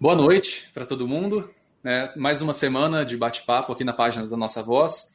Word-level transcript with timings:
Boa 0.00 0.14
noite 0.14 0.70
para 0.72 0.86
todo 0.86 1.08
mundo. 1.08 1.50
É, 1.84 2.16
mais 2.16 2.40
uma 2.40 2.52
semana 2.52 3.04
de 3.04 3.16
bate-papo 3.16 3.72
aqui 3.72 3.84
na 3.84 3.92
página 3.92 4.26
da 4.26 4.36
Nossa 4.36 4.62
Voz. 4.62 5.12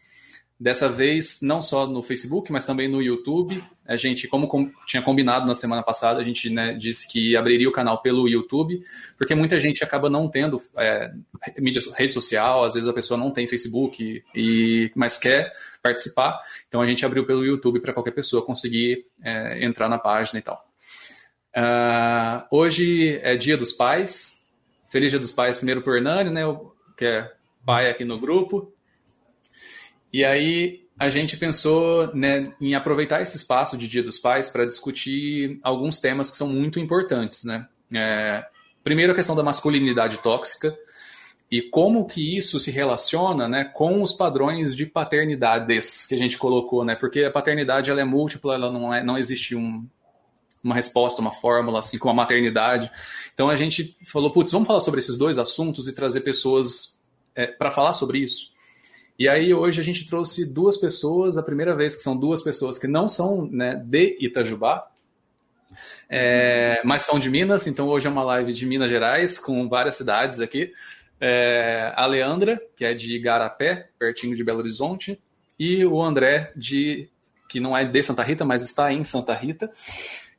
Dessa 0.59 0.87
vez, 0.87 1.39
não 1.41 1.61
só 1.61 1.85
no 1.87 2.01
Facebook, 2.01 2.51
mas 2.51 2.65
também 2.65 2.87
no 2.87 3.01
YouTube. 3.01 3.61
A 3.85 3.97
gente, 3.97 4.27
como 4.27 4.47
com, 4.47 4.71
tinha 4.85 5.01
combinado 5.01 5.45
na 5.45 5.55
semana 5.55 5.83
passada, 5.83 6.21
a 6.21 6.23
gente 6.23 6.49
né, 6.49 6.73
disse 6.73 7.11
que 7.11 7.35
abriria 7.35 7.67
o 7.67 7.71
canal 7.71 8.01
pelo 8.01 8.29
YouTube, 8.29 8.81
porque 9.17 9.35
muita 9.35 9.59
gente 9.59 9.83
acaba 9.83 10.09
não 10.09 10.29
tendo 10.29 10.61
é, 10.77 11.11
mídia, 11.57 11.81
rede 11.95 12.13
social, 12.13 12.63
às 12.63 12.75
vezes 12.75 12.87
a 12.87 12.93
pessoa 12.93 13.17
não 13.17 13.31
tem 13.31 13.47
Facebook, 13.47 14.23
e, 14.33 14.91
mas 14.95 15.17
quer 15.17 15.51
participar. 15.81 16.39
Então 16.67 16.81
a 16.81 16.85
gente 16.85 17.05
abriu 17.05 17.25
pelo 17.25 17.43
YouTube 17.43 17.81
para 17.81 17.91
qualquer 17.91 18.11
pessoa 18.11 18.45
conseguir 18.45 19.05
é, 19.21 19.65
entrar 19.65 19.89
na 19.89 19.97
página 19.97 20.39
e 20.39 20.41
tal. 20.41 20.63
Uh, 21.55 22.47
hoje 22.49 23.19
é 23.21 23.35
Dia 23.35 23.57
dos 23.57 23.71
Pais. 23.71 24.41
Feliz 24.89 25.11
Dia 25.11 25.19
dos 25.19 25.31
Pais 25.31 25.57
primeiro 25.57 25.81
por 25.81 25.95
Hernani, 25.95 26.29
né, 26.29 26.41
que 26.97 27.05
é 27.05 27.31
pai 27.65 27.89
aqui 27.89 28.03
no 28.05 28.19
grupo. 28.19 28.73
E 30.13 30.23
aí 30.23 30.83
a 30.99 31.09
gente 31.09 31.35
pensou 31.37 32.15
né, 32.15 32.53
em 32.61 32.75
aproveitar 32.75 33.21
esse 33.21 33.35
espaço 33.35 33.75
de 33.75 33.87
Dia 33.87 34.03
dos 34.03 34.19
Pais 34.19 34.47
para 34.47 34.65
discutir 34.65 35.59
alguns 35.63 35.99
temas 35.99 36.29
que 36.29 36.37
são 36.37 36.47
muito 36.47 36.79
importantes, 36.79 37.43
né? 37.43 37.67
É, 37.91 38.45
primeiro 38.83 39.11
a 39.11 39.15
questão 39.15 39.35
da 39.35 39.43
masculinidade 39.43 40.17
tóxica 40.19 40.75
e 41.49 41.61
como 41.61 42.05
que 42.05 42.37
isso 42.37 42.59
se 42.59 42.71
relaciona, 42.71 43.47
né, 43.47 43.63
com 43.63 44.01
os 44.01 44.11
padrões 44.11 44.75
de 44.75 44.85
paternidades 44.85 46.07
que 46.07 46.15
a 46.15 46.17
gente 46.17 46.37
colocou, 46.37 46.85
né? 46.85 46.95
Porque 46.95 47.23
a 47.23 47.31
paternidade 47.31 47.89
ela 47.89 48.01
é 48.01 48.05
múltipla, 48.05 48.53
ela 48.53 48.71
não 48.71 48.93
é, 48.93 49.03
não 49.03 49.17
existe 49.17 49.55
um, 49.55 49.87
uma 50.63 50.75
resposta, 50.75 51.21
uma 51.21 51.31
fórmula, 51.31 51.79
assim 51.79 51.97
como 51.97 52.11
a 52.11 52.15
maternidade. 52.15 52.89
Então 53.33 53.49
a 53.49 53.55
gente 53.55 53.97
falou, 54.05 54.31
putz, 54.31 54.51
vamos 54.51 54.67
falar 54.67 54.79
sobre 54.79 54.99
esses 54.99 55.17
dois 55.17 55.39
assuntos 55.39 55.87
e 55.87 55.93
trazer 55.93 56.21
pessoas 56.21 56.99
é, 57.35 57.47
para 57.47 57.71
falar 57.71 57.93
sobre 57.93 58.19
isso. 58.19 58.52
E 59.17 59.29
aí 59.29 59.53
hoje 59.53 59.79
a 59.79 59.83
gente 59.83 60.07
trouxe 60.07 60.45
duas 60.45 60.77
pessoas, 60.77 61.37
a 61.37 61.43
primeira 61.43 61.75
vez 61.75 61.95
que 61.95 62.01
são 62.01 62.17
duas 62.17 62.41
pessoas 62.41 62.79
que 62.79 62.87
não 62.87 63.07
são 63.07 63.45
né, 63.45 63.75
de 63.85 64.17
Itajubá, 64.19 64.87
é, 66.09 66.81
mas 66.83 67.03
são 67.03 67.19
de 67.19 67.29
Minas, 67.29 67.67
então 67.67 67.87
hoje 67.87 68.07
é 68.07 68.09
uma 68.09 68.23
live 68.23 68.53
de 68.53 68.65
Minas 68.65 68.89
Gerais, 68.89 69.37
com 69.37 69.67
várias 69.67 69.95
cidades 69.95 70.39
aqui. 70.39 70.71
É, 71.19 71.93
a 71.95 72.05
Leandra, 72.05 72.61
que 72.75 72.85
é 72.85 72.93
de 72.93 73.15
Igarapé, 73.15 73.89
pertinho 73.97 74.35
de 74.35 74.43
Belo 74.43 74.59
Horizonte, 74.59 75.19
e 75.57 75.85
o 75.85 76.01
André, 76.01 76.51
de 76.55 77.09
que 77.47 77.59
não 77.59 77.77
é 77.77 77.85
de 77.85 78.03
Santa 78.03 78.23
Rita, 78.23 78.43
mas 78.43 78.63
está 78.63 78.91
em 78.91 79.03
Santa 79.03 79.33
Rita. 79.33 79.71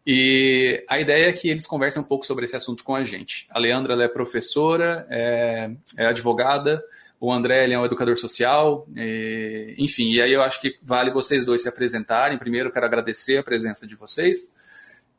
E 0.07 0.85
a 0.89 1.01
ideia 1.01 1.29
é 1.29 1.33
que 1.33 1.49
eles 1.49 1.67
conversem 1.67 2.03
um 2.03 2.05
pouco 2.05 2.27
sobre 2.27 2.45
esse 2.45 2.57
assunto 2.57 2.85
com 2.85 2.95
a 2.95 3.05
gente. 3.05 3.47
A 3.51 3.59
Leandra 3.59 3.95
é 4.03 4.09
professora, 4.09 5.07
é, 5.09 5.71
é 5.97 6.07
advogada, 6.07 6.83
o 7.21 7.33
André 7.33 7.71
é 7.71 7.79
um 7.79 7.85
educador 7.85 8.17
social, 8.17 8.87
e, 8.97 9.75
enfim, 9.79 10.11
e 10.13 10.21
aí 10.21 10.33
eu 10.33 10.43
acho 10.43 10.61
que 10.61 10.79
vale 10.83 11.11
vocês 11.11 11.45
dois 11.45 11.63
se 11.63 11.69
apresentarem. 11.69 12.39
Primeiro, 12.39 12.73
quero 12.73 12.87
agradecer 12.87 13.39
a 13.39 13.43
presença 13.43 13.87
de 13.87 13.95
vocês 13.95 14.55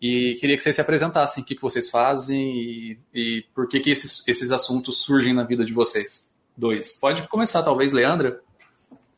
e 0.02 0.38
queria 0.40 0.56
que 0.56 0.64
vocês 0.64 0.76
se 0.76 0.82
apresentassem, 0.82 1.44
o 1.44 1.46
que, 1.46 1.56
que 1.56 1.62
vocês 1.62 1.90
fazem 1.90 2.40
e, 2.40 3.00
e 3.14 3.46
por 3.54 3.68
que, 3.68 3.80
que 3.80 3.90
esses, 3.90 4.28
esses 4.28 4.52
assuntos 4.52 5.00
surgem 5.00 5.34
na 5.34 5.44
vida 5.44 5.66
de 5.66 5.74
vocês. 5.74 6.30
Dois. 6.56 6.94
Pode 6.94 7.28
começar, 7.28 7.64
talvez, 7.64 7.92
Leandra? 7.92 8.40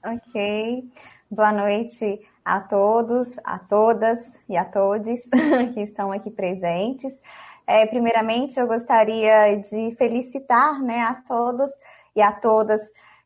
Ok. 0.04 0.86
Boa 1.30 1.52
noite 1.52 2.22
a 2.44 2.62
todos, 2.62 3.28
a 3.44 3.60
todas 3.60 4.40
e 4.48 4.56
a 4.56 4.64
todos 4.64 5.20
que 5.74 5.82
estão 5.82 6.12
aqui 6.12 6.32
presentes. 6.32 7.20
É, 7.68 7.86
primeiramente, 7.86 8.58
eu 8.58 8.66
gostaria 8.66 9.56
de 9.56 9.94
felicitar 9.98 10.82
né, 10.82 11.02
a 11.02 11.16
todos 11.16 11.70
e 12.18 12.22
a 12.22 12.32
todas 12.32 12.82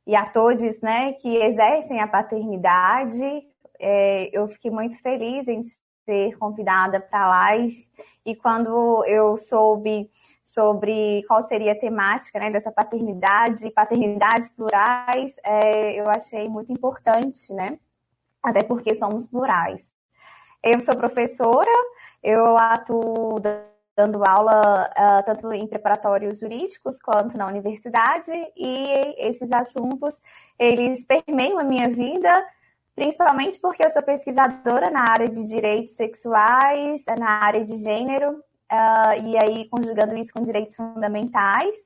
e 0.06 0.16
a 0.16 0.26
todos 0.26 0.82
né, 0.82 1.14
que 1.14 1.38
exercem 1.38 2.02
a 2.02 2.08
paternidade. 2.08 3.24
É, 3.80 4.30
eu 4.38 4.48
fiquei 4.48 4.70
muito 4.70 5.02
feliz 5.02 5.48
em 5.48 5.64
ser 6.06 6.38
convidada 6.38 7.00
para 7.00 7.24
a 7.24 7.30
live 7.30 7.88
e 8.26 8.36
quando 8.36 9.06
eu 9.06 9.38
soube 9.38 10.10
sobre 10.44 11.24
qual 11.28 11.42
seria 11.44 11.72
a 11.72 11.80
temática 11.80 12.38
né, 12.38 12.52
dessa 12.52 12.72
paternidade, 12.72 13.72
paternidades 13.72 14.50
plurais, 14.50 15.36
é, 15.46 15.94
eu 15.94 16.10
achei 16.10 16.50
muito 16.50 16.74
importante, 16.74 17.54
né? 17.54 17.80
Até 18.44 18.62
porque 18.62 18.94
somos 18.96 19.26
plurais. 19.26 19.90
Eu 20.62 20.80
sou 20.82 20.98
professora, 20.98 21.72
eu 22.22 22.58
atuo 22.58 23.40
dando 23.96 24.24
aula 24.24 24.90
uh, 24.90 25.26
tanto 25.26 25.52
em 25.52 25.68
preparatórios 25.68 26.40
jurídicos 26.40 27.02
quanto 27.02 27.38
na 27.38 27.48
universidade 27.48 28.32
e 28.56 29.16
esses 29.18 29.52
assuntos 29.52 30.22
eles 30.58 31.06
permeiam 31.06 31.60
a 31.60 31.64
minha 31.64 31.90
vida 31.90 32.46
principalmente 32.96 33.60
porque 33.60 33.84
eu 33.84 33.90
sou 33.90 34.04
pesquisadora 34.04 34.90
na 34.90 35.10
área 35.10 35.30
de 35.30 35.44
direitos 35.44 35.94
sexuais, 35.96 37.04
na 37.18 37.44
área 37.44 37.64
de 37.64 37.78
gênero 37.78 38.32
uh, 38.32 39.26
e 39.26 39.38
aí 39.38 39.68
conjugando 39.70 40.16
isso 40.18 40.34
com 40.34 40.42
direitos 40.42 40.76
fundamentais 40.76 41.78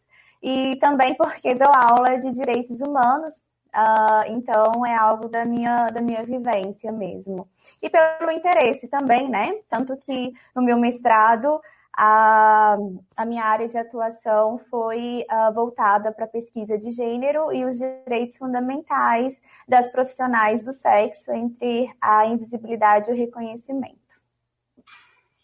e 0.42 0.76
também 0.78 1.16
porque 1.16 1.56
dou 1.56 1.72
aula 1.74 2.18
de 2.18 2.32
direitos 2.32 2.82
humanos 2.82 3.34
Uh, 3.76 4.32
então 4.32 4.86
é 4.86 4.96
algo 4.96 5.28
da 5.28 5.44
minha, 5.44 5.88
da 5.88 6.00
minha 6.00 6.24
vivência 6.24 6.94
mesmo. 6.94 7.50
E 7.82 7.90
pelo 7.90 8.32
interesse 8.32 8.88
também, 8.88 9.28
né? 9.28 9.54
Tanto 9.68 9.98
que 9.98 10.32
no 10.56 10.62
meu 10.62 10.78
mestrado 10.78 11.60
a, 11.98 12.78
a 13.16 13.26
minha 13.26 13.44
área 13.44 13.68
de 13.68 13.78
atuação 13.78 14.58
foi 14.58 15.26
uh, 15.32 15.54
voltada 15.54 16.12
para 16.12 16.26
a 16.26 16.28
pesquisa 16.28 16.78
de 16.78 16.90
gênero 16.90 17.54
e 17.54 17.64
os 17.64 17.78
direitos 17.78 18.38
fundamentais 18.38 19.42
das 19.68 19.90
profissionais 19.90 20.64
do 20.64 20.74
sexo 20.74 21.32
entre 21.32 21.90
a 22.02 22.26
invisibilidade 22.26 23.10
e 23.10 23.14
o 23.14 23.16
reconhecimento. 23.16 23.96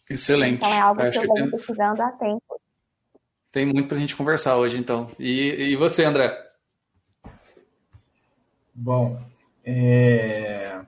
Excelente. 0.09 0.57
Então 0.57 0.69
é 0.69 0.79
algo 0.79 1.01
Acho 1.01 1.21
que 1.21 1.27
eu 1.27 1.33
venho 1.33 1.51
pesquisando 1.51 2.03
há 2.03 2.11
tempo. 2.11 2.59
Tem 3.51 3.65
muito 3.65 3.87
para 3.87 3.97
a 3.97 3.99
gente 3.99 4.15
conversar 4.15 4.57
hoje, 4.57 4.77
então. 4.77 5.09
E, 5.17 5.71
e 5.71 5.75
você, 5.77 6.03
André? 6.03 6.37
Bom, 8.73 9.21
é... 9.63 10.79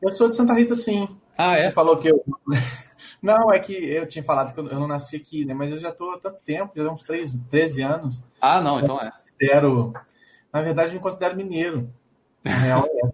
eu 0.00 0.12
sou 0.12 0.28
de 0.28 0.36
Santa 0.36 0.54
Rita, 0.54 0.74
sim. 0.74 1.08
Ah, 1.36 1.56
é? 1.56 1.64
Você 1.68 1.72
falou 1.72 1.98
que 1.98 2.08
eu. 2.08 2.24
Não, 3.22 3.52
é 3.52 3.58
que 3.58 3.72
eu 3.72 4.06
tinha 4.06 4.22
falado 4.22 4.52
que 4.52 4.60
eu 4.60 4.78
não 4.78 4.86
nasci 4.86 5.16
aqui, 5.16 5.44
né? 5.44 5.54
Mas 5.54 5.70
eu 5.70 5.78
já 5.78 5.90
estou 5.90 6.12
há 6.12 6.18
tanto 6.18 6.38
tempo, 6.44 6.72
já 6.76 6.88
há 6.88 6.92
uns 6.92 7.02
13, 7.02 7.40
13 7.50 7.82
anos. 7.82 8.22
Ah, 8.40 8.60
não, 8.60 8.78
então 8.80 9.00
é. 9.00 9.10
Considero, 9.10 9.92
na 10.52 10.62
verdade, 10.62 10.90
eu 10.90 10.94
me 10.94 11.00
considero 11.00 11.36
mineiro. 11.36 11.90
Na 12.44 12.52
real 12.52 12.86
é 12.86 13.10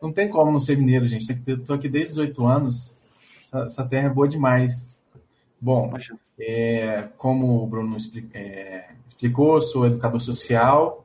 Não 0.00 0.12
tem 0.12 0.28
como 0.28 0.50
não 0.50 0.58
ser 0.58 0.76
mineiro, 0.76 1.06
gente. 1.06 1.26
Eu 1.46 1.56
estou 1.56 1.76
aqui 1.76 1.88
desde 1.88 2.14
18 2.14 2.46
anos. 2.46 3.00
Essa, 3.40 3.58
essa, 3.64 3.84
terra 3.84 4.06
é 4.06 4.10
boa 4.10 4.28
demais. 4.28 4.88
Bom, 5.60 5.92
é, 6.38 7.08
como 7.18 7.62
o 7.62 7.66
Bruno 7.66 7.96
é, 8.32 8.90
explicou, 9.06 9.60
sou 9.60 9.86
educador 9.86 10.20
social, 10.20 11.04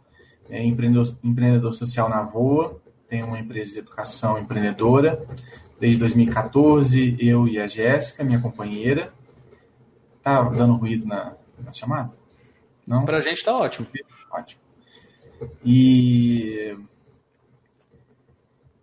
é, 0.50 0.64
empreendedor, 0.64 1.16
empreendedor 1.24 1.74
social 1.74 2.08
na 2.08 2.24
Voa, 2.24 2.80
tenho 3.10 3.28
uma 3.28 3.38
empresa 3.38 3.74
de 3.74 3.80
educação 3.80 4.40
empreendedora 4.40 5.26
desde 5.80 6.00
2014, 6.00 7.18
eu 7.20 7.48
e 7.48 7.60
a 7.60 7.68
Jéssica, 7.68 8.24
minha 8.24 8.40
companheira. 8.40 9.14
Tá 10.22 10.42
dando 10.44 10.76
ruído 10.76 11.06
na, 11.06 11.34
na 11.60 11.72
chamada? 11.72 12.12
Não? 12.86 13.06
Pra 13.06 13.20
gente 13.20 13.44
tá 13.44 13.56
ótimo. 13.58 13.88
Ótimo. 14.32 14.62
E, 15.64 16.78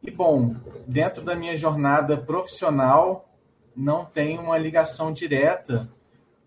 e 0.02 0.10
bom, 0.10 0.54
dentro 0.86 1.22
da 1.22 1.34
minha 1.34 1.56
jornada 1.56 2.16
profissional, 2.16 3.28
não 3.74 4.04
tem 4.04 4.38
uma 4.38 4.58
ligação 4.58 5.12
direta 5.12 5.88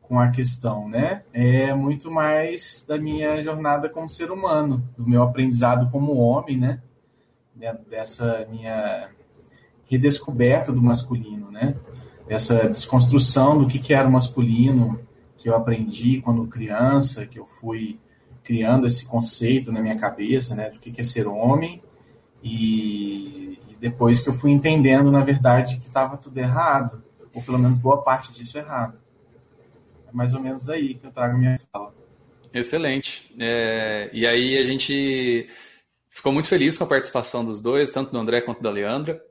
com 0.01 0.19
a 0.19 0.29
questão, 0.29 0.87
né? 0.87 1.23
É 1.33 1.73
muito 1.73 2.11
mais 2.11 2.85
da 2.87 2.97
minha 2.97 3.41
jornada 3.43 3.89
como 3.89 4.07
ser 4.07 4.31
humano, 4.31 4.87
do 4.95 5.07
meu 5.07 5.23
aprendizado 5.23 5.89
como 5.89 6.17
homem, 6.17 6.57
né? 6.57 6.81
Dessa 7.89 8.45
minha 8.49 9.09
redescoberta 9.89 10.71
do 10.71 10.81
masculino, 10.81 11.51
né? 11.51 11.75
Essa 12.27 12.67
desconstrução 12.67 13.57
do 13.57 13.67
que, 13.67 13.79
que 13.79 13.93
era 13.93 14.07
o 14.07 14.11
masculino 14.11 14.99
que 15.37 15.49
eu 15.49 15.55
aprendi 15.55 16.21
quando 16.21 16.47
criança, 16.47 17.25
que 17.25 17.39
eu 17.39 17.45
fui 17.45 17.99
criando 18.43 18.85
esse 18.85 19.05
conceito 19.05 19.71
na 19.71 19.81
minha 19.81 19.97
cabeça, 19.97 20.55
né? 20.55 20.69
Do 20.69 20.79
que, 20.79 20.91
que 20.91 21.01
é 21.01 21.03
ser 21.03 21.27
homem 21.27 21.81
e, 22.43 23.59
e 23.67 23.75
depois 23.79 24.21
que 24.21 24.29
eu 24.29 24.33
fui 24.33 24.51
entendendo, 24.51 25.11
na 25.11 25.23
verdade, 25.23 25.77
que 25.77 25.87
estava 25.87 26.15
tudo 26.15 26.37
errado, 26.37 27.03
ou 27.33 27.41
pelo 27.41 27.57
menos 27.57 27.79
boa 27.79 28.03
parte 28.03 28.31
disso 28.31 28.57
errado. 28.57 28.99
É 30.07 30.11
mais 30.15 30.33
ou 30.33 30.39
menos 30.39 30.69
aí 30.69 30.93
que 30.93 31.05
eu 31.05 31.11
trago 31.11 31.37
minha 31.37 31.59
fala. 31.71 31.93
Excelente. 32.53 33.33
É, 33.39 34.09
e 34.13 34.25
aí 34.25 34.57
a 34.57 34.63
gente 34.63 35.49
ficou 36.07 36.31
muito 36.31 36.47
feliz 36.47 36.77
com 36.77 36.85
a 36.85 36.87
participação 36.87 37.43
dos 37.43 37.59
dois, 37.59 37.91
tanto 37.91 38.11
do 38.11 38.17
André 38.17 38.41
quanto 38.41 38.61
da 38.61 38.69
Leandra. 38.69 39.21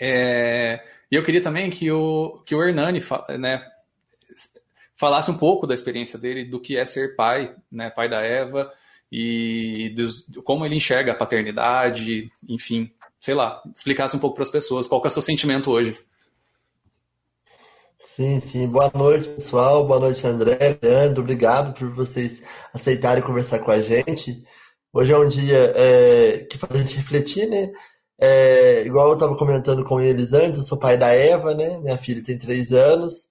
É, 0.00 0.82
e 1.10 1.14
eu 1.14 1.22
queria 1.22 1.42
também 1.42 1.70
que 1.70 1.90
o, 1.90 2.42
que 2.46 2.54
o 2.54 2.62
Hernani 2.62 3.02
né, 3.38 3.62
falasse 4.96 5.30
um 5.30 5.36
pouco 5.36 5.66
da 5.66 5.74
experiência 5.74 6.18
dele, 6.18 6.44
do 6.44 6.60
que 6.60 6.76
é 6.76 6.84
ser 6.84 7.14
pai, 7.16 7.54
né, 7.70 7.90
pai 7.90 8.08
da 8.08 8.20
Eva, 8.20 8.72
e 9.12 9.92
dos, 9.96 10.26
como 10.44 10.64
ele 10.64 10.76
enxerga 10.76 11.12
a 11.12 11.16
paternidade, 11.16 12.30
enfim, 12.48 12.90
sei 13.20 13.34
lá, 13.34 13.60
explicasse 13.74 14.16
um 14.16 14.20
pouco 14.20 14.36
para 14.36 14.44
as 14.44 14.50
pessoas 14.50 14.86
qual 14.86 15.02
é 15.04 15.08
o 15.08 15.10
seu 15.10 15.22
sentimento 15.22 15.70
hoje. 15.70 15.98
Sim, 17.98 18.40
sim. 18.40 18.66
Boa 18.66 18.90
noite, 18.94 19.28
pessoal. 19.28 19.86
Boa 19.86 20.00
noite, 20.00 20.26
André, 20.26 20.78
Leandro. 20.82 21.22
Obrigado 21.22 21.72
por 21.72 21.88
vocês 21.88 22.42
aceitarem 22.72 23.22
conversar 23.22 23.60
com 23.60 23.70
a 23.70 23.80
gente. 23.80 24.44
Hoje 24.92 25.12
é 25.12 25.18
um 25.18 25.28
dia 25.28 25.72
é, 25.74 26.38
que 26.50 26.58
faz 26.58 26.74
a 26.74 26.78
gente 26.78 26.96
refletir, 26.96 27.48
né? 27.48 27.72
É, 28.20 28.82
igual 28.84 29.08
eu 29.08 29.14
estava 29.14 29.36
comentando 29.36 29.82
com 29.82 30.00
eles 30.00 30.34
antes, 30.34 30.58
eu 30.58 30.64
sou 30.64 30.78
pai 30.78 30.98
da 30.98 31.08
Eva, 31.08 31.54
né? 31.54 31.78
Minha 31.78 31.96
filha 31.96 32.22
tem 32.22 32.38
três 32.38 32.70
anos. 32.72 33.28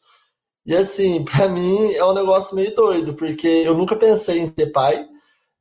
E 0.65 0.75
assim, 0.75 1.23
para 1.25 1.47
mim 1.47 1.93
é 1.93 2.03
um 2.03 2.13
negócio 2.13 2.55
meio 2.55 2.75
doido, 2.75 3.13
porque 3.13 3.47
eu 3.47 3.75
nunca 3.75 3.95
pensei 3.95 4.39
em 4.39 4.47
ser 4.47 4.71
pai. 4.71 5.07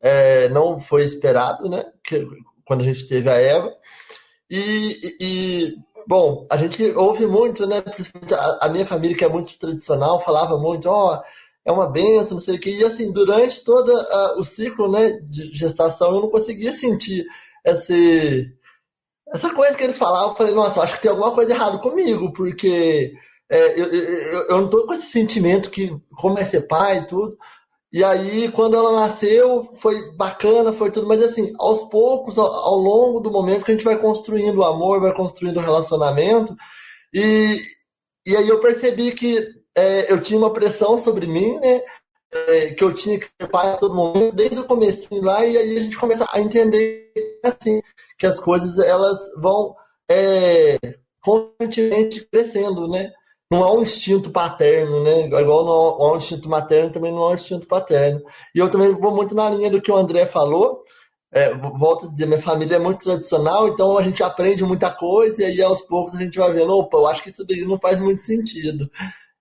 É, 0.00 0.48
não 0.48 0.80
foi 0.80 1.04
esperado, 1.04 1.68
né? 1.68 1.84
Que, 2.02 2.26
quando 2.64 2.80
a 2.80 2.84
gente 2.84 3.06
teve 3.06 3.28
a 3.28 3.34
Eva. 3.34 3.72
E, 4.50 5.16
e, 5.20 5.76
bom, 6.06 6.46
a 6.50 6.56
gente 6.56 6.82
ouve 6.92 7.26
muito, 7.26 7.66
né? 7.66 7.82
A, 8.32 8.66
a 8.66 8.68
minha 8.70 8.86
família, 8.86 9.16
que 9.16 9.24
é 9.24 9.28
muito 9.28 9.58
tradicional, 9.58 10.20
falava 10.20 10.56
muito, 10.56 10.88
ó, 10.88 11.16
oh, 11.16 11.22
é 11.66 11.72
uma 11.72 11.90
benção, 11.90 12.36
não 12.36 12.40
sei 12.40 12.56
o 12.56 12.60
quê. 12.60 12.70
E 12.70 12.84
assim, 12.84 13.12
durante 13.12 13.62
todo 13.62 13.92
o 14.38 14.44
ciclo 14.44 14.90
né, 14.90 15.18
de 15.22 15.52
gestação, 15.52 16.14
eu 16.14 16.22
não 16.22 16.30
conseguia 16.30 16.72
sentir 16.72 17.26
esse, 17.64 18.50
essa 19.32 19.52
coisa 19.54 19.76
que 19.76 19.84
eles 19.84 19.98
falavam. 19.98 20.30
Eu 20.30 20.36
falei, 20.36 20.54
nossa, 20.54 20.78
eu 20.78 20.82
acho 20.82 20.94
que 20.94 21.02
tem 21.02 21.10
alguma 21.10 21.34
coisa 21.34 21.52
errada 21.52 21.78
comigo, 21.78 22.32
porque 22.32 23.12
é, 23.50 23.80
eu, 23.80 23.86
eu, 23.86 24.48
eu, 24.48 24.60
não 24.60 24.68
tô 24.68 24.86
com 24.86 24.94
esse 24.94 25.06
sentimento 25.06 25.70
que 25.70 25.96
como 26.20 26.38
é 26.38 26.44
ser 26.44 26.62
pai 26.62 26.98
e 26.98 27.06
tudo. 27.06 27.36
E 27.90 28.04
aí, 28.04 28.50
quando 28.52 28.76
ela 28.76 29.00
nasceu, 29.00 29.70
foi 29.74 30.12
bacana, 30.12 30.74
foi 30.74 30.90
tudo, 30.90 31.08
mas 31.08 31.22
assim, 31.22 31.54
aos 31.58 31.84
poucos, 31.84 32.38
ao, 32.38 32.46
ao 32.46 32.76
longo 32.76 33.20
do 33.20 33.30
momento 33.30 33.64
que 33.64 33.70
a 33.70 33.74
gente 33.74 33.84
vai 33.84 33.96
construindo 33.98 34.58
o 34.58 34.64
amor, 34.64 35.00
vai 35.00 35.14
construindo 35.14 35.56
o 35.56 35.62
relacionamento, 35.62 36.54
e, 37.14 37.58
e 38.26 38.36
aí 38.36 38.46
eu 38.46 38.60
percebi 38.60 39.12
que 39.12 39.38
é, 39.74 40.12
eu 40.12 40.20
tinha 40.20 40.38
uma 40.38 40.52
pressão 40.52 40.98
sobre 40.98 41.26
mim, 41.26 41.58
né? 41.60 41.80
É, 42.30 42.74
que 42.74 42.84
eu 42.84 42.92
tinha 42.92 43.18
que 43.18 43.24
ser 43.24 43.48
pai 43.48 43.70
a 43.70 43.78
todo 43.78 43.94
momento, 43.94 44.36
desde 44.36 44.58
o 44.58 44.64
começo 44.64 45.08
lá, 45.22 45.46
e 45.46 45.56
aí 45.56 45.78
a 45.78 45.80
gente 45.80 45.96
começa 45.96 46.26
a 46.30 46.40
entender 46.40 47.10
assim, 47.42 47.80
que 48.18 48.26
as 48.26 48.40
coisas 48.40 48.78
elas 48.78 49.18
vão 49.36 49.74
é, 50.10 50.76
constantemente 51.22 52.26
crescendo, 52.30 52.88
né? 52.88 53.12
não 53.50 53.64
há 53.64 53.72
um 53.72 53.82
instinto 53.82 54.30
paterno, 54.30 55.02
né? 55.02 55.22
Igual 55.26 55.64
não 55.64 55.72
há 55.72 56.12
um 56.12 56.16
instinto 56.16 56.48
materno, 56.48 56.92
também 56.92 57.10
não 57.10 57.22
há 57.22 57.30
um 57.30 57.34
instinto 57.34 57.66
paterno. 57.66 58.22
E 58.54 58.58
eu 58.58 58.70
também 58.70 58.92
vou 58.92 59.14
muito 59.14 59.34
na 59.34 59.48
linha 59.48 59.70
do 59.70 59.80
que 59.80 59.90
o 59.90 59.96
André 59.96 60.26
falou. 60.26 60.82
É, 61.32 61.54
volto 61.54 62.06
a 62.06 62.10
dizer, 62.10 62.26
minha 62.26 62.40
família 62.40 62.76
é 62.76 62.78
muito 62.78 63.00
tradicional, 63.04 63.68
então 63.68 63.98
a 63.98 64.02
gente 64.02 64.22
aprende 64.22 64.64
muita 64.64 64.90
coisa 64.90 65.42
e 65.42 65.44
aí 65.44 65.62
aos 65.62 65.82
poucos 65.82 66.14
a 66.14 66.22
gente 66.22 66.38
vai 66.38 66.50
vendo, 66.54 66.72
opa, 66.72 66.96
eu 66.96 67.06
acho 67.06 67.22
que 67.22 67.28
isso 67.28 67.44
daí 67.46 67.66
não 67.66 67.78
faz 67.78 68.00
muito 68.00 68.22
sentido. 68.22 68.90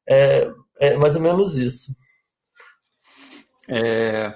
É, 0.10 0.52
é 0.80 0.98
mais 0.98 1.16
ou 1.16 1.22
menos 1.22 1.56
isso. 1.56 1.96
É, 3.70 4.36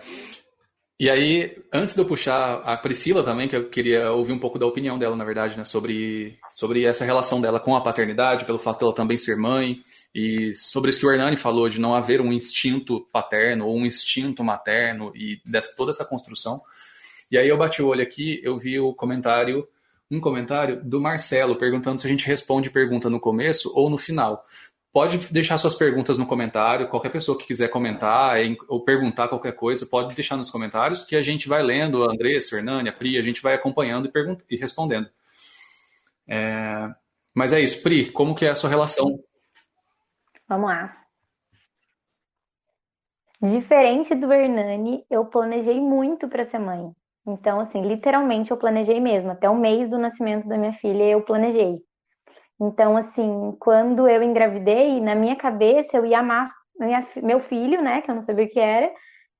e 1.01 1.09
aí, 1.09 1.57
antes 1.73 1.95
de 1.95 2.01
eu 2.01 2.05
puxar 2.05 2.61
a 2.61 2.77
Priscila 2.77 3.23
também, 3.23 3.47
que 3.47 3.55
eu 3.55 3.67
queria 3.67 4.11
ouvir 4.11 4.33
um 4.33 4.37
pouco 4.37 4.59
da 4.59 4.67
opinião 4.67 4.99
dela, 4.99 5.15
na 5.15 5.25
verdade, 5.25 5.57
né, 5.57 5.65
sobre, 5.65 6.37
sobre 6.53 6.85
essa 6.85 7.03
relação 7.03 7.41
dela 7.41 7.59
com 7.59 7.75
a 7.75 7.81
paternidade, 7.81 8.45
pelo 8.45 8.59
fato 8.59 8.81
dela 8.81 8.93
também 8.93 9.17
ser 9.17 9.35
mãe, 9.35 9.79
e 10.13 10.53
sobre 10.53 10.91
isso 10.91 10.99
que 10.99 11.07
o 11.07 11.11
Hernani 11.11 11.37
falou, 11.37 11.67
de 11.67 11.79
não 11.81 11.95
haver 11.95 12.21
um 12.21 12.31
instinto 12.31 13.01
paterno 13.11 13.65
ou 13.65 13.75
um 13.79 13.83
instinto 13.83 14.43
materno, 14.43 15.11
e 15.15 15.41
dessa, 15.43 15.75
toda 15.75 15.89
essa 15.89 16.05
construção. 16.05 16.61
E 17.31 17.37
aí 17.39 17.49
eu 17.49 17.57
bati 17.57 17.81
o 17.81 17.87
olho 17.87 18.03
aqui, 18.03 18.39
eu 18.43 18.55
vi 18.55 18.79
o 18.79 18.93
comentário, 18.93 19.67
um 20.11 20.19
comentário 20.19 20.83
do 20.83 21.01
Marcelo, 21.01 21.55
perguntando 21.55 21.99
se 21.99 22.05
a 22.05 22.11
gente 22.11 22.27
responde 22.27 22.69
pergunta 22.69 23.09
no 23.09 23.19
começo 23.19 23.71
ou 23.73 23.89
no 23.89 23.97
final. 23.97 24.45
Pode 24.93 25.31
deixar 25.31 25.57
suas 25.57 25.73
perguntas 25.73 26.17
no 26.17 26.25
comentário. 26.25 26.89
Qualquer 26.89 27.09
pessoa 27.09 27.37
que 27.37 27.45
quiser 27.45 27.69
comentar 27.69 28.35
ou 28.67 28.83
perguntar 28.83 29.29
qualquer 29.29 29.53
coisa, 29.53 29.85
pode 29.85 30.13
deixar 30.13 30.35
nos 30.35 30.49
comentários 30.49 31.05
que 31.05 31.15
a 31.15 31.21
gente 31.21 31.47
vai 31.47 31.63
lendo, 31.63 32.03
a 32.03 32.11
Andressa, 32.11 32.55
a 32.55 32.59
Hernani, 32.59 32.89
a 32.89 32.93
Pri, 32.93 33.17
a 33.17 33.21
gente 33.21 33.41
vai 33.41 33.53
acompanhando 33.53 34.11
e, 34.13 34.55
e 34.55 34.57
respondendo. 34.57 35.09
É... 36.27 36.89
Mas 37.33 37.53
é 37.53 37.61
isso. 37.61 37.81
Pri, 37.81 38.11
como 38.11 38.35
que 38.35 38.45
é 38.45 38.49
a 38.49 38.55
sua 38.55 38.69
relação? 38.69 39.17
Vamos 40.47 40.69
lá. 40.69 40.97
Diferente 43.41 44.13
do 44.13 44.31
Hernani, 44.31 45.05
eu 45.09 45.25
planejei 45.25 45.79
muito 45.79 46.27
para 46.27 46.43
ser 46.43 46.59
mãe. 46.59 46.91
Então, 47.25 47.59
assim, 47.59 47.81
literalmente 47.81 48.51
eu 48.51 48.57
planejei 48.57 48.99
mesmo. 48.99 49.31
Até 49.31 49.49
o 49.49 49.57
mês 49.57 49.89
do 49.89 49.97
nascimento 49.97 50.47
da 50.47 50.57
minha 50.57 50.73
filha, 50.73 51.03
eu 51.03 51.21
planejei. 51.21 51.81
Então, 52.61 52.95
assim, 52.95 53.55
quando 53.59 54.07
eu 54.07 54.21
engravidei, 54.21 55.01
na 55.01 55.15
minha 55.15 55.35
cabeça 55.35 55.97
eu 55.97 56.05
ia 56.05 56.19
amar 56.19 56.51
minha, 56.79 57.07
meu 57.23 57.39
filho, 57.39 57.81
né, 57.81 58.01
que 58.01 58.11
eu 58.11 58.15
não 58.15 58.21
sabia 58.21 58.45
o 58.45 58.49
que 58.49 58.59
era, 58.59 58.91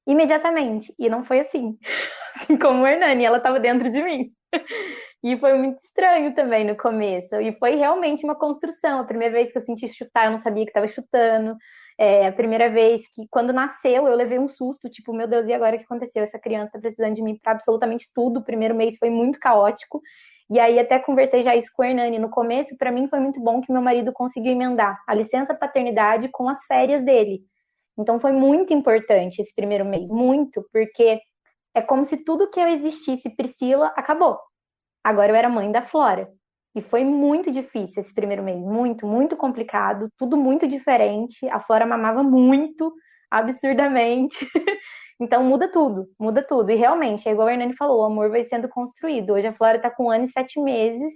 imediatamente. 0.07 0.93
E 0.97 1.07
não 1.09 1.23
foi 1.23 1.39
assim. 1.39 1.77
Assim 2.35 2.57
como 2.57 2.81
o 2.81 2.87
Hernani, 2.87 3.25
ela 3.25 3.37
estava 3.37 3.59
dentro 3.59 3.91
de 3.91 4.01
mim. 4.01 4.31
E 5.23 5.37
foi 5.37 5.53
muito 5.53 5.77
estranho 5.83 6.33
também 6.33 6.65
no 6.65 6.75
começo. 6.75 7.35
E 7.39 7.53
foi 7.59 7.75
realmente 7.75 8.23
uma 8.23 8.33
construção. 8.33 9.01
A 9.01 9.03
primeira 9.03 9.35
vez 9.35 9.51
que 9.51 9.57
eu 9.59 9.61
senti 9.61 9.87
chutar, 9.87 10.25
eu 10.25 10.31
não 10.31 10.39
sabia 10.39 10.63
que 10.65 10.71
estava 10.71 10.87
chutando. 10.87 11.55
É, 11.95 12.25
a 12.25 12.31
primeira 12.31 12.71
vez 12.71 13.03
que, 13.13 13.27
quando 13.29 13.53
nasceu, 13.53 14.07
eu 14.07 14.15
levei 14.15 14.39
um 14.39 14.49
susto, 14.49 14.89
tipo, 14.89 15.13
meu 15.13 15.27
Deus, 15.27 15.47
e 15.47 15.53
agora 15.53 15.75
o 15.75 15.77
que 15.77 15.85
aconteceu? 15.85 16.23
Essa 16.23 16.39
criança 16.39 16.69
está 16.69 16.79
precisando 16.79 17.13
de 17.13 17.21
mim 17.21 17.37
para 17.39 17.51
absolutamente 17.51 18.09
tudo. 18.15 18.39
O 18.39 18.43
primeiro 18.43 18.73
mês 18.73 18.97
foi 18.97 19.11
muito 19.11 19.39
caótico. 19.39 20.01
E 20.51 20.59
aí 20.59 20.77
até 20.77 20.99
conversei 20.99 21.43
já 21.43 21.55
isso 21.55 21.71
com 21.73 21.81
o 21.81 21.85
Hernani 21.85 22.19
no 22.19 22.29
começo, 22.29 22.77
para 22.77 22.91
mim 22.91 23.07
foi 23.07 23.21
muito 23.21 23.39
bom 23.39 23.61
que 23.61 23.71
meu 23.71 23.81
marido 23.81 24.11
conseguiu 24.11 24.51
emendar 24.51 25.01
a 25.07 25.13
licença 25.13 25.55
paternidade 25.55 26.27
com 26.27 26.49
as 26.49 26.65
férias 26.65 27.05
dele. 27.05 27.39
Então 27.97 28.19
foi 28.19 28.33
muito 28.33 28.73
importante 28.73 29.41
esse 29.41 29.55
primeiro 29.55 29.85
mês, 29.85 30.09
muito, 30.11 30.61
porque 30.73 31.21
é 31.73 31.81
como 31.81 32.03
se 32.03 32.17
tudo 32.17 32.49
que 32.49 32.59
eu 32.59 32.67
existisse 32.67 33.33
Priscila 33.33 33.93
acabou. 33.95 34.37
Agora 35.01 35.31
eu 35.31 35.35
era 35.37 35.47
mãe 35.47 35.71
da 35.71 35.81
Flora. 35.81 36.27
E 36.75 36.81
foi 36.81 37.05
muito 37.05 37.49
difícil 37.49 38.01
esse 38.01 38.13
primeiro 38.13 38.43
mês, 38.43 38.65
muito, 38.65 39.07
muito 39.07 39.37
complicado, 39.37 40.09
tudo 40.17 40.35
muito 40.35 40.67
diferente. 40.67 41.47
A 41.47 41.61
Flora 41.61 41.85
mamava 41.85 42.23
muito, 42.23 42.93
absurdamente. 43.29 44.45
Então 45.21 45.43
muda 45.43 45.71
tudo, 45.71 46.09
muda 46.19 46.41
tudo. 46.41 46.71
E 46.71 46.75
realmente, 46.75 47.29
é 47.29 47.31
igual 47.31 47.47
a 47.47 47.53
Hernani 47.53 47.75
falou, 47.75 48.01
o 48.01 48.05
amor 48.05 48.31
vai 48.31 48.41
sendo 48.41 48.67
construído. 48.67 49.33
Hoje 49.33 49.45
a 49.45 49.53
Flora 49.53 49.77
está 49.77 49.87
com 49.91 50.05
um 50.05 50.09
ano 50.09 50.25
e 50.25 50.27
sete 50.27 50.59
meses, 50.59 51.13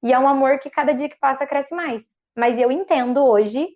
e 0.00 0.12
é 0.12 0.18
um 0.18 0.28
amor 0.28 0.60
que 0.60 0.70
cada 0.70 0.92
dia 0.92 1.08
que 1.08 1.18
passa 1.18 1.44
cresce 1.44 1.74
mais. 1.74 2.04
Mas 2.36 2.56
eu 2.56 2.70
entendo 2.70 3.24
hoje 3.24 3.66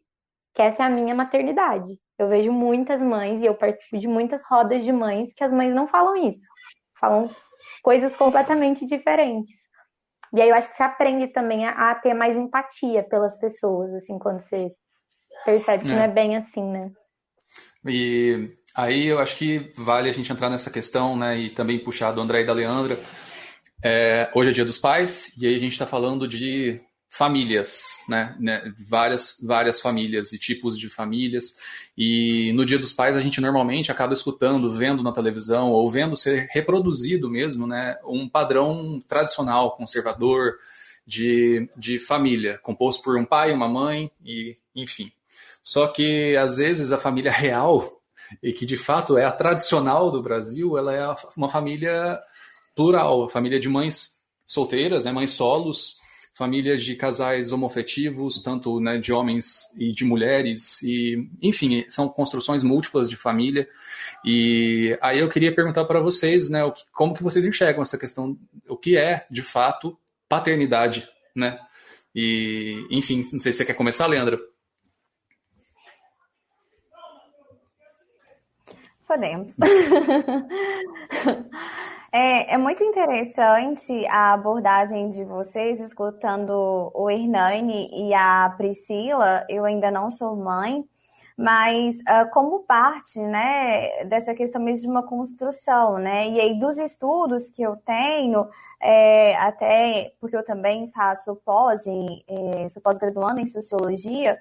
que 0.54 0.62
essa 0.62 0.84
é 0.84 0.86
a 0.86 0.88
minha 0.90 1.16
maternidade. 1.16 1.98
Eu 2.16 2.28
vejo 2.28 2.52
muitas 2.52 3.02
mães 3.02 3.42
e 3.42 3.46
eu 3.46 3.56
participo 3.56 3.98
de 3.98 4.06
muitas 4.06 4.44
rodas 4.44 4.84
de 4.84 4.92
mães 4.92 5.32
que 5.34 5.42
as 5.42 5.52
mães 5.52 5.74
não 5.74 5.88
falam 5.88 6.14
isso. 6.14 6.46
Falam 7.00 7.28
coisas 7.82 8.16
completamente 8.16 8.86
diferentes. 8.86 9.50
E 10.32 10.40
aí 10.40 10.48
eu 10.48 10.54
acho 10.54 10.68
que 10.68 10.76
você 10.76 10.84
aprende 10.84 11.26
também 11.32 11.66
a, 11.66 11.90
a 11.90 11.94
ter 11.96 12.14
mais 12.14 12.36
empatia 12.36 13.02
pelas 13.02 13.36
pessoas, 13.40 13.92
assim, 13.94 14.16
quando 14.16 14.38
você 14.38 14.70
percebe 15.44 15.84
que 15.84 15.90
é. 15.90 15.94
não 15.94 16.02
é 16.02 16.08
bem 16.08 16.36
assim, 16.36 16.62
né? 16.62 16.92
E 17.84 18.56
Aí 18.74 19.06
eu 19.06 19.18
acho 19.18 19.36
que 19.36 19.70
vale 19.76 20.08
a 20.08 20.12
gente 20.12 20.32
entrar 20.32 20.48
nessa 20.48 20.70
questão, 20.70 21.16
né, 21.16 21.38
e 21.38 21.50
também 21.50 21.78
puxar 21.78 22.12
do 22.12 22.20
André 22.20 22.42
e 22.42 22.46
da 22.46 22.54
Leandra. 22.54 23.02
É, 23.84 24.30
hoje 24.34 24.50
é 24.50 24.52
Dia 24.52 24.64
dos 24.64 24.78
Pais 24.78 25.36
e 25.38 25.46
aí 25.46 25.54
a 25.54 25.58
gente 25.58 25.72
está 25.72 25.86
falando 25.86 26.26
de 26.26 26.80
famílias, 27.10 27.98
né, 28.08 28.34
né, 28.40 28.72
várias 28.88 29.36
várias 29.46 29.78
famílias 29.78 30.32
e 30.32 30.38
tipos 30.38 30.78
de 30.78 30.88
famílias. 30.88 31.58
E 31.98 32.50
no 32.54 32.64
Dia 32.64 32.78
dos 32.78 32.94
Pais 32.94 33.14
a 33.14 33.20
gente 33.20 33.40
normalmente 33.40 33.92
acaba 33.92 34.14
escutando, 34.14 34.72
vendo 34.72 35.02
na 35.02 35.12
televisão 35.12 35.70
ou 35.70 35.90
vendo 35.90 36.16
ser 36.16 36.48
reproduzido 36.50 37.28
mesmo, 37.28 37.66
né, 37.66 37.98
um 38.06 38.26
padrão 38.26 39.02
tradicional, 39.06 39.76
conservador 39.76 40.54
de, 41.06 41.68
de 41.76 41.98
família, 41.98 42.58
composto 42.62 43.02
por 43.02 43.18
um 43.18 43.24
pai, 43.24 43.52
uma 43.52 43.68
mãe 43.68 44.10
e 44.24 44.56
enfim. 44.74 45.12
Só 45.62 45.88
que 45.88 46.34
às 46.38 46.56
vezes 46.56 46.92
a 46.92 46.98
família 46.98 47.30
real 47.32 48.01
e 48.42 48.52
que 48.52 48.66
de 48.66 48.76
fato 48.76 49.18
é 49.18 49.24
a 49.24 49.32
tradicional 49.32 50.10
do 50.10 50.22
Brasil, 50.22 50.78
ela 50.78 50.94
é 50.94 51.16
uma 51.36 51.48
família 51.48 52.20
plural, 52.74 53.28
família 53.28 53.58
de 53.58 53.68
mães 53.68 54.22
solteiras, 54.46 55.04
né, 55.04 55.12
mães 55.12 55.32
solos, 55.32 55.96
famílias 56.34 56.82
de 56.82 56.96
casais 56.96 57.52
homofetivos, 57.52 58.42
tanto 58.42 58.80
né, 58.80 58.98
de 58.98 59.12
homens 59.12 59.74
e 59.78 59.92
de 59.92 60.04
mulheres, 60.04 60.82
e 60.82 61.28
enfim, 61.42 61.84
são 61.88 62.08
construções 62.08 62.62
múltiplas 62.62 63.08
de 63.08 63.16
família. 63.16 63.68
E 64.24 64.96
aí 65.02 65.18
eu 65.18 65.28
queria 65.28 65.54
perguntar 65.54 65.84
para 65.84 66.00
vocês, 66.00 66.48
né, 66.48 66.60
como 66.92 67.14
que 67.14 67.22
vocês 67.22 67.44
enxergam 67.44 67.82
essa 67.82 67.98
questão, 67.98 68.38
o 68.68 68.76
que 68.76 68.96
é 68.96 69.26
de 69.30 69.42
fato 69.42 69.98
paternidade, 70.28 71.08
né? 71.34 71.58
E, 72.14 72.86
enfim, 72.90 73.16
não 73.16 73.40
sei 73.40 73.52
se 73.52 73.58
você 73.58 73.64
quer 73.64 73.74
começar, 73.74 74.06
Leandro. 74.06 74.40
Podemos. 79.12 79.54
É, 82.14 82.52
é, 82.52 82.59
muito 82.59 82.85
interessante 82.85 84.07
a 84.07 84.35
abordagem 84.35 85.09
de 85.09 85.25
vocês, 85.25 85.81
escutando 85.81 86.92
o 86.95 87.09
Hernani 87.09 87.88
e 87.90 88.12
a 88.12 88.52
Priscila. 88.54 89.47
Eu 89.49 89.64
ainda 89.64 89.90
não 89.90 90.11
sou 90.11 90.37
mãe, 90.37 90.85
mas 91.35 91.97
uh, 92.00 92.31
como 92.31 92.64
parte 92.64 93.19
né, 93.19 94.04
dessa 94.04 94.35
questão 94.35 94.61
mesmo 94.61 94.85
de 94.85 94.90
uma 94.90 95.02
construção, 95.02 95.97
né? 95.97 96.28
E 96.28 96.38
aí, 96.38 96.61
dos 96.61 96.76
estudos 96.76 97.49
que 97.49 97.62
eu 97.62 97.76
tenho, 97.78 98.47
é, 98.78 99.35
até 99.37 100.12
porque 100.21 100.37
eu 100.37 100.45
também 100.45 100.90
faço 100.90 101.35
pós, 101.47 101.87
em, 101.87 102.23
é, 102.28 102.69
sou 102.69 102.83
pós-graduando 102.83 103.40
em 103.40 103.47
sociologia 103.47 104.38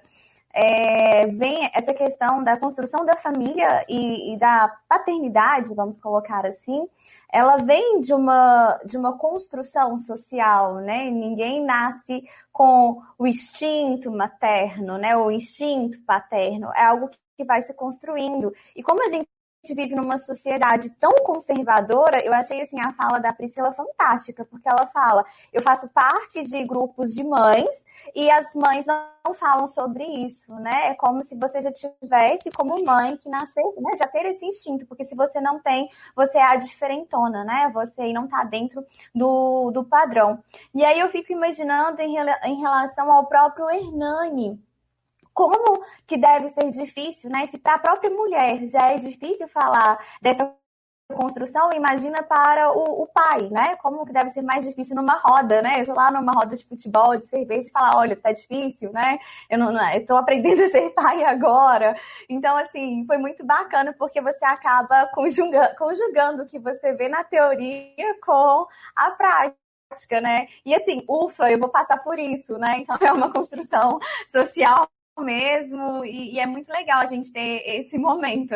é, 0.52 1.26
vem 1.28 1.70
essa 1.72 1.94
questão 1.94 2.44
da 2.44 2.56
construção 2.58 3.04
da 3.04 3.16
família 3.16 3.84
e, 3.88 4.34
e, 4.34 4.36
da 4.36 4.68
paternidade, 4.88 5.74
vamos 5.74 5.96
colocar 5.96 6.44
assim, 6.44 6.86
ela 7.32 7.56
vem 7.56 8.00
de 8.00 8.12
uma, 8.12 8.78
de 8.84 8.98
uma 8.98 9.16
construção 9.16 9.96
social, 9.96 10.76
né? 10.76 11.10
Ninguém 11.10 11.64
nasce 11.64 12.22
com 12.52 13.02
o 13.18 13.26
instinto 13.26 14.10
materno, 14.10 14.98
né? 14.98 15.16
O 15.16 15.30
instinto 15.30 15.98
paterno. 16.02 16.70
É 16.76 16.84
algo 16.84 17.08
que 17.08 17.44
vai 17.44 17.62
se 17.62 17.72
construindo. 17.72 18.52
E 18.76 18.82
como 18.82 19.04
a 19.04 19.08
gente 19.08 19.26
gente 19.64 19.76
vive 19.76 19.94
numa 19.94 20.18
sociedade 20.18 20.90
tão 20.98 21.12
conservadora, 21.24 22.20
eu 22.24 22.32
achei 22.32 22.60
assim 22.60 22.80
a 22.80 22.92
fala 22.92 23.20
da 23.20 23.32
Priscila 23.32 23.70
fantástica, 23.70 24.44
porque 24.44 24.68
ela 24.68 24.86
fala: 24.88 25.24
eu 25.52 25.62
faço 25.62 25.88
parte 25.88 26.42
de 26.42 26.64
grupos 26.64 27.14
de 27.14 27.22
mães 27.22 27.72
e 28.12 28.28
as 28.28 28.54
mães 28.56 28.84
não 28.86 29.32
falam 29.32 29.66
sobre 29.68 30.04
isso, 30.04 30.52
né? 30.56 30.88
É 30.88 30.94
como 30.94 31.22
se 31.22 31.36
você 31.36 31.60
já 31.60 31.70
tivesse 31.70 32.50
como 32.50 32.84
mãe 32.84 33.16
que 33.16 33.28
nasceu, 33.28 33.72
né? 33.78 33.96
Já 33.96 34.08
ter 34.08 34.26
esse 34.26 34.44
instinto, 34.44 34.84
porque 34.84 35.04
se 35.04 35.14
você 35.14 35.40
não 35.40 35.60
tem, 35.60 35.88
você 36.16 36.38
é 36.38 36.44
a 36.44 36.56
diferentona, 36.56 37.44
né? 37.44 37.70
Você 37.72 38.12
não 38.12 38.26
tá 38.26 38.42
dentro 38.42 38.84
do, 39.14 39.70
do 39.70 39.84
padrão. 39.84 40.42
E 40.74 40.84
aí 40.84 40.98
eu 40.98 41.08
fico 41.08 41.32
imaginando 41.32 42.02
em, 42.02 42.16
em 42.18 42.60
relação 42.60 43.12
ao 43.12 43.26
próprio 43.26 43.70
Hernani, 43.70 44.60
como 45.34 45.82
que 46.06 46.16
deve 46.16 46.48
ser 46.48 46.70
difícil, 46.70 47.30
né? 47.30 47.46
Se 47.46 47.58
para 47.58 47.74
a 47.74 47.78
própria 47.78 48.10
mulher 48.10 48.66
já 48.68 48.92
é 48.92 48.98
difícil 48.98 49.48
falar 49.48 49.98
dessa 50.20 50.54
construção, 51.12 51.72
imagina 51.72 52.22
para 52.22 52.72
o, 52.72 53.02
o, 53.02 53.06
pai, 53.06 53.48
né? 53.50 53.76
Como 53.76 54.04
que 54.04 54.12
deve 54.12 54.30
ser 54.30 54.42
mais 54.42 54.64
difícil 54.64 54.96
numa 54.96 55.16
roda, 55.18 55.62
né? 55.62 55.80
Eu 55.80 55.86
tô 55.86 55.94
lá 55.94 56.10
numa 56.10 56.32
roda 56.32 56.56
de 56.56 56.64
futebol, 56.64 57.16
de 57.16 57.26
cerveja, 57.26 57.68
e 57.68 57.70
falar, 57.70 57.96
olha, 57.96 58.16
tá 58.16 58.32
difícil, 58.32 58.92
né? 58.92 59.18
Eu 59.48 59.58
não, 59.58 59.72
não 59.72 60.06
tô 60.06 60.16
aprendendo 60.16 60.62
a 60.62 60.68
ser 60.68 60.90
pai 60.90 61.22
agora. 61.24 61.96
Então, 62.28 62.56
assim, 62.56 63.04
foi 63.06 63.18
muito 63.18 63.44
bacana 63.44 63.94
porque 63.98 64.20
você 64.20 64.44
acaba 64.44 65.08
conjugando 65.76 66.42
o 66.42 66.46
que 66.46 66.58
você 66.58 66.92
vê 66.94 67.08
na 67.08 67.22
teoria 67.24 68.18
com 68.24 68.66
a 68.96 69.10
prática, 69.10 70.20
né? 70.20 70.46
E 70.64 70.74
assim, 70.74 71.04
ufa, 71.08 71.50
eu 71.50 71.58
vou 71.58 71.68
passar 71.68 71.98
por 72.02 72.18
isso, 72.18 72.58
né? 72.58 72.78
Então 72.78 72.96
é 73.06 73.12
uma 73.12 73.30
construção 73.30 73.98
social 74.34 74.88
mesmo, 75.20 76.04
e, 76.04 76.34
e, 76.34 76.40
é 76.40 76.46
muito 76.46 76.70
legal 76.70 77.00
a 77.00 77.06
gente 77.06 77.32
ter 77.32 77.62
esse 77.66 77.98
momento. 77.98 78.54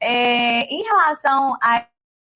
É, 0.00 0.60
em 0.64 0.82
relação 0.82 1.56
a 1.62 1.86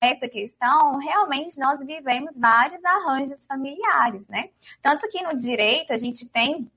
essa 0.01 0.27
questão, 0.27 0.97
realmente 0.97 1.59
nós 1.59 1.79
vivemos 1.79 2.37
vários 2.37 2.83
arranjos 2.83 3.45
familiares, 3.45 4.27
né? 4.27 4.49
Tanto 4.81 5.07
que 5.09 5.21
no 5.21 5.35
direito 5.35 5.93
a 5.93 5.97
gente 5.97 6.27
tem 6.27 6.69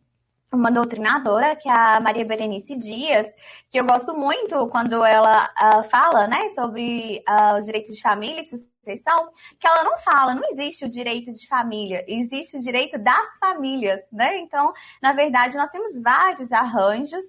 uma 0.52 0.70
doutrinadora, 0.70 1.56
que 1.56 1.68
é 1.68 1.72
a 1.72 2.00
Maria 2.00 2.24
Berenice 2.24 2.76
Dias, 2.76 3.26
que 3.70 3.78
eu 3.80 3.84
gosto 3.84 4.14
muito 4.14 4.68
quando 4.68 5.04
ela 5.04 5.46
uh, 5.46 5.82
fala 5.84 6.26
né, 6.26 6.48
sobre 6.50 7.24
uh, 7.28 7.56
os 7.58 7.64
direitos 7.64 7.94
de 7.96 8.02
família 8.02 8.40
e 8.40 8.73
sucessão, 8.84 9.30
que 9.58 9.66
ela 9.66 9.84
não 9.84 9.98
fala, 9.98 10.34
não 10.34 10.48
existe 10.50 10.84
o 10.84 10.88
direito 10.88 11.32
de 11.32 11.46
família, 11.48 12.04
existe 12.06 12.56
o 12.56 12.60
direito 12.60 12.98
das 12.98 13.38
famílias, 13.38 14.02
né? 14.12 14.38
Então, 14.38 14.72
na 15.02 15.12
verdade, 15.12 15.56
nós 15.56 15.70
temos 15.70 16.00
vários 16.00 16.52
arranjos. 16.52 17.24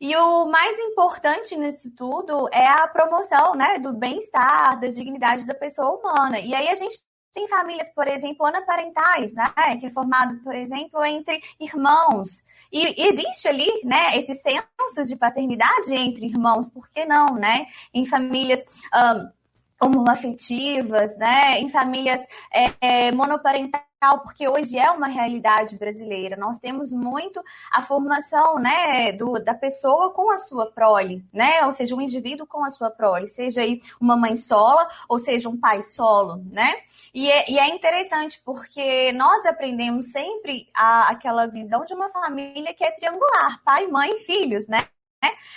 E 0.00 0.14
o 0.14 0.46
mais 0.46 0.78
importante 0.78 1.56
nisso 1.56 1.92
tudo 1.96 2.48
é 2.52 2.66
a 2.68 2.86
promoção 2.86 3.56
né, 3.56 3.80
do 3.80 3.92
bem-estar, 3.92 4.78
da 4.78 4.86
dignidade 4.86 5.44
da 5.44 5.54
pessoa 5.54 5.98
humana. 5.98 6.38
E 6.38 6.54
aí 6.54 6.68
a 6.68 6.74
gente 6.76 7.02
tem 7.32 7.48
famílias, 7.48 7.90
por 7.90 8.06
exemplo, 8.08 8.46
anaparentais, 8.46 9.34
né? 9.34 9.76
Que 9.78 9.86
é 9.86 9.90
formado, 9.90 10.42
por 10.42 10.54
exemplo, 10.54 11.04
entre 11.04 11.42
irmãos. 11.60 12.42
E 12.72 13.06
existe 13.06 13.46
ali, 13.48 13.68
né, 13.84 14.16
esse 14.16 14.34
senso 14.34 15.04
de 15.06 15.16
paternidade 15.16 15.94
entre 15.94 16.26
irmãos, 16.26 16.68
por 16.68 16.88
que 16.88 17.04
não, 17.04 17.34
né? 17.34 17.66
Em 17.92 18.04
famílias. 18.04 18.64
Um, 18.94 19.37
homoafetivas, 19.80 21.16
né, 21.16 21.60
em 21.60 21.68
famílias 21.68 22.20
é, 22.52 22.72
é, 22.80 23.12
monoparentais, 23.12 23.82
porque 24.22 24.48
hoje 24.48 24.78
é 24.78 24.90
uma 24.90 25.08
realidade 25.08 25.76
brasileira. 25.76 26.36
Nós 26.36 26.58
temos 26.58 26.92
muito 26.92 27.42
a 27.72 27.82
formação, 27.82 28.58
né, 28.58 29.12
do, 29.12 29.42
da 29.42 29.54
pessoa 29.54 30.10
com 30.10 30.30
a 30.30 30.36
sua 30.36 30.70
prole, 30.70 31.24
né, 31.32 31.64
ou 31.64 31.72
seja, 31.72 31.94
um 31.94 32.00
indivíduo 32.00 32.46
com 32.46 32.64
a 32.64 32.70
sua 32.70 32.90
prole, 32.90 33.26
seja 33.26 33.60
aí 33.60 33.80
uma 34.00 34.16
mãe 34.16 34.36
sola 34.36 34.88
ou 35.08 35.18
seja 35.18 35.48
um 35.48 35.58
pai 35.58 35.82
solo, 35.82 36.42
né. 36.50 36.72
E 37.14 37.28
é, 37.30 37.50
e 37.50 37.58
é 37.58 37.74
interessante 37.74 38.40
porque 38.44 39.12
nós 39.12 39.44
aprendemos 39.46 40.12
sempre 40.12 40.68
a, 40.74 41.10
aquela 41.10 41.46
visão 41.46 41.84
de 41.84 41.94
uma 41.94 42.08
família 42.10 42.74
que 42.74 42.84
é 42.84 42.90
triangular, 42.92 43.60
pai, 43.64 43.86
mãe 43.86 44.10
e 44.14 44.18
filhos, 44.18 44.68
né. 44.68 44.86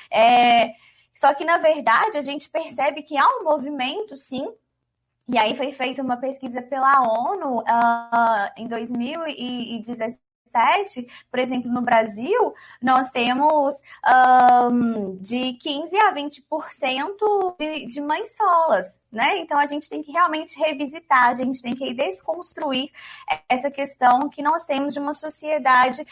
É, 0.09 0.73
só 1.13 1.33
que, 1.33 1.45
na 1.45 1.57
verdade, 1.57 2.17
a 2.17 2.21
gente 2.21 2.49
percebe 2.49 3.01
que 3.01 3.17
há 3.17 3.27
um 3.27 3.43
movimento, 3.43 4.15
sim. 4.15 4.51
E 5.27 5.37
aí 5.37 5.55
foi 5.55 5.71
feita 5.71 6.01
uma 6.01 6.17
pesquisa 6.17 6.61
pela 6.61 7.01
ONU 7.01 7.59
uh, 7.59 7.63
em 8.57 8.67
2017 10.51 11.07
por 11.29 11.39
exemplo, 11.39 11.71
no 11.71 11.81
Brasil, 11.81 12.53
nós 12.81 13.09
temos 13.11 13.81
um, 14.71 15.17
de 15.17 15.53
15 15.53 15.97
a 15.97 16.13
20% 16.13 17.55
de, 17.57 17.85
de 17.85 18.01
mães 18.01 18.35
solas, 18.35 18.99
né? 19.11 19.37
Então 19.37 19.57
a 19.57 19.65
gente 19.65 19.89
tem 19.89 20.01
que 20.01 20.11
realmente 20.11 20.57
revisitar, 20.59 21.29
a 21.29 21.33
gente 21.33 21.61
tem 21.61 21.75
que 21.75 21.93
desconstruir 21.93 22.91
essa 23.47 23.71
questão 23.71 24.29
que 24.29 24.41
nós 24.41 24.65
temos 24.65 24.93
de 24.93 24.99
uma 24.99 25.13
sociedade 25.13 26.05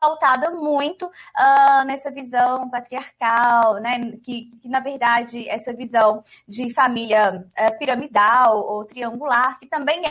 pautada 0.00 0.50
muito 0.50 1.06
uh, 1.06 1.84
nessa 1.86 2.10
visão 2.10 2.68
patriarcal, 2.70 3.74
né? 3.74 4.12
Que, 4.22 4.50
que, 4.60 4.68
na 4.68 4.80
verdade 4.80 5.48
essa 5.48 5.72
visão 5.72 6.22
de 6.48 6.72
família 6.72 7.46
uh, 7.58 7.78
piramidal 7.78 8.58
ou 8.66 8.84
triangular, 8.84 9.58
que 9.58 9.66
também 9.66 10.02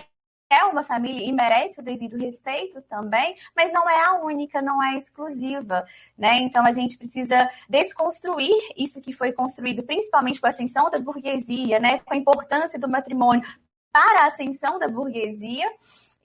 é 0.54 0.64
uma 0.66 0.84
família 0.84 1.26
e 1.26 1.32
merece 1.32 1.80
o 1.80 1.84
devido 1.84 2.18
respeito 2.18 2.82
também, 2.84 3.36
mas 3.56 3.72
não 3.74 3.90
é 3.90 4.06
a 4.06 4.16
única, 4.16 4.62
não 4.62 4.82
é 4.84 4.98
exclusiva, 4.98 5.86
né? 6.18 6.38
Então 6.40 6.66
a 6.66 6.72
gente 6.72 6.98
precisa 6.98 7.50
desconstruir 7.68 8.54
isso 8.78 9.02
que 9.02 9.12
foi 9.12 9.32
construído, 9.32 9.84
principalmente 9.84 10.40
com 10.40 10.48
a 10.48 10.50
ascensão 10.50 10.90
da 10.90 11.00
burguesia, 11.00 11.80
né? 11.80 12.00
Com 12.00 12.14
a 12.14 12.18
importância 12.18 12.80
do 12.80 12.88
matrimônio 12.88 13.44
para 13.92 14.24
a 14.24 14.28
ascensão 14.28 14.80
da 14.80 14.88
burguesia. 14.88 15.70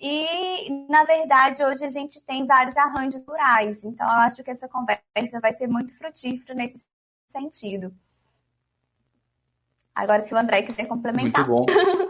E, 0.01 0.87
na 0.89 1.03
verdade, 1.05 1.65
hoje 1.65 1.85
a 1.85 1.89
gente 1.91 2.23
tem 2.23 2.47
vários 2.47 2.77
arranjos 2.77 3.25
rurais. 3.27 3.85
Então, 3.85 4.07
eu 4.07 4.21
acho 4.21 4.45
que 4.45 4.51
essa 4.51 4.69
conversa 4.69 5.41
vai 5.41 5.53
ser 5.53 5.67
muito 5.67 5.97
frutífera 5.99 6.55
nesse 6.55 6.81
sentido. 7.27 7.93
Agora, 9.95 10.23
se 10.23 10.33
o 10.33 10.37
André 10.37 10.63
quiser 10.63 10.87
complementar. 10.87 11.49
Muito 11.49 11.67
bom. 11.67 12.07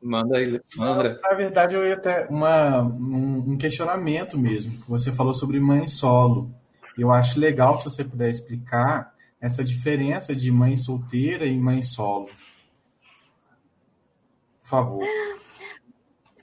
Manda 0.00 0.38
aí, 0.38 0.60
manda. 0.76 1.20
Na 1.22 1.34
verdade, 1.34 1.74
eu 1.74 1.84
ia 1.84 1.96
ter 1.96 2.28
uma, 2.30 2.82
um, 2.82 3.52
um 3.52 3.58
questionamento 3.58 4.38
mesmo. 4.38 4.82
Você 4.88 5.12
falou 5.12 5.34
sobre 5.34 5.58
mãe 5.58 5.88
solo. 5.88 6.50
Eu 6.96 7.12
acho 7.12 7.38
legal 7.38 7.78
se 7.78 7.84
você 7.84 8.04
puder 8.04 8.30
explicar 8.30 9.14
essa 9.40 9.64
diferença 9.64 10.34
de 10.34 10.50
mãe 10.50 10.76
solteira 10.76 11.46
e 11.46 11.58
mãe 11.58 11.82
solo. 11.82 12.26
Por 14.62 14.68
favor. 14.68 15.04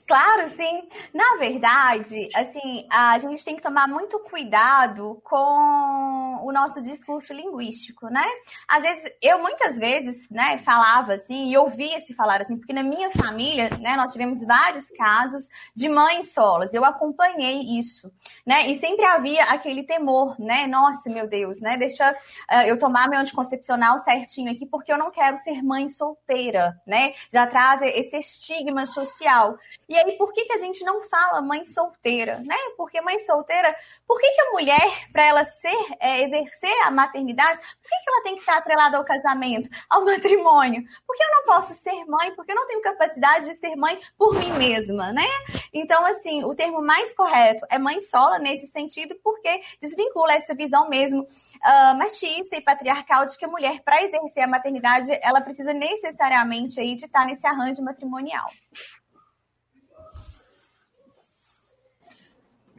Claro, 0.06 0.48
sim. 0.50 0.86
Na 1.12 1.36
verdade, 1.36 2.28
assim, 2.36 2.86
a 2.88 3.18
gente 3.18 3.44
tem 3.44 3.56
que 3.56 3.62
tomar 3.62 3.88
muito 3.88 4.20
cuidado 4.20 5.20
com 5.24 6.40
o 6.44 6.52
nosso 6.52 6.80
discurso 6.80 7.32
linguístico, 7.32 8.06
né? 8.08 8.24
Às 8.68 8.84
vezes, 8.84 9.12
eu 9.20 9.40
muitas 9.40 9.76
vezes, 9.76 10.30
né, 10.30 10.58
falava 10.58 11.14
assim, 11.14 11.50
e 11.50 11.58
ouvia 11.58 11.98
se 11.98 12.14
falar 12.14 12.40
assim, 12.40 12.56
porque 12.56 12.72
na 12.72 12.84
minha 12.84 13.10
família, 13.10 13.68
né, 13.80 13.96
nós 13.96 14.12
tivemos 14.12 14.44
vários 14.44 14.88
casos 14.92 15.48
de 15.74 15.88
mães 15.88 16.32
solas. 16.32 16.72
Eu 16.72 16.84
acompanhei 16.84 17.76
isso, 17.76 18.12
né? 18.46 18.68
E 18.68 18.76
sempre 18.76 19.04
havia 19.04 19.42
aquele 19.46 19.82
temor, 19.82 20.38
né? 20.38 20.68
Nossa, 20.68 21.10
meu 21.10 21.28
Deus, 21.28 21.60
né? 21.60 21.76
Deixa 21.76 22.12
uh, 22.12 22.60
eu 22.64 22.78
tomar 22.78 23.08
meu 23.08 23.18
anticoncepcional 23.18 23.98
certinho 23.98 24.52
aqui, 24.52 24.66
porque 24.66 24.92
eu 24.92 24.98
não 24.98 25.10
quero 25.10 25.36
ser 25.38 25.64
mãe 25.64 25.88
solteira, 25.88 26.80
né? 26.86 27.12
Já 27.32 27.44
traz 27.44 27.82
esse 27.82 28.16
estigma 28.16 28.86
social. 28.86 29.58
E 29.88 29.95
E 29.96 29.98
aí, 29.98 30.12
por 30.18 30.30
que, 30.30 30.44
que 30.44 30.52
a 30.52 30.58
gente 30.58 30.84
não 30.84 31.02
fala 31.04 31.40
mãe 31.40 31.64
solteira, 31.64 32.38
né? 32.40 32.54
Porque 32.76 33.00
mãe 33.00 33.18
solteira, 33.18 33.74
por 34.06 34.20
que, 34.20 34.30
que 34.30 34.40
a 34.42 34.50
mulher, 34.50 35.10
para 35.10 35.24
ela 35.24 35.42
ser, 35.42 35.74
é, 35.98 36.22
exercer 36.22 36.76
a 36.84 36.90
maternidade, 36.90 37.58
por 37.58 37.88
que, 37.88 38.04
que 38.04 38.10
ela 38.10 38.22
tem 38.22 38.34
que 38.34 38.40
estar 38.40 38.58
atrelada 38.58 38.98
ao 38.98 39.06
casamento, 39.06 39.70
ao 39.88 40.04
matrimônio? 40.04 40.82
Porque 41.06 41.24
eu 41.24 41.30
não 41.30 41.44
posso 41.46 41.72
ser 41.72 42.04
mãe, 42.04 42.30
porque 42.34 42.52
eu 42.52 42.56
não 42.56 42.66
tenho 42.66 42.82
capacidade 42.82 43.46
de 43.46 43.54
ser 43.54 43.74
mãe 43.74 43.98
por 44.18 44.38
mim 44.38 44.52
mesma, 44.52 45.14
né? 45.14 45.26
Então, 45.72 46.04
assim, 46.04 46.44
o 46.44 46.54
termo 46.54 46.82
mais 46.82 47.14
correto 47.14 47.64
é 47.70 47.78
mãe 47.78 47.98
sola 47.98 48.38
nesse 48.38 48.66
sentido, 48.66 49.16
porque 49.24 49.62
desvincula 49.80 50.34
essa 50.34 50.54
visão 50.54 50.90
mesmo 50.90 51.22
uh, 51.22 51.96
machista 51.96 52.54
e 52.54 52.60
patriarcal 52.60 53.24
de 53.24 53.38
que 53.38 53.46
a 53.46 53.48
mulher, 53.48 53.80
para 53.82 54.02
exercer 54.02 54.42
a 54.42 54.46
maternidade, 54.46 55.08
ela 55.22 55.40
precisa 55.40 55.72
necessariamente 55.72 56.78
aí 56.78 56.94
de 56.96 57.06
estar 57.06 57.24
nesse 57.24 57.46
arranjo 57.46 57.82
matrimonial. 57.82 58.50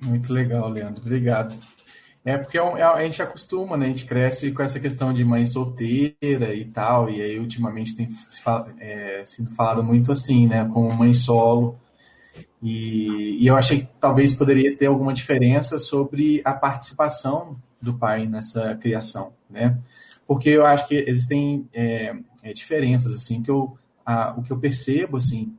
Muito 0.01 0.31
legal, 0.31 0.69
Leandro. 0.69 1.01
Obrigado. 1.01 1.57
É 2.23 2.37
porque 2.37 2.57
é 2.57 2.61
é 2.61 2.83
a 2.83 3.03
gente 3.03 3.21
acostuma, 3.21 3.77
né? 3.77 3.85
A 3.85 3.89
gente 3.89 4.05
cresce 4.05 4.51
com 4.51 4.61
essa 4.61 4.79
questão 4.79 5.13
de 5.13 5.23
mãe 5.23 5.45
solteira 5.45 6.53
e 6.53 6.65
tal, 6.65 7.09
e 7.09 7.21
aí 7.21 7.39
ultimamente 7.39 7.95
tem 7.95 8.09
é, 8.79 9.23
sido 9.25 9.49
falado 9.51 9.81
muito 9.81 10.11
assim, 10.11 10.45
né? 10.45 10.69
Como 10.73 10.93
mãe 10.93 11.13
solo. 11.13 11.79
E, 12.61 13.37
e, 13.41 13.47
eu 13.47 13.55
achei 13.55 13.81
que 13.81 13.87
talvez 13.99 14.33
poderia 14.33 14.75
ter 14.75 14.87
alguma 14.87 15.13
diferença 15.13 15.79
sobre 15.79 16.41
a 16.43 16.53
participação 16.53 17.55
do 17.81 17.93
pai 17.93 18.27
nessa 18.27 18.75
criação, 18.75 19.31
né? 19.49 19.77
Porque 20.27 20.49
eu 20.49 20.65
acho 20.65 20.87
que 20.87 20.95
existem 21.07 21.67
é, 21.73 22.13
é, 22.43 22.51
diferenças, 22.51 23.13
assim, 23.13 23.41
que 23.41 23.49
eu, 23.49 23.77
a, 24.05 24.33
o 24.37 24.43
que 24.43 24.51
eu 24.51 24.59
percebo, 24.59 25.17
assim, 25.17 25.55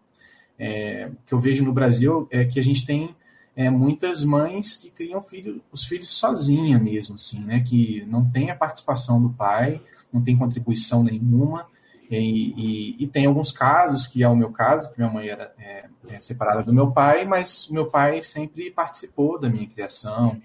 é, 0.59 1.11
que 1.25 1.33
eu 1.33 1.39
vejo 1.39 1.65
no 1.65 1.73
Brasil 1.73 2.29
é 2.31 2.45
que 2.45 2.61
a 2.61 2.63
gente 2.63 2.85
tem 2.85 3.17
é, 3.59 3.69
muitas 3.69 4.23
mães 4.23 4.77
que 4.77 4.89
criam 4.89 5.21
filho, 5.21 5.61
os 5.73 5.85
filhos 5.85 6.11
sozinha 6.11 6.79
mesmo, 6.79 7.17
assim, 7.17 7.41
né? 7.41 7.59
Que 7.59 8.07
não 8.07 8.25
tem 8.31 8.53
a 8.53 8.55
participação 8.55 9.21
do 9.21 9.31
pai, 9.31 9.81
não 10.13 10.23
tem 10.23 10.37
contribuição 10.37 11.03
nenhuma, 11.03 11.67
e, 12.09 12.17
e, 12.17 13.03
e, 13.03 13.07
tem 13.09 13.27
alguns 13.27 13.51
casos, 13.51 14.07
que 14.07 14.23
é 14.23 14.29
o 14.29 14.37
meu 14.37 14.53
caso, 14.53 14.89
que 14.93 14.99
minha 15.01 15.11
mãe 15.11 15.29
era 15.29 15.53
é, 15.59 15.87
é 16.09 16.21
separada 16.21 16.63
do 16.63 16.73
meu 16.73 16.93
pai, 16.93 17.25
mas 17.25 17.69
meu 17.69 17.87
pai 17.87 18.23
sempre 18.23 18.71
participou 18.71 19.41
da 19.41 19.51
minha 19.51 19.67
criação, 19.67 20.41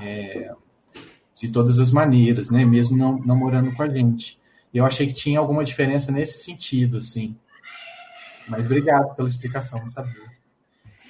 é, 0.00 0.52
de 1.40 1.48
todas 1.50 1.78
as 1.78 1.92
maneiras, 1.92 2.50
né? 2.50 2.64
Mesmo 2.64 2.96
não, 2.96 3.18
não 3.18 3.36
morando 3.36 3.72
com 3.72 3.84
a 3.84 3.88
gente. 3.88 4.36
Eu 4.74 4.84
achei 4.84 5.06
que 5.06 5.14
tinha 5.14 5.38
alguma 5.38 5.62
diferença 5.62 6.10
nesse 6.10 6.42
sentido, 6.42 6.96
assim. 6.96 7.36
Mas 8.48 8.66
obrigado 8.66 9.14
pela 9.14 9.28
explicação, 9.28 9.78
não 9.78 9.86
sabia. 9.86 10.26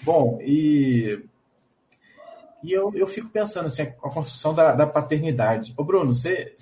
Bom, 0.04 0.38
e 0.42 1.24
e 2.62 2.72
eu, 2.72 2.92
eu 2.94 3.06
fico 3.06 3.28
pensando 3.28 3.66
assim, 3.66 3.82
a 3.82 3.92
construção 4.10 4.52
da, 4.52 4.72
da 4.72 4.86
paternidade. 4.86 5.72
Ô, 5.76 5.84
Bruno, 5.84 6.12
você, 6.12 6.56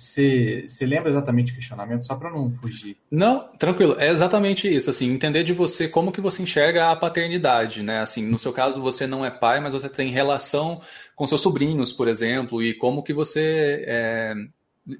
lembra 0.81 1.09
exatamente 1.09 1.51
o 1.51 1.55
questionamento, 1.55 2.05
só 2.05 2.15
para 2.15 2.29
não 2.29 2.51
fugir? 2.51 2.97
Não, 3.09 3.47
tranquilo. 3.57 3.95
É 3.99 4.09
exatamente 4.09 4.73
isso, 4.73 4.91
assim, 4.91 5.11
entender 5.11 5.43
de 5.43 5.53
você 5.53 5.87
como 5.87 6.11
que 6.11 6.21
você 6.21 6.43
enxerga 6.43 6.91
a 6.91 6.95
paternidade, 6.95 7.81
né? 7.81 7.99
Assim, 7.99 8.23
no 8.25 8.37
seu 8.37 8.53
caso, 8.53 8.81
você 8.81 9.07
não 9.07 9.25
é 9.25 9.31
pai, 9.31 9.59
mas 9.59 9.73
você 9.73 9.89
tem 9.89 10.11
relação 10.11 10.81
com 11.15 11.25
seus 11.25 11.41
sobrinhos, 11.41 11.91
por 11.91 12.07
exemplo, 12.07 12.61
e 12.61 12.75
como 12.75 13.01
que 13.01 13.13
você 13.13 13.83
é, 13.87 14.35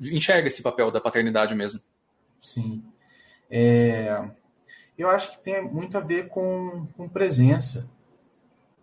enxerga 0.01 0.47
esse 0.47 0.63
papel 0.63 0.89
da 0.89 0.99
paternidade 0.99 1.53
mesmo. 1.53 1.79
Sim. 2.41 2.83
É, 3.51 4.19
eu 4.97 5.09
acho 5.09 5.31
que 5.31 5.43
tem 5.43 5.61
muito 5.61 5.95
a 5.95 6.01
ver 6.01 6.27
com, 6.27 6.87
com 6.97 7.07
presença 7.07 7.87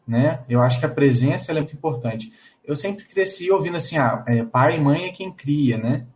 né? 0.06 0.44
Eu 0.48 0.62
acho 0.62 0.78
que 0.78 0.86
a 0.86 0.88
presença 0.88 1.52
é 1.52 1.54
muito 1.54 1.74
importante. 1.74 2.32
Eu 2.64 2.76
sempre 2.76 3.04
cresci 3.04 3.50
ouvindo 3.50 3.76
assim, 3.76 3.96
ah, 3.96 4.24
é, 4.26 4.42
pai 4.42 4.76
e 4.76 4.80
mãe 4.80 5.06
é 5.06 5.12
quem 5.12 5.32
cria, 5.32 5.76
né? 5.76 6.06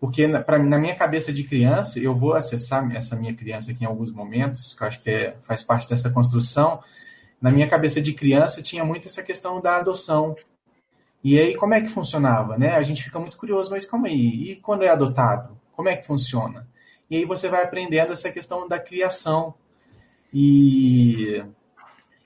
Porque 0.00 0.26
na, 0.26 0.40
pra, 0.40 0.58
na 0.58 0.78
minha 0.78 0.94
cabeça 0.94 1.32
de 1.32 1.44
criança, 1.44 1.98
eu 1.98 2.14
vou 2.14 2.34
acessar 2.34 2.88
essa 2.94 3.16
minha 3.16 3.34
criança 3.34 3.72
aqui 3.72 3.84
em 3.84 3.86
alguns 3.86 4.12
momentos, 4.12 4.74
que 4.74 4.82
eu 4.82 4.86
acho 4.86 5.00
que 5.00 5.10
é, 5.10 5.36
faz 5.42 5.62
parte 5.62 5.88
dessa 5.88 6.10
construção. 6.10 6.80
Na 7.40 7.50
minha 7.50 7.66
cabeça 7.66 8.00
de 8.00 8.12
criança 8.12 8.62
tinha 8.62 8.84
muito 8.84 9.08
essa 9.08 9.22
questão 9.22 9.60
da 9.60 9.76
adoção. 9.76 10.36
E 11.22 11.38
aí, 11.38 11.56
como 11.56 11.74
é 11.74 11.80
que 11.80 11.88
funcionava, 11.88 12.56
né? 12.56 12.70
A 12.70 12.82
gente 12.82 13.02
fica 13.02 13.18
muito 13.18 13.36
curioso, 13.36 13.70
mas 13.70 13.84
calma 13.84 14.06
aí, 14.06 14.52
e 14.52 14.56
quando 14.56 14.84
é 14.84 14.88
adotado? 14.88 15.58
Como 15.72 15.88
é 15.88 15.96
que 15.96 16.06
funciona? 16.06 16.66
E 17.10 17.16
aí 17.16 17.24
você 17.24 17.48
vai 17.48 17.64
aprendendo 17.64 18.12
essa 18.12 18.30
questão 18.30 18.68
da 18.68 18.78
criação. 18.78 19.54
E 20.32 21.44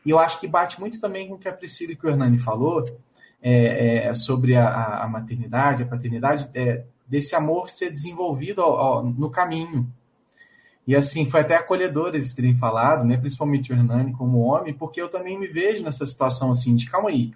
e 0.04 0.10
eu 0.10 0.18
acho 0.18 0.40
que 0.40 0.48
bate 0.48 0.80
muito 0.80 1.00
também 1.00 1.28
com 1.28 1.34
o 1.34 1.38
que 1.38 1.48
a 1.48 1.52
Priscila 1.52 1.92
e 1.92 1.98
o 2.02 2.08
Hernani 2.08 2.38
falou 2.38 2.84
é, 3.40 4.06
é, 4.06 4.14
sobre 4.14 4.56
a, 4.56 5.02
a, 5.02 5.08
maternidade, 5.08 5.82
a 5.82 5.86
paternidade, 5.86 6.48
é, 6.54 6.84
desse 7.06 7.34
amor 7.34 7.68
ser 7.70 7.90
desenvolvido 7.90 8.62
no 9.16 9.30
caminho. 9.30 9.92
E 10.86 10.96
assim, 10.96 11.26
foi 11.26 11.40
até 11.40 11.56
acolhedor 11.56 12.08
eles 12.08 12.34
terem 12.34 12.54
falado, 12.54 13.04
né, 13.04 13.16
principalmente 13.16 13.72
o 13.72 13.76
Hernani 13.76 14.12
como 14.12 14.38
homem, 14.40 14.74
porque 14.74 15.00
eu 15.00 15.08
também 15.08 15.38
me 15.38 15.46
vejo 15.46 15.84
nessa 15.84 16.04
situação 16.06 16.50
assim, 16.50 16.74
de 16.74 16.90
calma 16.90 17.10
aí, 17.10 17.32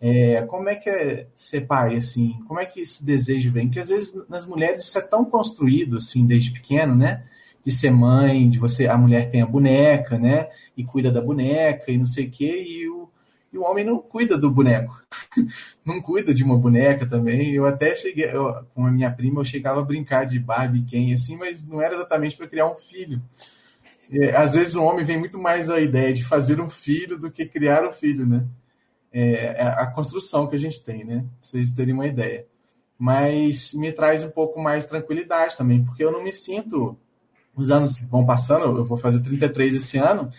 é, 0.00 0.42
como 0.42 0.68
é 0.68 0.74
que 0.74 0.90
é 0.90 1.26
ser 1.34 1.62
pai, 1.62 1.96
assim, 1.96 2.38
como 2.46 2.60
é 2.60 2.66
que 2.66 2.80
esse 2.80 3.04
desejo 3.04 3.50
vem? 3.50 3.68
Porque 3.68 3.80
às 3.80 3.88
vezes 3.88 4.28
nas 4.28 4.44
mulheres 4.44 4.82
isso 4.82 4.98
é 4.98 5.00
tão 5.00 5.24
construído, 5.24 5.96
assim, 5.96 6.26
desde 6.26 6.50
pequeno, 6.50 6.94
né, 6.94 7.24
de 7.64 7.72
ser 7.72 7.90
mãe, 7.90 8.48
de 8.48 8.58
você, 8.58 8.86
a 8.86 8.96
mulher 8.96 9.30
tem 9.30 9.40
a 9.40 9.46
boneca, 9.46 10.18
né? 10.18 10.50
E 10.76 10.84
cuida 10.84 11.10
da 11.10 11.20
boneca 11.20 11.90
e 11.90 11.96
não 11.96 12.04
sei 12.04 12.26
o 12.26 12.30
quê, 12.30 12.62
e 12.62 12.88
o, 12.88 13.08
e 13.50 13.56
o 13.56 13.62
homem 13.62 13.84
não 13.84 13.98
cuida 13.98 14.36
do 14.36 14.50
boneco. 14.50 15.02
não 15.84 16.00
cuida 16.02 16.34
de 16.34 16.44
uma 16.44 16.58
boneca 16.58 17.06
também. 17.06 17.54
Eu 17.54 17.64
até 17.64 17.96
cheguei, 17.96 18.30
eu, 18.30 18.66
com 18.74 18.86
a 18.86 18.90
minha 18.90 19.10
prima, 19.10 19.40
eu 19.40 19.44
chegava 19.44 19.80
a 19.80 19.84
brincar 19.84 20.26
de 20.26 20.38
Barbie 20.38 20.82
Ken, 20.82 21.14
assim, 21.14 21.36
mas 21.36 21.66
não 21.66 21.80
era 21.80 21.94
exatamente 21.94 22.36
para 22.36 22.48
criar 22.48 22.70
um 22.70 22.74
filho. 22.74 23.22
Às 24.36 24.52
vezes 24.52 24.74
o 24.74 24.82
homem 24.82 25.04
vem 25.04 25.18
muito 25.18 25.38
mais 25.38 25.70
a 25.70 25.80
ideia 25.80 26.12
de 26.12 26.22
fazer 26.22 26.60
um 26.60 26.68
filho 26.68 27.18
do 27.18 27.30
que 27.30 27.46
criar 27.46 27.88
um 27.88 27.92
filho, 27.92 28.26
né? 28.26 28.44
É, 29.10 29.62
é 29.62 29.62
a 29.62 29.86
construção 29.86 30.46
que 30.46 30.54
a 30.54 30.58
gente 30.58 30.84
tem, 30.84 31.04
né? 31.04 31.20
Pra 31.20 31.28
vocês 31.40 31.70
terem 31.70 31.94
uma 31.94 32.06
ideia. 32.06 32.46
Mas 32.98 33.72
me 33.72 33.90
traz 33.90 34.22
um 34.22 34.30
pouco 34.30 34.60
mais 34.60 34.84
tranquilidade 34.84 35.56
também, 35.56 35.82
porque 35.82 36.04
eu 36.04 36.12
não 36.12 36.22
me 36.22 36.32
sinto 36.32 36.98
os 37.56 37.70
anos 37.70 37.98
vão 37.98 38.24
passando, 38.24 38.78
eu 38.78 38.84
vou 38.84 38.96
fazer 38.96 39.20
33 39.20 39.74
esse 39.74 39.98
ano, 39.98 40.30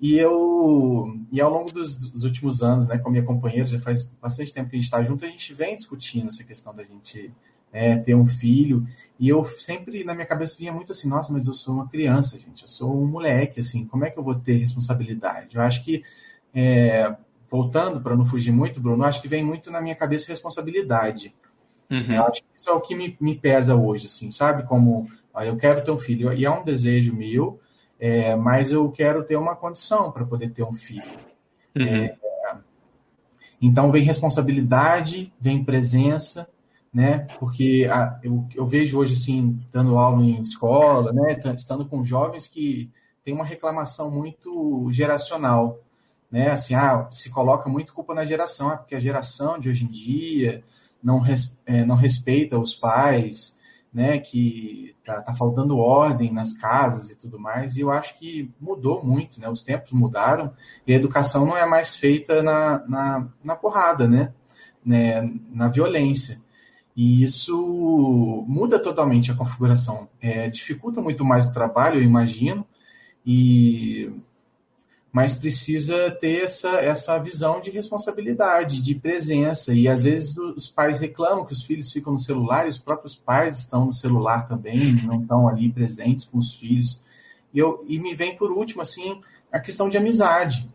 e 0.00 0.16
eu 0.16 1.18
e 1.32 1.40
ao 1.40 1.50
longo 1.50 1.72
dos, 1.72 1.96
dos, 1.96 2.24
últimos 2.24 2.62
anos, 2.62 2.86
né, 2.86 2.98
com 2.98 3.08
a 3.08 3.12
minha 3.12 3.24
companheira, 3.24 3.66
já 3.66 3.78
faz 3.78 4.06
bastante 4.20 4.52
tempo 4.52 4.70
que 4.70 4.76
a 4.76 4.78
gente 4.78 4.84
está 4.84 5.02
junto, 5.02 5.24
a 5.24 5.28
gente 5.28 5.54
vem 5.54 5.76
discutindo 5.76 6.28
essa 6.28 6.44
questão 6.44 6.74
da 6.74 6.82
gente 6.82 7.32
é, 7.72 7.96
ter 7.96 8.14
um 8.14 8.26
filho, 8.26 8.86
e 9.18 9.28
eu 9.28 9.44
sempre 9.44 10.04
na 10.04 10.14
minha 10.14 10.26
cabeça 10.26 10.56
vinha 10.58 10.72
muito 10.72 10.92
assim, 10.92 11.08
nossa, 11.08 11.32
mas 11.32 11.46
eu 11.46 11.54
sou 11.54 11.74
uma 11.74 11.88
criança, 11.88 12.38
gente, 12.38 12.62
eu 12.62 12.68
sou 12.68 13.02
um 13.02 13.06
moleque, 13.06 13.60
assim, 13.60 13.84
como 13.86 14.04
é 14.04 14.10
que 14.10 14.18
eu 14.18 14.24
vou 14.24 14.34
ter 14.34 14.58
responsabilidade? 14.58 15.56
Eu 15.56 15.62
acho 15.62 15.84
que 15.84 16.02
é, 16.54 17.16
voltando 17.48 18.00
para 18.00 18.16
não 18.16 18.24
fugir 18.24 18.52
muito, 18.52 18.80
Bruno, 18.80 19.04
eu 19.04 19.08
acho 19.08 19.22
que 19.22 19.28
vem 19.28 19.44
muito 19.44 19.70
na 19.70 19.80
minha 19.80 19.94
cabeça 19.94 20.28
responsabilidade. 20.28 21.34
Uhum. 21.90 22.14
Eu 22.14 22.24
acho 22.24 22.42
que 22.42 22.48
isso 22.56 22.68
é 22.70 22.72
o 22.72 22.80
que 22.80 22.94
me, 22.94 23.16
me 23.20 23.34
pesa 23.34 23.76
hoje, 23.76 24.06
assim, 24.06 24.30
sabe? 24.30 24.64
Como 24.64 25.08
eu 25.42 25.56
quero 25.56 25.84
ter 25.84 25.90
um 25.90 25.98
filho, 25.98 26.32
e 26.32 26.44
é 26.44 26.50
um 26.50 26.64
desejo 26.64 27.14
meu, 27.14 27.60
é, 27.98 28.36
mas 28.36 28.70
eu 28.70 28.90
quero 28.90 29.24
ter 29.24 29.36
uma 29.36 29.56
condição 29.56 30.12
para 30.12 30.24
poder 30.24 30.50
ter 30.50 30.62
um 30.62 30.74
filho. 30.74 31.18
Uhum. 31.76 31.86
É, 31.86 32.16
então 33.60 33.90
vem 33.90 34.02
responsabilidade, 34.02 35.32
vem 35.40 35.64
presença, 35.64 36.46
né? 36.92 37.26
Porque 37.40 37.88
a, 37.90 38.20
eu, 38.22 38.46
eu, 38.54 38.66
vejo 38.66 38.98
hoje 38.98 39.14
assim, 39.14 39.58
dando 39.72 39.96
aula 39.96 40.22
em 40.22 40.40
escola, 40.40 41.12
né? 41.12 41.36
Estando 41.56 41.86
com 41.86 42.04
jovens 42.04 42.46
que 42.46 42.90
tem 43.24 43.32
uma 43.32 43.44
reclamação 43.44 44.10
muito 44.10 44.86
geracional, 44.92 45.80
né? 46.30 46.50
Assim, 46.50 46.74
ah, 46.74 47.08
se 47.10 47.30
coloca 47.30 47.68
muito 47.68 47.94
culpa 47.94 48.14
na 48.14 48.24
geração, 48.24 48.68
ah, 48.68 48.76
porque 48.76 48.94
a 48.94 49.00
geração 49.00 49.58
de 49.58 49.70
hoje 49.70 49.86
em 49.86 49.88
dia 49.88 50.62
não, 51.02 51.18
res, 51.18 51.58
é, 51.64 51.84
não 51.84 51.96
respeita 51.96 52.58
os 52.58 52.74
pais, 52.74 53.58
né, 53.94 54.18
que 54.18 54.96
tá, 55.06 55.22
tá, 55.22 55.32
faltando 55.32 55.78
ordem 55.78 56.32
nas 56.32 56.52
casas 56.52 57.10
e 57.10 57.16
tudo 57.16 57.38
mais, 57.38 57.76
e 57.76 57.80
eu 57.82 57.92
acho 57.92 58.18
que 58.18 58.50
mudou 58.60 59.04
muito, 59.04 59.40
né, 59.40 59.48
os 59.48 59.62
tempos 59.62 59.92
mudaram, 59.92 60.52
e 60.84 60.92
a 60.92 60.96
educação 60.96 61.46
não 61.46 61.56
é 61.56 61.64
mais 61.64 61.94
feita 61.94 62.42
na, 62.42 62.84
na, 62.88 63.28
na 63.42 63.54
porrada, 63.54 64.08
né, 64.08 64.32
né, 64.84 65.30
na 65.48 65.68
violência. 65.68 66.42
E 66.96 67.22
isso 67.22 68.44
muda 68.48 68.82
totalmente 68.82 69.30
a 69.30 69.34
configuração, 69.34 70.08
é, 70.20 70.48
dificulta 70.50 71.00
muito 71.00 71.24
mais 71.24 71.46
o 71.46 71.52
trabalho, 71.52 72.00
eu 72.00 72.02
imagino, 72.02 72.66
e 73.24 74.12
mas 75.14 75.32
precisa 75.36 76.10
ter 76.10 76.42
essa, 76.42 76.70
essa 76.80 77.16
visão 77.20 77.60
de 77.60 77.70
responsabilidade, 77.70 78.80
de 78.80 78.96
presença. 78.96 79.72
E 79.72 79.86
às 79.86 80.02
vezes 80.02 80.36
os 80.36 80.68
pais 80.68 80.98
reclamam 80.98 81.44
que 81.44 81.52
os 81.52 81.62
filhos 81.62 81.92
ficam 81.92 82.14
no 82.14 82.18
celular 82.18 82.66
e 82.66 82.70
os 82.70 82.78
próprios 82.78 83.14
pais 83.14 83.58
estão 83.58 83.86
no 83.86 83.92
celular 83.92 84.48
também, 84.48 84.92
não 85.06 85.22
estão 85.22 85.46
ali 85.46 85.70
presentes 85.70 86.24
com 86.24 86.36
os 86.36 86.52
filhos. 86.52 87.00
E, 87.54 87.60
eu, 87.60 87.84
e 87.86 87.96
me 87.96 88.12
vem 88.12 88.36
por 88.36 88.50
último, 88.50 88.82
assim, 88.82 89.20
a 89.52 89.60
questão 89.60 89.88
de 89.88 89.96
amizade. 89.96 90.68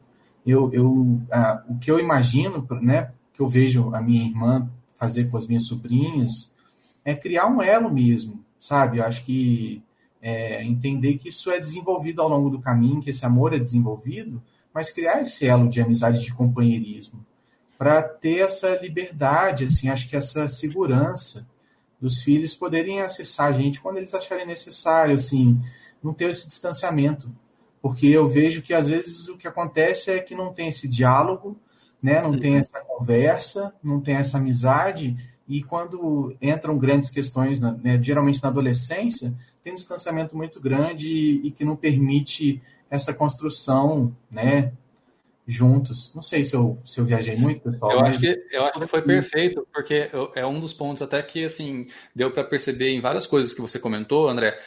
eu, 0.48 0.72
eu 0.72 1.20
o 1.68 1.78
que 1.78 1.92
eu 1.92 2.00
imagino, 2.00 2.66
né, 2.82 3.12
que 3.34 3.42
eu 3.42 3.50
vejo 3.50 3.94
a 3.94 4.02
minha 4.02 4.26
irmã 4.26 4.70
fazer 4.98 5.30
com 5.30 5.36
as 5.36 5.48
minhas 5.48 5.68
sobrinhas, 5.68 6.50
é 7.04 7.14
criar 7.14 7.48
um 7.48 7.62
elo 7.62 7.92
mesmo, 7.92 8.40
sabe? 8.58 9.00
Eu 9.00 9.04
acho 9.04 9.22
que 9.26 9.84
é, 10.22 10.64
entender 10.64 11.18
que 11.18 11.30
isso 11.30 11.50
é 11.52 11.60
desenvolvido 11.60 12.22
ao 12.22 12.30
longo 12.30 12.50
do 12.50 12.60
caminho, 12.60 13.02
que 13.02 13.10
esse 13.10 13.26
amor 13.26 13.54
é 13.54 13.60
desenvolvido, 13.60 14.42
mas 14.74 14.90
criar 14.90 15.22
esse 15.22 15.48
elo 15.48 15.70
de 15.70 15.82
amizade, 15.82 16.24
de 16.24 16.34
companheirismo, 16.34 17.26
para 17.78 18.04
ter 18.04 18.40
essa 18.40 18.76
liberdade, 18.76 19.66
assim, 19.66 19.90
acho 19.90 20.10
que 20.10 20.16
essa 20.16 20.48
segurança 20.48 21.48
dos 22.00 22.20
filhos 22.20 22.54
poderem 22.54 23.02
acessar 23.02 23.48
a 23.48 23.52
gente 23.54 23.82
quando 23.82 23.98
eles 23.98 24.14
acharem 24.14 24.46
necessário, 24.46 25.16
assim, 25.16 25.60
não 26.04 26.14
ter 26.14 26.30
esse 26.30 26.48
distanciamento, 26.48 27.30
porque 27.82 28.08
eu 28.08 28.28
vejo 28.28 28.62
que 28.62 28.74
às 28.74 28.88
vezes 28.88 29.28
o 29.30 29.38
que 29.38 29.48
acontece 29.48 30.12
é 30.12 30.20
que 30.20 30.36
não 30.36 30.54
tem 30.54 30.70
esse 30.70 30.88
diálogo, 30.88 31.58
né, 32.02 32.22
não 32.22 32.38
tem 32.38 32.54
uhum. 32.54 32.60
essa 32.60 32.80
conversa, 32.82 33.74
não 33.84 34.00
tem 34.00 34.16
essa 34.16 34.38
amizade, 34.38 35.18
e 35.48 35.64
quando 35.64 36.36
entram 36.42 36.78
grandes 36.78 37.10
questões, 37.10 37.60
né, 37.60 38.00
geralmente 38.02 38.42
na 38.42 38.50
adolescência, 38.50 39.34
tem 39.70 39.74
um 39.74 39.76
distanciamento 39.76 40.36
muito 40.36 40.60
grande 40.60 41.08
e, 41.08 41.48
e 41.48 41.52
que 41.52 41.64
não 41.64 41.76
permite 41.76 42.62
essa 42.90 43.14
construção, 43.14 44.16
né, 44.30 44.74
juntos. 45.46 46.12
Não 46.14 46.22
sei 46.22 46.44
se 46.44 46.56
eu, 46.56 46.80
se 46.84 47.00
eu 47.00 47.06
viajei 47.06 47.36
muito, 47.36 47.62
pessoal. 47.62 47.92
Eu, 47.92 48.00
mas... 48.02 48.10
acho 48.10 48.20
que, 48.20 48.48
eu 48.52 48.66
acho 48.66 48.80
que 48.80 48.88
foi 48.88 49.02
perfeito, 49.02 49.68
porque 49.72 50.10
é 50.36 50.46
um 50.46 50.60
dos 50.60 50.74
pontos 50.74 51.02
até 51.02 51.22
que 51.22 51.46
assim 51.46 51.88
deu 52.16 52.32
para 52.32 52.44
perceber 52.44 52.90
em 52.90 53.02
várias 53.02 53.28
coisas 53.28 53.54
que 53.54 53.62
você 53.62 53.80
comentou, 53.80 54.28
André, 54.28 54.60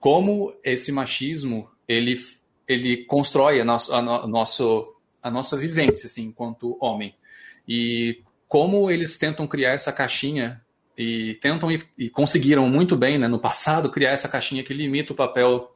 como 0.00 0.52
esse 0.64 0.90
machismo 0.90 1.70
ele, 1.86 2.18
ele 2.66 3.04
constrói 3.04 3.60
a, 3.60 3.64
nosso, 3.64 3.94
a, 3.94 4.02
nosso, 4.26 4.96
a 5.22 5.30
nossa 5.30 5.56
vivência 5.56 6.06
assim, 6.06 6.24
enquanto 6.24 6.76
homem. 6.80 7.14
E 7.66 8.20
como 8.48 8.90
eles 8.90 9.16
tentam 9.16 9.46
criar 9.46 9.72
essa 9.72 9.92
caixinha 9.92 10.60
e 10.96 11.34
tentam 11.40 11.70
e, 11.70 11.82
e 11.96 12.10
conseguiram 12.10 12.68
muito 12.68 12.96
bem 12.96 13.18
né, 13.18 13.28
no 13.28 13.38
passado 13.38 13.90
criar 13.90 14.10
essa 14.10 14.28
caixinha 14.28 14.62
que 14.62 14.74
limita 14.74 15.12
o 15.12 15.16
papel 15.16 15.74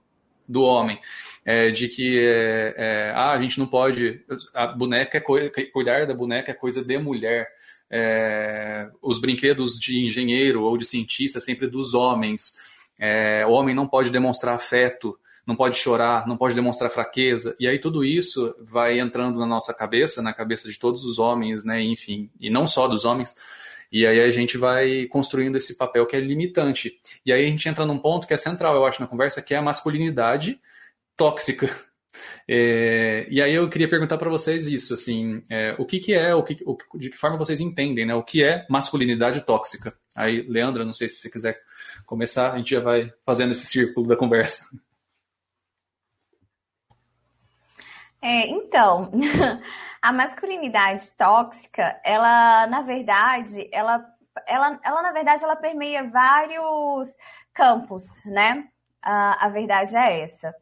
do 0.48 0.62
homem 0.62 1.00
é, 1.46 1.70
de 1.70 1.88
que 1.88 2.18
é, 2.18 2.74
é, 2.76 3.12
ah, 3.14 3.31
a 3.31 3.40
gente 3.40 3.57
não 3.57 3.68
pode. 3.68 4.20
A 4.52 4.66
boneca 4.66 5.18
é 5.18 5.20
coisa, 5.20 5.48
cuidar 5.72 6.05
da 6.05 6.12
boneca 6.12 6.50
é 6.50 6.55
coisa 6.55 6.85
de 6.85 6.98
mulher. 6.98 7.48
É, 7.88 8.90
os 9.00 9.20
brinquedos 9.20 9.79
de 9.79 10.05
engenheiro 10.05 10.64
ou 10.64 10.76
de 10.76 10.85
cientista 10.85 11.38
é 11.38 11.40
sempre 11.40 11.68
dos 11.68 11.94
homens. 11.94 12.57
É, 12.98 13.46
o 13.46 13.50
homem 13.52 13.76
não 13.76 13.87
pode 13.87 14.11
demonstrar 14.11 14.57
afeto, 14.57 15.16
não 15.46 15.55
pode 15.55 15.76
chorar, 15.76 16.26
não 16.26 16.37
pode 16.37 16.57
demonstrar 16.57 16.90
fraqueza. 16.90 17.55
E 17.61 17.68
aí 17.68 17.79
tudo 17.79 18.05
isso 18.05 18.52
vai 18.61 18.98
entrando 18.98 19.38
na 19.38 19.46
nossa 19.46 19.72
cabeça, 19.72 20.20
na 20.20 20.33
cabeça 20.33 20.68
de 20.68 20.76
todos 20.76 21.05
os 21.05 21.16
homens, 21.20 21.64
né? 21.64 21.81
Enfim, 21.81 22.29
e 22.40 22.50
não 22.50 22.66
só 22.66 22.88
dos 22.88 23.05
homens. 23.05 23.37
E 23.90 24.07
aí 24.07 24.20
a 24.20 24.31
gente 24.31 24.59
vai 24.59 25.07
construindo 25.07 25.57
esse 25.57 25.75
papel 25.77 26.07
que 26.07 26.16
é 26.16 26.20
limitante. 26.20 27.01
E 27.25 27.33
aí 27.33 27.44
a 27.44 27.49
gente 27.49 27.68
entra 27.68 27.87
num 27.87 27.99
ponto 27.99 28.27
que 28.27 28.35
é 28.35 28.37
central, 28.37 28.75
eu 28.75 28.87
acho, 28.87 29.01
na 29.01 29.07
conversa, 29.07 29.42
que 29.42 29.55
é 29.55 29.59
a 29.59 29.62
masculinidade 29.62 30.61
tóxica. 31.16 31.68
É, 32.49 33.27
e 33.29 33.42
aí 33.42 33.55
eu 33.55 33.68
queria 33.68 33.90
perguntar 33.90 34.16
para 34.16 34.31
vocês 34.31 34.66
isso, 34.68 34.94
assim, 34.94 35.42
é, 35.51 35.75
o 35.79 35.85
que, 35.85 35.99
que 35.99 36.14
é, 36.14 36.35
o 36.35 36.42
que, 36.42 36.57
o, 36.64 36.79
de 36.96 37.11
que 37.11 37.18
forma 37.18 37.37
vocês 37.37 37.61
entendem, 37.61 38.07
né? 38.07 38.14
O 38.14 38.22
que 38.22 38.42
é 38.42 38.64
masculinidade 38.70 39.42
tóxica? 39.42 39.92
Aí, 40.14 40.40
Leandra, 40.49 40.83
não 40.83 40.94
sei 40.94 41.11
se 41.11 41.16
você 41.16 41.31
quiser 41.31 41.61
começar, 42.07 42.53
a 42.53 42.57
gente 42.57 42.70
já 42.70 42.81
vai 42.81 43.12
fazendo 43.25 43.53
esse 43.53 43.66
círculo 43.66 44.07
da 44.07 44.16
conversa. 44.16 44.66
É, 48.22 48.49
então, 48.49 49.11
a 50.07 50.12
masculinidade 50.12 51.11
tóxica, 51.19 52.01
ela, 52.05 52.64
na 52.69 52.81
verdade, 52.81 53.69
ela, 53.73 54.07
ela, 54.47 54.79
ela, 54.85 55.03
na 55.03 55.11
verdade, 55.11 55.42
ela 55.42 55.57
permeia 55.57 56.09
vários 56.09 57.12
campos, 57.53 58.05
né? 58.25 58.69
a 59.03 59.49
verdade 59.49 59.97
é 59.97 60.21
essa. 60.21 60.55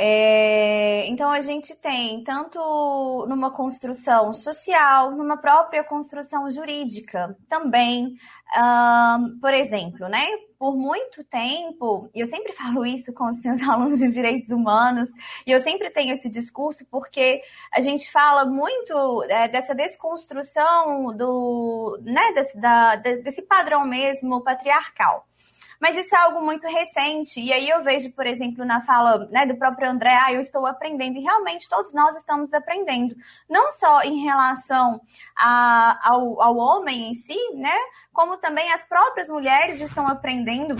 É, 0.00 1.08
então 1.08 1.28
a 1.28 1.40
gente 1.40 1.74
tem 1.74 2.22
tanto 2.22 3.26
numa 3.28 3.50
construção 3.50 4.32
social, 4.32 5.10
numa 5.10 5.36
própria 5.36 5.82
construção 5.82 6.48
jurídica 6.52 7.36
também. 7.48 8.16
Um, 8.56 9.40
por 9.40 9.52
exemplo, 9.52 10.08
né? 10.08 10.24
Por 10.56 10.76
muito 10.76 11.24
tempo, 11.24 12.08
e 12.14 12.20
eu 12.20 12.26
sempre 12.26 12.52
falo 12.54 12.86
isso 12.86 13.12
com 13.12 13.28
os 13.28 13.40
meus 13.40 13.60
alunos 13.60 13.98
de 13.98 14.12
direitos 14.12 14.50
humanos, 14.50 15.08
e 15.44 15.50
eu 15.50 15.58
sempre 15.60 15.90
tenho 15.90 16.12
esse 16.12 16.30
discurso 16.30 16.86
porque 16.88 17.42
a 17.72 17.80
gente 17.80 18.08
fala 18.10 18.44
muito 18.44 19.24
é, 19.24 19.48
dessa 19.48 19.74
desconstrução 19.74 21.12
do, 21.16 21.98
né, 22.02 22.32
desse, 22.34 22.56
da, 22.56 22.94
desse 22.94 23.42
padrão 23.42 23.84
mesmo 23.84 24.42
patriarcal. 24.42 25.26
Mas 25.80 25.96
isso 25.96 26.14
é 26.14 26.18
algo 26.18 26.40
muito 26.44 26.66
recente. 26.66 27.40
E 27.40 27.52
aí 27.52 27.68
eu 27.68 27.80
vejo, 27.82 28.12
por 28.12 28.26
exemplo, 28.26 28.64
na 28.64 28.80
fala 28.80 29.26
né, 29.30 29.46
do 29.46 29.56
próprio 29.56 29.90
André, 29.90 30.12
ah, 30.12 30.32
eu 30.32 30.40
estou 30.40 30.66
aprendendo. 30.66 31.16
E 31.16 31.22
realmente 31.22 31.68
todos 31.68 31.94
nós 31.94 32.16
estamos 32.16 32.52
aprendendo. 32.52 33.14
Não 33.48 33.70
só 33.70 34.02
em 34.02 34.18
relação 34.24 35.00
a, 35.36 36.10
ao, 36.10 36.42
ao 36.42 36.56
homem 36.56 37.10
em 37.10 37.14
si, 37.14 37.38
né? 37.54 37.76
Como 38.12 38.36
também 38.38 38.72
as 38.72 38.84
próprias 38.84 39.28
mulheres 39.28 39.80
estão 39.80 40.06
aprendendo 40.06 40.76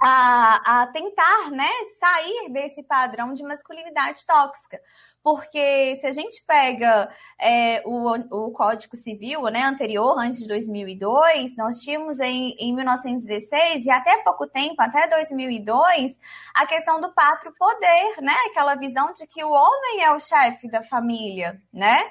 a, 0.00 0.82
a, 0.82 0.86
tentar 0.88 1.50
né, 1.50 1.70
sair 2.00 2.48
desse 2.50 2.82
padrão 2.82 3.34
de 3.34 3.42
masculinidade 3.44 4.24
tóxica. 4.26 4.80
Porque 5.22 5.94
se 5.96 6.06
a 6.06 6.10
gente 6.10 6.42
pega 6.44 7.08
é, 7.40 7.80
o, 7.86 8.46
o 8.48 8.50
Código 8.50 8.96
Civil 8.96 9.42
né, 9.44 9.62
anterior, 9.62 10.18
antes 10.18 10.40
de 10.40 10.48
2002, 10.48 11.56
nós 11.56 11.80
tínhamos 11.80 12.18
em, 12.18 12.56
em 12.58 12.74
1916 12.74 13.86
e 13.86 13.90
até 13.90 14.18
pouco 14.24 14.48
tempo, 14.48 14.74
até 14.78 15.06
2002, 15.06 16.18
a 16.54 16.66
questão 16.66 17.00
do 17.00 17.12
pátrio 17.12 17.54
poder, 17.56 18.20
né? 18.20 18.34
Aquela 18.50 18.74
visão 18.74 19.12
de 19.12 19.24
que 19.26 19.44
o 19.44 19.50
homem 19.50 20.02
é 20.02 20.12
o 20.12 20.18
chefe 20.18 20.68
da 20.68 20.82
família, 20.82 21.62
né? 21.72 22.02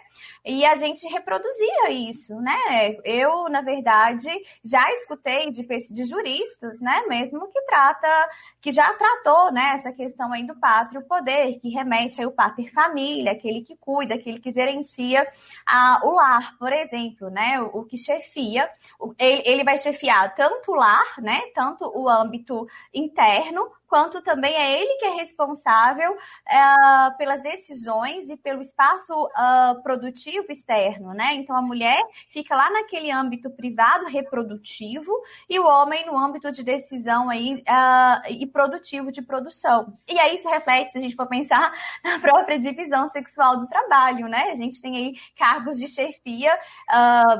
E 0.45 0.65
a 0.65 0.76
gente 0.76 1.06
reproduzia 1.08 1.89
isso, 1.89 2.36
né? 2.39 2.95
Eu, 3.04 3.50
na 3.50 3.62
verdade, 3.62 4.30
já 4.63 4.89
escutei 4.93 5.52
de, 5.52 5.65
de 5.65 6.04
juristas, 6.06 6.80
né? 6.80 7.04
Mesmo 7.10 7.50
que 7.50 7.62
trata, 7.63 8.30
que 8.62 8.71
já 8.71 8.93
tratou, 8.93 9.52
né? 9.52 9.71
Essa 9.74 9.91
questão 9.91 10.32
aí 10.32 10.45
do 10.45 10.56
pátrio 10.56 11.02
poder, 11.02 11.60
que 11.60 11.69
remete 11.69 12.21
aí 12.21 12.26
o 12.26 12.32
pater 12.32 12.71
família 12.71 13.01
família, 13.02 13.32
aquele 13.32 13.62
que 13.62 13.76
cuida, 13.76 14.16
aquele 14.16 14.40
que 14.40 14.52
gerencia 14.52 15.28
a, 15.66 16.02
o 16.04 16.12
lar, 16.12 16.58
por 16.58 16.72
exemplo, 16.72 17.30
né? 17.30 17.62
O, 17.62 17.80
o 17.80 17.86
que 17.86 17.98
chefia, 17.98 18.70
ele, 19.18 19.42
ele 19.46 19.64
vai 19.64 19.78
chefiar 19.78 20.34
tanto 20.36 20.72
o 20.72 20.76
lar, 20.76 21.16
né? 21.20 21.42
Tanto 21.54 21.92
o 21.96 22.08
âmbito 22.08 22.68
interno, 22.94 23.72
quanto 23.91 24.21
também 24.21 24.56
é 24.56 24.82
ele 24.82 24.95
que 24.95 25.04
é 25.04 25.10
responsável 25.10 26.13
uh, 26.13 27.17
pelas 27.17 27.41
decisões 27.41 28.30
e 28.30 28.38
pelo 28.38 28.62
espaço 28.62 29.12
uh, 29.13 29.84
produtivo 29.84 30.45
externo, 30.49 31.13
né? 31.13 31.34
Então 31.34 31.54
a 31.54 31.62
mulher 31.62 32.01
fica 32.30 32.56
lá 32.56 32.69
naquele 32.69 33.12
âmbito 33.12 33.49
privado 33.49 34.06
reprodutivo 34.06 35.12
e 35.49 35.60
o 35.60 35.67
homem 35.67 36.06
no 36.06 36.17
âmbito 36.17 36.49
de 36.54 36.63
decisão 36.63 37.30
aí 37.30 37.56
uh, 37.56 38.32
e 38.32 38.47
produtivo 38.47 39.12
de 39.12 39.21
produção. 39.21 39.97
E 40.08 40.17
aí 40.17 40.36
isso 40.36 40.47
reflete, 40.47 40.93
se 40.93 40.97
a 40.97 41.01
gente 41.01 41.17
for 41.17 41.27
pensar 41.27 41.73
na 42.01 42.17
própria 42.17 42.58
divisão 42.58 43.10
sexual 43.10 43.60
do 43.60 43.67
trabalho, 43.67 44.30
né? 44.30 44.51
A 44.51 44.56
gente 44.56 44.82
tem 44.82 44.95
aí 44.95 45.13
cargos 45.38 45.77
de 45.77 45.89
chefia 45.89 46.58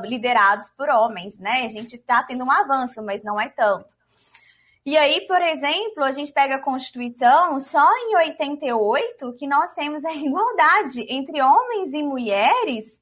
liderados 0.04 0.68
por 0.76 0.90
homens, 0.90 1.38
né? 1.38 1.62
A 1.64 1.68
gente 1.68 1.96
está 1.96 2.22
tendo 2.22 2.44
um 2.44 2.50
avanço, 2.50 3.02
mas 3.02 3.22
não 3.22 3.40
é 3.40 3.48
tanto. 3.48 4.01
E 4.84 4.96
aí, 4.96 5.20
por 5.28 5.40
exemplo, 5.40 6.02
a 6.02 6.10
gente 6.10 6.32
pega 6.32 6.56
a 6.56 6.62
Constituição, 6.62 7.60
só 7.60 7.88
em 7.98 8.16
88 8.16 9.32
que 9.34 9.46
nós 9.46 9.74
temos 9.74 10.04
a 10.04 10.12
igualdade 10.14 11.06
entre 11.08 11.40
homens 11.40 11.92
e 11.92 12.02
mulheres 12.02 13.00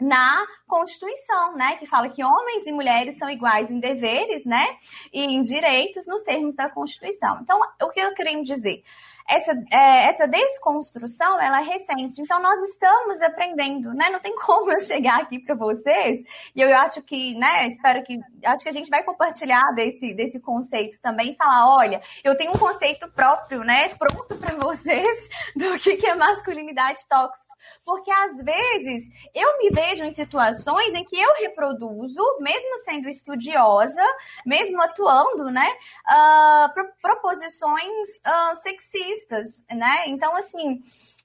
na 0.00 0.46
Constituição, 0.66 1.56
né, 1.56 1.76
que 1.76 1.86
fala 1.86 2.08
que 2.10 2.22
homens 2.22 2.66
e 2.66 2.72
mulheres 2.72 3.16
são 3.18 3.30
iguais 3.30 3.70
em 3.70 3.80
deveres, 3.80 4.44
né, 4.44 4.76
e 5.12 5.24
em 5.24 5.40
direitos 5.40 6.06
nos 6.06 6.22
termos 6.22 6.54
da 6.54 6.68
Constituição. 6.68 7.38
Então, 7.40 7.58
o 7.82 7.90
que 7.90 8.00
eu 8.00 8.12
quero 8.14 8.42
dizer? 8.42 8.82
Essa, 9.28 9.52
é, 9.72 10.04
essa 10.08 10.26
desconstrução 10.26 11.40
ela 11.40 11.60
é 11.60 11.64
recente. 11.64 12.20
Então, 12.20 12.40
nós 12.40 12.58
estamos 12.70 13.20
aprendendo, 13.22 13.92
né? 13.92 14.08
Não 14.10 14.20
tem 14.20 14.34
como 14.44 14.72
eu 14.72 14.80
chegar 14.80 15.20
aqui 15.20 15.38
para 15.38 15.54
vocês, 15.54 16.24
e 16.54 16.60
eu 16.60 16.74
acho 16.76 17.02
que, 17.02 17.34
né, 17.34 17.66
espero 17.66 18.02
que, 18.02 18.18
acho 18.44 18.62
que 18.62 18.68
a 18.68 18.72
gente 18.72 18.90
vai 18.90 19.02
compartilhar 19.02 19.72
desse, 19.74 20.14
desse 20.14 20.38
conceito 20.40 21.00
também 21.00 21.34
falar, 21.36 21.74
olha, 21.74 22.02
eu 22.22 22.36
tenho 22.36 22.52
um 22.52 22.58
conceito 22.58 23.08
próprio, 23.10 23.64
né, 23.64 23.88
pronto 23.96 24.36
para 24.36 24.54
vocês 24.60 25.28
do 25.54 25.78
que, 25.78 25.96
que 25.96 26.06
é 26.06 26.14
masculinidade 26.14 27.00
tóxica 27.08 27.45
porque 27.84 28.10
às 28.10 28.36
vezes 28.38 29.08
eu 29.34 29.58
me 29.58 29.70
vejo 29.70 30.04
em 30.04 30.12
situações 30.12 30.94
em 30.94 31.04
que 31.04 31.16
eu 31.16 31.34
reproduzo, 31.40 32.22
mesmo 32.40 32.78
sendo 32.78 33.08
estudiosa, 33.08 34.02
mesmo 34.44 34.80
atuando, 34.82 35.50
né, 35.50 35.68
uh, 36.08 36.96
proposições 37.00 38.08
uh, 38.26 38.56
sexistas, 38.56 39.62
né? 39.70 40.04
Então, 40.06 40.34
assim, 40.34 40.80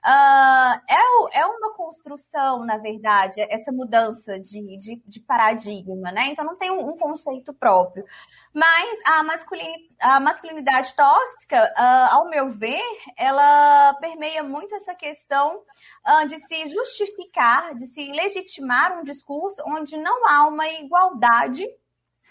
uh, 0.06 0.82
é, 0.90 1.40
é 1.40 1.46
uma 1.46 1.74
construção, 1.74 2.66
na 2.66 2.78
verdade, 2.78 3.42
essa 3.50 3.72
mudança 3.72 4.40
de, 4.40 4.78
de, 4.78 5.02
de 5.06 5.20
paradigma, 5.20 6.12
né? 6.12 6.28
Então 6.28 6.46
não 6.46 6.56
tem 6.56 6.72
um, 6.72 6.90
um 6.90 6.98
conceito 6.98 7.54
próprio. 7.54 8.06
Mas 8.54 9.00
a, 9.06 9.24
masculin, 9.24 9.74
a 10.00 10.20
masculinidade 10.20 10.94
tóxica, 10.96 11.74
uh, 11.78 12.16
ao 12.16 12.30
meu 12.30 12.50
ver, 12.50 12.82
ela 13.18 13.94
permeia 13.96 14.44
muito 14.44 14.76
essa 14.76 14.96
questão 14.96 15.62
uh, 16.08 16.28
de 16.28 16.38
se 16.38 16.68
justificar, 16.68 17.76
de 17.76 17.86
se 17.86 18.12
legitimar 18.12 19.00
um 19.00 19.04
discurso 19.04 19.62
onde 19.68 19.98
não 19.98 20.28
há 20.28 20.48
uma 20.48 20.68
igualdade 20.68 21.66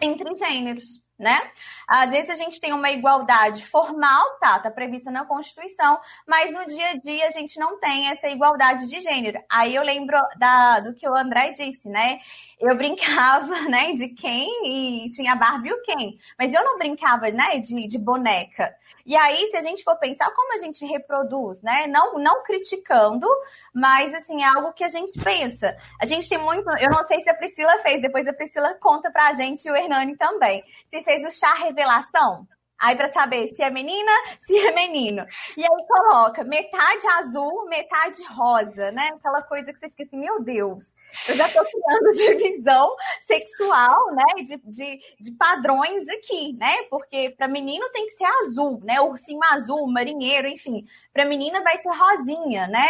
entre 0.01 0.37
gêneros 0.37 1.05
né? 1.21 1.39
Às 1.87 2.11
vezes 2.11 2.31
a 2.31 2.35
gente 2.35 2.59
tem 2.59 2.73
uma 2.73 2.91
igualdade 2.91 3.65
formal, 3.67 4.39
tá, 4.41 4.59
tá 4.59 4.71
prevista 4.71 5.11
na 5.11 5.25
Constituição, 5.25 6.01
mas 6.27 6.51
no 6.51 6.67
dia 6.67 6.91
a 6.91 6.97
dia 6.97 7.27
a 7.27 7.31
gente 7.31 7.59
não 7.59 7.79
tem 7.79 8.09
essa 8.09 8.27
igualdade 8.29 8.89
de 8.89 9.01
gênero. 9.01 9.39
Aí 9.51 9.75
eu 9.75 9.83
lembro 9.83 10.17
da, 10.39 10.81
do 10.81 10.95
que 10.95 11.07
o 11.07 11.15
André 11.15 11.53
disse, 11.53 11.89
né? 11.89 12.19
Eu 12.59 12.75
brincava, 12.77 13.61
né, 13.69 13.93
de 13.93 14.09
quem 14.09 14.49
e 14.65 15.11
tinha 15.11 15.37
Barbie 15.37 15.69
e 15.69 15.73
o 15.75 15.83
Ken, 15.83 16.17
mas 16.39 16.55
eu 16.55 16.65
não 16.65 16.79
brincava, 16.79 17.31
né, 17.31 17.59
de, 17.59 17.87
de 17.87 17.99
boneca. 17.99 18.75
E 19.05 19.15
aí, 19.15 19.47
se 19.49 19.57
a 19.57 19.61
gente 19.61 19.85
for 19.85 19.97
pensar 19.97 20.31
como 20.31 20.55
a 20.55 20.59
gente 20.59 20.85
reproduz, 20.87 21.61
né, 21.61 21.87
não, 21.87 22.19
não 22.19 22.43
criticando, 22.43 23.27
mas 23.75 24.15
assim, 24.15 24.43
é 24.43 24.47
algo 24.47 24.73
que 24.73 24.85
a 24.85 24.89
gente 24.89 25.19
pensa. 25.23 25.77
A 26.01 26.07
gente 26.07 26.29
tem 26.29 26.39
muito, 26.39 26.69
eu 26.79 26.91
não 26.91 27.03
sei 27.05 27.21
se 27.21 27.31
a 27.31 27.35
Priscila 27.35 27.79
fez, 27.79 28.01
depois 28.01 28.27
a 28.27 28.33
Priscila 28.33 28.75
conta 28.75 29.11
pra 29.11 29.33
gente 29.33 29.65
e 29.67 29.71
o 29.71 29.77
Hernani 29.77 30.17
também. 30.17 30.63
Se 30.89 31.03
fez 31.03 31.27
o 31.27 31.31
chá 31.31 31.55
revelação. 31.55 32.47
Aí 32.81 32.97
para 32.97 33.13
saber 33.13 33.49
se 33.49 33.63
é 33.63 33.71
menina, 33.71 34.11
se 34.41 34.57
é 34.57 34.73
menino. 34.73 35.27
E 35.57 35.63
aí 35.63 35.87
coloca 35.87 36.43
metade 36.45 37.07
azul, 37.19 37.67
metade 37.67 38.25
rosa, 38.25 38.91
né? 38.91 39.11
Aquela 39.15 39.43
coisa 39.43 39.71
que 39.71 39.79
você 39.79 39.91
fica 39.91 40.05
assim, 40.05 40.19
meu 40.19 40.43
Deus, 40.43 40.91
eu 41.29 41.37
já 41.37 41.47
estou 41.47 41.65
criando 41.65 42.13
divisão 42.39 42.97
sexual, 43.21 44.15
né? 44.15 44.43
De, 44.43 44.57
de, 44.65 45.01
de 45.21 45.33
padrões 45.33 46.09
aqui, 46.09 46.53
né? 46.55 46.85
Porque 46.91 47.31
para 47.31 47.49
menino 47.49 47.89
tem 47.91 48.07
que 48.07 48.13
ser 48.13 48.27
azul, 48.45 48.81
né? 48.85 49.01
Ursinho 49.01 49.41
azul, 49.53 49.87
marinheiro, 49.87 50.49
enfim. 50.49 50.87
Para 51.13 51.25
menina 51.25 51.63
vai 51.63 51.77
ser 51.79 51.91
rosinha, 51.91 52.67
né? 52.69 52.89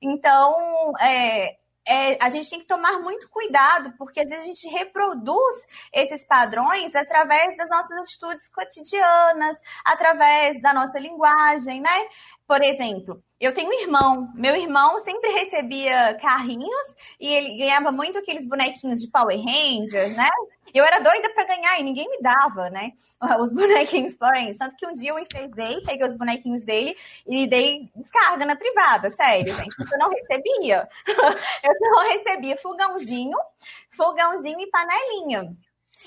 Então, 0.00 0.92
é, 1.00 1.56
é, 1.86 2.16
a 2.24 2.28
gente 2.28 2.48
tem 2.48 2.60
que 2.60 2.66
tomar 2.66 3.00
muito 3.00 3.28
cuidado, 3.28 3.92
porque 3.98 4.20
às 4.20 4.30
vezes 4.30 4.44
a 4.44 4.46
gente 4.46 4.68
reproduz 4.68 5.66
esses 5.92 6.24
padrões 6.24 6.94
através 6.94 7.56
das 7.56 7.68
nossas 7.68 7.98
atitudes 7.98 8.48
cotidianas, 8.48 9.58
através 9.84 10.60
da 10.60 10.72
nossa 10.72 10.98
linguagem, 10.98 11.80
né? 11.80 12.08
Por 12.46 12.62
exemplo, 12.62 13.22
eu 13.44 13.52
tenho 13.52 13.68
um 13.68 13.80
irmão. 13.80 14.30
Meu 14.34 14.54
irmão 14.54 15.00
sempre 15.00 15.30
recebia 15.30 16.14
carrinhos 16.20 16.96
e 17.18 17.26
ele 17.26 17.58
ganhava 17.58 17.90
muito 17.90 18.18
aqueles 18.18 18.46
bonequinhos 18.46 19.00
de 19.00 19.08
Power 19.08 19.36
Rangers, 19.36 20.16
né? 20.16 20.28
Eu 20.72 20.84
era 20.84 21.00
doida 21.00 21.28
para 21.34 21.48
ganhar 21.48 21.80
e 21.80 21.82
ninguém 21.82 22.08
me 22.08 22.20
dava, 22.22 22.70
né? 22.70 22.92
Os 23.40 23.52
bonequinhos 23.52 24.16
Power 24.16 24.34
Rangers. 24.34 24.58
Tanto 24.58 24.76
que 24.76 24.86
um 24.86 24.92
dia 24.92 25.10
eu 25.10 25.18
enfeizei, 25.18 25.80
peguei 25.84 26.06
os 26.06 26.14
bonequinhos 26.14 26.62
dele 26.62 26.96
e 27.26 27.48
dei 27.48 27.90
descarga 27.96 28.46
na 28.46 28.54
privada, 28.54 29.10
sério, 29.10 29.52
gente. 29.54 29.74
Eu 29.92 29.98
não 29.98 30.08
recebia. 30.08 30.88
eu 31.64 31.74
não 31.80 32.10
recebia 32.10 32.56
fogãozinho, 32.56 33.36
fogãozinho 33.90 34.60
e 34.60 34.70
panelinha. 34.70 35.56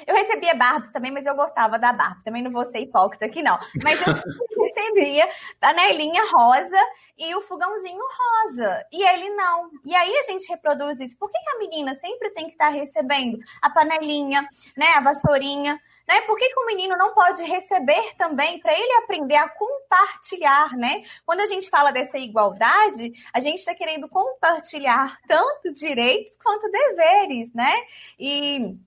Eu 0.05 0.15
recebia 0.15 0.55
Barbies 0.55 0.91
também, 0.91 1.12
mas 1.12 1.25
eu 1.25 1.36
gostava 1.36 1.77
da 1.77 1.93
Barbie. 1.93 2.23
Também 2.23 2.41
não 2.41 2.51
vou 2.51 2.65
ser 2.65 2.79
hipócrita 2.79 3.25
aqui, 3.25 3.41
não. 3.41 3.60
Mas 3.84 3.99
eu 4.05 4.13
recebia 4.63 5.29
panelinha 5.60 6.23
rosa 6.31 6.77
e 7.17 7.34
o 7.36 7.41
fogãozinho 7.41 8.01
rosa. 8.01 8.86
E 8.91 9.03
ele 9.03 9.29
não. 9.31 9.69
E 9.84 9.95
aí 9.95 10.15
a 10.17 10.23
gente 10.23 10.49
reproduz 10.49 10.99
isso. 10.99 11.17
Por 11.17 11.29
que, 11.29 11.38
que 11.38 11.49
a 11.49 11.60
menina 11.60 11.95
sempre 11.95 12.29
tem 12.31 12.45
que 12.45 12.53
estar 12.53 12.71
tá 12.71 12.71
recebendo 12.71 13.38
a 13.62 13.69
panelinha, 13.69 14.47
né? 14.75 14.88
A 14.95 15.01
vassourinha? 15.01 15.79
Né? 16.08 16.21
Por 16.21 16.38
que, 16.38 16.49
que 16.49 16.60
o 16.60 16.65
menino 16.67 16.95
não 16.97 17.13
pode 17.13 17.41
receber 17.43 18.15
também 18.15 18.60
para 18.60 18.73
ele 18.73 18.93
aprender 19.03 19.36
a 19.36 19.49
compartilhar, 19.49 20.75
né? 20.77 21.03
Quando 21.25 21.39
a 21.39 21.47
gente 21.47 21.69
fala 21.69 21.91
dessa 21.91 22.17
igualdade, 22.17 23.12
a 23.34 23.39
gente 23.39 23.60
está 23.60 23.73
querendo 23.73 24.08
compartilhar 24.08 25.17
tanto 25.27 25.73
direitos 25.73 26.38
quanto 26.38 26.69
deveres, 26.69 27.51
né? 27.53 27.73
E 28.19 28.77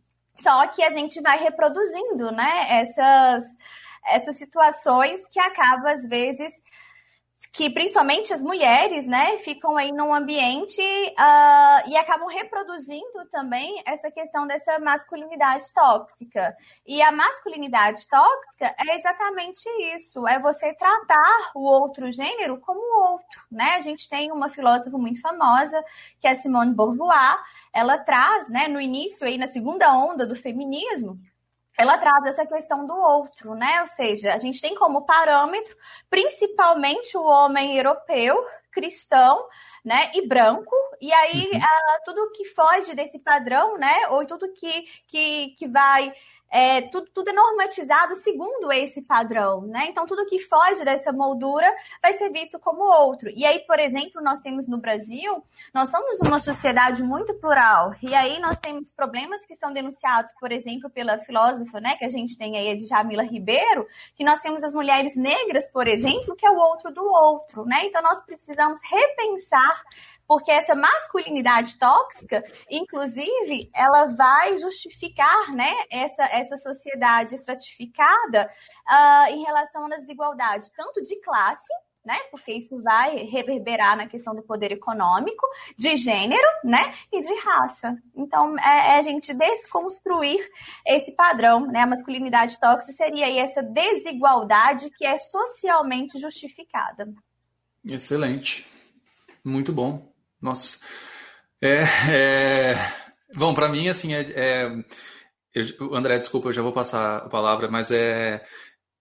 só 0.43 0.67
que 0.69 0.83
a 0.83 0.91
gente 0.91 1.21
vai 1.21 1.39
reproduzindo, 1.39 2.31
né? 2.31 2.81
Essas, 2.81 3.45
essas 4.07 4.39
situações 4.39 5.21
que 5.31 5.41
acaba, 5.41 5.93
às 5.93 6.07
vezes, 6.09 6.53
que 7.53 7.71
principalmente 7.71 8.33
as 8.33 8.43
mulheres, 8.43 9.07
né, 9.07 9.39
ficam 9.39 9.77
aí 9.77 9.93
num 9.93 10.13
ambiente 10.13 10.81
uh, 10.81 11.89
e 11.89 11.97
acabam 11.97 12.29
reproduzindo 12.29 13.25
também 13.31 13.81
essa 13.87 14.11
questão 14.11 14.47
dessa 14.47 14.79
masculinidade 14.81 15.73
tóxica. 15.73 16.57
E 16.85 17.01
a 17.01 17.13
masculinidade 17.13 18.09
tóxica 18.09 18.75
é 18.79 18.97
exatamente 18.97 19.69
isso: 19.95 20.27
é 20.27 20.39
você 20.41 20.75
tratar 20.75 21.53
o 21.55 21.63
outro 21.63 22.11
gênero 22.11 22.59
como 22.61 22.81
outro, 23.13 23.41
né? 23.51 23.75
A 23.77 23.81
gente 23.81 24.09
tem 24.09 24.33
uma 24.33 24.51
filósofa 24.51 24.99
muito 24.99 25.21
famosa 25.21 25.83
que 26.21 26.27
é 26.27 26.35
Simone 26.35 26.75
Beauvoir. 26.75 27.39
Ela 27.73 27.99
traz, 27.99 28.49
né, 28.49 28.67
no 28.67 28.81
início 28.81 29.27
aí 29.27 29.39
na 29.39 29.47
segunda 29.47 29.95
onda 29.95 30.27
do 30.27 30.35
feminismo, 30.35 31.19
ela 31.79 31.97
traz 31.97 32.27
essa 32.27 32.45
questão 32.45 32.85
do 32.85 32.95
outro, 32.95 33.55
né? 33.55 33.81
Ou 33.81 33.87
seja, 33.87 34.35
a 34.35 34.39
gente 34.39 34.61
tem 34.61 34.75
como 34.75 35.07
parâmetro 35.07 35.77
principalmente 36.11 37.17
o 37.17 37.23
homem 37.23 37.77
europeu, 37.77 38.45
cristão, 38.73 39.47
né, 39.85 40.11
e 40.15 40.27
branco, 40.27 40.75
e 41.01 41.13
aí 41.13 41.49
uhum. 41.53 41.59
uh, 41.59 42.01
tudo 42.05 42.33
que 42.33 42.45
foge 42.45 42.95
desse 42.95 43.19
padrão, 43.19 43.79
né, 43.79 44.09
ou 44.11 44.27
tudo 44.27 44.53
que, 44.53 44.85
que, 45.07 45.55
que 45.57 45.67
vai 45.67 46.13
é, 46.51 46.83
tudo, 46.83 47.09
tudo 47.13 47.31
é 47.31 47.33
normatizado 47.33 48.15
segundo 48.15 48.73
esse 48.73 49.03
padrão, 49.03 49.63
né? 49.63 49.87
Então, 49.89 50.07
tudo 50.07 50.27
que 50.27 50.39
foge 50.39 50.85
dessa 50.85 51.13
moldura 51.13 51.71
vai 52.03 52.13
ser 52.15 52.31
visto 52.31 52.59
como 52.59 52.83
outro. 52.83 53.31
E 53.35 53.45
aí, 53.45 53.61
por 53.61 53.79
exemplo, 53.79 54.23
nós 54.23 54.41
temos 54.41 54.67
no 54.67 54.79
Brasil, 54.79 55.43
nós 55.75 55.91
somos 55.91 56.21
uma 56.21 56.39
sociedade 56.39 57.03
muito 57.03 57.35
plural, 57.35 57.95
e 58.03 58.15
aí 58.15 58.41
nós 58.41 58.59
temos 58.59 58.91
problemas 58.91 59.45
que 59.45 59.55
são 59.55 59.73
denunciados, 59.73 60.33
por 60.41 60.53
exemplo, 60.53 60.89
pela 60.91 61.19
filósofa, 61.19 61.81
né, 61.81 61.97
que 61.97 62.05
a 62.05 62.09
gente 62.09 62.37
tem 62.39 62.57
aí, 62.57 62.71
a 62.71 62.79
Jamila 62.79 63.23
Ribeiro, 63.23 63.87
que 64.15 64.25
nós 64.25 64.41
temos 64.41 64.63
as 64.63 64.73
mulheres 64.73 65.17
negras, 65.17 65.71
por 65.71 65.87
exemplo, 65.87 66.35
que 66.35 66.47
é 66.47 66.51
o 66.51 66.57
outro 66.57 66.93
do 66.93 67.05
outro, 67.05 67.65
né? 67.65 67.85
Então, 67.85 68.03
nós 68.03 68.23
precisamos 68.23 68.81
repensar 68.83 69.83
porque 70.29 70.51
essa 70.51 70.75
masculinidade 70.75 71.79
tóxica, 71.79 72.45
inclusive, 72.71 73.71
ela 73.75 74.09
vai 74.15 74.59
justificar 74.59 75.51
né, 75.55 75.73
essa, 75.91 76.23
essa 76.25 76.57
sociedade 76.57 77.35
estratificada 77.35 78.51
uh, 78.87 79.33
em 79.33 79.43
relação 79.43 79.87
à 79.87 79.89
desigualdade, 79.89 80.71
tanto 80.77 81.01
de 81.01 81.19
classe, 81.23 81.73
né? 82.05 82.17
Porque 82.31 82.53
isso 82.53 82.81
vai 82.83 83.17
reverberar 83.25 83.97
na 83.97 84.07
questão 84.07 84.35
do 84.35 84.43
poder 84.43 84.71
econômico, 84.73 85.47
de 85.77 85.95
gênero, 85.97 86.49
né? 86.63 86.93
E 87.13 87.21
de 87.21 87.35
raça. 87.41 87.97
Então, 88.15 88.59
é, 88.59 88.93
é 88.93 88.99
a 88.99 89.03
gente 89.03 89.35
desconstruir 89.35 90.41
esse 90.87 91.13
padrão, 91.13 91.67
né? 91.67 91.81
A 91.81 91.87
masculinidade 91.87 92.59
tóxica 92.61 92.93
seria 92.93 93.27
aí 93.27 93.39
essa 93.39 93.63
desigualdade 93.63 94.91
que 94.91 95.05
é 95.05 95.17
socialmente 95.17 96.19
justificada. 96.19 97.13
Excelente. 97.85 98.67
Muito 99.45 99.73
bom. 99.73 100.09
Nossa. 100.41 100.79
É, 101.61 101.83
é... 102.13 102.95
Bom, 103.35 103.55
para 103.55 103.69
mim, 103.69 103.89
assim, 103.89 104.15
é, 104.15 104.21
é... 104.35 104.85
Eu, 105.55 105.95
André, 105.95 106.19
desculpa, 106.19 106.49
eu 106.49 106.53
já 106.53 106.63
vou 106.63 106.73
passar 106.73 107.19
a 107.19 107.29
palavra, 107.29 107.71
mas 107.71 107.91
é, 107.91 108.45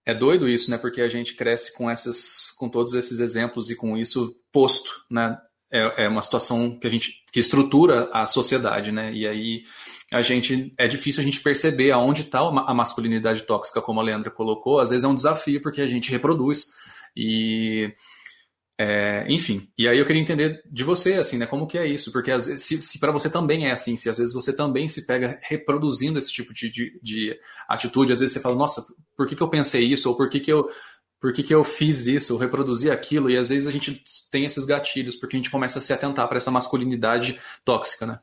é 0.04 0.14
doido 0.14 0.48
isso, 0.48 0.70
né? 0.70 0.78
Porque 0.78 1.00
a 1.00 1.08
gente 1.08 1.34
cresce 1.34 1.72
com 1.74 1.88
essas, 1.90 2.50
com 2.58 2.68
todos 2.68 2.94
esses 2.94 3.20
exemplos 3.20 3.70
e 3.70 3.76
com 3.76 3.96
isso 3.96 4.34
posto, 4.52 4.90
né? 5.10 5.38
É, 5.70 6.04
é 6.04 6.08
uma 6.08 6.22
situação 6.22 6.78
que 6.78 6.86
a 6.86 6.90
gente 6.90 7.22
que 7.30 7.38
estrutura 7.38 8.08
a 8.10 8.26
sociedade, 8.26 8.90
né? 8.90 9.12
E 9.12 9.26
aí 9.26 9.62
a 10.10 10.22
gente 10.22 10.72
é 10.78 10.88
difícil 10.88 11.20
a 11.20 11.24
gente 11.24 11.40
perceber 11.40 11.90
aonde 11.92 12.22
está 12.22 12.40
a 12.40 12.74
masculinidade 12.74 13.42
tóxica, 13.42 13.82
como 13.82 14.00
a 14.00 14.02
Leandra 14.02 14.30
colocou. 14.30 14.80
Às 14.80 14.88
vezes 14.88 15.04
é 15.04 15.08
um 15.08 15.14
desafio 15.14 15.60
porque 15.60 15.82
a 15.82 15.86
gente 15.86 16.10
reproduz 16.10 16.68
e 17.14 17.92
é, 18.80 19.26
enfim, 19.28 19.68
e 19.76 19.88
aí 19.88 19.98
eu 19.98 20.06
queria 20.06 20.22
entender 20.22 20.62
de 20.70 20.84
você, 20.84 21.14
assim, 21.14 21.36
né, 21.36 21.46
como 21.46 21.66
que 21.66 21.76
é 21.76 21.84
isso, 21.84 22.12
porque 22.12 22.30
às 22.30 22.46
vezes, 22.46 22.62
se, 22.62 22.80
se 22.80 23.00
para 23.00 23.10
você 23.10 23.28
também 23.28 23.66
é 23.66 23.72
assim, 23.72 23.96
se 23.96 24.08
às 24.08 24.18
vezes 24.18 24.32
você 24.32 24.52
também 24.54 24.86
se 24.86 25.04
pega 25.04 25.36
reproduzindo 25.42 26.16
esse 26.16 26.32
tipo 26.32 26.54
de, 26.54 26.70
de, 26.70 27.00
de, 27.02 27.40
atitude, 27.68 28.12
às 28.12 28.20
vezes 28.20 28.34
você 28.34 28.40
fala, 28.40 28.54
nossa, 28.54 28.86
por 29.16 29.26
que, 29.26 29.34
que 29.34 29.42
eu 29.42 29.50
pensei 29.50 29.84
isso, 29.84 30.08
ou 30.08 30.16
por 30.16 30.28
que, 30.28 30.38
que 30.38 30.52
eu 30.52 30.68
por 31.20 31.32
que, 31.32 31.42
que 31.42 31.52
eu 31.52 31.64
fiz 31.64 32.06
isso, 32.06 32.32
eu 32.32 32.36
reproduzi 32.36 32.88
aquilo, 32.88 33.28
e 33.28 33.36
às 33.36 33.48
vezes 33.48 33.66
a 33.66 33.72
gente 33.72 34.00
tem 34.30 34.44
esses 34.44 34.64
gatilhos, 34.64 35.16
porque 35.16 35.34
a 35.34 35.38
gente 35.38 35.50
começa 35.50 35.80
a 35.80 35.82
se 35.82 35.92
atentar 35.92 36.28
para 36.28 36.36
essa 36.38 36.50
masculinidade 36.50 37.40
tóxica, 37.64 38.06
né? 38.06 38.20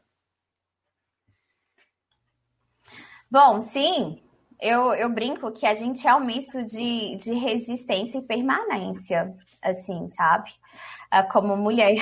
Bom, 3.29 3.59
sim, 3.59 4.21
eu, 4.61 4.93
eu 4.93 5.09
brinco 5.09 5.51
que 5.51 5.65
a 5.65 5.73
gente 5.73 6.07
é 6.07 6.15
um 6.15 6.25
misto 6.25 6.63
de, 6.63 7.15
de 7.17 7.33
resistência 7.33 8.19
e 8.19 8.21
permanência, 8.21 9.35
assim, 9.61 10.09
sabe? 10.09 10.51
Ah, 11.11 11.23
como 11.23 11.55
mulher. 11.55 11.95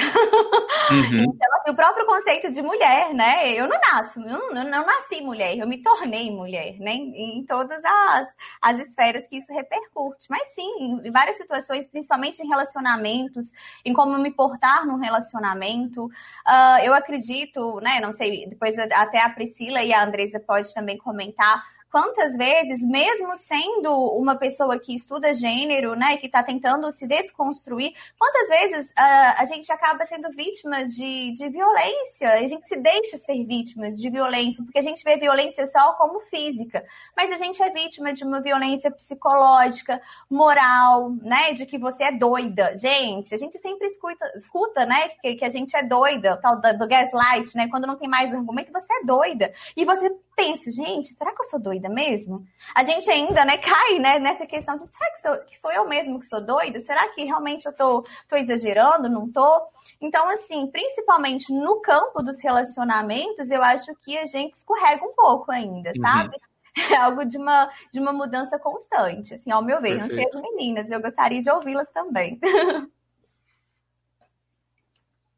Uhum. 0.90 1.24
então, 1.36 1.54
assim, 1.60 1.72
o 1.72 1.76
próprio 1.76 2.06
conceito 2.06 2.52
de 2.52 2.62
mulher, 2.62 3.14
né? 3.14 3.52
Eu 3.54 3.68
não 3.68 3.78
nasço, 3.80 4.20
eu 4.20 4.54
não, 4.54 4.64
não 4.64 4.86
nasci 4.86 5.22
mulher, 5.22 5.58
eu 5.58 5.68
me 5.68 5.82
tornei 5.82 6.32
mulher, 6.32 6.78
né? 6.80 6.94
Em 6.94 7.46
todas 7.46 7.84
as, 7.84 8.28
as 8.62 8.80
esferas 8.80 9.28
que 9.28 9.38
isso 9.38 9.54
repercute. 9.54 10.26
Mas 10.30 10.48
sim, 10.56 11.02
em 11.04 11.12
várias 11.12 11.38
situações, 11.38 11.88
principalmente 11.88 12.42
em 12.42 12.48
relacionamentos, 12.48 13.52
em 13.86 13.94
como 13.94 14.18
me 14.18 14.32
portar 14.32 14.86
num 14.86 14.98
relacionamento. 14.98 16.06
Uh, 16.06 16.80
eu 16.84 16.94
acredito, 16.94 17.80
né? 17.82 18.00
Não 18.00 18.12
sei, 18.12 18.48
depois 18.48 18.78
até 18.78 19.22
a 19.22 19.30
Priscila 19.30 19.82
e 19.84 19.94
a 19.94 20.04
Andresa 20.04 20.40
pode 20.40 20.74
também 20.74 20.98
comentar 20.98 21.64
quantas 21.94 22.36
vezes, 22.36 22.84
mesmo 22.84 23.36
sendo 23.36 23.94
uma 24.18 24.36
pessoa 24.36 24.80
que 24.80 24.96
estuda 24.96 25.32
gênero, 25.32 25.94
né, 25.94 26.18
que 26.18 26.26
está 26.26 26.42
tentando 26.42 26.92
se 26.92 27.06
desconstruir, 27.06 27.94
quantas 28.18 28.48
vezes 28.48 28.90
uh, 28.90 29.36
a 29.38 29.46
gente 29.46 29.72
acaba 29.72 30.04
sendo 30.04 30.32
vítima 30.32 30.88
de, 30.88 31.32
de 31.34 31.48
violência, 31.50 32.34
a 32.34 32.48
gente 32.48 32.68
se 32.68 32.78
deixa 32.78 33.16
ser 33.18 33.46
vítima 33.46 33.92
de 33.92 34.10
violência, 34.10 34.64
porque 34.64 34.80
a 34.80 34.82
gente 34.82 35.04
vê 35.04 35.18
violência 35.18 35.68
só 35.68 35.94
como 35.94 36.20
física, 36.22 36.84
mas 37.16 37.32
a 37.32 37.38
gente 37.38 37.62
é 37.62 37.70
vítima 37.70 38.12
de 38.12 38.24
uma 38.24 38.42
violência 38.42 38.90
psicológica, 38.90 40.02
moral, 40.28 41.12
né, 41.22 41.54
de 41.54 41.68
que 41.68 41.78
você 41.78 42.06
é 42.06 42.12
doida. 42.12 42.76
Gente, 42.76 43.36
a 43.36 43.38
gente 43.38 43.60
sempre 43.60 43.86
escuta, 43.86 44.32
escuta 44.36 44.84
né, 44.88 45.10
que, 45.22 45.36
que 45.36 45.46
a 45.46 45.50
gente 45.50 45.78
é 45.78 45.84
doida, 45.84 46.38
tal 46.38 46.60
do, 46.60 46.76
do 46.76 46.88
gaslight, 46.88 47.56
né, 47.56 47.68
quando 47.70 47.86
não 47.86 48.00
tem 48.00 48.10
mais 48.10 48.34
argumento, 48.34 48.72
você 48.74 48.92
é 48.92 49.06
doida. 49.06 49.54
E 49.78 49.86
você 49.86 50.10
pensa, 50.36 50.72
gente, 50.72 51.10
será 51.10 51.32
que 51.32 51.42
eu 51.42 51.50
sou 51.50 51.60
doida? 51.60 51.74
doida 51.74 51.90
mesmo? 51.90 52.46
A 52.76 52.84
gente 52.84 53.10
ainda, 53.10 53.44
né, 53.44 53.58
cai, 53.58 54.00
né, 54.00 54.20
nessa 54.20 54.46
questão 54.46 54.76
de 54.76 54.84
será 54.84 55.12
que 55.12 55.20
sou, 55.20 55.38
que 55.46 55.58
sou 55.58 55.72
eu 55.72 55.88
mesmo 55.88 56.20
que 56.20 56.26
sou 56.26 56.46
doida? 56.46 56.80
Será 56.80 57.08
que 57.10 57.24
realmente 57.24 57.66
eu 57.66 57.74
tô, 57.74 58.04
tô 58.28 58.36
exagerando? 58.36 59.10
Não 59.10 59.32
tô? 59.32 59.62
Então, 60.00 60.30
assim, 60.30 60.68
principalmente 60.68 61.52
no 61.54 61.82
campo 61.82 62.22
dos 62.22 62.40
relacionamentos, 62.42 63.50
eu 63.50 63.64
acho 63.64 63.94
que 64.02 64.18
a 64.18 64.26
gente 64.26 64.54
escorrega 64.54 65.04
um 65.04 65.14
pouco 65.14 65.52
ainda, 65.52 65.92
uhum. 65.96 66.02
sabe? 66.02 66.38
É 66.90 66.96
algo 66.96 67.24
de 67.24 67.38
uma, 67.38 67.70
de 67.92 68.00
uma 68.00 68.12
mudança 68.12 68.58
constante, 68.58 69.36
assim, 69.36 69.52
ao 69.52 69.64
meu 69.64 69.80
ver. 69.80 70.00
Perfeito. 70.00 70.34
Não 70.34 70.42
sei 70.42 70.50
as 70.50 70.56
meninas, 70.56 70.90
eu 70.90 71.00
gostaria 71.00 71.40
de 71.40 71.48
ouvi-las 71.52 71.88
também. 71.90 72.40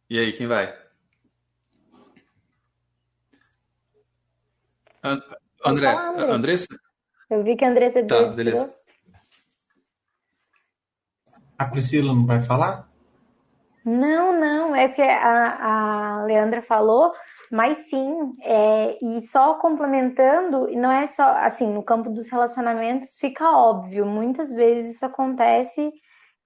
E 0.08 0.20
aí, 0.20 0.32
quem 0.34 0.46
vai? 0.46 0.72
André, 5.06 5.38
André. 5.64 6.32
Andressa? 6.32 6.68
Eu 7.30 7.44
vi 7.44 7.56
que 7.56 7.64
a 7.64 7.70
Andressa 7.70 8.06
Tá, 8.06 8.28
beleza. 8.28 8.74
A 11.58 11.66
Priscila 11.66 12.14
não 12.14 12.26
vai 12.26 12.42
falar? 12.42 12.90
Não, 13.86 14.38
não, 14.40 14.76
é 14.76 14.90
que 14.90 15.02
a, 15.02 16.18
a 16.20 16.26
Leandra 16.26 16.64
falou, 16.64 17.14
mas 17.52 17.78
sim, 17.90 18.32
é, 18.42 18.98
e 19.00 19.22
só 19.28 19.54
complementando, 19.56 20.68
não 20.72 20.92
é 20.92 21.06
só 21.06 21.24
assim, 21.38 21.68
no 21.68 21.84
campo 21.84 22.10
dos 22.10 22.28
relacionamentos 22.30 23.16
fica 23.20 23.48
óbvio, 23.48 24.06
muitas 24.06 24.52
vezes 24.52 24.96
isso 24.96 25.06
acontece 25.06 25.94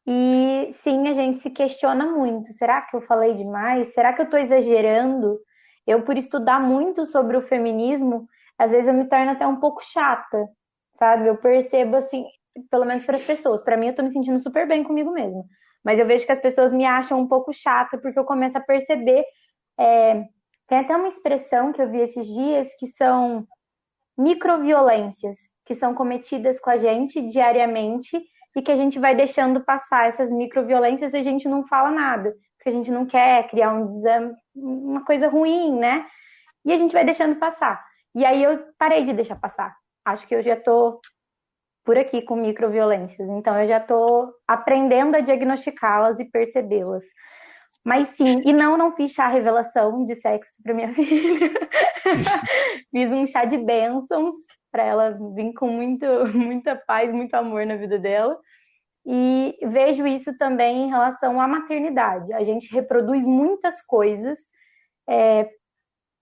e 0.06 0.69
sim, 0.74 1.08
a 1.08 1.13
gente 1.13 1.39
se 1.39 1.50
questiona 1.50 2.06
muito. 2.06 2.52
Será 2.54 2.82
que 2.82 2.98
eu 2.98 3.02
falei 3.02 3.36
demais? 3.36 3.93
Será 3.93 4.12
que 4.12 4.22
eu 4.22 4.26
estou 4.26 4.39
exagerando? 4.39 5.39
Eu, 5.88 6.02
por 6.04 6.17
estudar 6.17 6.60
muito 6.60 7.06
sobre 7.06 7.38
o 7.38 7.41
feminismo, 7.41 8.28
às 8.60 8.72
vezes 8.72 8.88
eu 8.88 8.93
me 8.93 9.06
torno 9.06 9.32
até 9.32 9.48
um 9.48 9.60
pouco 9.60 9.84
chata, 9.84 10.48
sabe? 10.98 11.28
Eu 11.28 11.38
percebo 11.38 11.95
assim, 11.95 12.26
pelo 12.69 12.86
menos 12.86 13.06
para 13.06 13.15
as 13.15 13.24
pessoas. 13.24 13.63
Para 13.63 13.78
mim, 13.78 13.88
eu 13.88 13.95
tô 13.95 14.04
me 14.04 14.12
sentindo 14.12 14.39
super 14.39 14.67
bem 14.67 14.84
comigo 14.84 15.12
mesma. 15.12 15.43
Mas 15.84 15.98
eu 15.98 16.06
vejo 16.06 16.26
que 16.26 16.32
as 16.32 16.39
pessoas 16.39 16.74
me 16.74 16.86
acham 16.86 17.19
um 17.19 17.28
pouco 17.28 17.54
chata 17.54 17.98
porque 17.98 18.19
eu 18.19 18.26
começo 18.26 18.58
a 18.58 18.62
perceber. 18.62 19.24
É... 19.80 20.26
Tem 20.67 20.80
até 20.80 20.95
uma 20.95 21.08
expressão 21.08 21.72
que 21.72 21.82
eu 21.82 21.89
vi 21.89 22.02
esses 22.02 22.28
dias 22.28 22.76
que 22.78 22.86
são 22.86 23.48
microviolências 24.17 25.39
que 25.69 25.76
são 25.76 25.93
cometidas 25.93 26.60
com 26.60 26.72
a 26.72 26.78
gente 26.78 27.22
diariamente 27.22 28.19
e 28.56 28.62
que 28.63 28.72
a 28.72 28.76
gente 28.76 28.98
vai 28.98 29.13
deixando 29.13 29.63
passar 29.63 30.08
essas 30.08 30.32
microviolências 30.32 31.13
e 31.13 31.17
a 31.17 31.22
gente 31.22 31.48
não 31.48 31.63
fala 31.67 31.91
nada, 31.91 32.34
porque 32.58 32.69
a 32.69 32.72
gente 32.72 32.89
não 32.89 33.06
quer 33.06 33.48
criar 33.48 33.72
um 33.72 33.86
desame, 33.86 34.34
uma 34.56 35.06
coisa 35.06 35.30
ruim, 35.30 35.78
né? 35.78 36.08
E 36.65 36.74
a 36.74 36.76
gente 36.76 36.91
vai 36.91 37.06
deixando 37.06 37.36
passar. 37.36 37.80
E 38.15 38.26
aí 38.26 38.43
eu 38.43 38.65
parei 38.78 39.06
de 39.06 39.13
deixar 39.13 39.36
passar. 39.36 39.76
Acho 40.06 40.28
que 40.28 40.36
eu 40.36 40.41
já 40.41 40.56
tô 40.56 41.00
por 41.86 41.98
aqui 41.98 42.22
com 42.22 42.36
microviolências, 42.36 43.28
então 43.30 43.60
eu 43.60 43.67
já 43.67 43.80
tô 43.80 44.32
aprendendo 44.48 45.15
a 45.15 45.22
diagnosticá-las 45.22 46.19
e 46.19 46.26
percebê-las. 46.26 47.04
Mas 47.86 48.10
sim, 48.10 48.41
e 48.45 48.54
não, 48.54 48.78
não 48.78 48.95
fiz 48.95 49.12
chá 49.12 49.28
revelação 49.28 50.06
de 50.06 50.15
sexo 50.15 50.52
para 50.63 50.74
minha 50.74 50.93
filha. 50.93 51.52
fiz 52.91 53.12
um 53.12 53.26
chá 53.26 53.45
de 53.45 53.58
bênçãos 53.58 54.36
para 54.72 54.84
ela 54.84 55.17
vir 55.36 55.54
com 55.54 55.67
muito, 55.67 56.06
muita 56.34 56.76
paz, 56.76 57.12
muito 57.12 57.34
amor 57.34 57.65
na 57.65 57.76
vida 57.76 57.98
dela. 57.98 58.38
E 59.06 59.58
vejo 59.63 60.06
isso 60.06 60.38
também 60.38 60.84
em 60.84 60.89
relação 60.89 61.39
à 61.41 61.48
maternidade. 61.48 62.32
A 62.34 62.43
gente 62.43 62.72
reproduz 62.72 63.26
muitas 63.26 63.82
coisas 63.82 64.39
é, 65.10 65.50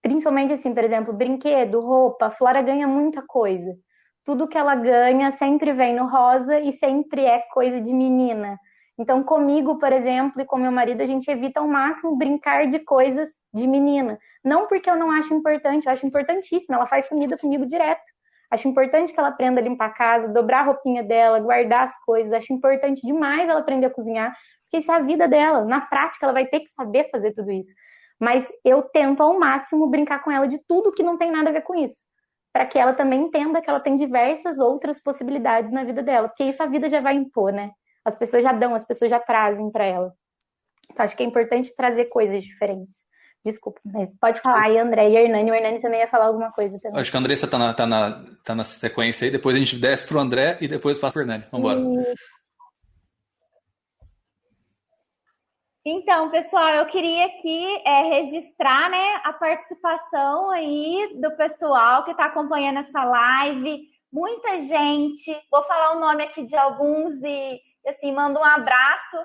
Principalmente 0.07 0.53
assim, 0.53 0.73
por 0.73 0.85
exemplo, 0.85 1.13
brinquedo, 1.13 1.81
roupa, 1.81 2.29
Flora 2.29 2.61
ganha 2.61 2.87
muita 2.87 3.21
coisa. 3.21 3.75
Tudo 4.23 4.47
que 4.47 4.57
ela 4.57 4.73
ganha 4.73 5.31
sempre 5.31 5.73
vem 5.73 5.93
no 5.93 6.07
rosa 6.07 6.61
e 6.61 6.71
sempre 6.71 7.25
é 7.25 7.39
coisa 7.51 7.81
de 7.81 7.93
menina. 7.93 8.57
Então, 8.97 9.21
comigo, 9.21 9.77
por 9.77 9.91
exemplo, 9.91 10.41
e 10.41 10.45
com 10.45 10.55
meu 10.55 10.71
marido, 10.71 11.01
a 11.01 11.05
gente 11.05 11.29
evita 11.29 11.59
ao 11.59 11.67
máximo 11.67 12.15
brincar 12.15 12.67
de 12.67 12.79
coisas 12.79 13.31
de 13.53 13.67
menina. 13.67 14.17
Não 14.45 14.65
porque 14.67 14.89
eu 14.89 14.95
não 14.95 15.11
acho 15.11 15.33
importante, 15.33 15.87
eu 15.87 15.91
acho 15.91 16.07
importantíssimo. 16.07 16.73
Ela 16.73 16.87
faz 16.87 17.09
comida 17.09 17.37
comigo 17.37 17.65
direto. 17.65 17.99
Acho 18.49 18.65
importante 18.69 19.11
que 19.11 19.19
ela 19.19 19.27
aprenda 19.27 19.59
a 19.59 19.63
limpar 19.63 19.87
a 19.87 19.93
casa, 19.93 20.29
dobrar 20.29 20.61
a 20.61 20.63
roupinha 20.67 21.03
dela, 21.03 21.37
guardar 21.41 21.83
as 21.83 22.01
coisas. 22.05 22.31
Acho 22.31 22.53
importante 22.53 23.05
demais 23.05 23.49
ela 23.49 23.59
aprender 23.59 23.87
a 23.87 23.93
cozinhar, 23.93 24.33
porque 24.63 24.77
isso 24.77 24.89
é 24.89 24.95
a 24.95 25.01
vida 25.01 25.27
dela. 25.27 25.65
Na 25.65 25.81
prática, 25.81 26.25
ela 26.25 26.33
vai 26.33 26.45
ter 26.45 26.61
que 26.61 26.69
saber 26.69 27.09
fazer 27.11 27.33
tudo 27.33 27.51
isso 27.51 27.73
mas 28.19 28.47
eu 28.63 28.81
tento 28.81 29.21
ao 29.21 29.39
máximo 29.39 29.87
brincar 29.87 30.23
com 30.23 30.31
ela 30.31 30.47
de 30.47 30.59
tudo 30.67 30.91
que 30.91 31.03
não 31.03 31.17
tem 31.17 31.31
nada 31.31 31.49
a 31.49 31.53
ver 31.53 31.61
com 31.61 31.75
isso, 31.75 32.03
para 32.51 32.65
que 32.65 32.79
ela 32.79 32.93
também 32.93 33.21
entenda 33.21 33.61
que 33.61 33.69
ela 33.69 33.79
tem 33.79 33.95
diversas 33.95 34.59
outras 34.59 35.01
possibilidades 35.01 35.71
na 35.71 35.83
vida 35.83 36.01
dela, 36.01 36.27
porque 36.27 36.43
isso 36.43 36.61
a 36.61 36.67
vida 36.67 36.89
já 36.89 37.01
vai 37.01 37.15
impor, 37.15 37.51
né? 37.51 37.71
As 38.03 38.15
pessoas 38.15 38.43
já 38.43 38.53
dão, 38.53 38.73
as 38.73 38.85
pessoas 38.85 39.11
já 39.11 39.19
trazem 39.19 39.69
para 39.69 39.85
ela. 39.85 40.13
Então 40.91 41.03
acho 41.03 41.15
que 41.15 41.23
é 41.23 41.25
importante 41.25 41.75
trazer 41.75 42.05
coisas 42.05 42.43
diferentes. 42.43 43.05
Desculpa, 43.45 43.79
mas 43.85 44.09
pode 44.19 44.41
falar 44.41 44.63
aí, 44.63 44.77
André 44.77 45.09
e 45.09 45.17
a 45.17 45.21
Hernani. 45.21 45.51
O 45.51 45.53
Hernani 45.53 45.79
também 45.79 46.01
ia 46.01 46.07
falar 46.07 46.25
alguma 46.25 46.51
coisa 46.51 46.77
também. 46.81 46.99
Acho 46.99 47.11
que 47.11 47.15
a 47.15 47.19
Andressa 47.19 47.47
tá 47.47 47.57
na, 47.57 47.73
tá 47.73 47.85
na, 47.85 48.25
tá 48.43 48.55
na 48.55 48.63
sequência 48.63 49.25
aí, 49.25 49.31
depois 49.31 49.55
a 49.55 49.59
gente 49.59 49.77
desce 49.77 50.05
pro 50.05 50.19
André 50.19 50.57
e 50.59 50.67
depois 50.67 50.99
passa 50.99 51.13
pro 51.13 51.21
Hernani. 51.21 51.45
Vambora. 51.51 51.79
E... 51.79 52.15
Então, 55.89 56.29
pessoal, 56.29 56.67
eu 56.71 56.85
queria 56.87 57.27
aqui 57.27 57.81
é, 57.85 58.01
registrar 58.09 58.89
né, 58.89 59.21
a 59.23 59.31
participação 59.31 60.51
aí 60.51 61.17
do 61.21 61.31
pessoal 61.37 62.03
que 62.03 62.11
está 62.11 62.25
acompanhando 62.25 62.79
essa 62.79 63.05
live. 63.05 63.87
Muita 64.11 64.63
gente, 64.63 65.33
vou 65.49 65.63
falar 65.63 65.95
o 65.95 65.99
nome 66.01 66.23
aqui 66.23 66.43
de 66.43 66.57
alguns 66.57 67.23
e 67.23 67.57
assim, 67.87 68.11
mando 68.11 68.37
um 68.37 68.43
abraço 68.43 69.17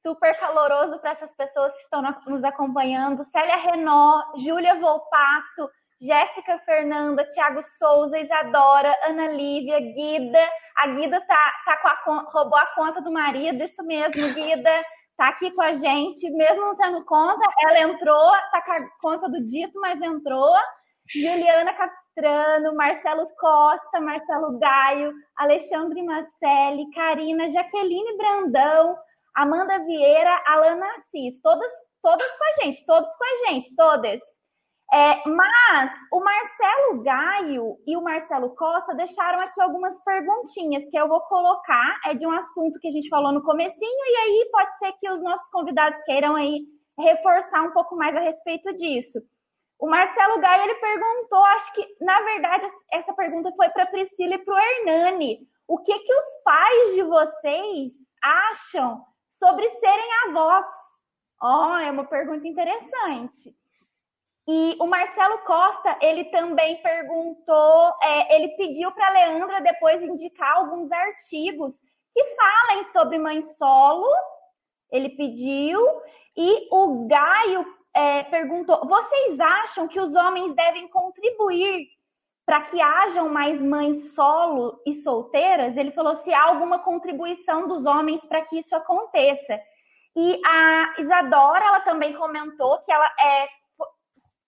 super 0.00 0.38
caloroso 0.38 0.96
para 1.00 1.10
essas 1.10 1.34
pessoas 1.34 1.72
que 1.72 1.82
estão 1.82 2.00
nos 2.28 2.44
acompanhando. 2.44 3.24
Célia 3.24 3.56
Renó, 3.56 4.22
Júlia 4.36 4.76
Volpato, 4.76 5.68
Jéssica 6.00 6.60
Fernanda, 6.60 7.24
Tiago 7.24 7.60
Souza, 7.62 8.16
Isadora, 8.16 8.96
Ana 9.08 9.32
Lívia, 9.32 9.80
Guida. 9.80 10.48
A 10.76 10.86
Guida 10.86 11.20
tá, 11.22 11.52
tá 11.64 11.96
com 12.04 12.12
a, 12.12 12.18
roubou 12.30 12.58
a 12.60 12.66
conta 12.76 13.02
do 13.02 13.10
marido, 13.10 13.60
isso 13.64 13.82
mesmo, 13.82 14.32
Guida 14.34 14.84
tá 15.16 15.28
aqui 15.28 15.50
com 15.50 15.62
a 15.62 15.74
gente, 15.74 16.28
mesmo 16.30 16.64
não 16.64 16.76
tendo 16.76 17.04
conta, 17.04 17.48
ela 17.62 17.80
entrou, 17.80 18.30
tá 18.50 18.62
com 18.64 18.72
a 18.72 18.88
conta 19.00 19.28
do 19.28 19.44
dito, 19.44 19.78
mas 19.80 20.00
entrou. 20.00 20.54
Juliana 21.08 21.72
Capistrano, 21.72 22.74
Marcelo 22.74 23.28
Costa, 23.38 24.00
Marcelo 24.00 24.58
Gaio, 24.58 25.12
Alexandre 25.36 26.02
Macelli, 26.02 26.90
Karina, 26.92 27.48
Jaqueline 27.48 28.16
Brandão, 28.16 28.96
Amanda 29.36 29.78
Vieira, 29.84 30.42
Alana 30.46 30.86
Assis, 30.96 31.40
todas, 31.42 31.70
todas 32.02 32.26
com 32.36 32.44
a 32.44 32.64
gente, 32.64 32.84
todos 32.86 33.10
com 33.14 33.24
a 33.24 33.50
gente, 33.50 33.76
todas. 33.76 34.20
É, 34.92 35.28
mas 35.28 35.92
o 36.12 36.20
Marcelo 36.20 37.02
Gaio 37.02 37.76
e 37.86 37.96
o 37.96 38.02
Marcelo 38.02 38.54
Costa 38.54 38.94
deixaram 38.94 39.40
aqui 39.40 39.60
algumas 39.60 40.02
perguntinhas 40.04 40.88
que 40.88 40.96
eu 40.96 41.08
vou 41.08 41.20
colocar, 41.22 41.98
é 42.04 42.14
de 42.14 42.24
um 42.24 42.30
assunto 42.30 42.78
que 42.78 42.86
a 42.88 42.92
gente 42.92 43.08
falou 43.08 43.32
no 43.32 43.42
comecinho, 43.42 44.04
e 44.06 44.16
aí 44.16 44.48
pode 44.52 44.78
ser 44.78 44.92
que 45.00 45.10
os 45.10 45.22
nossos 45.22 45.50
convidados 45.50 46.00
queiram 46.04 46.36
aí 46.36 46.60
reforçar 46.98 47.62
um 47.62 47.72
pouco 47.72 47.96
mais 47.96 48.14
a 48.16 48.20
respeito 48.20 48.72
disso. 48.74 49.20
O 49.78 49.88
Marcelo 49.88 50.40
Gaia 50.40 50.62
ele 50.62 50.74
perguntou, 50.76 51.44
acho 51.44 51.72
que 51.74 51.96
na 52.00 52.20
verdade 52.22 52.66
essa 52.92 53.12
pergunta 53.12 53.52
foi 53.56 53.68
para 53.70 53.86
Priscila 53.86 54.34
e 54.34 54.38
para 54.38 54.54
o 54.54 54.58
Hernani. 54.58 55.40
O 55.68 55.78
que 55.78 55.98
que 55.98 56.14
os 56.14 56.42
pais 56.44 56.94
de 56.94 57.02
vocês 57.02 57.92
acham 58.22 59.02
sobre 59.26 59.68
serem 59.68 60.12
avós? 60.28 60.66
Ó, 61.42 61.74
oh, 61.74 61.78
é 61.78 61.90
uma 61.90 62.04
pergunta 62.04 62.46
interessante. 62.46 63.54
E 64.48 64.76
o 64.78 64.86
Marcelo 64.86 65.38
Costa, 65.38 65.98
ele 66.00 66.24
também 66.26 66.80
perguntou, 66.80 67.94
é, 68.00 68.36
ele 68.36 68.48
pediu 68.56 68.92
para 68.92 69.08
a 69.08 69.10
Leandra 69.10 69.60
depois 69.60 70.02
indicar 70.02 70.56
alguns 70.56 70.92
artigos 70.92 71.74
que 72.14 72.24
falem 72.36 72.84
sobre 72.84 73.18
mãe 73.18 73.42
solo. 73.42 74.08
Ele 74.90 75.10
pediu. 75.10 75.84
E 76.36 76.68
o 76.70 77.06
Gaio 77.08 77.66
é, 77.92 78.22
perguntou: 78.24 78.86
vocês 78.86 79.40
acham 79.40 79.88
que 79.88 79.98
os 79.98 80.14
homens 80.14 80.54
devem 80.54 80.86
contribuir 80.88 81.88
para 82.44 82.60
que 82.60 82.80
hajam 82.80 83.28
mais 83.28 83.60
mães 83.60 84.14
solo 84.14 84.80
e 84.86 84.94
solteiras? 84.94 85.76
Ele 85.76 85.90
falou 85.90 86.14
se 86.14 86.32
há 86.32 86.44
alguma 86.44 86.78
contribuição 86.78 87.66
dos 87.66 87.84
homens 87.84 88.24
para 88.24 88.42
que 88.42 88.60
isso 88.60 88.76
aconteça. 88.76 89.60
E 90.14 90.40
a 90.46 90.94
Isadora, 90.98 91.64
ela 91.64 91.80
também 91.80 92.14
comentou 92.14 92.78
que 92.82 92.92
ela 92.92 93.10
é, 93.18 93.48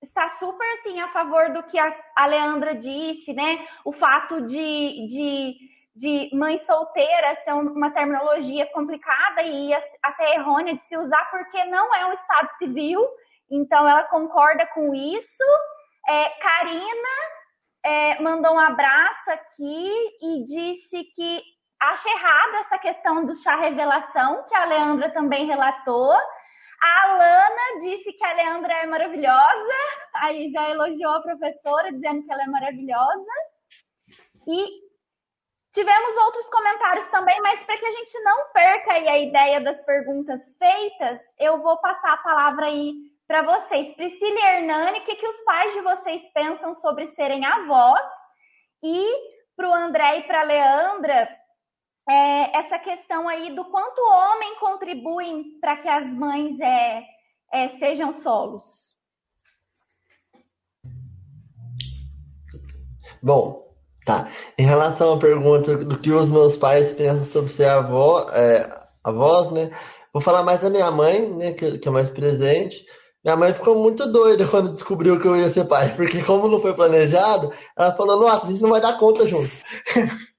está 0.08 0.28
super 0.30 0.66
assim 0.74 1.00
a 1.00 1.08
favor 1.08 1.52
do 1.52 1.62
que 1.62 1.78
a, 1.78 2.26
Leandra 2.26 2.74
disse, 2.74 3.32
né? 3.32 3.66
O 3.84 3.92
fato 3.92 4.42
de, 4.42 5.06
de, 5.06 5.56
de 5.94 6.30
mãe 6.36 6.58
solteira 6.58 7.34
ser 7.36 7.52
uma 7.52 7.90
terminologia 7.90 8.66
complicada 8.72 9.42
e 9.42 9.72
até 10.02 10.34
errônea 10.34 10.74
de 10.74 10.82
se 10.82 10.96
usar, 10.96 11.30
porque 11.30 11.64
não 11.66 11.94
é 11.94 12.06
um 12.06 12.12
estado 12.12 12.48
civil, 12.58 13.06
então 13.50 13.88
ela 13.88 14.04
concorda 14.04 14.66
com 14.74 14.94
isso. 14.94 15.44
É, 16.08 16.30
Karina 16.30 17.08
é, 17.84 18.20
mandou 18.20 18.54
um 18.54 18.58
abraço 18.58 19.30
aqui 19.30 19.92
e 20.22 20.44
disse 20.44 21.04
que 21.14 21.42
acha 21.80 22.08
errada 22.08 22.58
essa 22.58 22.78
questão 22.78 23.24
do 23.24 23.34
chá 23.34 23.56
revelação, 23.56 24.44
que 24.48 24.54
a 24.54 24.64
Leandra 24.64 25.10
também 25.10 25.46
relatou. 25.46 26.16
A 26.80 27.02
Alana 27.04 27.80
disse 27.80 28.12
que 28.12 28.24
a 28.24 28.32
Leandra 28.32 28.72
é 28.72 28.86
maravilhosa, 28.86 29.74
aí 30.14 30.48
já 30.48 30.70
elogiou 30.70 31.12
a 31.12 31.22
professora, 31.22 31.92
dizendo 31.92 32.24
que 32.24 32.32
ela 32.32 32.42
é 32.42 32.46
maravilhosa. 32.46 33.32
E 34.46 34.88
tivemos 35.72 36.16
outros 36.16 36.48
comentários 36.48 37.06
também, 37.08 37.40
mas 37.40 37.64
para 37.64 37.78
que 37.78 37.86
a 37.86 37.92
gente 37.92 38.20
não 38.20 38.52
perca 38.52 38.92
a 38.92 39.18
ideia 39.18 39.60
das 39.60 39.80
perguntas 39.84 40.56
feitas, 40.56 41.20
eu 41.38 41.60
vou 41.60 41.76
passar 41.78 42.12
a 42.12 42.18
palavra 42.18 42.66
aí 42.66 42.94
para 43.26 43.42
vocês. 43.42 43.94
Priscila 43.94 44.38
e 44.38 44.42
Hernani, 44.42 45.00
o 45.00 45.04
que, 45.04 45.16
que 45.16 45.28
os 45.28 45.40
pais 45.40 45.72
de 45.72 45.80
vocês 45.82 46.32
pensam 46.32 46.72
sobre 46.74 47.06
serem 47.08 47.44
avós? 47.44 48.06
E 48.82 49.04
para 49.56 49.68
o 49.68 49.74
André 49.74 50.18
e 50.18 50.22
para 50.22 50.40
a 50.40 50.44
Leandra, 50.44 51.28
é, 52.08 52.58
essa 52.58 52.78
questão 52.78 53.28
aí 53.28 53.54
do 53.54 53.64
quanto 53.66 53.98
o 53.98 54.10
homem 54.10 54.58
contribuem 54.58 55.58
para 55.60 55.76
que 55.76 55.88
as 55.88 56.10
mães 56.10 56.58
é, 56.58 57.02
é, 57.52 57.68
sejam 57.78 58.12
solos. 58.14 58.64
Bom, 63.22 63.74
tá. 64.06 64.30
Em 64.56 64.64
relação 64.64 65.14
à 65.14 65.18
pergunta 65.18 65.76
do 65.76 65.98
que 65.98 66.10
os 66.10 66.28
meus 66.28 66.56
pais 66.56 66.92
pensam 66.92 67.24
sobre 67.24 67.50
ser 67.50 67.68
avó, 67.68 68.26
é, 68.30 68.80
avós, 69.04 69.50
né? 69.50 69.70
Vou 70.12 70.22
falar 70.22 70.42
mais 70.42 70.60
da 70.60 70.70
minha 70.70 70.90
mãe, 70.90 71.28
né? 71.28 71.52
Que, 71.52 71.78
que 71.78 71.88
é 71.88 71.90
mais 71.90 72.08
presente. 72.08 72.86
Minha 73.22 73.36
mãe 73.36 73.52
ficou 73.52 73.74
muito 73.74 74.10
doida 74.10 74.46
quando 74.46 74.72
descobriu 74.72 75.20
que 75.20 75.26
eu 75.26 75.36
ia 75.36 75.50
ser 75.50 75.66
pai, 75.66 75.92
porque 75.96 76.22
como 76.22 76.48
não 76.48 76.60
foi 76.60 76.72
planejado, 76.72 77.52
ela 77.76 77.92
falou, 77.94 78.18
nossa, 78.20 78.46
a 78.46 78.48
gente 78.48 78.62
não 78.62 78.70
vai 78.70 78.80
dar 78.80 78.98
conta 78.98 79.26
junto. 79.26 79.50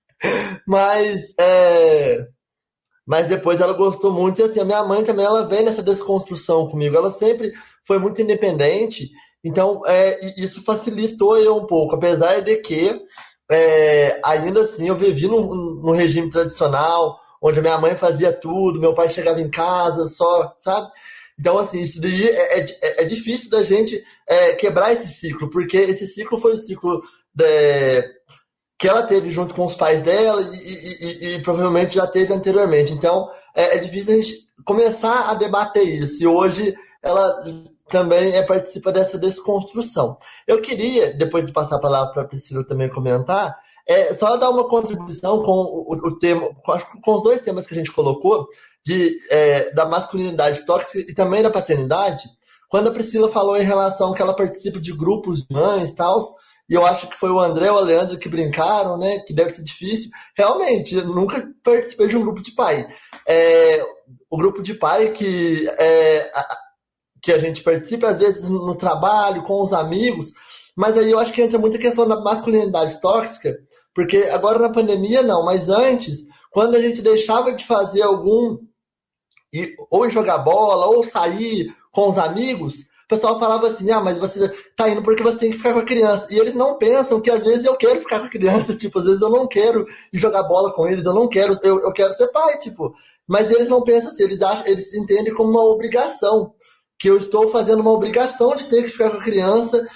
mas, 0.68 1.34
é... 1.40 2.26
mas 3.06 3.28
depois 3.28 3.60
ela 3.62 3.74
gostou 3.74 4.12
muito, 4.12 4.42
e 4.42 4.44
assim, 4.44 4.60
a 4.60 4.66
minha 4.66 4.84
mãe 4.84 5.04
também, 5.04 5.26
ela 5.26 5.48
vem 5.48 5.64
nessa 5.64 5.84
desconstrução 5.84 6.68
comigo, 6.68 6.96
ela 6.96 7.12
sempre 7.12 7.54
foi 7.86 8.00
muito 8.00 8.22
independente, 8.22 9.10
então 9.44 9.82
é, 9.86 10.20
isso 10.42 10.64
facilitou 10.64 11.38
eu 11.38 11.58
um 11.58 11.66
pouco, 11.66 11.96
apesar 11.96 12.42
de 12.42 12.58
que 12.58 13.02
é, 13.50 14.20
ainda 14.24 14.62
assim 14.62 14.88
eu 14.88 14.96
vivi 14.96 15.28
num, 15.28 15.92
regime 15.92 16.30
tradicional, 16.30 17.20
onde 17.42 17.60
a 17.60 17.62
minha 17.62 17.78
mãe 17.78 17.96
fazia 17.96 18.32
tudo, 18.32 18.80
meu 18.80 18.94
pai 18.94 19.10
chegava 19.10 19.42
em 19.42 19.50
casa 19.50 20.08
só, 20.10 20.54
sabe? 20.60 20.92
Então, 21.40 21.58
assim, 21.58 21.82
isso 21.82 22.02
daí 22.02 22.28
é, 22.28 22.60
é, 22.60 23.02
é 23.02 23.04
difícil 23.06 23.50
da 23.50 23.64
gente 23.64 24.04
é, 24.28 24.56
quebrar 24.56 24.92
esse 24.92 25.08
ciclo, 25.08 25.50
porque 25.50 25.78
esse 25.78 26.06
ciclo 26.08 26.38
foi 26.38 26.52
o 26.52 26.58
ciclo 26.58 27.02
de, 27.34 28.02
que 28.80 28.88
ela 28.88 29.04
teve 29.04 29.30
junto 29.30 29.54
com 29.54 29.66
os 29.66 29.76
pais 29.76 30.02
dela 30.02 30.42
e, 30.42 31.06
e, 31.06 31.36
e, 31.36 31.42
provavelmente 31.42 31.96
já 31.96 32.08
teve 32.08 32.34
anteriormente. 32.34 32.94
Então, 32.94 33.30
é, 33.54 33.76
é, 33.76 33.78
difícil 33.78 34.14
a 34.14 34.22
gente 34.22 34.50
começar 34.64 35.30
a 35.30 35.34
debater 35.34 35.84
isso. 35.84 36.24
E 36.24 36.28
hoje 36.28 36.74
ela 37.04 37.44
também 37.90 38.34
é, 38.34 38.42
participa 38.42 38.92
dessa 38.94 39.20
desconstrução. 39.20 40.18
Eu 40.48 40.62
queria, 40.62 41.14
depois 41.14 41.46
de 41.46 41.52
passar 41.52 41.76
a 41.76 41.82
palavra 41.82 42.14
para 42.14 42.22
a 42.22 42.28
Priscila 42.28 42.66
também 42.66 42.90
comentar, 42.90 43.58
é, 43.86 44.16
só 44.16 44.38
dar 44.38 44.50
uma 44.50 44.70
contribuição 44.70 45.44
com 45.44 45.52
o, 45.52 45.96
o 45.96 46.18
tema, 46.18 46.50
com, 46.64 47.02
com 47.02 47.14
os 47.16 47.24
dois 47.24 47.42
temas 47.42 47.68
que 47.68 47.74
a 47.74 47.78
gente 47.78 47.92
colocou, 47.92 48.48
de, 48.86 49.14
é, 49.30 49.74
da 49.74 49.86
masculinidade 49.86 50.66
tóxica 50.66 51.00
e 51.00 51.14
também 51.14 51.44
da 51.44 51.50
paternidade, 51.50 52.30
quando 52.70 52.88
a 52.88 52.94
Priscila 52.94 53.30
falou 53.30 53.58
em 53.58 53.66
relação 53.66 54.14
que 54.14 54.22
ela 54.22 54.36
participa 54.36 54.80
de 54.80 54.94
grupos 54.96 55.40
de 55.44 55.54
mães 55.54 55.90
e 55.90 55.96
tal, 55.96 56.22
e 56.70 56.74
eu 56.76 56.86
acho 56.86 57.08
que 57.08 57.18
foi 57.18 57.32
o 57.32 57.40
André 57.40 57.72
ou 57.72 57.80
a 57.80 57.82
Leandro 57.82 58.20
que 58.20 58.30
brincaram, 58.30 58.98
né, 58.98 59.20
que 59.20 59.34
deve 59.34 59.50
ser 59.50 59.64
difícil. 59.64 60.12
Realmente, 60.38 60.96
eu 60.96 61.06
nunca 61.08 61.44
participei 61.64 62.08
de 62.08 62.16
um 62.16 62.22
grupo 62.22 62.44
de 62.44 62.52
pai. 62.52 62.88
É, 63.28 63.84
o 64.30 64.38
grupo 64.38 64.62
de 64.62 64.76
pai 64.76 65.12
que, 65.12 65.68
é, 65.68 66.32
a, 66.34 66.58
que 67.24 67.32
a 67.32 67.40
gente 67.40 67.64
participa, 67.64 68.10
às 68.10 68.18
vezes 68.18 68.48
no 68.48 68.76
trabalho, 68.76 69.42
com 69.44 69.64
os 69.64 69.74
amigos, 69.74 70.32
mas 70.78 70.96
aí 70.96 71.10
eu 71.10 71.20
acho 71.20 71.34
que 71.34 71.42
entra 71.42 71.58
muita 71.58 71.80
questão 71.80 72.08
da 72.08 72.22
masculinidade 72.22 73.02
tóxica, 73.02 73.58
porque 73.94 74.18
agora 74.32 74.60
na 74.60 74.72
pandemia 74.72 75.24
não, 75.24 75.44
mas 75.44 75.70
antes, 75.70 76.20
quando 76.52 76.76
a 76.76 76.82
gente 76.82 77.02
deixava 77.02 77.52
de 77.52 77.66
fazer 77.66 78.04
algum 78.04 78.60
ou 79.90 80.08
jogar 80.10 80.38
bola, 80.38 80.86
ou 80.86 81.04
sair 81.04 81.76
com 81.92 82.10
os 82.10 82.20
amigos, 82.20 82.86
o 83.10 83.16
pessoal 83.16 83.40
falava 83.40 83.70
assim, 83.70 83.90
ah, 83.90 84.02
mas 84.02 84.20
você 84.20 84.48
tá 84.76 84.88
indo 84.88 85.02
porque 85.02 85.24
você 85.24 85.38
tem 85.40 85.50
que 85.50 85.58
ficar 85.58 85.74
com 85.74 85.80
a 85.80 85.86
criança. 85.86 86.28
E 86.30 86.38
eles 86.38 86.54
não 86.54 86.78
pensam 86.78 87.20
que 87.20 87.32
às 87.32 87.42
vezes 87.42 87.66
eu 87.66 87.76
quero 87.76 88.02
ficar 88.02 88.20
com 88.20 88.28
a 88.28 88.30
criança, 88.30 88.76
tipo, 88.78 89.00
às 89.00 89.06
vezes 89.06 89.22
eu 89.22 89.32
não 89.32 89.48
quero 89.48 89.84
jogar 90.14 90.44
bola 90.44 90.72
com 90.72 90.88
eles, 90.88 91.04
eu 91.04 91.14
não 91.16 91.28
quero, 91.28 91.58
eu, 91.64 91.82
eu 91.82 91.92
quero 91.92 92.14
ser 92.14 92.28
pai, 92.28 92.60
tipo. 92.60 92.94
Mas 93.28 93.50
eles 93.50 93.68
não 93.68 93.84
pensam 93.84 94.12
assim, 94.12 94.24
eles, 94.24 94.44
acham, 94.44 94.68
eles 94.68 94.94
entendem 94.94 95.34
como 95.34 95.50
uma 95.50 95.66
obrigação. 95.66 96.54
Que 97.00 97.10
eu 97.10 97.18
estou 97.18 97.50
fazendo 97.50 97.80
uma 97.80 97.92
obrigação 97.92 98.54
de 98.56 98.66
ter 98.66 98.84
que 98.84 98.90
ficar 98.90 99.10
com 99.10 99.18
a 99.18 99.24
criança 99.24 99.88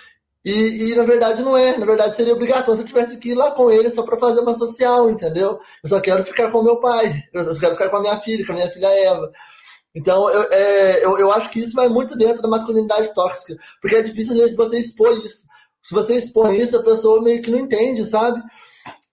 e, 0.44 0.92
e, 0.92 0.96
na 0.96 1.04
verdade 1.04 1.42
não 1.42 1.56
é, 1.56 1.78
na 1.78 1.86
verdade 1.86 2.18
seria 2.18 2.34
obrigação 2.34 2.76
se 2.76 2.82
eu 2.82 2.86
tivesse 2.86 3.18
que 3.18 3.30
ir 3.30 3.36
lá 3.36 3.52
com 3.52 3.70
ele 3.70 3.90
só 3.92 4.04
para 4.04 4.20
fazer 4.20 4.42
uma 4.42 4.56
social, 4.56 5.10
entendeu? 5.10 5.60
Eu 5.84 5.90
só 5.90 6.02
quero 6.02 6.24
ficar 6.26 6.52
com 6.52 6.64
meu 6.64 6.82
pai, 6.82 7.14
eu 7.34 7.44
só 7.46 7.60
quero 7.60 7.74
ficar 7.74 7.90
com 7.90 7.98
a 7.98 8.02
minha 8.02 8.18
filha, 8.18 8.46
com 8.46 8.52
a 8.54 8.56
minha 8.56 8.70
filha 8.70 8.88
Eva. 8.88 9.32
Então 9.96 10.30
eu, 10.30 10.42
é, 10.52 11.06
eu, 11.06 11.18
eu 11.20 11.32
acho 11.32 11.50
que 11.50 11.60
isso 11.60 11.76
vai 11.76 11.88
muito 11.88 12.18
dentro 12.18 12.42
da 12.42 12.48
masculinidade 12.48 13.14
tóxica, 13.14 13.56
porque 13.82 13.96
é 13.96 14.02
difícil 14.02 14.34
às 14.34 14.40
vezes 14.40 14.56
você 14.56 14.80
expor 14.80 15.12
isso. 15.18 15.46
Se 15.82 15.94
você 15.94 16.16
expõe 16.16 16.58
isso, 16.58 16.78
a 16.78 16.84
pessoa 16.84 17.22
meio 17.22 17.42
que 17.42 17.52
não 17.52 17.60
entende, 17.60 18.06
sabe? 18.06 18.42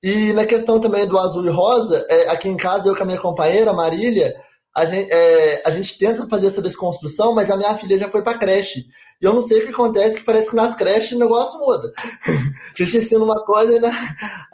E 0.03 0.33
na 0.33 0.47
questão 0.47 0.81
também 0.81 1.07
do 1.07 1.19
azul 1.19 1.45
e 1.45 1.51
rosa, 1.51 2.07
é, 2.09 2.31
aqui 2.31 2.49
em 2.49 2.57
casa 2.57 2.89
eu 2.89 2.97
com 2.97 3.03
a 3.03 3.07
minha 3.07 3.21
companheira, 3.21 3.73
Marília, 3.73 4.35
a 4.75 4.85
gente, 4.85 5.13
é, 5.13 5.63
a 5.67 5.71
gente 5.71 5.99
tenta 5.99 6.29
fazer 6.29 6.49
essa 6.49 6.63
desconstrução, 6.63 7.35
mas 7.35 7.51
a 7.51 7.57
minha 7.57 7.75
filha 7.75 7.99
já 7.99 8.09
foi 8.09 8.23
pra 8.23 8.39
creche. 8.39 8.87
E 9.21 9.25
eu 9.25 9.35
não 9.35 9.43
sei 9.43 9.59
o 9.59 9.67
que 9.67 9.73
acontece, 9.73 10.17
que 10.17 10.25
parece 10.25 10.51
que 10.51 10.57
nas 10.57 10.75
creches 10.77 11.13
o 11.13 11.19
negócio 11.19 11.59
muda. 11.59 11.93
a 11.99 12.83
gente 12.83 12.97
ensina 12.97 13.23
uma 13.23 13.45
coisa 13.45 13.77
e 13.77 13.81
na, 13.81 13.91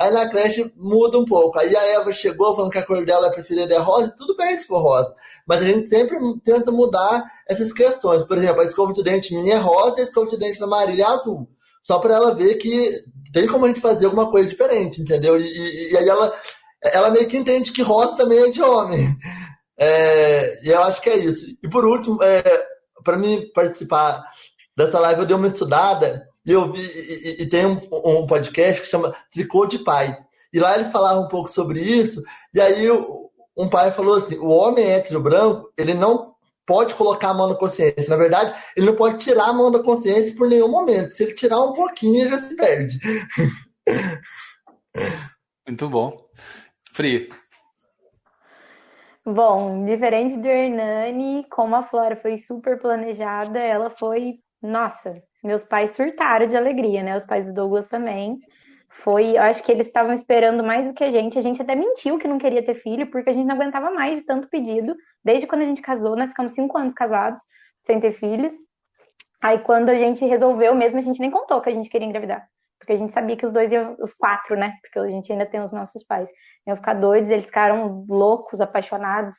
aí 0.01 0.11
na 0.11 0.29
creche 0.29 0.73
muda 0.77 1.19
um 1.19 1.25
pouco. 1.25 1.59
Aí 1.59 1.75
a 1.77 1.85
Eva 2.01 2.13
chegou 2.13 2.57
falando 2.57 2.73
que 2.73 2.79
a 2.79 2.87
cor 2.87 3.05
dela 3.05 3.31
preferida 3.31 3.75
é 3.75 3.79
rosa, 3.79 4.15
tudo 4.17 4.37
bem 4.37 4.57
se 4.57 4.67
for 4.67 4.83
rosa. 4.83 5.15
Mas 5.47 5.63
a 5.63 5.67
gente 5.67 5.89
sempre 5.89 6.19
tenta 6.45 6.73
mudar 6.73 7.25
essas 7.49 7.73
questões. 7.73 8.25
Por 8.25 8.39
exemplo, 8.39 8.63
a 8.63 8.65
escova 8.65 8.93
de 8.93 9.05
dente 9.05 9.35
minha 9.35 9.55
é 9.55 9.59
rosa 9.59 9.99
e 9.99 10.01
a 10.01 10.05
escova 10.05 10.31
de 10.31 10.39
dente 10.39 10.59
da 10.59 10.67
Marília 10.67 11.05
é 11.05 11.07
azul. 11.07 11.49
Só 11.83 12.01
para 12.01 12.15
ela 12.15 12.35
ver 12.35 12.55
que 12.55 12.91
tem 13.33 13.47
como 13.47 13.67
a 13.67 13.69
gente 13.69 13.81
fazer 13.81 14.07
alguma 14.07 14.31
coisa 14.31 14.49
diferente, 14.49 15.01
entendeu? 15.01 15.39
E, 15.39 15.45
e, 15.45 15.93
e 15.93 15.97
aí 15.97 16.09
ela, 16.09 16.35
ela 16.83 17.11
meio 17.11 17.29
que 17.29 17.37
entende 17.37 17.71
que 17.71 17.83
rosa 17.83 18.17
também 18.17 18.39
é 18.39 18.49
de 18.49 18.63
homem. 18.63 19.17
É, 19.79 20.65
e 20.65 20.71
eu 20.71 20.83
acho 20.83 21.01
que 21.03 21.11
é 21.11 21.17
isso. 21.17 21.47
E 21.63 21.69
por 21.69 21.85
último, 21.85 22.23
é, 22.23 22.43
para 23.05 23.19
mim 23.19 23.51
participar 23.55 24.25
dessa 24.77 24.99
live, 25.01 25.21
eu 25.21 25.27
dei 25.27 25.37
uma 25.37 25.47
estudada 25.47 26.27
e 26.47 26.53
eu 26.53 26.73
vi 26.73 26.81
e, 26.81 27.43
e 27.43 27.49
tem 27.49 27.67
um, 27.67 27.79
um, 27.91 28.27
podcast 28.27 28.83
que 28.83 28.89
chama 28.89 29.15
Tricô 29.31 29.67
de 29.67 29.79
Pai. 29.81 30.17
E 30.53 30.59
lá 30.59 30.75
eles 30.77 30.91
falavam 30.91 31.25
um 31.25 31.29
pouco 31.29 31.51
sobre 31.51 31.81
isso. 31.81 32.23
E 32.55 32.61
aí 32.61 32.89
um 33.57 33.69
pai 33.69 33.93
falou 33.93 34.17
assim: 34.17 34.39
o 34.39 34.49
homem 34.49 34.85
hétero 34.85 35.21
branco, 35.21 35.73
ele 35.77 35.95
não 35.95 36.35
pode 36.67 36.95
colocar 36.95 37.31
a 37.31 37.35
mão 37.35 37.49
na 37.49 37.55
consciência. 37.55 38.09
Na 38.09 38.17
verdade, 38.17 38.55
ele 38.77 38.87
não 38.87 38.97
pode 38.97 39.19
tirar 39.19 39.49
a 39.49 39.53
mão 39.53 39.71
da 39.71 39.83
consciência 39.83 40.35
por 40.35 40.49
nenhum 40.49 40.69
momento. 40.69 41.11
Se 41.11 41.23
ele 41.23 41.35
tirar 41.35 41.61
um 41.63 41.73
pouquinho, 41.73 42.23
ele 42.23 42.31
já 42.31 42.43
se 42.43 42.57
perde. 42.57 42.99
Muito 45.67 45.89
bom. 45.89 46.27
Fri. 46.93 47.29
Bom, 49.29 49.85
diferente 49.85 50.37
do 50.37 50.47
Hernani, 50.47 51.45
como 51.51 51.75
a 51.75 51.83
Flora 51.83 52.15
foi 52.15 52.39
super 52.39 52.79
planejada, 52.79 53.59
ela 53.59 53.91
foi, 53.91 54.39
nossa, 54.63 55.21
meus 55.43 55.65
pais 55.65 55.91
surtaram 55.97 56.47
de 56.47 56.57
alegria, 56.57 57.03
né? 57.03 57.17
Os 57.17 57.25
pais 57.25 57.45
do 57.45 57.53
Douglas 57.53 57.89
também. 57.89 58.39
Foi, 59.03 59.37
eu 59.37 59.43
acho 59.43 59.65
que 59.65 59.73
eles 59.73 59.89
estavam 59.89 60.13
esperando 60.13 60.63
mais 60.63 60.87
do 60.87 60.95
que 60.95 61.03
a 61.03 61.11
gente. 61.11 61.37
A 61.37 61.43
gente 61.43 61.61
até 61.61 61.75
mentiu 61.75 62.19
que 62.19 62.29
não 62.29 62.39
queria 62.39 62.65
ter 62.65 62.77
filho, 62.77 63.11
porque 63.11 63.31
a 63.31 63.33
gente 63.33 63.47
não 63.47 63.57
aguentava 63.57 63.91
mais 63.91 64.21
de 64.21 64.25
tanto 64.25 64.49
pedido. 64.49 64.95
Desde 65.25 65.49
quando 65.49 65.63
a 65.63 65.67
gente 65.67 65.83
casou, 65.83 66.15
nós 66.15 66.31
ficamos 66.31 66.53
cinco 66.53 66.79
anos 66.79 66.95
casados, 66.95 67.43
sem 67.83 67.99
ter 67.99 68.13
filhos. 68.13 68.55
Aí 69.43 69.59
quando 69.59 69.89
a 69.89 69.97
gente 69.97 70.25
resolveu 70.25 70.73
mesmo, 70.73 71.01
a 71.01 71.03
gente 71.03 71.19
nem 71.19 71.33
contou 71.33 71.61
que 71.61 71.69
a 71.69 71.75
gente 71.75 71.91
queria 71.91 72.07
engravidar. 72.07 72.49
Porque 72.87 72.93
a 72.93 72.99
gente 72.99 73.13
sabia 73.13 73.37
que 73.37 73.45
os 73.45 73.51
dois 73.51 73.73
iam, 73.73 73.97
os 73.99 74.15
quatro, 74.15 74.57
né? 74.57 74.75
Porque 74.81 75.01
a 75.01 75.09
gente 75.09 75.33
ainda 75.33 75.45
tem 75.45 75.61
os 75.61 75.73
nossos 75.73 76.05
pais. 76.05 76.31
Iam 76.65 76.77
ficar 76.77 76.95
doidos, 76.95 77.29
eles 77.31 77.47
ficaram 77.47 78.07
loucos, 78.09 78.61
apaixonados. 78.61 79.37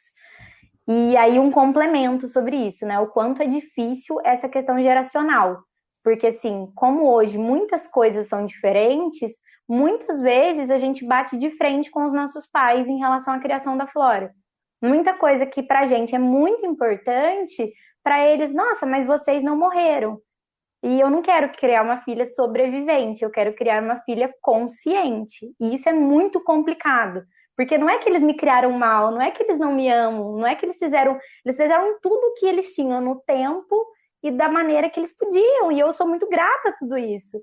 E 0.86 1.16
aí 1.16 1.40
um 1.40 1.50
complemento 1.50 2.28
sobre 2.28 2.58
isso, 2.58 2.86
né? 2.86 3.00
O 3.00 3.08
quanto 3.08 3.42
é 3.42 3.48
difícil 3.48 4.20
essa 4.26 4.50
questão 4.50 4.78
geracional. 4.84 5.60
Porque 6.04 6.28
assim, 6.28 6.70
como 6.76 7.10
hoje 7.10 7.38
muitas 7.38 7.88
coisas 7.88 8.28
são 8.28 8.46
diferentes, 8.46 9.32
muitas 9.68 10.20
vezes 10.20 10.70
a 10.70 10.78
gente 10.78 11.06
bate 11.06 11.38
de 11.38 11.50
frente 11.52 11.90
com 11.90 12.04
os 12.04 12.12
nossos 12.12 12.46
pais 12.46 12.90
em 12.90 13.00
relação 13.00 13.34
à 13.34 13.40
criação 13.40 13.78
da 13.78 13.88
flora. 13.88 14.34
Muita 14.84 15.14
coisa 15.14 15.46
que 15.46 15.64
pra 15.64 15.86
gente 15.86 16.14
é 16.14 16.20
muito 16.20 16.66
importante, 16.66 17.72
para 18.04 18.28
eles, 18.28 18.54
nossa, 18.54 18.86
mas 18.86 19.08
vocês 19.08 19.42
não 19.42 19.58
morreram. 19.58 20.20
E 20.88 21.02
eu 21.02 21.10
não 21.10 21.22
quero 21.22 21.50
criar 21.50 21.84
uma 21.84 22.00
filha 22.04 22.26
sobrevivente, 22.26 23.22
eu 23.22 23.30
quero 23.30 23.54
criar 23.54 23.84
uma 23.84 24.00
filha 24.04 24.34
consciente. 24.42 25.54
E 25.60 25.76
isso 25.76 25.90
é 25.90 25.92
muito 25.92 26.42
complicado. 26.42 27.26
Porque 27.58 27.78
não 27.78 27.90
é 27.90 27.98
que 27.98 28.08
eles 28.08 28.24
me 28.24 28.34
criaram 28.34 28.72
mal, 28.72 29.12
não 29.12 29.22
é 29.22 29.30
que 29.30 29.44
eles 29.44 29.60
não 29.60 29.74
me 29.74 29.92
amam, 29.92 30.38
não 30.38 30.48
é 30.48 30.56
que 30.56 30.66
eles 30.66 30.80
fizeram. 30.80 31.20
Eles 31.44 31.58
fizeram 31.58 32.00
tudo 32.02 32.28
o 32.28 32.34
que 32.36 32.46
eles 32.46 32.74
tinham 32.74 33.02
no 33.02 33.20
tempo 33.28 33.86
e 34.24 34.32
da 34.32 34.48
maneira 34.48 34.90
que 34.90 34.98
eles 34.98 35.14
podiam. 35.14 35.74
E 35.74 35.80
eu 35.80 35.92
sou 35.92 36.08
muito 36.08 36.26
grata 36.30 36.70
a 36.70 36.74
tudo 36.78 36.98
isso. 36.98 37.38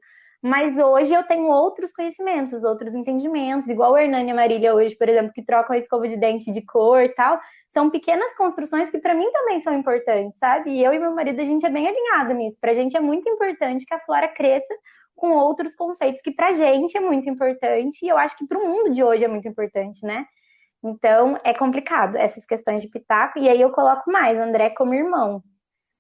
Mas 0.47 0.79
hoje 0.79 1.15
eu 1.15 1.23
tenho 1.23 1.47
outros 1.47 1.91
conhecimentos, 1.91 2.65
outros 2.65 2.95
entendimentos, 2.95 3.67
igual 3.67 3.93
o 3.93 3.97
Hernani 3.97 4.29
e 4.29 4.31
a 4.31 4.35
Marília 4.35 4.75
hoje, 4.75 4.95
por 4.95 5.09
exemplo, 5.09 5.33
que 5.33 5.43
trocam 5.43 5.75
a 5.75 5.79
escova 5.79 6.07
de 6.07 6.19
dente 6.19 6.53
de 6.53 6.61
cor 6.61 7.01
e 7.01 7.09
tal. 7.09 7.41
São 7.67 7.89
pequenas 7.89 8.37
construções 8.37 8.91
que 8.91 8.99
para 8.99 9.15
mim 9.15 9.33
também 9.33 9.59
são 9.61 9.73
importantes, 9.73 10.39
sabe? 10.39 10.73
E 10.73 10.85
eu 10.85 10.93
e 10.93 10.99
meu 10.99 11.15
marido, 11.15 11.41
a 11.41 11.45
gente 11.45 11.65
é 11.65 11.71
bem 11.71 11.89
alinhado 11.89 12.35
nisso. 12.35 12.59
Pra 12.61 12.75
gente 12.75 12.95
é 12.95 13.01
muito 13.01 13.27
importante 13.27 13.87
que 13.87 13.95
a 13.95 14.01
Flora 14.01 14.29
cresça 14.29 14.75
com 15.17 15.31
outros 15.31 15.75
conceitos 15.75 16.21
que 16.21 16.31
pra 16.31 16.53
gente 16.53 16.95
é 16.95 17.01
muito 17.01 17.27
importante 17.31 18.05
e 18.05 18.09
eu 18.11 18.19
acho 18.19 18.37
que 18.37 18.47
pro 18.47 18.69
mundo 18.69 18.93
de 18.93 19.03
hoje 19.03 19.25
é 19.25 19.29
muito 19.29 19.49
importante, 19.49 20.05
né? 20.05 20.27
Então, 20.85 21.39
é 21.43 21.55
complicado 21.55 22.17
essas 22.17 22.45
questões 22.45 22.83
de 22.83 22.89
pitaco. 22.91 23.39
E 23.39 23.49
aí 23.49 23.63
eu 23.63 23.71
coloco 23.71 24.13
mais, 24.13 24.39
André 24.39 24.69
como 24.69 24.93
irmão. 24.93 25.43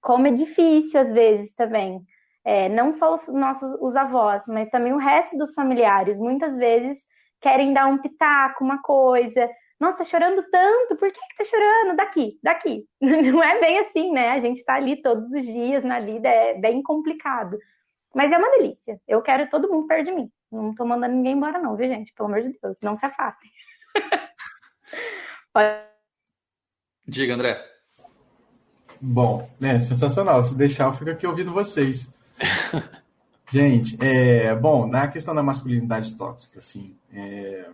Como 0.02 0.26
é 0.26 0.30
difícil 0.30 1.00
às 1.00 1.10
vezes 1.10 1.54
também 1.54 2.04
é, 2.44 2.68
não 2.68 2.90
só 2.90 3.14
os 3.14 3.26
nossos 3.28 3.76
os 3.80 3.96
avós, 3.96 4.42
mas 4.46 4.68
também 4.68 4.92
o 4.92 4.98
resto 4.98 5.36
dos 5.36 5.54
familiares, 5.54 6.18
muitas 6.18 6.56
vezes 6.56 6.98
querem 7.40 7.72
dar 7.72 7.86
um 7.86 7.98
pitaco, 7.98 8.62
uma 8.62 8.80
coisa. 8.82 9.48
Nossa, 9.80 9.98
tá 9.98 10.04
chorando 10.04 10.42
tanto, 10.50 10.96
por 10.96 11.10
que, 11.10 11.20
que 11.20 11.36
tá 11.36 11.44
chorando? 11.44 11.96
Daqui, 11.96 12.38
daqui. 12.42 12.86
Não 13.00 13.42
é 13.42 13.60
bem 13.60 13.78
assim, 13.80 14.12
né? 14.12 14.30
A 14.30 14.38
gente 14.38 14.64
tá 14.64 14.74
ali 14.74 15.00
todos 15.02 15.30
os 15.32 15.44
dias 15.44 15.84
na 15.84 15.98
lida, 15.98 16.28
é 16.28 16.54
bem 16.54 16.82
complicado. 16.82 17.58
Mas 18.14 18.30
é 18.30 18.38
uma 18.38 18.50
delícia. 18.50 19.00
Eu 19.08 19.20
quero 19.20 19.48
todo 19.48 19.70
mundo 19.70 19.86
perto 19.86 20.04
de 20.04 20.12
mim. 20.12 20.30
Não 20.50 20.74
tô 20.74 20.86
mandando 20.86 21.16
ninguém 21.16 21.32
embora, 21.32 21.58
não, 21.58 21.76
viu, 21.76 21.88
gente? 21.88 22.14
Pelo 22.14 22.28
amor 22.28 22.42
de 22.42 22.56
Deus, 22.62 22.78
não 22.80 22.94
se 22.94 23.04
afastem. 23.04 23.50
Diga, 27.06 27.34
André. 27.34 27.60
Bom, 29.00 29.50
é 29.60 29.80
sensacional. 29.80 30.42
Se 30.42 30.56
deixar, 30.56 30.84
eu 30.84 30.92
fico 30.92 31.10
aqui 31.10 31.26
ouvindo 31.26 31.52
vocês. 31.52 32.13
Gente, 33.50 33.96
é, 34.02 34.54
bom, 34.54 34.86
na 34.86 35.06
questão 35.06 35.34
da 35.34 35.42
masculinidade 35.42 36.14
tóxica, 36.16 36.58
assim, 36.58 36.96
é, 37.12 37.70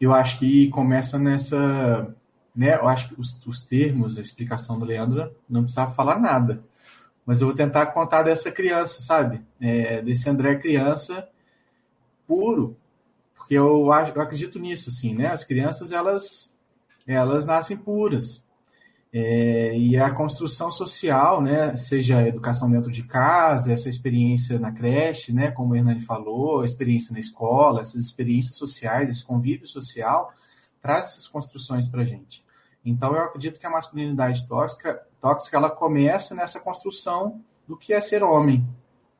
eu 0.00 0.12
acho 0.12 0.38
que 0.38 0.68
começa 0.68 1.18
nessa, 1.18 2.14
né, 2.54 2.76
eu 2.76 2.88
acho 2.88 3.08
que 3.08 3.20
os, 3.20 3.40
os 3.46 3.62
termos, 3.62 4.18
a 4.18 4.20
explicação 4.20 4.78
do 4.78 4.84
Leandro, 4.84 5.34
não 5.48 5.62
precisava 5.62 5.92
falar 5.92 6.20
nada, 6.20 6.62
mas 7.24 7.40
eu 7.40 7.48
vou 7.48 7.56
tentar 7.56 7.86
contar 7.86 8.22
dessa 8.22 8.50
criança, 8.50 9.00
sabe, 9.00 9.42
é, 9.60 10.02
desse 10.02 10.28
André 10.28 10.56
criança 10.56 11.28
puro, 12.26 12.76
porque 13.34 13.54
eu, 13.54 13.86
eu 13.86 14.22
acredito 14.22 14.58
nisso, 14.58 14.90
assim, 14.90 15.14
né, 15.14 15.28
as 15.28 15.42
crianças, 15.42 15.90
elas, 15.90 16.54
elas 17.06 17.46
nascem 17.46 17.76
puras, 17.76 18.44
é, 19.14 19.76
e 19.76 19.98
a 19.98 20.10
construção 20.10 20.70
social, 20.70 21.42
né, 21.42 21.76
seja 21.76 22.18
a 22.18 22.26
educação 22.26 22.70
dentro 22.70 22.90
de 22.90 23.02
casa, 23.02 23.70
essa 23.70 23.90
experiência 23.90 24.58
na 24.58 24.72
creche, 24.72 25.34
né, 25.34 25.50
como 25.50 25.74
o 25.74 25.76
Hernani 25.76 26.00
falou, 26.00 26.62
a 26.62 26.66
experiência 26.66 27.12
na 27.12 27.20
escola, 27.20 27.82
essas 27.82 28.02
experiências 28.02 28.56
sociais, 28.56 29.10
esse 29.10 29.22
convívio 29.24 29.66
social, 29.66 30.32
traz 30.80 31.06
essas 31.06 31.28
construções 31.28 31.86
para 31.86 32.00
a 32.00 32.04
gente. 32.06 32.42
Então, 32.82 33.14
eu 33.14 33.22
acredito 33.22 33.60
que 33.60 33.66
a 33.66 33.70
masculinidade 33.70 34.48
tóxica, 34.48 35.02
tóxica 35.20 35.58
ela 35.58 35.70
começa 35.70 36.34
nessa 36.34 36.58
construção 36.58 37.38
do 37.68 37.76
que 37.76 37.92
é 37.92 38.00
ser 38.00 38.24
homem, 38.24 38.66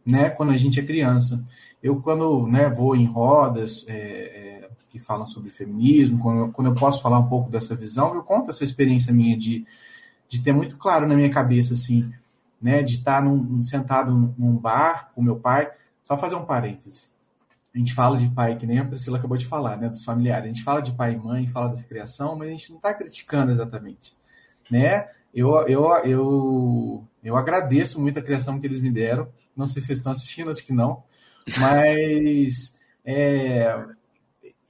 né, 0.07 0.31
quando 0.31 0.53
a 0.53 0.57
gente 0.57 0.81
é 0.81 0.83
criança. 0.83 1.45
Eu, 1.83 2.01
quando 2.01 2.47
né, 2.47 2.71
vou 2.71 2.97
em 2.97 3.05
rodas 3.05 3.85
é, 3.87 3.95
é, 3.95 4.62
que 4.93 5.01
falam 5.01 5.27
sobre 5.27 5.51
feminismo, 5.51 6.21
quando 6.21 6.39
eu, 6.39 6.53
quando 6.53 6.67
eu 6.69 6.75
posso 6.75 7.03
falar 7.03 7.19
um 7.19 7.29
pouco 7.29 7.51
dessa 7.51 7.75
visão, 7.75 8.15
eu 8.15 8.23
conto 8.23 8.51
essa 8.51 8.63
experiência 8.63 9.13
minha 9.13 9.37
de 9.37 9.67
de 10.33 10.41
ter 10.41 10.53
muito 10.53 10.79
claro 10.79 11.07
na 11.07 11.15
minha 11.15 11.29
cabeça, 11.29 11.75
assim, 11.75 12.11
né, 12.61 12.83
de 12.83 12.95
estar 12.95 13.23
num, 13.23 13.63
sentado 13.63 14.35
num 14.39 14.57
bar 14.57 15.13
com 15.15 15.23
meu 15.23 15.37
pai. 15.37 15.71
Só 16.03 16.17
fazer 16.17 16.37
um 16.37 16.47
parêntese. 16.47 17.11
A 17.75 17.77
gente 17.77 17.93
fala 17.93 18.17
de 18.17 18.31
pai, 18.31 18.57
que 18.57 18.67
nem 18.67 18.79
a 18.79 18.85
Priscila 18.85 19.19
acabou 19.19 19.37
de 19.37 19.47
falar, 19.47 19.77
né, 19.77 19.91
dos 19.91 20.03
familiares. 20.03 20.45
A 20.45 20.53
gente 20.55 20.65
fala 20.65 20.81
de 20.81 20.91
pai 20.93 21.13
e 21.13 21.17
mãe, 21.19 21.47
fala 21.47 21.69
dessa 21.69 21.83
criação, 21.83 22.35
mas 22.35 22.49
a 22.49 22.51
gente 22.51 22.71
não 22.71 22.79
está 22.79 22.95
criticando 22.95 23.53
exatamente, 23.53 24.17
né? 24.71 25.07
Eu, 25.35 25.55
eu, 25.69 25.85
eu, 26.03 27.05
eu 27.23 27.37
agradeço 27.37 28.01
muito 28.01 28.19
a 28.19 28.23
criação 28.23 28.59
que 28.59 28.67
eles 28.67 28.81
me 28.81 28.91
deram. 28.91 29.29
Não 29.55 29.67
sei 29.67 29.83
se 29.83 29.89
vocês 29.89 29.99
estão 29.99 30.13
assistindo, 30.13 30.51
acho 30.51 30.65
que 30.65 30.73
não. 30.73 31.03
Mas 31.59 32.79
é, 33.05 33.85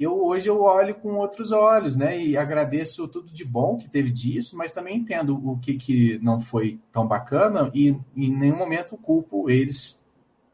eu 0.02 0.22
hoje 0.24 0.48
eu 0.48 0.60
olho 0.62 0.94
com 0.94 1.14
outros 1.14 1.52
olhos, 1.52 1.96
né? 1.96 2.20
E 2.20 2.36
agradeço 2.36 3.06
tudo 3.08 3.32
de 3.32 3.44
bom 3.44 3.76
que 3.76 3.88
teve 3.88 4.10
disso, 4.10 4.56
mas 4.56 4.72
também 4.72 4.98
entendo 4.98 5.36
o 5.48 5.58
que, 5.58 5.74
que 5.74 6.18
não 6.22 6.40
foi 6.40 6.80
tão 6.92 7.06
bacana 7.06 7.70
e 7.74 7.88
em 8.16 8.36
nenhum 8.36 8.56
momento 8.56 8.96
culpo 8.96 9.50
eles, 9.50 9.98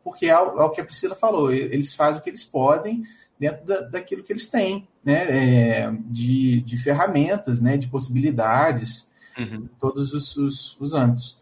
porque 0.03 0.27
é 0.27 0.39
o, 0.39 0.61
é 0.61 0.71
que 0.71 0.81
a 0.81 0.85
Priscila 0.85 1.15
falou, 1.15 1.53
eles 1.53 1.95
fazem 1.95 2.21
o 2.21 2.23
que 2.23 2.31
eles 2.31 2.45
podem 2.45 3.05
dentro 3.39 3.65
da, 3.65 3.81
daquilo 3.83 4.23
que 4.23 4.33
eles 4.33 4.49
têm, 4.49 4.89
né? 5.05 5.85
É, 5.85 5.93
de, 6.07 6.61
de 6.61 6.77
ferramentas, 6.77 7.61
né? 7.61 7.77
De 7.77 7.89
possibilidades, 7.89 9.09
uhum. 9.39 9.69
todos 9.79 10.13
os, 10.13 10.37
os, 10.37 10.77
os 10.81 10.93
âmbitos. 10.93 11.39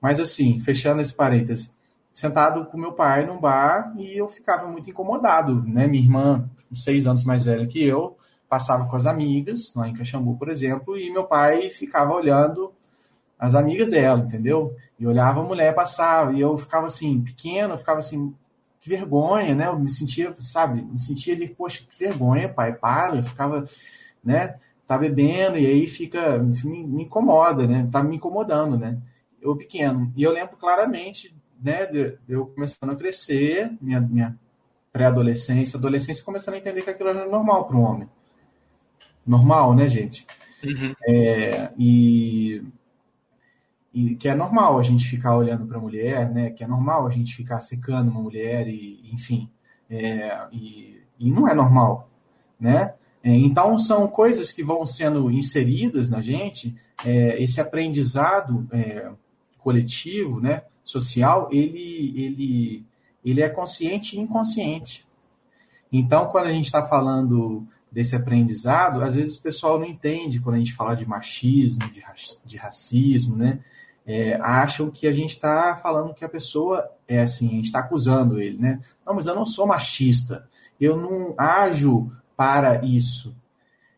Mas 0.00 0.18
assim, 0.18 0.58
fechando 0.60 1.02
esse 1.02 1.14
parêntese, 1.14 1.70
sentado 2.12 2.66
com 2.66 2.76
meu 2.76 2.92
pai 2.92 3.24
num 3.26 3.38
bar 3.38 3.94
e 3.96 4.18
eu 4.18 4.28
ficava 4.28 4.68
muito 4.68 4.90
incomodado, 4.90 5.62
né? 5.62 5.86
Minha 5.86 6.02
irmã, 6.02 6.50
seis 6.74 7.06
anos 7.06 7.24
mais 7.24 7.44
velha 7.44 7.66
que 7.66 7.82
eu, 7.82 8.16
passava 8.48 8.86
com 8.86 8.96
as 8.96 9.06
amigas, 9.06 9.72
lá 9.74 9.88
em 9.88 9.94
Caxambu, 9.94 10.36
por 10.36 10.48
exemplo, 10.48 10.98
e 10.98 11.10
meu 11.10 11.24
pai 11.24 11.70
ficava 11.70 12.12
olhando 12.12 12.72
as 13.38 13.54
amigas 13.54 13.88
dela, 13.88 14.20
entendeu? 14.20 14.76
E 14.98 15.06
olhava 15.06 15.40
a 15.40 15.44
mulher 15.44 15.74
passar, 15.74 16.34
e 16.34 16.40
eu 16.40 16.58
ficava 16.58 16.86
assim, 16.86 17.22
pequeno, 17.22 17.78
ficava 17.78 18.00
assim, 18.00 18.34
que 18.80 18.88
vergonha, 18.88 19.54
né? 19.54 19.68
Eu 19.68 19.78
me 19.78 19.88
sentia, 19.88 20.34
sabe, 20.40 20.82
me 20.82 20.98
sentia 20.98 21.34
ali, 21.34 21.48
poxa, 21.48 21.82
que 21.88 21.98
vergonha, 21.98 22.48
pai, 22.48 22.74
para, 22.74 23.16
eu 23.16 23.22
ficava, 23.22 23.68
né? 24.22 24.56
Tá 24.86 24.98
bebendo, 24.98 25.56
e 25.56 25.66
aí 25.66 25.86
fica, 25.86 26.38
me 26.38 27.02
incomoda, 27.02 27.66
né? 27.66 27.88
Tá 27.90 28.02
me 28.02 28.16
incomodando, 28.16 28.76
né? 28.76 28.98
Eu 29.40 29.56
pequeno. 29.56 30.12
E 30.16 30.22
eu 30.22 30.32
lembro 30.32 30.56
claramente 30.56 31.34
né, 31.62 31.88
eu 32.28 32.46
começando 32.46 32.90
a 32.90 32.96
crescer, 32.96 33.70
minha, 33.80 34.00
minha 34.00 34.38
pré-adolescência, 34.92 35.78
adolescência, 35.78 36.24
começando 36.24 36.54
a 36.54 36.58
entender 36.58 36.82
que 36.82 36.90
aquilo 36.90 37.10
era 37.10 37.26
normal 37.26 37.66
para 37.66 37.76
um 37.76 37.82
homem. 37.82 38.08
Normal, 39.26 39.74
né, 39.74 39.88
gente? 39.88 40.26
Uhum. 40.64 40.94
É, 41.06 41.72
e, 41.78 42.62
e 43.92 44.16
que 44.16 44.28
é 44.28 44.34
normal 44.34 44.78
a 44.78 44.82
gente 44.82 45.08
ficar 45.08 45.36
olhando 45.36 45.66
para 45.66 45.78
a 45.78 45.80
mulher, 45.80 46.30
né? 46.30 46.50
Que 46.50 46.64
é 46.64 46.66
normal 46.66 47.06
a 47.06 47.10
gente 47.10 47.34
ficar 47.34 47.60
secando 47.60 48.10
uma 48.10 48.20
mulher 48.20 48.66
e, 48.66 49.08
enfim, 49.12 49.48
é, 49.88 50.48
e, 50.52 51.00
e 51.18 51.30
não 51.30 51.48
é 51.48 51.54
normal, 51.54 52.10
né? 52.58 52.94
É, 53.22 53.30
então, 53.30 53.76
são 53.76 54.08
coisas 54.08 54.50
que 54.50 54.64
vão 54.64 54.86
sendo 54.86 55.30
inseridas 55.30 56.08
na 56.08 56.22
gente, 56.22 56.74
é, 57.04 57.42
esse 57.42 57.60
aprendizado 57.60 58.66
é, 58.72 59.10
coletivo, 59.58 60.40
né, 60.40 60.62
social, 60.90 61.48
ele, 61.50 62.12
ele, 62.16 62.86
ele 63.24 63.40
é 63.40 63.48
consciente 63.48 64.16
e 64.16 64.20
inconsciente. 64.20 65.06
Então, 65.92 66.28
quando 66.28 66.46
a 66.46 66.52
gente 66.52 66.66
está 66.66 66.82
falando 66.82 67.66
desse 67.90 68.14
aprendizado, 68.14 69.02
às 69.02 69.14
vezes 69.14 69.36
o 69.36 69.42
pessoal 69.42 69.78
não 69.78 69.86
entende 69.86 70.40
quando 70.40 70.56
a 70.56 70.58
gente 70.58 70.74
fala 70.74 70.94
de 70.94 71.06
machismo, 71.06 71.88
de, 71.90 72.02
de 72.44 72.56
racismo, 72.56 73.36
né? 73.36 73.60
É, 74.06 74.34
acham 74.40 74.90
que 74.90 75.06
a 75.06 75.12
gente 75.12 75.30
está 75.30 75.76
falando 75.76 76.14
que 76.14 76.24
a 76.24 76.28
pessoa 76.28 76.90
é 77.06 77.20
assim, 77.20 77.48
a 77.48 77.52
gente 77.52 77.66
está 77.66 77.80
acusando 77.80 78.40
ele, 78.40 78.58
né? 78.58 78.80
Não, 79.04 79.14
mas 79.14 79.26
eu 79.26 79.34
não 79.34 79.44
sou 79.44 79.66
machista, 79.66 80.48
eu 80.80 80.96
não 80.96 81.34
ajo 81.36 82.10
para 82.36 82.84
isso. 82.84 83.36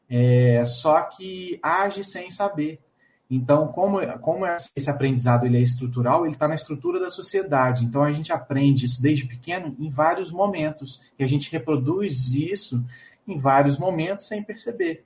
É, 0.09 0.65
só 0.67 1.01
que 1.03 1.59
age 1.63 2.05
sem 2.05 2.31
saber. 2.31 2.81
Então, 3.35 3.69
como, 3.69 3.99
como 4.19 4.45
esse 4.77 4.91
aprendizado 4.91 5.47
ele 5.47 5.57
é 5.57 5.63
estrutural, 5.63 6.27
ele 6.27 6.35
está 6.35 6.47
na 6.47 6.55
estrutura 6.55 7.01
da 7.01 7.09
sociedade. 7.09 7.83
Então, 7.83 8.03
a 8.03 8.13
gente 8.13 8.31
aprende 8.31 8.85
isso 8.85 9.01
desde 9.01 9.25
pequeno 9.25 9.75
em 9.81 9.89
vários 9.89 10.31
momentos. 10.31 11.01
E 11.19 11.25
a 11.25 11.27
gente 11.27 11.51
reproduz 11.51 12.35
isso 12.35 12.85
em 13.27 13.39
vários 13.39 13.79
momentos 13.79 14.27
sem 14.27 14.43
perceber. 14.43 15.03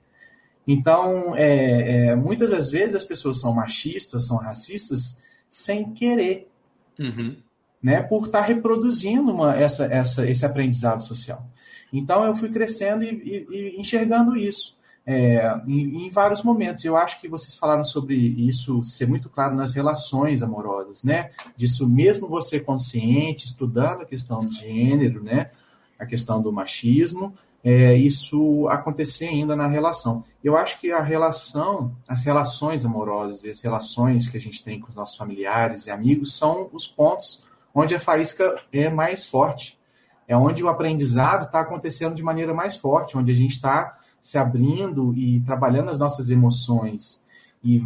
Então, 0.67 1.37
é, 1.37 2.07
é, 2.09 2.15
muitas 2.17 2.49
das 2.49 2.69
vezes 2.69 2.95
as 2.95 3.05
pessoas 3.05 3.39
são 3.39 3.53
machistas, 3.53 4.27
são 4.27 4.35
racistas, 4.35 5.17
sem 5.49 5.93
querer. 5.93 6.51
Uhum. 6.99 7.37
Né, 7.81 8.01
por 8.01 8.25
estar 8.25 8.41
tá 8.41 8.45
reproduzindo 8.45 9.31
uma, 9.31 9.55
essa, 9.55 9.85
essa, 9.85 10.29
esse 10.29 10.45
aprendizado 10.45 11.01
social. 11.01 11.47
Então, 11.93 12.25
eu 12.25 12.35
fui 12.35 12.49
crescendo 12.49 13.05
e, 13.05 13.07
e, 13.07 13.47
e 13.49 13.79
enxergando 13.79 14.35
isso 14.35 14.76
é, 15.09 15.61
em, 15.65 16.05
em, 16.05 16.09
vários 16.09 16.43
momentos. 16.43 16.83
Eu 16.83 16.97
acho 16.97 17.21
que 17.21 17.29
vocês 17.29 17.55
falaram 17.55 17.85
sobre 17.85 18.13
isso 18.13 18.83
ser 18.83 19.07
muito 19.07 19.29
claro 19.29 19.55
nas 19.55 19.73
relações 19.73 20.43
amorosas, 20.43 21.01
né? 21.01 21.31
Disso 21.55 21.87
mesmo 21.87 22.27
você 22.27 22.59
consciente, 22.59 23.45
estudando 23.45 24.01
a 24.01 24.05
questão 24.05 24.43
do 24.43 24.51
gênero, 24.51 25.23
né? 25.23 25.51
A 25.97 26.05
questão 26.05 26.41
do 26.41 26.51
machismo, 26.51 27.33
é, 27.63 27.95
isso 27.95 28.67
acontecer 28.67 29.29
ainda 29.29 29.55
na 29.55 29.65
relação. 29.65 30.25
Eu 30.43 30.57
acho 30.57 30.77
que 30.77 30.91
a 30.91 31.01
relação, 31.01 31.95
as 32.05 32.23
relações 32.23 32.83
amorosas 32.83 33.45
e 33.45 33.49
as 33.49 33.61
relações 33.61 34.27
que 34.27 34.35
a 34.35 34.41
gente 34.41 34.61
tem 34.61 34.77
com 34.77 34.89
os 34.89 34.95
nossos 34.95 35.15
familiares 35.15 35.87
e 35.87 35.91
amigos 35.91 36.37
são 36.37 36.69
os 36.73 36.85
pontos 36.85 37.41
onde 37.73 37.95
a 37.95 37.99
faísca 37.99 38.61
é 38.73 38.89
mais 38.89 39.25
forte. 39.25 39.79
É 40.27 40.35
onde 40.35 40.61
o 40.61 40.67
aprendizado 40.67 41.45
está 41.45 41.61
acontecendo 41.61 42.13
de 42.13 42.21
maneira 42.21 42.53
mais 42.53 42.75
forte, 42.75 43.17
onde 43.17 43.31
a 43.31 43.35
gente 43.35 43.51
está 43.51 43.97
se 44.27 44.37
abrindo 44.37 45.15
e 45.15 45.39
trabalhando 45.39 45.89
as 45.89 45.99
nossas 45.99 46.29
emoções 46.29 47.23
e, 47.63 47.81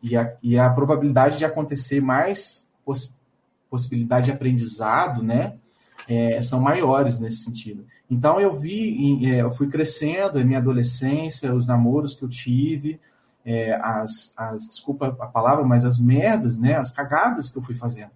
e, 0.00 0.16
a, 0.16 0.36
e 0.40 0.56
a 0.56 0.70
probabilidade 0.70 1.36
de 1.36 1.44
acontecer 1.44 2.00
mais 2.00 2.64
poss, 2.84 3.12
possibilidade 3.68 4.26
de 4.26 4.30
aprendizado, 4.30 5.20
né, 5.20 5.56
é, 6.08 6.40
são 6.42 6.60
maiores 6.60 7.18
nesse 7.18 7.42
sentido. 7.42 7.84
Então 8.08 8.40
eu 8.40 8.54
vi, 8.54 9.26
é, 9.26 9.42
eu 9.42 9.50
fui 9.50 9.66
crescendo 9.66 10.38
em 10.38 10.44
minha 10.44 10.60
adolescência, 10.60 11.52
os 11.52 11.66
namoros 11.66 12.14
que 12.14 12.22
eu 12.22 12.28
tive, 12.28 13.00
é, 13.44 13.74
as, 13.74 14.32
as, 14.36 14.68
desculpa 14.68 15.08
a 15.18 15.26
palavra, 15.26 15.64
mas 15.64 15.84
as 15.84 15.98
merdas, 15.98 16.56
né, 16.56 16.76
as 16.76 16.92
cagadas 16.92 17.50
que 17.50 17.58
eu 17.58 17.62
fui 17.64 17.74
fazendo. 17.74 18.12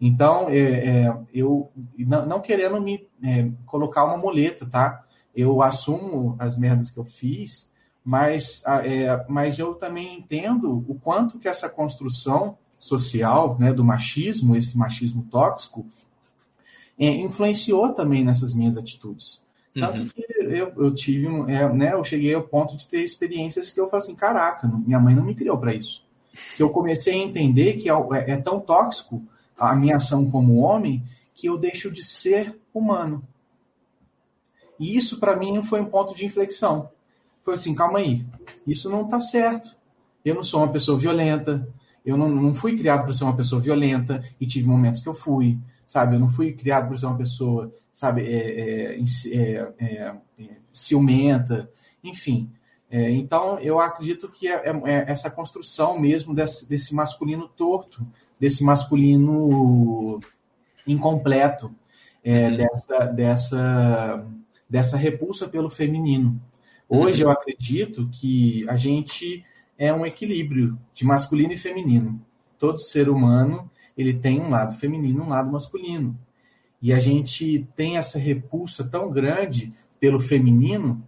Então, 0.00 0.48
é, 0.48 1.04
é, 1.04 1.16
eu, 1.32 1.70
não, 1.96 2.26
não, 2.26 2.40
querendo 2.40 2.80
me 2.80 3.06
é, 3.22 3.48
colocar 3.66 4.04
uma 4.04 4.16
muleta, 4.16 4.66
tá? 4.66 5.04
Eu 5.34 5.62
assumo 5.62 6.36
as 6.38 6.56
merdas 6.56 6.90
que 6.90 6.98
eu 6.98 7.04
fiz, 7.04 7.70
mas, 8.04 8.62
é, 8.84 9.24
mas 9.28 9.58
eu 9.58 9.74
também 9.74 10.18
entendo 10.18 10.84
o 10.88 10.94
quanto 10.94 11.38
que 11.38 11.48
essa 11.48 11.68
construção 11.68 12.56
social 12.78 13.56
né, 13.58 13.72
do 13.72 13.84
machismo, 13.84 14.56
esse 14.56 14.76
machismo 14.78 15.26
tóxico, 15.30 15.86
é, 16.98 17.08
influenciou 17.08 17.92
também 17.92 18.24
nessas 18.24 18.54
minhas 18.54 18.76
atitudes. 18.76 19.42
Tanto 19.74 20.00
uhum. 20.00 20.08
que 20.08 20.24
eu, 20.38 20.72
eu 20.76 20.94
tive, 20.94 21.26
é, 21.50 21.68
né, 21.72 21.92
eu 21.92 22.02
cheguei 22.02 22.34
ao 22.34 22.42
ponto 22.42 22.76
de 22.76 22.86
ter 22.88 23.02
experiências 23.02 23.70
que 23.70 23.78
eu 23.78 23.88
falei 23.88 24.04
assim, 24.04 24.14
caraca, 24.14 24.66
minha 24.66 24.98
mãe 24.98 25.14
não 25.14 25.24
me 25.24 25.34
criou 25.34 25.58
para 25.58 25.74
isso. 25.74 26.02
Que 26.56 26.62
eu 26.62 26.70
comecei 26.70 27.14
a 27.14 27.24
entender 27.24 27.74
que 27.74 27.88
é, 27.88 27.92
é, 27.92 28.30
é 28.32 28.36
tão 28.36 28.60
tóxico 28.60 29.22
a 29.56 29.74
minha 29.74 29.96
ação 29.96 30.30
como 30.30 30.60
homem 30.60 31.02
que 31.34 31.48
eu 31.48 31.58
deixo 31.58 31.90
de 31.90 32.02
ser 32.02 32.58
humano. 32.72 33.22
E 34.78 34.96
isso, 34.96 35.18
para 35.18 35.36
mim, 35.36 35.62
foi 35.62 35.80
um 35.80 35.86
ponto 35.86 36.14
de 36.14 36.24
inflexão. 36.24 36.90
Foi 37.42 37.54
assim: 37.54 37.74
calma 37.74 37.98
aí, 37.98 38.24
isso 38.66 38.90
não 38.90 39.02
está 39.02 39.20
certo. 39.20 39.76
Eu 40.24 40.34
não 40.34 40.42
sou 40.42 40.60
uma 40.60 40.72
pessoa 40.72 40.98
violenta, 40.98 41.66
eu 42.04 42.16
não, 42.16 42.28
não 42.28 42.54
fui 42.54 42.76
criado 42.76 43.04
para 43.04 43.12
ser 43.12 43.24
uma 43.24 43.36
pessoa 43.36 43.60
violenta, 43.60 44.22
e 44.40 44.46
tive 44.46 44.66
momentos 44.66 45.00
que 45.00 45.08
eu 45.08 45.14
fui, 45.14 45.58
sabe? 45.86 46.16
Eu 46.16 46.20
não 46.20 46.28
fui 46.28 46.52
criado 46.52 46.88
para 46.88 46.96
ser 46.96 47.06
uma 47.06 47.16
pessoa, 47.16 47.72
sabe, 47.92 48.22
é, 48.22 48.96
é, 48.96 49.00
é, 49.00 49.72
é, 49.78 50.14
é 50.38 50.56
ciumenta, 50.72 51.70
enfim. 52.04 52.50
É, 52.90 53.10
então, 53.10 53.58
eu 53.58 53.78
acredito 53.80 54.28
que 54.28 54.48
é, 54.48 54.62
essa 55.06 55.30
construção 55.30 55.98
mesmo 55.98 56.34
desse, 56.34 56.68
desse 56.68 56.94
masculino 56.94 57.48
torto, 57.48 58.06
desse 58.40 58.64
masculino 58.64 60.20
incompleto, 60.86 61.66
uhum. 62.24 62.56
dessa, 62.56 63.04
dessa 63.06 64.26
dessa 64.68 64.96
repulsa 64.96 65.48
pelo 65.48 65.70
feminino. 65.70 66.40
Hoje 66.88 67.22
eu 67.22 67.30
acredito 67.30 68.08
que 68.10 68.68
a 68.68 68.76
gente 68.76 69.44
é 69.76 69.92
um 69.92 70.04
equilíbrio 70.04 70.78
de 70.92 71.04
masculino 71.04 71.52
e 71.52 71.56
feminino. 71.56 72.20
Todo 72.58 72.80
ser 72.80 73.08
humano 73.08 73.70
ele 73.96 74.14
tem 74.14 74.40
um 74.40 74.50
lado 74.50 74.74
feminino, 74.74 75.24
um 75.24 75.28
lado 75.28 75.50
masculino. 75.50 76.18
E 76.80 76.92
a 76.92 77.00
gente 77.00 77.66
tem 77.74 77.96
essa 77.96 78.18
repulsa 78.18 78.84
tão 78.84 79.10
grande 79.10 79.72
pelo 79.98 80.20
feminino 80.20 81.02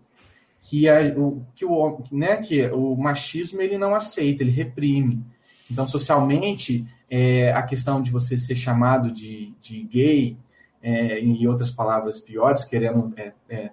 que, 0.63 0.89
a, 0.89 1.01
o, 1.17 1.45
que, 1.55 1.65
o, 1.65 2.03
né, 2.11 2.37
que 2.39 2.67
o 2.69 2.97
machismo 2.97 3.63
ele 3.63 3.79
não 3.79 3.95
aceita, 3.95 4.43
ele 4.43 4.51
reprime. 4.51 5.25
Então, 5.71 5.87
socialmente, 5.87 6.85
é, 7.09 7.53
a 7.53 7.63
questão 7.63 8.03
de 8.03 8.11
você 8.11 8.37
ser 8.37 8.57
chamado 8.57 9.11
de, 9.11 9.55
de 9.61 9.85
gay, 9.85 10.37
é, 10.83 11.21
em 11.21 11.47
outras 11.47 11.71
palavras 11.71 12.21
piores, 12.21 12.65
querendo 12.65 13.13
é, 13.17 13.33
é, 13.49 13.71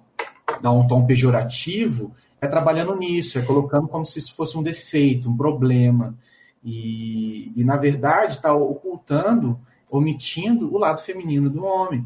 dar 0.61 0.71
um 0.71 0.87
tom 0.87 1.05
pejorativo, 1.05 2.13
é 2.39 2.47
trabalhando 2.47 2.95
nisso, 2.95 3.39
é 3.39 3.41
colocando 3.41 3.87
como 3.87 4.05
se 4.05 4.19
isso 4.19 4.35
fosse 4.35 4.57
um 4.57 4.63
defeito, 4.63 5.29
um 5.29 5.37
problema. 5.37 6.15
E, 6.63 7.51
e 7.55 7.63
na 7.63 7.77
verdade, 7.77 8.33
está 8.33 8.53
ocultando, 8.53 9.59
omitindo 9.89 10.73
o 10.73 10.77
lado 10.77 11.01
feminino 11.01 11.49
do 11.49 11.63
homem. 11.63 12.05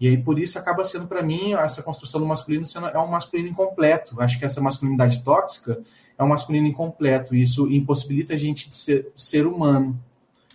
E 0.00 0.08
aí, 0.08 0.18
por 0.18 0.38
isso, 0.38 0.58
acaba 0.58 0.82
sendo, 0.82 1.06
para 1.06 1.22
mim, 1.22 1.54
essa 1.54 1.82
construção 1.82 2.20
do 2.20 2.26
masculino 2.26 2.66
sendo, 2.66 2.88
é 2.88 2.98
um 2.98 3.06
masculino 3.06 3.48
incompleto. 3.48 4.20
Acho 4.20 4.38
que 4.38 4.44
essa 4.44 4.60
masculinidade 4.60 5.22
tóxica 5.22 5.80
é 6.18 6.24
um 6.24 6.28
masculino 6.28 6.66
incompleto. 6.66 7.36
E 7.36 7.42
isso 7.42 7.70
impossibilita 7.70 8.34
a 8.34 8.36
gente 8.36 8.68
de 8.68 8.74
ser, 8.74 9.12
de 9.14 9.22
ser 9.22 9.46
humano. 9.46 9.98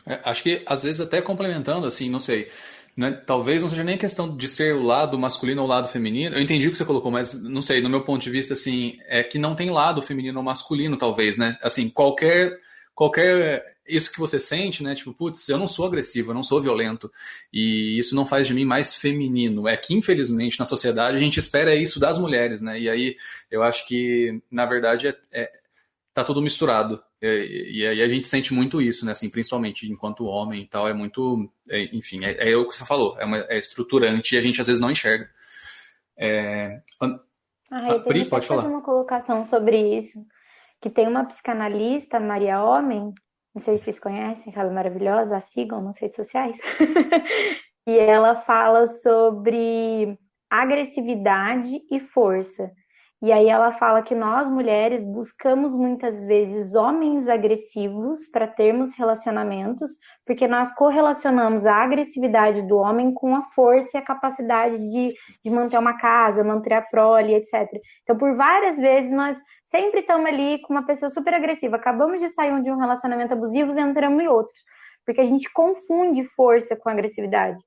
É, 0.05 0.19
acho 0.25 0.43
que, 0.43 0.63
às 0.65 0.83
vezes, 0.83 0.99
até 0.99 1.21
complementando, 1.21 1.87
assim, 1.87 2.09
não 2.09 2.19
sei 2.19 2.49
né, 2.97 3.11
talvez 3.11 3.61
não 3.61 3.69
seja 3.69 3.83
nem 3.83 3.95
questão 3.95 4.35
de 4.35 4.49
ser 4.49 4.73
o 4.73 4.81
lado 4.81 5.19
masculino 5.19 5.61
ou 5.61 5.67
o 5.67 5.69
lado 5.69 5.87
feminino. 5.87 6.35
Eu 6.35 6.41
entendi 6.41 6.67
o 6.67 6.71
que 6.71 6.77
você 6.77 6.83
colocou, 6.83 7.11
mas 7.11 7.39
não 7.43 7.61
sei, 7.61 7.79
no 7.79 7.89
meu 7.89 8.03
ponto 8.03 8.23
de 8.23 8.31
vista, 8.31 8.55
assim, 8.55 8.97
é 9.05 9.21
que 9.21 9.37
não 9.37 9.55
tem 9.55 9.69
lado 9.69 10.01
feminino 10.01 10.39
ou 10.39 10.43
masculino, 10.43 10.97
talvez, 10.97 11.37
né? 11.37 11.59
Assim, 11.61 11.89
qualquer. 11.89 12.59
qualquer 12.95 13.63
isso 13.87 14.11
que 14.11 14.19
você 14.19 14.39
sente, 14.39 14.83
né? 14.83 14.95
Tipo, 14.95 15.13
putz, 15.13 15.47
eu 15.47 15.59
não 15.59 15.67
sou 15.67 15.85
agressivo, 15.85 16.31
eu 16.31 16.35
não 16.35 16.43
sou 16.43 16.59
violento. 16.59 17.11
E 17.53 17.97
isso 17.99 18.15
não 18.15 18.25
faz 18.25 18.47
de 18.47 18.53
mim 18.53 18.65
mais 18.65 18.95
feminino. 18.95 19.67
É 19.67 19.77
que, 19.77 19.93
infelizmente, 19.93 20.59
na 20.59 20.65
sociedade, 20.65 21.15
a 21.15 21.19
gente 21.19 21.39
espera 21.39 21.75
isso 21.75 21.99
das 21.99 22.17
mulheres, 22.17 22.63
né? 22.63 22.79
E 22.79 22.89
aí 22.89 23.15
eu 23.51 23.61
acho 23.61 23.87
que, 23.87 24.41
na 24.51 24.65
verdade, 24.65 25.07
é, 25.07 25.15
é 25.31 25.51
tá 26.17 26.23
tudo 26.23 26.41
misturado. 26.41 26.99
E, 27.21 27.85
aí 27.85 28.01
a 28.01 28.09
gente 28.09 28.27
sente 28.27 28.51
muito 28.51 28.81
isso, 28.81 29.05
né? 29.05 29.11
Assim, 29.11 29.29
principalmente 29.29 29.87
enquanto 29.87 30.25
homem 30.25 30.63
e 30.63 30.67
tal, 30.67 30.87
é 30.87 30.93
muito. 30.93 31.47
É, 31.69 31.95
enfim, 31.95 32.25
é, 32.25 32.51
é, 32.51 32.57
o 32.57 32.67
que 32.67 32.75
você 32.75 32.83
falou, 32.83 33.15
é, 33.19 33.25
uma, 33.25 33.37
é 33.49 33.59
estruturante 33.59 34.33
e 34.33 34.37
a 34.39 34.41
gente 34.41 34.59
às 34.59 34.65
vezes 34.65 34.81
não 34.81 34.89
enxerga. 34.89 35.29
É... 36.17 36.81
Ah, 37.69 37.89
eu 37.89 38.01
Pri, 38.01 38.27
pode 38.27 38.47
falar. 38.47 38.65
uma 38.65 38.81
colocação 38.81 39.43
sobre 39.43 39.95
isso. 39.95 40.19
Que 40.81 40.89
tem 40.89 41.07
uma 41.07 41.23
psicanalista, 41.25 42.19
Maria 42.19 42.63
Homem, 42.63 43.13
não 43.53 43.61
sei 43.61 43.77
se 43.77 43.85
vocês 43.85 43.99
conhecem, 43.99 44.51
ela 44.55 44.71
é 44.71 44.73
maravilhosa, 44.73 45.37
a 45.37 45.41
sigam 45.41 45.81
nas 45.83 45.99
redes 45.99 46.15
sociais. 46.15 46.57
e 47.87 47.95
ela 47.95 48.41
fala 48.41 48.87
sobre 48.87 50.17
agressividade 50.49 51.79
e 51.91 51.99
força. 51.99 52.71
E 53.19 53.31
aí 53.31 53.47
ela 53.47 53.71
fala 53.71 54.03
que 54.03 54.13
nós 54.13 54.47
mulheres 54.47 55.03
buscamos 55.03 55.75
muitas 55.75 56.23
vezes 56.23 56.75
homens 56.75 57.27
agressivos 57.27 58.27
para 58.27 58.47
termos 58.47 58.95
relacionamentos, 58.95 59.89
porque 60.23 60.47
nós 60.47 60.71
correlacionamos 60.73 61.65
a 61.65 61.77
agressividade 61.77 62.61
do 62.67 62.77
homem 62.77 63.11
com 63.11 63.35
a 63.35 63.41
força 63.55 63.97
e 63.97 63.99
a 63.99 64.05
capacidade 64.05 64.77
de, 64.91 65.15
de 65.43 65.49
manter 65.49 65.79
uma 65.79 65.97
casa, 65.97 66.43
manter 66.43 66.73
a 66.73 66.81
prole, 66.83 67.33
etc. 67.33 67.67
Então, 68.03 68.15
por 68.15 68.35
várias 68.35 68.77
vezes, 68.77 69.11
nós 69.11 69.35
sempre 69.65 70.01
estamos 70.01 70.27
ali 70.27 70.61
com 70.61 70.73
uma 70.73 70.85
pessoa 70.85 71.09
super 71.09 71.33
agressiva. 71.33 71.75
Acabamos 71.75 72.19
de 72.19 72.29
sair 72.29 72.61
de 72.61 72.69
um 72.69 72.77
relacionamento 72.77 73.33
abusivo 73.33 73.73
e 73.73 73.81
entramos 73.81 74.21
em 74.21 74.27
outros, 74.27 74.59
porque 75.03 75.21
a 75.21 75.25
gente 75.25 75.51
confunde 75.51 76.23
força 76.35 76.75
com 76.75 76.87
agressividade. 76.87 77.57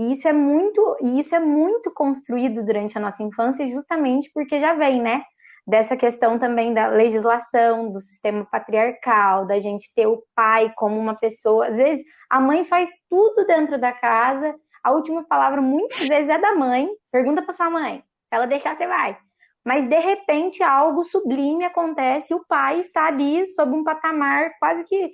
E 0.00 0.12
isso 0.12 0.26
é 0.26 0.32
muito, 0.32 0.96
e 1.02 1.20
isso 1.20 1.34
é 1.34 1.38
muito 1.38 1.90
construído 1.90 2.64
durante 2.64 2.96
a 2.96 3.00
nossa 3.02 3.22
infância, 3.22 3.68
justamente 3.68 4.30
porque 4.32 4.58
já 4.58 4.72
vem, 4.72 5.02
né? 5.02 5.22
Dessa 5.66 5.94
questão 5.94 6.38
também 6.38 6.72
da 6.72 6.86
legislação, 6.86 7.92
do 7.92 8.00
sistema 8.00 8.46
patriarcal, 8.50 9.46
da 9.46 9.60
gente 9.60 9.92
ter 9.94 10.06
o 10.06 10.22
pai 10.34 10.72
como 10.74 10.98
uma 10.98 11.14
pessoa. 11.14 11.66
Às 11.66 11.76
vezes 11.76 12.02
a 12.30 12.40
mãe 12.40 12.64
faz 12.64 12.88
tudo 13.10 13.46
dentro 13.46 13.78
da 13.78 13.92
casa, 13.92 14.54
a 14.82 14.90
última 14.90 15.22
palavra 15.22 15.60
muitas 15.60 16.08
vezes 16.08 16.30
é 16.30 16.38
da 16.38 16.54
mãe. 16.54 16.88
Pergunta 17.12 17.42
para 17.42 17.52
sua 17.52 17.68
mãe, 17.68 17.98
se 17.98 18.34
ela 18.34 18.46
deixar, 18.46 18.78
você 18.78 18.86
vai. 18.86 19.18
Mas 19.62 19.86
de 19.86 19.98
repente 19.98 20.62
algo 20.62 21.04
sublime 21.04 21.66
acontece, 21.66 22.32
e 22.32 22.36
o 22.36 22.46
pai 22.48 22.80
está 22.80 23.08
ali 23.08 23.50
sob 23.50 23.76
um 23.76 23.84
patamar 23.84 24.52
quase 24.58 24.82
que, 24.84 25.10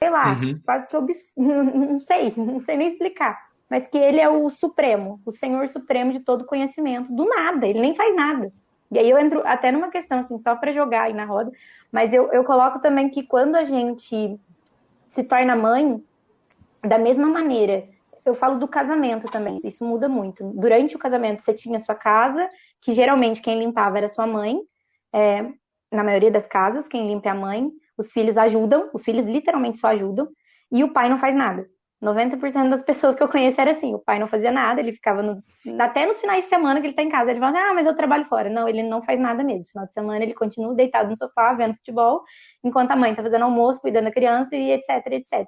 sei 0.00 0.08
lá, 0.08 0.30
uhum. 0.32 0.58
quase 0.64 0.88
que 0.88 0.96
obs... 0.96 1.22
não 1.36 1.98
sei, 1.98 2.32
não 2.34 2.58
sei 2.58 2.78
nem 2.78 2.88
explicar 2.88 3.51
mas 3.68 3.86
que 3.86 3.98
ele 3.98 4.20
é 4.20 4.28
o 4.28 4.48
supremo, 4.50 5.20
o 5.24 5.32
Senhor 5.32 5.68
supremo 5.68 6.12
de 6.12 6.20
todo 6.20 6.44
conhecimento, 6.44 7.12
do 7.12 7.24
nada, 7.24 7.66
ele 7.66 7.80
nem 7.80 7.94
faz 7.94 8.14
nada. 8.14 8.52
E 8.90 8.98
aí 8.98 9.08
eu 9.08 9.18
entro 9.18 9.42
até 9.46 9.72
numa 9.72 9.88
questão, 9.88 10.18
assim, 10.18 10.38
só 10.38 10.54
para 10.54 10.72
jogar 10.72 11.04
aí 11.04 11.14
na 11.14 11.24
roda, 11.24 11.50
mas 11.90 12.12
eu, 12.12 12.30
eu 12.32 12.44
coloco 12.44 12.80
também 12.80 13.08
que 13.08 13.22
quando 13.22 13.56
a 13.56 13.64
gente 13.64 14.38
se 15.08 15.24
torna 15.24 15.56
mãe, 15.56 16.02
da 16.82 16.98
mesma 16.98 17.26
maneira, 17.26 17.88
eu 18.24 18.34
falo 18.34 18.58
do 18.58 18.68
casamento 18.68 19.30
também, 19.30 19.56
isso 19.64 19.84
muda 19.84 20.08
muito. 20.08 20.44
Durante 20.54 20.94
o 20.94 20.98
casamento, 20.98 21.42
você 21.42 21.52
tinha 21.52 21.78
sua 21.78 21.94
casa, 21.94 22.48
que 22.80 22.92
geralmente 22.92 23.40
quem 23.42 23.58
limpava 23.58 23.98
era 23.98 24.08
sua 24.08 24.26
mãe, 24.26 24.60
é, 25.12 25.50
na 25.90 26.02
maioria 26.02 26.30
das 26.30 26.46
casas, 26.46 26.88
quem 26.88 27.06
limpa 27.06 27.28
é 27.28 27.32
a 27.32 27.34
mãe, 27.34 27.70
os 27.96 28.10
filhos 28.12 28.36
ajudam, 28.36 28.90
os 28.92 29.04
filhos 29.04 29.26
literalmente 29.26 29.78
só 29.78 29.88
ajudam, 29.88 30.28
e 30.70 30.82
o 30.82 30.92
pai 30.92 31.08
não 31.08 31.18
faz 31.18 31.34
nada. 31.34 31.68
90% 32.02 32.68
das 32.68 32.82
pessoas 32.82 33.14
que 33.14 33.22
eu 33.22 33.28
conheço 33.28 33.60
era 33.60 33.70
assim, 33.70 33.94
o 33.94 33.98
pai 33.98 34.18
não 34.18 34.26
fazia 34.26 34.50
nada, 34.50 34.80
ele 34.80 34.92
ficava 34.92 35.22
no, 35.22 35.42
até 35.80 36.04
nos 36.04 36.20
finais 36.20 36.42
de 36.42 36.50
semana 36.50 36.80
que 36.80 36.88
ele 36.88 36.96
tá 36.96 37.02
em 37.02 37.08
casa, 37.08 37.30
ele 37.30 37.38
fala 37.38 37.56
assim, 37.56 37.70
ah, 37.70 37.74
mas 37.74 37.86
eu 37.86 37.94
trabalho 37.94 38.24
fora. 38.24 38.50
Não, 38.50 38.68
ele 38.68 38.82
não 38.82 39.02
faz 39.02 39.20
nada 39.20 39.44
mesmo. 39.44 39.70
Final 39.70 39.86
de 39.86 39.92
semana 39.92 40.24
ele 40.24 40.34
continua 40.34 40.74
deitado 40.74 41.08
no 41.08 41.16
sofá, 41.16 41.52
vendo 41.54 41.76
futebol, 41.76 42.22
enquanto 42.64 42.90
a 42.90 42.96
mãe 42.96 43.14
tá 43.14 43.22
fazendo 43.22 43.44
almoço, 43.44 43.80
cuidando 43.80 44.06
da 44.06 44.12
criança 44.12 44.56
e 44.56 44.72
etc, 44.72 45.06
etc. 45.12 45.46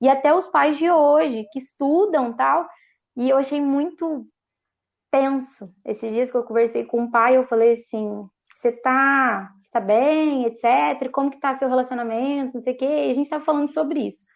E 0.00 0.08
até 0.08 0.34
os 0.34 0.46
pais 0.48 0.76
de 0.76 0.90
hoje, 0.90 1.46
que 1.50 1.58
estudam 1.58 2.34
tal, 2.34 2.68
e 3.16 3.30
eu 3.30 3.38
achei 3.38 3.60
muito 3.60 4.26
tenso. 5.10 5.72
Esses 5.82 6.12
dias 6.12 6.30
que 6.30 6.36
eu 6.36 6.44
conversei 6.44 6.84
com 6.84 7.04
o 7.04 7.10
pai, 7.10 7.38
eu 7.38 7.46
falei 7.46 7.72
assim, 7.72 8.28
você 8.54 8.70
tá, 8.70 9.50
tá 9.72 9.80
bem, 9.80 10.44
etc, 10.44 11.10
como 11.10 11.30
que 11.30 11.40
tá 11.40 11.54
seu 11.54 11.70
relacionamento, 11.70 12.54
não 12.54 12.62
sei 12.62 12.74
o 12.74 12.76
quê, 12.76 13.06
e 13.06 13.10
a 13.10 13.14
gente 13.14 13.30
tava 13.30 13.42
falando 13.42 13.68
sobre 13.68 14.00
isso. 14.00 14.26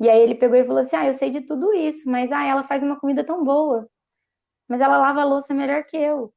E 0.00 0.08
aí 0.08 0.20
ele 0.20 0.34
pegou 0.34 0.56
e 0.56 0.64
falou 0.64 0.80
assim: 0.80 0.96
Ah, 0.96 1.06
eu 1.06 1.12
sei 1.14 1.30
de 1.30 1.42
tudo 1.42 1.72
isso, 1.74 2.08
mas 2.10 2.30
ah, 2.32 2.44
ela 2.44 2.64
faz 2.64 2.82
uma 2.82 2.98
comida 2.98 3.24
tão 3.24 3.44
boa. 3.44 3.88
Mas 4.68 4.80
ela 4.80 4.98
lava 4.98 5.22
a 5.22 5.24
louça 5.24 5.54
melhor 5.54 5.84
que 5.84 5.96
eu. 5.96 6.32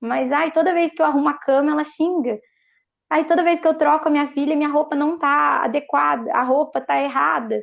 Mas 0.00 0.32
ai, 0.32 0.52
toda 0.52 0.74
vez 0.74 0.92
que 0.92 1.02
eu 1.02 1.06
arrumo 1.06 1.28
a 1.28 1.34
cama, 1.38 1.72
ela 1.72 1.84
xinga. 1.84 2.38
Aí 3.10 3.24
toda 3.24 3.44
vez 3.44 3.60
que 3.60 3.68
eu 3.68 3.74
troco 3.74 4.08
a 4.08 4.10
minha 4.10 4.28
filha, 4.28 4.56
minha 4.56 4.68
roupa 4.68 4.96
não 4.96 5.18
tá 5.18 5.64
adequada, 5.64 6.32
a 6.34 6.42
roupa 6.42 6.80
tá 6.80 7.00
errada. 7.00 7.62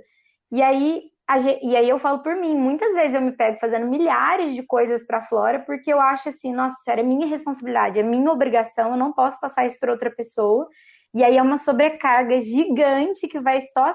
E 0.52 0.62
aí, 0.62 1.04
a, 1.28 1.40
e 1.40 1.76
aí 1.76 1.90
eu 1.90 2.00
falo 2.00 2.20
por 2.24 2.36
mim, 2.36 2.56
muitas 2.56 2.94
vezes 2.94 3.16
eu 3.16 3.22
me 3.22 3.34
pego 3.34 3.60
fazendo 3.60 3.88
milhares 3.88 4.54
de 4.56 4.64
coisas 4.64 5.06
para 5.06 5.26
Flora, 5.28 5.60
porque 5.60 5.92
eu 5.92 6.00
acho 6.00 6.30
assim, 6.30 6.54
nossa, 6.54 6.78
sério, 6.84 7.02
é 7.02 7.08
minha 7.08 7.28
responsabilidade, 7.28 8.00
é 8.00 8.04
minha 8.04 8.32
obrigação, 8.32 8.92
eu 8.92 8.98
não 8.98 9.12
posso 9.14 9.40
passar 9.40 9.66
isso 9.66 9.80
para 9.80 9.92
outra 9.92 10.12
pessoa. 10.12 10.68
E 11.14 11.24
aí 11.24 11.38
é 11.38 11.42
uma 11.42 11.58
sobrecarga 11.58 12.42
gigante 12.42 13.28
que 13.28 13.40
vai 13.40 13.62
só 13.74 13.92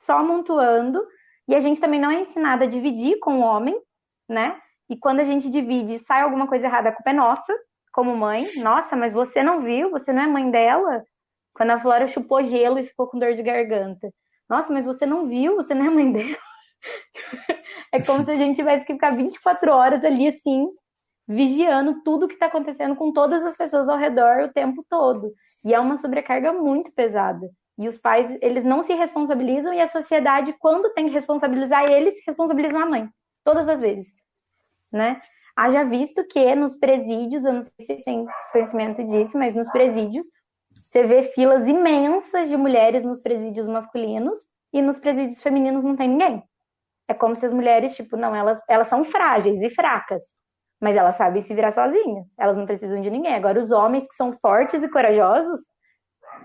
só 0.00 0.18
amontoando, 0.18 1.06
e 1.46 1.54
a 1.54 1.60
gente 1.60 1.80
também 1.80 2.00
não 2.00 2.10
é 2.10 2.20
ensinada 2.20 2.64
a 2.64 2.68
dividir 2.68 3.18
com 3.20 3.40
o 3.40 3.42
homem, 3.42 3.78
né? 4.28 4.60
E 4.88 4.96
quando 4.96 5.20
a 5.20 5.24
gente 5.24 5.48
divide 5.48 5.98
sai 5.98 6.22
alguma 6.22 6.48
coisa 6.48 6.66
errada, 6.66 6.88
a 6.88 6.92
culpa 6.92 7.10
é 7.10 7.12
nossa, 7.12 7.56
como 7.92 8.16
mãe. 8.16 8.46
Nossa, 8.56 8.96
mas 8.96 9.12
você 9.12 9.42
não 9.42 9.62
viu? 9.62 9.90
Você 9.90 10.12
não 10.12 10.22
é 10.22 10.26
mãe 10.26 10.50
dela? 10.50 11.04
Quando 11.54 11.70
a 11.70 11.80
Flora 11.80 12.06
chupou 12.06 12.42
gelo 12.42 12.78
e 12.78 12.86
ficou 12.86 13.06
com 13.08 13.18
dor 13.18 13.34
de 13.34 13.42
garganta. 13.42 14.12
Nossa, 14.48 14.72
mas 14.72 14.84
você 14.84 15.06
não 15.06 15.28
viu? 15.28 15.56
Você 15.56 15.74
não 15.74 15.86
é 15.86 15.90
mãe 15.90 16.10
dela? 16.12 16.38
é 17.92 18.02
como 18.02 18.24
se 18.24 18.30
a 18.30 18.36
gente 18.36 18.56
tivesse 18.56 18.84
que 18.84 18.94
ficar 18.94 19.14
24 19.16 19.72
horas 19.72 20.04
ali, 20.04 20.28
assim, 20.28 20.68
vigiando 21.28 22.02
tudo 22.02 22.26
que 22.26 22.34
está 22.34 22.46
acontecendo 22.46 22.96
com 22.96 23.12
todas 23.12 23.44
as 23.44 23.56
pessoas 23.56 23.88
ao 23.88 23.98
redor 23.98 24.42
o 24.42 24.52
tempo 24.52 24.84
todo. 24.88 25.32
E 25.64 25.74
é 25.74 25.78
uma 25.78 25.96
sobrecarga 25.96 26.52
muito 26.52 26.92
pesada. 26.92 27.48
E 27.80 27.88
os 27.88 27.96
pais, 27.96 28.36
eles 28.42 28.62
não 28.62 28.82
se 28.82 28.92
responsabilizam 28.92 29.72
e 29.72 29.80
a 29.80 29.86
sociedade, 29.86 30.54
quando 30.58 30.92
tem 30.92 31.06
que 31.06 31.12
responsabilizar 31.12 31.90
eles, 31.90 32.14
responsabilizam 32.26 32.78
a 32.78 32.84
mãe. 32.84 33.08
Todas 33.42 33.70
as 33.70 33.80
vezes, 33.80 34.12
né? 34.92 35.18
Haja 35.56 35.82
visto 35.84 36.22
que 36.26 36.54
nos 36.54 36.76
presídios, 36.76 37.42
eu 37.42 37.54
não 37.54 37.62
sei 37.62 37.72
se 37.78 37.86
vocês 37.86 38.02
têm 38.02 38.26
conhecimento 38.52 39.02
disso, 39.06 39.38
mas 39.38 39.54
nos 39.56 39.66
presídios, 39.70 40.26
você 40.90 41.06
vê 41.06 41.22
filas 41.22 41.66
imensas 41.66 42.50
de 42.50 42.56
mulheres 42.56 43.02
nos 43.02 43.18
presídios 43.18 43.66
masculinos 43.66 44.46
e 44.74 44.82
nos 44.82 44.98
presídios 44.98 45.42
femininos 45.42 45.82
não 45.82 45.96
tem 45.96 46.10
ninguém. 46.10 46.42
É 47.08 47.14
como 47.14 47.34
se 47.34 47.46
as 47.46 47.52
mulheres, 47.52 47.96
tipo, 47.96 48.14
não, 48.14 48.36
elas, 48.36 48.60
elas 48.68 48.88
são 48.88 49.04
frágeis 49.04 49.62
e 49.62 49.70
fracas, 49.70 50.22
mas 50.78 50.96
elas 50.96 51.14
sabem 51.14 51.40
se 51.40 51.54
virar 51.54 51.70
sozinhas, 51.70 52.26
elas 52.38 52.58
não 52.58 52.66
precisam 52.66 53.00
de 53.00 53.08
ninguém. 53.08 53.34
Agora, 53.34 53.58
os 53.58 53.70
homens 53.70 54.06
que 54.06 54.14
são 54.16 54.36
fortes 54.42 54.82
e 54.82 54.88
corajosos, 54.90 55.60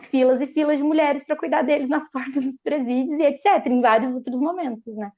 filas 0.10 0.42
e 0.42 0.48
filas 0.48 0.78
de 0.78 0.84
mulheres 0.84 1.24
para 1.24 1.36
cuidar 1.36 1.62
deles 1.62 1.90
nas 1.90 2.10
portas 2.12 2.44
dos 2.44 2.58
presídios 2.64 3.20
e 3.20 3.24
etc., 3.24 3.66
em 3.68 3.82
vários 3.82 4.14
outros 4.14 4.40
momentos, 4.40 4.96
né? 4.96 5.12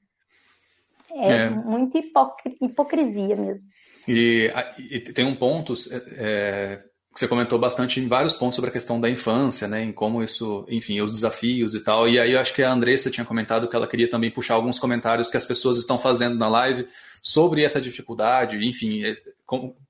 É, 1.10 1.32
é. 1.32 1.50
muita 1.50 1.98
hipocr 1.98 2.50
hipocrisia 2.60 3.34
mesmo. 3.34 3.66
E, 4.06 4.50
e, 4.78 5.00
tem 5.00 5.26
um 5.26 5.36
ponto 5.36 5.72
é, 6.18 6.82
que 7.14 7.20
você 7.20 7.28
comentou 7.28 7.58
bastante 7.58 7.98
em 7.98 8.06
vários 8.06 8.34
pontos 8.34 8.56
sobre 8.56 8.70
a 8.70 8.72
questão 8.72 9.00
da 9.00 9.08
infância, 9.08 9.66
né? 9.66 9.82
Em 9.82 9.92
como 9.92 10.22
isso, 10.22 10.66
enfim, 10.68 11.00
os 11.00 11.10
desafios 11.10 11.74
e 11.74 11.82
tal. 11.82 12.08
E 12.08 12.18
aí 12.18 12.32
eu 12.32 12.40
acho 12.40 12.54
que 12.54 12.62
a 12.62 12.72
Andressa 12.72 13.10
tinha 13.10 13.24
comentado 13.24 13.68
que 13.68 13.74
ela 13.74 13.88
queria 13.88 14.08
também 14.08 14.30
puxar 14.30 14.54
alguns 14.54 14.78
comentários 14.78 15.30
que 15.30 15.36
as 15.36 15.46
pessoas 15.46 15.78
estão 15.78 15.98
fazendo 15.98 16.36
na 16.36 16.48
live 16.48 16.86
sobre 17.22 17.64
essa 17.64 17.80
dificuldade. 17.80 18.56
Enfim, 18.56 19.04
é, 19.04 19.14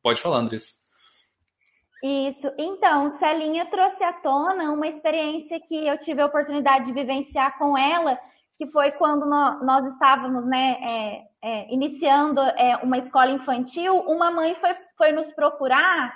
pode 0.02 0.20
falar, 0.20 0.38
Andressa. 0.38 0.74
Isso. 2.02 2.52
Então, 2.56 3.12
Celinha 3.14 3.66
trouxe 3.66 4.04
à 4.04 4.12
tona 4.12 4.70
uma 4.72 4.86
experiência 4.86 5.60
que 5.60 5.86
eu 5.86 5.98
tive 5.98 6.22
a 6.22 6.26
oportunidade 6.26 6.86
de 6.86 6.92
vivenciar 6.92 7.58
com 7.58 7.76
ela, 7.76 8.18
que 8.56 8.66
foi 8.68 8.92
quando 8.92 9.26
nós 9.26 9.84
estávamos 9.92 10.46
né, 10.46 10.78
é, 10.88 11.22
é, 11.42 11.74
iniciando 11.74 12.40
é, 12.40 12.76
uma 12.82 12.98
escola 12.98 13.30
infantil. 13.30 13.96
Uma 14.00 14.30
mãe 14.30 14.54
foi, 14.56 14.74
foi 14.96 15.12
nos 15.12 15.32
procurar 15.32 16.12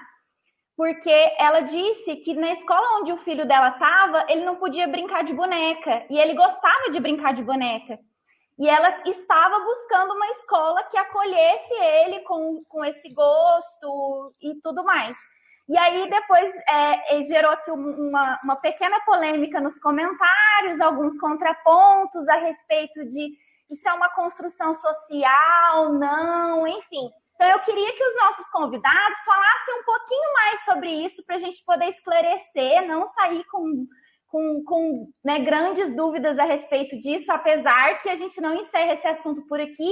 porque 0.77 1.13
ela 1.39 1.61
disse 1.61 2.17
que 2.17 2.35
na 2.35 2.53
escola 2.53 3.01
onde 3.01 3.13
o 3.13 3.19
filho 3.19 3.47
dela 3.47 3.69
estava, 3.69 4.25
ele 4.29 4.45
não 4.45 4.57
podia 4.57 4.89
brincar 4.89 5.23
de 5.23 5.33
boneca 5.33 6.05
e 6.09 6.19
ele 6.19 6.35
gostava 6.35 6.91
de 6.91 6.99
brincar 6.99 7.35
de 7.35 7.43
boneca. 7.43 7.99
E 8.59 8.69
ela 8.69 9.03
estava 9.07 9.61
buscando 9.61 10.15
uma 10.15 10.27
escola 10.29 10.83
que 10.85 10.97
acolhesse 10.97 11.75
ele 11.75 12.21
com, 12.21 12.65
com 12.69 12.85
esse 12.85 13.13
gosto 13.13 14.35
e 14.41 14.55
tudo 14.63 14.85
mais. 14.85 15.17
E 15.69 15.79
aí 15.79 16.11
depois 16.11 16.53
é, 16.69 17.23
gerou 17.23 17.53
aqui 17.53 17.71
uma, 17.71 18.41
uma 18.43 18.57
pequena 18.57 19.01
polêmica 19.05 19.61
nos 19.61 19.79
comentários, 19.79 20.81
alguns 20.81 21.19
contrapontos 21.19 22.29
a 22.29 22.37
respeito 22.37 23.05
de 23.07 23.37
isso 23.71 23.89
é 23.89 23.93
uma 23.93 24.11
construção 24.11 24.75
social, 24.75 25.95
não, 25.95 26.67
enfim. 26.67 27.11
Então 27.35 27.49
eu 27.49 27.59
queria 27.61 27.93
que 27.93 28.05
os 28.05 28.17
nossos 28.17 28.49
convidados 28.51 29.25
falassem 29.25 29.81
um 29.81 29.85
pouquinho 29.85 30.33
mais 30.35 30.65
sobre 30.65 30.91
isso 31.05 31.25
para 31.25 31.37
a 31.37 31.39
gente 31.39 31.65
poder 31.65 31.89
esclarecer, 31.89 32.87
não 32.87 33.07
sair 33.07 33.43
com, 33.45 33.87
com, 34.29 34.63
com 34.65 35.13
né, 35.25 35.39
grandes 35.39 35.95
dúvidas 35.97 36.39
a 36.39 36.45
respeito 36.45 37.01
disso, 37.01 37.33
apesar 37.33 38.03
que 38.03 38.11
a 38.11 38.15
gente 38.15 38.41
não 38.41 38.55
encerra 38.55 38.93
esse 38.93 39.09
assunto 39.09 39.47
por 39.47 39.59
aqui 39.59 39.91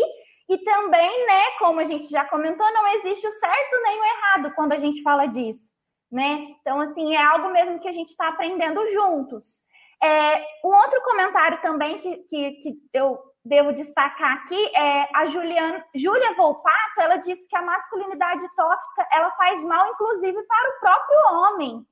e 0.51 0.59
também, 0.65 1.27
né, 1.27 1.43
como 1.61 1.79
a 1.79 1.85
gente 1.85 2.09
já 2.09 2.25
comentou, 2.25 2.67
não 2.73 2.89
existe 2.95 3.25
o 3.25 3.31
certo 3.31 3.83
nem 3.85 4.01
o 4.01 4.05
errado 4.05 4.53
quando 4.57 4.73
a 4.73 4.79
gente 4.81 5.01
fala 5.01 5.27
disso, 5.27 5.73
né? 6.11 6.57
Então, 6.61 6.81
assim, 6.81 7.15
é 7.15 7.23
algo 7.23 7.51
mesmo 7.51 7.79
que 7.79 7.87
a 7.87 7.93
gente 7.93 8.09
está 8.09 8.31
aprendendo 8.31 8.85
juntos. 8.93 9.63
É, 10.03 10.45
um 10.65 10.75
outro 10.75 11.01
comentário 11.03 11.63
também 11.63 12.01
que, 12.01 12.17
que, 12.29 12.53
que 12.53 12.81
eu 12.93 13.17
devo 13.45 13.73
destacar 13.73 14.39
aqui 14.39 14.77
é 14.77 15.09
a 15.15 15.27
Juliana, 15.27 15.85
Júlia 15.95 16.35
Volpato, 16.35 16.99
ela 16.99 17.19
disse 17.19 17.49
que 17.49 17.57
a 17.57 17.63
masculinidade 17.63 18.45
tóxica 18.57 19.07
ela 19.13 19.31
faz 19.37 19.65
mal, 19.65 19.89
inclusive, 19.93 20.43
para 20.43 20.69
o 20.69 20.81
próprio 20.81 21.19
homem. 21.33 21.87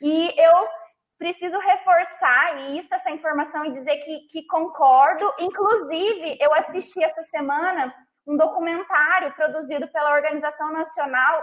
E 0.00 0.40
eu 0.40 0.68
preciso 1.18 1.58
reforçar 1.58 2.70
isso, 2.70 2.94
essa 2.94 3.10
informação 3.10 3.64
e 3.64 3.72
dizer 3.72 3.96
que, 3.98 4.20
que 4.28 4.46
concordo. 4.46 5.32
Inclusive, 5.38 6.38
eu 6.40 6.54
assisti 6.54 7.02
essa 7.02 7.22
semana 7.24 7.92
um 8.26 8.36
documentário 8.36 9.32
produzido 9.34 9.88
pela 9.88 10.14
Organização 10.14 10.72
Nacional, 10.72 11.42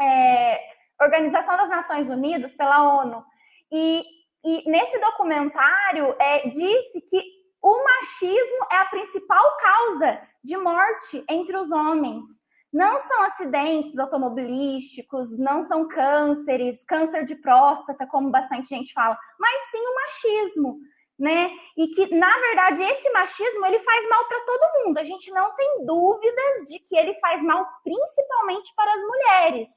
é, 0.00 0.60
Organização 1.00 1.56
das 1.56 1.68
Nações 1.68 2.08
Unidas, 2.08 2.54
pela 2.54 3.00
ONU. 3.00 3.24
E, 3.70 4.04
e 4.44 4.70
nesse 4.70 4.98
documentário 4.98 6.16
é, 6.18 6.48
disse 6.48 7.00
que 7.10 7.22
o 7.62 7.84
machismo 7.84 8.66
é 8.70 8.76
a 8.76 8.84
principal 8.86 9.56
causa 9.58 10.20
de 10.42 10.56
morte 10.56 11.24
entre 11.28 11.56
os 11.56 11.70
homens. 11.70 12.24
Não 12.72 12.98
são 12.98 13.22
acidentes 13.22 13.98
automobilísticos, 13.98 15.38
não 15.38 15.62
são 15.62 15.88
cânceres, 15.88 16.84
câncer 16.84 17.24
de 17.24 17.36
próstata, 17.36 18.06
como 18.06 18.30
bastante 18.30 18.68
gente 18.68 18.92
fala, 18.92 19.16
mas 19.38 19.62
sim 19.70 19.80
o 19.80 19.94
machismo, 19.94 20.78
né? 21.18 21.50
E 21.76 21.88
que, 21.88 22.14
na 22.14 22.38
verdade, 22.38 22.82
esse 22.82 23.10
machismo 23.10 23.64
ele 23.64 23.78
faz 23.80 24.08
mal 24.08 24.24
para 24.26 24.40
todo 24.40 24.84
mundo. 24.84 24.98
A 24.98 25.04
gente 25.04 25.30
não 25.30 25.54
tem 25.54 25.86
dúvidas 25.86 26.64
de 26.68 26.78
que 26.80 26.96
ele 26.96 27.14
faz 27.20 27.42
mal 27.42 27.66
principalmente 27.82 28.72
para 28.74 28.92
as 28.92 29.02
mulheres. 29.02 29.68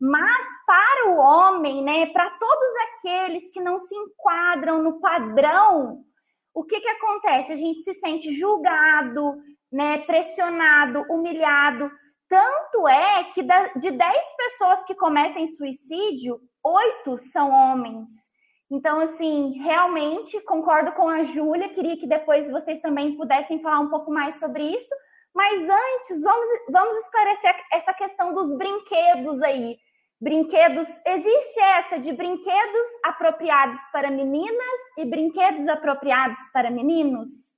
Mas 0.00 0.46
para 0.66 1.10
o 1.10 1.16
homem, 1.16 1.82
né, 1.82 2.06
para 2.06 2.28
todos 2.30 2.72
aqueles 2.88 3.50
que 3.50 3.60
não 3.60 3.78
se 3.78 3.94
enquadram 3.94 4.82
no 4.82 5.00
padrão, 5.00 6.04
o 6.52 6.64
que, 6.64 6.80
que 6.80 6.88
acontece? 6.88 7.52
A 7.52 7.56
gente 7.56 7.82
se 7.82 7.94
sente 7.94 8.36
julgado, 8.36 9.36
né, 9.72 9.98
pressionado, 9.98 11.04
humilhado. 11.10 11.90
Tanto 12.34 12.88
é 12.88 13.30
que 13.32 13.42
de 13.42 13.92
10 13.92 14.36
pessoas 14.36 14.82
que 14.86 14.94
cometem 14.96 15.46
suicídio, 15.46 16.40
oito 16.64 17.16
são 17.30 17.48
homens. 17.48 18.08
Então, 18.68 18.98
assim, 18.98 19.52
realmente 19.62 20.40
concordo 20.40 20.90
com 20.94 21.08
a 21.08 21.22
Júlia, 21.22 21.68
queria 21.68 21.96
que 21.96 22.08
depois 22.08 22.50
vocês 22.50 22.80
também 22.80 23.16
pudessem 23.16 23.62
falar 23.62 23.78
um 23.78 23.88
pouco 23.88 24.10
mais 24.10 24.40
sobre 24.40 24.64
isso. 24.64 24.92
Mas 25.32 25.62
antes, 25.62 26.24
vamos, 26.24 26.48
vamos 26.70 26.98
esclarecer 27.04 27.54
essa 27.72 27.94
questão 27.94 28.34
dos 28.34 28.52
brinquedos 28.58 29.40
aí. 29.40 29.76
Brinquedos, 30.20 30.88
existe 31.06 31.60
essa 31.60 32.00
de 32.00 32.12
brinquedos 32.12 32.88
apropriados 33.04 33.80
para 33.92 34.10
meninas 34.10 34.80
e 34.98 35.04
brinquedos 35.04 35.68
apropriados 35.68 36.38
para 36.52 36.68
meninos? 36.68 37.53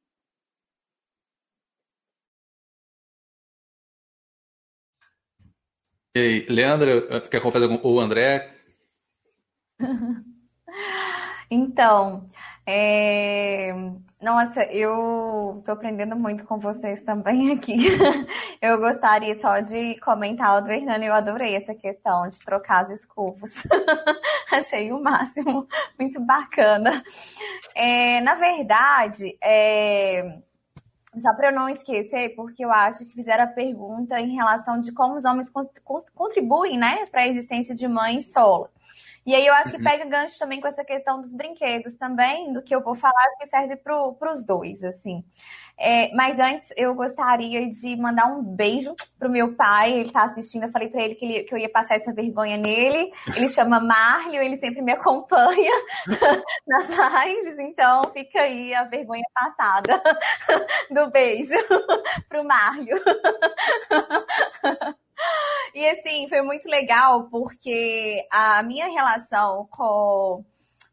E 6.17 6.19
aí, 6.19 6.47
Leandra, 6.49 7.21
quer 7.29 7.43
fazer 7.43 7.65
algum, 7.65 7.79
ou 7.83 8.01
André? 8.01 8.51
então, 11.51 12.27
é... 12.67 13.71
Nossa, 14.23 14.63
eu 14.73 15.63
tô 15.63 15.73
aprendendo 15.73 16.17
muito 16.17 16.47
com 16.47 16.59
vocês 16.59 17.03
também 17.03 17.53
aqui. 17.53 17.77
Eu 18.63 18.79
gostaria 18.79 19.39
só 19.39 19.61
de 19.61 20.01
comentar 20.01 20.57
o 20.57 20.63
do 20.63 20.71
Hernando, 20.71 21.03
eu 21.03 21.13
adorei 21.13 21.55
essa 21.55 21.75
questão 21.75 22.27
de 22.27 22.39
trocar 22.39 22.85
as 22.85 23.01
escovas. 23.01 23.53
Achei 24.51 24.91
o 24.93 25.03
máximo, 25.03 25.69
muito 25.99 26.19
bacana. 26.19 27.05
É, 27.75 28.23
na 28.23 28.35
verdade, 28.37 29.37
é... 29.45 30.39
só 31.21 31.33
para 31.35 31.49
eu 31.49 31.55
não 31.55 31.69
esquecer, 31.69 32.35
porque 32.35 32.65
eu 32.65 32.71
acho 32.71 33.07
que 33.07 33.15
fizeram 33.15 33.45
a 33.45 33.49
pergunta 33.49 34.21
em 34.21 34.35
relação 34.35 34.79
de 34.79 34.93
como 34.93 35.17
os 35.17 35.25
homens 35.25 35.51
contribuem 36.15 36.79
né, 36.79 37.05
para 37.11 37.23
a 37.23 37.29
existência 37.29 37.75
de 37.75 37.89
mãe 37.89 38.21
solo. 38.21 38.69
E 39.27 39.35
aí 39.35 39.45
eu 39.45 39.55
acho 39.55 39.71
que 39.71 39.79
uhum. 39.79 39.85
pega 39.85 40.05
gancho 40.05 40.39
também 40.39 40.61
com 40.61 40.69
essa 40.69 40.85
questão 40.85 41.21
dos 41.21 41.33
brinquedos 41.33 41.95
também, 41.95 42.53
do 42.53 42.63
que 42.63 42.75
eu 42.75 42.81
vou 42.81 42.95
falar, 42.95 43.27
que 43.41 43.47
serve 43.47 43.77
para 43.77 44.33
os 44.33 44.47
dois, 44.47 44.85
assim. 44.85 45.25
É, 45.79 46.15
mas 46.15 46.39
antes 46.39 46.73
eu 46.75 46.95
gostaria 46.95 47.69
de 47.69 47.97
mandar 47.97 48.27
um 48.27 48.43
beijo 48.43 48.95
pro 49.19 49.29
meu 49.29 49.55
pai, 49.55 49.93
ele 49.93 50.11
tá 50.11 50.25
assistindo, 50.25 50.65
eu 50.65 50.71
falei 50.71 50.89
para 50.89 51.03
ele 51.03 51.15
que, 51.15 51.25
ele 51.25 51.45
que, 51.45 51.53
eu 51.53 51.59
ia 51.59 51.69
passar 51.69 51.97
essa 51.97 52.15
vergonha 52.15 52.57
nele. 52.57 53.13
Ele 53.35 53.49
chama 53.49 53.79
Marlio, 53.79 54.41
ele 54.41 54.57
sempre 54.57 54.81
me 54.81 54.93
acompanha 54.93 55.73
nas 56.67 56.89
lives, 56.89 57.59
então 57.59 58.11
fica 58.13 58.41
aí 58.41 58.73
a 58.73 58.85
vergonha 58.85 59.27
passada 59.35 60.03
do 60.91 61.11
beijo 61.11 61.59
pro 62.29 62.45
Marlio. 62.45 62.97
E 65.75 65.87
assim, 65.89 66.29
foi 66.29 66.43
muito 66.43 66.69
legal 66.69 67.29
porque 67.29 68.27
a 68.31 68.63
minha 68.63 68.87
relação 68.89 69.67
com 69.71 70.45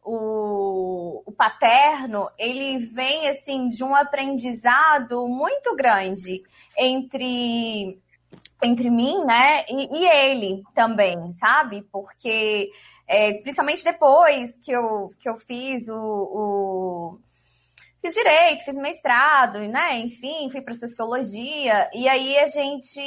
o, 0.03 1.23
o, 1.25 1.31
paterno, 1.31 2.29
ele 2.37 2.77
vem 2.77 3.29
assim 3.29 3.69
de 3.69 3.83
um 3.83 3.95
aprendizado 3.95 5.27
muito 5.27 5.75
grande 5.75 6.43
entre 6.77 7.97
entre 8.61 8.89
mim, 8.89 9.25
né, 9.25 9.65
e, 9.69 9.89
e 9.99 10.07
ele 10.07 10.63
também, 10.73 11.33
sabe? 11.33 11.81
Porque 11.91 12.71
é, 13.07 13.33
principalmente 13.41 13.83
depois 13.83 14.57
que 14.57 14.71
eu, 14.71 15.09
que 15.19 15.29
eu 15.29 15.35
fiz 15.35 15.87
o, 15.89 15.93
o 15.93 17.19
fiz 18.03 18.13
direito, 18.13 18.65
fiz 18.65 18.75
mestrado, 18.75 19.59
né? 19.59 19.97
Enfim, 19.99 20.49
fui 20.49 20.61
para 20.61 20.73
sociologia. 20.73 21.89
E 21.93 22.05
aí 22.05 22.37
a 22.37 22.47
gente, 22.47 22.99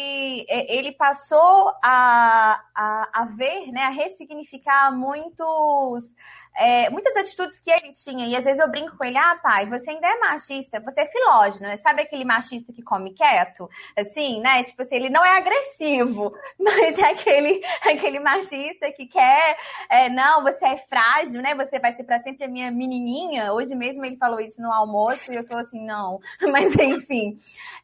ele 0.49 0.93
passou 0.93 1.71
a, 1.85 2.59
a, 2.75 3.23
a 3.23 3.25
ver, 3.27 3.71
né? 3.71 3.83
A 3.83 3.91
ressignificar 3.91 4.91
muitos 4.97 6.11
é, 6.59 6.89
muitas 6.91 7.15
atitudes 7.17 7.59
que 7.59 7.71
ele 7.71 7.93
tinha, 7.93 8.27
e 8.27 8.37
às 8.37 8.45
vezes 8.45 8.61
eu 8.61 8.71
brinco 8.71 8.97
com 8.97 9.05
ele, 9.05 9.19
ah, 9.19 9.39
pai, 9.43 9.67
você 9.67 9.91
ainda 9.91 10.07
é 10.07 10.19
machista, 10.19 10.81
você 10.81 11.03
é 11.03 11.07
filógeno, 11.07 11.69
né? 11.69 11.77
Sabe 11.77 12.03
aquele 12.03 12.25
machista 12.25 12.73
que 12.73 12.83
come 12.83 13.13
quieto? 13.13 13.69
Assim, 13.97 14.41
né? 14.41 14.65
Tipo 14.65 14.83
assim, 14.83 14.97
ele 14.97 15.11
não 15.11 15.25
é 15.25 15.37
agressivo, 15.37 16.33
mas 16.59 16.99
é 16.99 17.11
aquele, 17.11 17.63
aquele 17.83 18.21
machista 18.21 18.91
que 18.93 19.07
quer, 19.07 19.57
é, 19.91 20.09
não, 20.09 20.43
você 20.43 20.65
é 20.67 20.77
frágil, 20.77 21.43
né? 21.43 21.55
Você 21.55 21.79
vai 21.79 21.93
ser 21.93 22.05
para 22.05 22.19
sempre 22.21 22.45
a 22.45 22.49
minha 22.49 22.71
menininha. 22.71 23.53
Hoje 23.53 23.75
mesmo 23.75 24.05
ele 24.05 24.17
falou 24.17 24.41
isso 24.41 24.61
no 24.63 24.73
almoço 24.73 25.31
e 25.33 25.37
eu 25.37 25.47
tô 25.47 25.57
assim, 25.57 25.85
não. 25.85 26.21
Mas 26.51 26.75
enfim. 26.75 27.37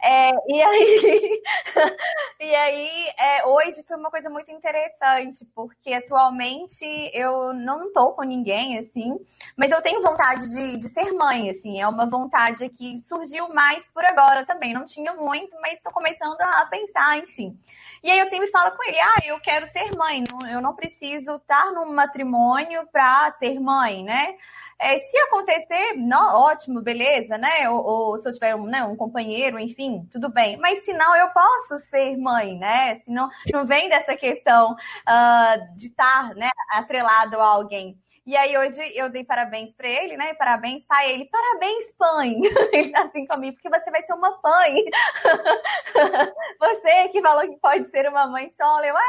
É, 0.03 0.31
e 0.49 0.63
aí, 0.63 1.43
e 2.41 2.55
aí 2.55 3.09
é, 3.19 3.47
hoje 3.47 3.83
foi 3.87 3.97
uma 3.97 4.11
coisa 4.11 4.31
muito 4.31 4.51
interessante, 4.51 5.45
porque 5.55 5.93
atualmente 5.93 6.85
eu 7.13 7.53
não 7.53 7.93
tô 7.93 8.13
com 8.13 8.23
ninguém 8.23 8.62
assim. 8.79 9.19
Mas 9.57 9.71
eu 9.71 9.83
tenho 9.83 10.03
vontade 10.03 10.49
de, 10.49 10.77
de 10.77 10.89
ser 10.89 11.13
mãe, 11.13 11.51
assim. 11.51 11.81
É 11.81 11.87
uma 11.87 12.07
vontade 12.07 12.69
que 12.71 12.97
surgiu 12.99 13.49
mais 13.53 13.87
por 13.93 14.05
agora 14.05 14.45
também. 14.47 14.73
Não 14.73 14.85
tinha 14.85 15.13
muito, 15.15 15.57
mas 15.61 15.75
estou 15.75 15.93
começando 15.93 16.41
a 16.41 16.67
pensar, 16.67 17.19
enfim. 17.19 17.59
E 18.03 18.11
aí 18.11 18.19
eu 18.19 18.29
sempre 18.29 18.49
falo 18.49 18.77
com 18.77 18.83
ele, 18.83 18.99
ah, 18.99 19.21
eu 19.25 19.41
quero 19.41 19.65
ser 19.67 19.95
mãe. 19.97 20.25
Eu 20.51 20.61
não 20.61 20.75
preciso 20.75 21.37
estar 21.37 21.71
num 21.73 21.93
matrimônio 21.93 22.87
para 22.91 23.31
ser 23.33 23.61
mãe, 23.61 24.03
né? 24.03 24.37
É, 24.83 24.99
se 24.99 25.17
acontecer, 25.19 25.95
não, 25.97 26.41
ótimo, 26.41 26.83
beleza, 26.83 27.39
né? 27.39 27.71
Ou, 27.71 27.85
ou 27.85 28.19
se 28.19 28.29
eu 28.29 28.33
tiver 28.33 28.57
um, 28.57 28.65
né, 28.65 28.83
um, 28.83 28.97
companheiro, 28.97 29.57
enfim, 29.57 30.09
tudo 30.11 30.29
bem. 30.29 30.57
Mas 30.57 30.85
se 30.85 30.93
não, 30.93 31.15
eu 31.15 31.29
posso 31.29 31.79
ser 31.79 32.17
mãe, 32.17 32.59
né? 32.59 32.97
Se 32.97 33.11
não, 33.13 33.29
não 33.53 33.65
vem 33.65 33.89
dessa 33.89 34.17
questão 34.17 34.73
uh, 34.73 35.77
de 35.77 35.87
estar 35.87 36.35
né, 36.35 36.51
atrelado 36.73 37.41
a 37.41 37.47
alguém. 37.47 37.97
E 38.25 38.37
aí 38.37 38.57
hoje 38.57 38.81
eu 38.95 39.11
dei 39.11 39.25
parabéns 39.25 39.73
para 39.73 39.89
ele, 39.89 40.17
né? 40.17 40.33
Parabéns, 40.35 40.85
pai. 40.85 41.11
Ele, 41.11 41.25
parabéns, 41.25 41.93
pai. 41.99 42.37
Ele 42.73 42.91
tá 42.91 43.03
assim 43.03 43.27
comigo, 43.27 43.57
porque 43.57 43.69
você 43.69 43.91
vai 43.91 44.01
ser 44.07 44.13
uma 44.13 44.41
mãe. 44.43 44.85
você 46.61 47.09
que 47.09 47.21
falou 47.21 47.43
que 47.49 47.57
pode 47.59 47.91
ser 47.91 48.09
uma 48.09 48.29
mãe 48.29 48.49
solo. 48.57 48.85
Eu, 48.85 48.97
é, 48.97 49.01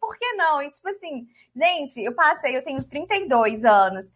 por 0.00 0.16
que 0.16 0.32
não? 0.32 0.62
E 0.62 0.70
tipo 0.70 0.88
assim, 0.88 1.26
gente, 1.54 2.02
eu 2.02 2.14
passei, 2.14 2.56
eu 2.56 2.64
tenho 2.64 2.82
32 2.82 3.62
anos. 3.66 4.06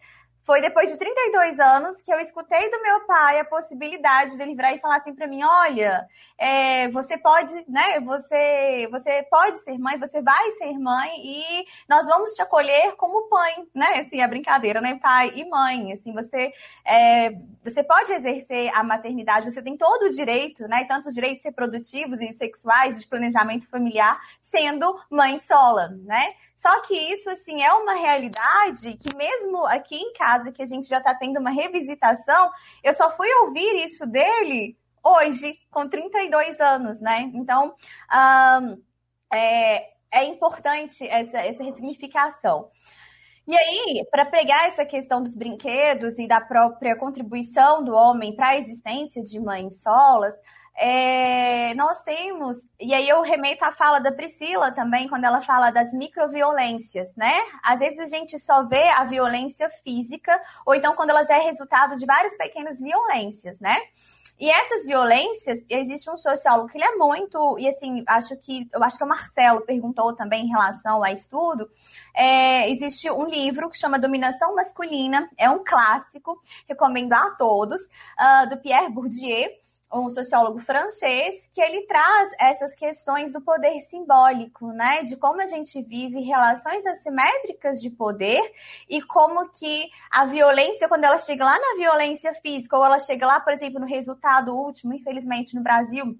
Foi 0.46 0.60
depois 0.60 0.88
de 0.88 0.96
32 0.96 1.58
anos 1.58 2.00
que 2.00 2.12
eu 2.12 2.20
escutei 2.20 2.70
do 2.70 2.80
meu 2.80 3.04
pai 3.04 3.40
a 3.40 3.44
possibilidade 3.44 4.36
de 4.36 4.42
ele 4.42 4.54
virar 4.54 4.72
e 4.72 4.78
falar 4.78 4.98
assim 4.98 5.12
para 5.12 5.26
mim: 5.26 5.42
olha, 5.42 6.06
é, 6.38 6.88
você 6.90 7.18
pode, 7.18 7.52
né? 7.68 7.98
Você, 7.98 8.86
você 8.88 9.24
pode 9.24 9.58
ser 9.58 9.76
mãe, 9.76 9.98
você 9.98 10.22
vai 10.22 10.52
ser 10.52 10.72
mãe 10.78 11.10
e 11.18 11.66
nós 11.88 12.06
vamos 12.06 12.30
te 12.30 12.42
acolher 12.42 12.94
como 12.94 13.28
mãe, 13.28 13.66
né? 13.74 14.06
Assim, 14.06 14.20
a 14.22 14.28
brincadeira, 14.28 14.80
né? 14.80 14.96
Pai 15.02 15.32
e 15.34 15.44
mãe. 15.48 15.92
Assim, 15.92 16.12
você, 16.12 16.52
é, 16.84 17.30
você 17.64 17.82
pode 17.82 18.12
exercer 18.12 18.70
a 18.72 18.84
maternidade, 18.84 19.50
você 19.50 19.60
tem 19.60 19.76
todo 19.76 20.04
o 20.04 20.10
direito, 20.10 20.68
né? 20.68 20.84
Tanto 20.84 21.08
os 21.08 21.14
direitos 21.14 21.42
reprodutivos 21.42 22.20
e 22.20 22.32
sexuais, 22.32 23.00
de 23.00 23.08
planejamento 23.08 23.68
familiar, 23.68 24.16
sendo 24.40 24.96
mãe 25.10 25.40
sola, 25.40 25.88
né? 26.04 26.34
Só 26.54 26.80
que 26.80 26.94
isso, 26.94 27.28
assim, 27.28 27.62
é 27.62 27.72
uma 27.72 27.94
realidade 27.94 28.96
que 28.96 29.14
mesmo 29.14 29.66
aqui 29.66 29.96
em 29.96 30.12
casa, 30.14 30.35
que 30.52 30.62
a 30.62 30.66
gente 30.66 30.88
já 30.88 30.98
está 30.98 31.14
tendo 31.14 31.38
uma 31.40 31.50
revisitação, 31.50 32.50
eu 32.82 32.92
só 32.92 33.10
fui 33.10 33.28
ouvir 33.42 33.84
isso 33.84 34.06
dele 34.06 34.76
hoje, 35.04 35.58
com 35.70 35.88
32 35.88 36.60
anos, 36.60 37.00
né? 37.00 37.30
Então, 37.34 37.74
um, 38.12 38.82
é, 39.32 39.90
é 40.10 40.24
importante 40.24 41.06
essa, 41.06 41.38
essa 41.38 41.62
ressignificação. 41.62 42.70
E 43.46 43.56
aí, 43.56 44.04
para 44.10 44.24
pegar 44.24 44.66
essa 44.66 44.84
questão 44.84 45.22
dos 45.22 45.36
brinquedos 45.36 46.18
e 46.18 46.26
da 46.26 46.40
própria 46.40 46.96
contribuição 46.96 47.84
do 47.84 47.94
homem 47.94 48.34
para 48.34 48.48
a 48.48 48.56
existência 48.56 49.22
de 49.22 49.38
mães 49.38 49.82
solas, 49.82 50.34
é, 50.78 51.74
nós 51.74 52.02
temos, 52.02 52.56
e 52.78 52.92
aí 52.92 53.08
eu 53.08 53.22
remeto 53.22 53.64
à 53.64 53.72
fala 53.72 53.98
da 53.98 54.12
Priscila 54.12 54.70
também, 54.70 55.08
quando 55.08 55.24
ela 55.24 55.40
fala 55.40 55.70
das 55.70 55.92
microviolências, 55.94 57.14
né? 57.16 57.32
Às 57.62 57.78
vezes 57.78 57.98
a 57.98 58.06
gente 58.06 58.38
só 58.38 58.62
vê 58.64 58.88
a 58.90 59.04
violência 59.04 59.70
física, 59.82 60.38
ou 60.66 60.74
então 60.74 60.94
quando 60.94 61.10
ela 61.10 61.22
já 61.22 61.36
é 61.36 61.40
resultado 61.40 61.96
de 61.96 62.04
várias 62.04 62.36
pequenas 62.36 62.78
violências, 62.80 63.58
né? 63.58 63.78
E 64.38 64.50
essas 64.50 64.84
violências, 64.84 65.64
existe 65.66 66.10
um 66.10 66.18
sociólogo 66.18 66.68
que 66.68 66.76
ele 66.76 66.84
é 66.84 66.94
muito, 66.96 67.58
e 67.58 67.66
assim, 67.66 68.04
acho 68.06 68.36
que, 68.36 68.68
eu 68.70 68.84
acho 68.84 68.98
que 68.98 69.04
o 69.04 69.08
Marcelo 69.08 69.62
perguntou 69.62 70.14
também 70.14 70.44
em 70.44 70.50
relação 70.50 71.02
a 71.02 71.10
estudo, 71.10 71.70
é, 72.14 72.70
existe 72.70 73.10
um 73.10 73.24
livro 73.24 73.70
que 73.70 73.78
chama 73.78 73.98
Dominação 73.98 74.54
Masculina, 74.54 75.26
é 75.38 75.48
um 75.48 75.64
clássico, 75.64 76.38
recomendo 76.68 77.14
a 77.14 77.30
todos, 77.30 77.80
uh, 77.80 78.46
do 78.50 78.60
Pierre 78.60 78.90
Bourdieu, 78.90 79.48
um 79.92 80.10
sociólogo 80.10 80.58
francês, 80.58 81.48
que 81.52 81.60
ele 81.60 81.86
traz 81.86 82.30
essas 82.40 82.74
questões 82.74 83.32
do 83.32 83.40
poder 83.40 83.78
simbólico, 83.80 84.68
né? 84.72 85.02
De 85.02 85.16
como 85.16 85.40
a 85.40 85.46
gente 85.46 85.80
vive 85.82 86.20
relações 86.20 86.84
assimétricas 86.86 87.80
de 87.80 87.90
poder 87.90 88.40
e 88.88 89.00
como 89.02 89.48
que 89.50 89.88
a 90.10 90.24
violência, 90.24 90.88
quando 90.88 91.04
ela 91.04 91.18
chega 91.18 91.44
lá 91.44 91.58
na 91.58 91.76
violência 91.76 92.34
física, 92.34 92.76
ou 92.76 92.84
ela 92.84 92.98
chega 92.98 93.26
lá, 93.26 93.40
por 93.40 93.52
exemplo, 93.52 93.80
no 93.80 93.86
resultado 93.86 94.54
último, 94.54 94.92
infelizmente 94.94 95.54
no 95.54 95.62
Brasil, 95.62 96.16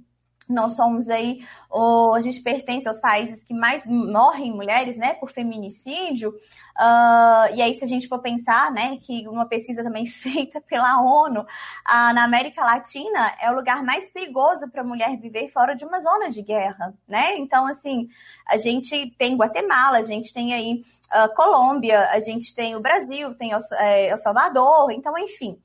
nós 0.49 0.77
somos 0.77 1.09
aí, 1.09 1.45
ou 1.69 2.15
a 2.15 2.21
gente 2.21 2.41
pertence 2.41 2.87
aos 2.87 3.01
países 3.01 3.43
que 3.43 3.53
mais 3.53 3.85
morrem 3.87 4.53
mulheres, 4.53 4.97
né, 4.97 5.15
por 5.15 5.31
feminicídio. 5.31 6.31
Uh, 6.31 7.55
e 7.55 7.63
aí, 7.63 7.75
se 7.75 7.85
a 7.85 7.89
gente 7.89 8.07
for 8.07 8.21
pensar, 8.21 8.71
né, 8.71 8.97
que 9.01 9.27
uma 9.29 9.47
pesquisa 9.47 9.83
também 9.83 10.07
feita 10.07 10.61
pela 10.61 11.03
ONU, 11.03 11.41
uh, 11.41 12.15
na 12.15 12.25
América 12.25 12.65
Latina 12.65 13.35
é 13.41 13.51
o 13.51 13.55
lugar 13.55 13.83
mais 13.83 14.09
perigoso 14.11 14.71
para 14.71 14.83
a 14.83 14.85
mulher 14.85 15.17
viver 15.17 15.49
fora 15.49 15.75
de 15.75 15.85
uma 15.85 15.99
zona 15.99 16.31
de 16.31 16.43
guerra, 16.43 16.95
né? 17.09 17.37
Então, 17.37 17.67
assim, 17.67 18.09
a 18.47 18.57
gente 18.57 19.11
tem 19.19 19.37
Guatemala, 19.37 19.99
a 19.99 20.03
gente 20.03 20.33
tem 20.33 20.55
aí 20.55 20.81
uh, 21.13 21.35
Colômbia, 21.35 22.09
a 22.11 22.21
gente 22.21 22.55
tem 22.55 22.77
o 22.77 22.81
Brasil, 22.81 23.35
tem 23.35 23.51
El, 23.51 23.59
é, 23.79 24.17
Salvador, 24.17 24.93
então, 24.93 25.19
enfim. 25.19 25.59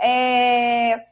É 0.00 1.07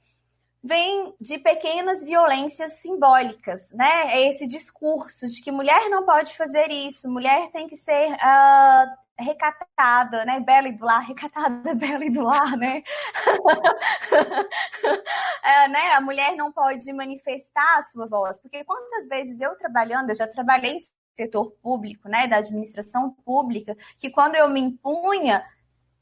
vem 0.67 1.15
de 1.21 1.39
pequenas 1.39 2.05
violências 2.05 2.81
simbólicas, 2.81 3.71
né? 3.73 4.13
É 4.13 4.29
esse 4.29 4.47
discurso 4.47 5.27
de 5.27 5.41
que 5.41 5.53
mulher 5.53 5.89
não 5.89 6.05
pode 6.05 6.37
fazer 6.37 6.71
isso, 6.71 7.09
mulher 7.09 7.51
tem 7.51 7.69
que 7.69 7.77
ser 7.77 8.13
uh, 8.13 8.87
recatada, 9.19 10.25
né? 10.25 10.41
Bela 10.41 10.69
e 10.69 10.73
do 10.73 10.85
lar, 10.85 11.03
recatada, 11.07 11.75
bela 11.75 12.05
e 12.05 12.11
do 12.11 12.23
lar, 12.23 12.57
né? 12.57 12.83
é, 15.45 15.69
né? 15.69 15.95
A 15.95 16.01
mulher 16.01 16.35
não 16.35 16.51
pode 16.51 16.93
manifestar 16.93 17.79
a 17.79 17.83
sua 17.83 18.07
voz, 18.07 18.41
porque 18.41 18.65
quantas 18.65 19.07
vezes 19.07 19.41
eu 19.41 19.57
trabalhando, 19.57 20.11
eu 20.11 20.17
já 20.17 20.27
trabalhei 20.27 20.79
setor 21.15 21.53
público, 21.63 22.11
né, 22.11 22.27
da 22.27 22.37
administração 22.37 23.11
pública, 23.25 23.75
que 23.99 24.11
quando 24.11 24.35
eu 24.35 24.51
me 24.51 24.61
impunha 24.61 25.43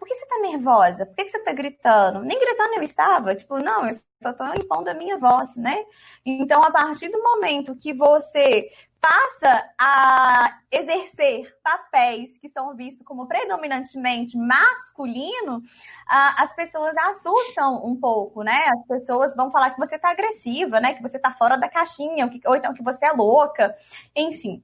por 0.04 0.08
que 0.08 0.14
você 0.16 0.26
tá 0.26 0.38
nervosa? 0.38 1.06
Por 1.06 1.16
que, 1.16 1.28
você 1.28 1.42
tá 1.42 1.52
gritando? 1.54 2.20
Nem 2.20 2.38
gritando 2.38 2.74
eu 2.74 2.82
estava, 2.82 3.34
tipo, 3.34 3.56
não, 3.56 3.86
eu 3.86 3.94
só 4.22 4.34
tô 4.34 4.44
impondo 4.52 4.90
a 4.90 4.94
minha 4.94 5.16
voz, 5.16 5.56
né? 5.56 5.82
Então, 6.26 6.62
a 6.62 6.70
partir 6.70 7.08
do 7.08 7.22
momento 7.22 7.74
que 7.74 7.94
você 7.94 8.70
passa 9.00 9.72
a 9.80 10.58
exercer 10.70 11.56
papéis 11.62 12.36
que 12.38 12.50
são 12.50 12.74
vistos 12.76 13.04
como 13.04 13.26
predominantemente 13.26 14.36
masculino, 14.36 15.62
as 16.06 16.54
pessoas 16.54 16.94
assustam 16.98 17.82
um 17.86 17.96
pouco, 17.96 18.42
né? 18.42 18.62
As 18.74 18.86
pessoas 18.86 19.34
vão 19.34 19.50
falar 19.50 19.70
que 19.70 19.80
você 19.80 19.98
tá 19.98 20.10
agressiva, 20.10 20.80
né? 20.80 20.92
Que 20.92 21.02
você 21.02 21.18
tá 21.18 21.30
fora 21.30 21.56
da 21.56 21.68
caixinha, 21.68 22.30
ou 22.44 22.56
então 22.56 22.74
que 22.74 22.82
você 22.82 23.06
é 23.06 23.12
louca, 23.12 23.74
enfim. 24.14 24.62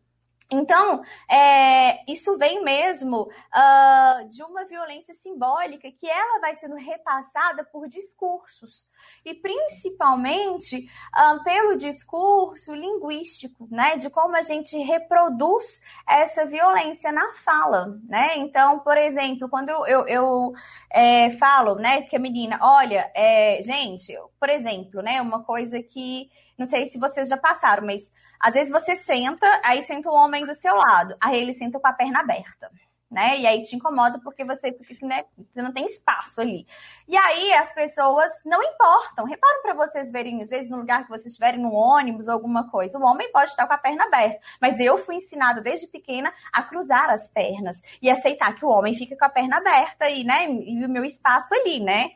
Então, 0.51 1.03
é, 1.31 2.11
isso 2.11 2.37
vem 2.37 2.65
mesmo 2.65 3.23
uh, 3.23 4.29
de 4.29 4.43
uma 4.43 4.65
violência 4.65 5.15
simbólica 5.15 5.91
que 5.93 6.09
ela 6.09 6.41
vai 6.41 6.55
sendo 6.55 6.75
repassada 6.75 7.65
por 7.65 7.89
discursos 7.89 8.89
e 9.25 9.33
principalmente 9.35 10.91
uh, 11.17 11.45
pelo 11.45 11.77
discurso 11.77 12.75
linguístico, 12.75 13.69
né, 13.71 13.97
de 13.97 14.11
como 14.11 14.35
a 14.37 14.43
gente 14.43 14.77
reproduz 14.79 15.83
essa 16.09 16.45
violência 16.45 17.13
na 17.13 17.33
fala, 17.45 17.99
né? 18.09 18.37
Então, 18.39 18.81
por 18.81 18.97
exemplo, 18.97 19.49
quando 19.49 19.69
eu, 19.71 19.87
eu, 19.87 20.07
eu 20.09 20.53
é, 20.91 21.31
falo, 21.31 21.77
né, 21.77 22.03
que 22.03 22.17
a 22.17 22.19
menina, 22.19 22.59
olha, 22.61 23.11
é, 23.15 23.63
gente, 23.63 24.13
por 24.39 24.49
exemplo, 24.49 25.01
né, 25.01 25.21
uma 25.23 25.45
coisa 25.45 25.81
que 25.83 26.29
não 26.61 26.67
sei 26.67 26.85
se 26.85 26.99
vocês 26.99 27.27
já 27.27 27.39
passaram, 27.39 27.87
mas 27.87 28.13
às 28.39 28.53
vezes 28.53 28.71
você 28.71 28.95
senta, 28.95 29.47
aí 29.65 29.81
senta 29.81 30.11
um 30.11 30.15
homem 30.15 30.45
do 30.45 30.55
seu 30.55 30.75
lado, 30.75 31.17
aí 31.19 31.41
ele 31.41 31.55
senta 31.55 31.81
com 31.81 31.89
a 31.89 31.93
perna 31.95 32.21
aberta. 32.21 32.71
Né? 33.11 33.39
E 33.39 33.47
aí 33.47 33.63
te 33.63 33.75
incomoda 33.75 34.21
porque 34.23 34.45
você, 34.45 34.71
porque, 34.71 34.97
né, 35.05 35.25
você 35.37 35.63
não 35.63 35.73
tem 35.73 35.85
espaço 35.87 36.41
ali. 36.41 36.65
E 37.09 37.17
aí 37.17 37.53
as 37.55 37.75
pessoas 37.75 38.31
não 38.45 38.63
importam. 38.63 39.25
Reparam 39.25 39.63
para 39.63 39.75
vocês 39.75 40.13
verem, 40.13 40.41
às 40.41 40.51
vezes, 40.51 40.71
no 40.71 40.77
lugar 40.77 41.03
que 41.03 41.09
vocês 41.09 41.27
estiverem 41.27 41.61
no 41.61 41.73
ônibus 41.73 42.29
ou 42.29 42.35
alguma 42.35 42.71
coisa. 42.71 42.99
O 42.99 43.03
homem 43.03 43.33
pode 43.33 43.51
estar 43.51 43.67
com 43.67 43.73
a 43.73 43.79
perna 43.79 44.05
aberta. 44.05 44.39
Mas 44.61 44.79
eu 44.79 44.97
fui 44.97 45.17
ensinada 45.17 45.61
desde 45.61 45.89
pequena 45.89 46.33
a 46.53 46.63
cruzar 46.63 47.11
as 47.11 47.29
pernas 47.29 47.83
e 48.01 48.09
aceitar 48.09 48.55
que 48.55 48.65
o 48.65 48.69
homem 48.69 48.95
fica 48.95 49.17
com 49.17 49.25
a 49.25 49.29
perna 49.29 49.57
aberta 49.57 50.09
e, 50.09 50.23
né, 50.23 50.47
e 50.49 50.85
o 50.85 50.89
meu 50.89 51.05
espaço 51.05 51.53
ali, 51.53 51.81
né? 51.81 52.11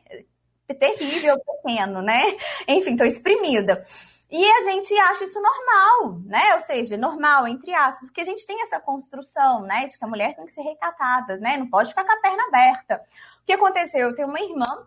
Terrível, 0.79 1.35
pequeno, 1.39 2.01
né? 2.01 2.37
Enfim, 2.69 2.95
tô 2.95 3.03
exprimida. 3.03 3.83
E 4.37 4.51
a 4.51 4.61
gente 4.63 4.93
acha 4.99 5.23
isso 5.23 5.41
normal, 5.41 6.19
né? 6.25 6.55
Ou 6.55 6.59
seja, 6.59 6.97
normal, 6.97 7.47
entre 7.47 7.73
aspas, 7.73 8.05
porque 8.05 8.19
a 8.19 8.25
gente 8.25 8.45
tem 8.45 8.61
essa 8.61 8.81
construção, 8.81 9.61
né, 9.61 9.87
de 9.87 9.97
que 9.97 10.03
a 10.03 10.07
mulher 10.09 10.35
tem 10.35 10.45
que 10.45 10.51
ser 10.51 10.61
recatada, 10.61 11.37
né? 11.37 11.55
Não 11.55 11.69
pode 11.69 11.87
ficar 11.87 12.03
com 12.03 12.11
a 12.11 12.17
perna 12.17 12.43
aberta. 12.43 13.01
O 13.41 13.45
que 13.45 13.53
aconteceu? 13.53 14.09
Eu 14.09 14.13
tenho 14.13 14.27
uma 14.27 14.41
irmã 14.41 14.85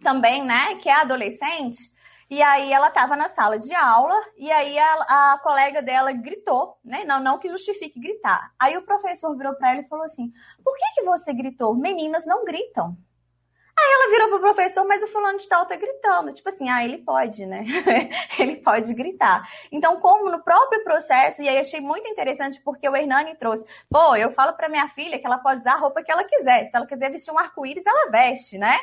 também, 0.00 0.44
né, 0.44 0.76
que 0.76 0.88
é 0.88 0.92
adolescente, 0.92 1.92
e 2.30 2.40
aí 2.40 2.72
ela 2.72 2.86
estava 2.86 3.16
na 3.16 3.28
sala 3.28 3.58
de 3.58 3.74
aula, 3.74 4.14
e 4.36 4.48
aí 4.52 4.78
a, 4.78 5.32
a, 5.32 5.38
colega 5.42 5.82
dela 5.82 6.12
gritou, 6.12 6.78
né? 6.84 7.02
Não, 7.02 7.18
não 7.18 7.38
que 7.40 7.48
justifique 7.48 7.98
gritar. 7.98 8.52
Aí 8.60 8.76
o 8.76 8.82
professor 8.82 9.36
virou 9.36 9.56
para 9.56 9.72
ela 9.72 9.80
e 9.80 9.88
falou 9.88 10.04
assim: 10.04 10.32
por 10.62 10.76
que, 10.76 10.94
que 10.94 11.02
você 11.02 11.34
gritou? 11.34 11.74
Meninas 11.74 12.24
não 12.24 12.44
gritam. 12.44 12.96
Aí 13.76 13.92
ela 13.92 14.10
virou 14.10 14.28
pro 14.28 14.40
professor, 14.40 14.86
mas 14.86 15.02
o 15.02 15.08
fulano 15.08 15.36
de 15.36 15.48
tal 15.48 15.66
tá 15.66 15.74
gritando. 15.74 16.32
Tipo 16.32 16.48
assim, 16.48 16.68
ah, 16.68 16.84
ele 16.84 16.98
pode, 16.98 17.44
né? 17.44 17.64
ele 18.38 18.56
pode 18.56 18.94
gritar. 18.94 19.48
Então, 19.70 20.00
como 20.00 20.30
no 20.30 20.42
próprio 20.42 20.84
processo, 20.84 21.42
e 21.42 21.48
aí 21.48 21.58
achei 21.58 21.80
muito 21.80 22.06
interessante 22.06 22.60
porque 22.60 22.88
o 22.88 22.96
Hernani 22.96 23.34
trouxe, 23.36 23.66
pô, 23.90 24.14
eu 24.14 24.30
falo 24.30 24.52
pra 24.52 24.68
minha 24.68 24.88
filha 24.88 25.18
que 25.18 25.26
ela 25.26 25.38
pode 25.38 25.60
usar 25.60 25.74
a 25.74 25.78
roupa 25.78 26.02
que 26.04 26.12
ela 26.12 26.24
quiser. 26.24 26.66
Se 26.66 26.76
ela 26.76 26.86
quiser 26.86 27.10
vestir 27.10 27.32
um 27.32 27.38
arco-íris, 27.38 27.84
ela 27.84 28.10
veste, 28.10 28.58
né? 28.58 28.78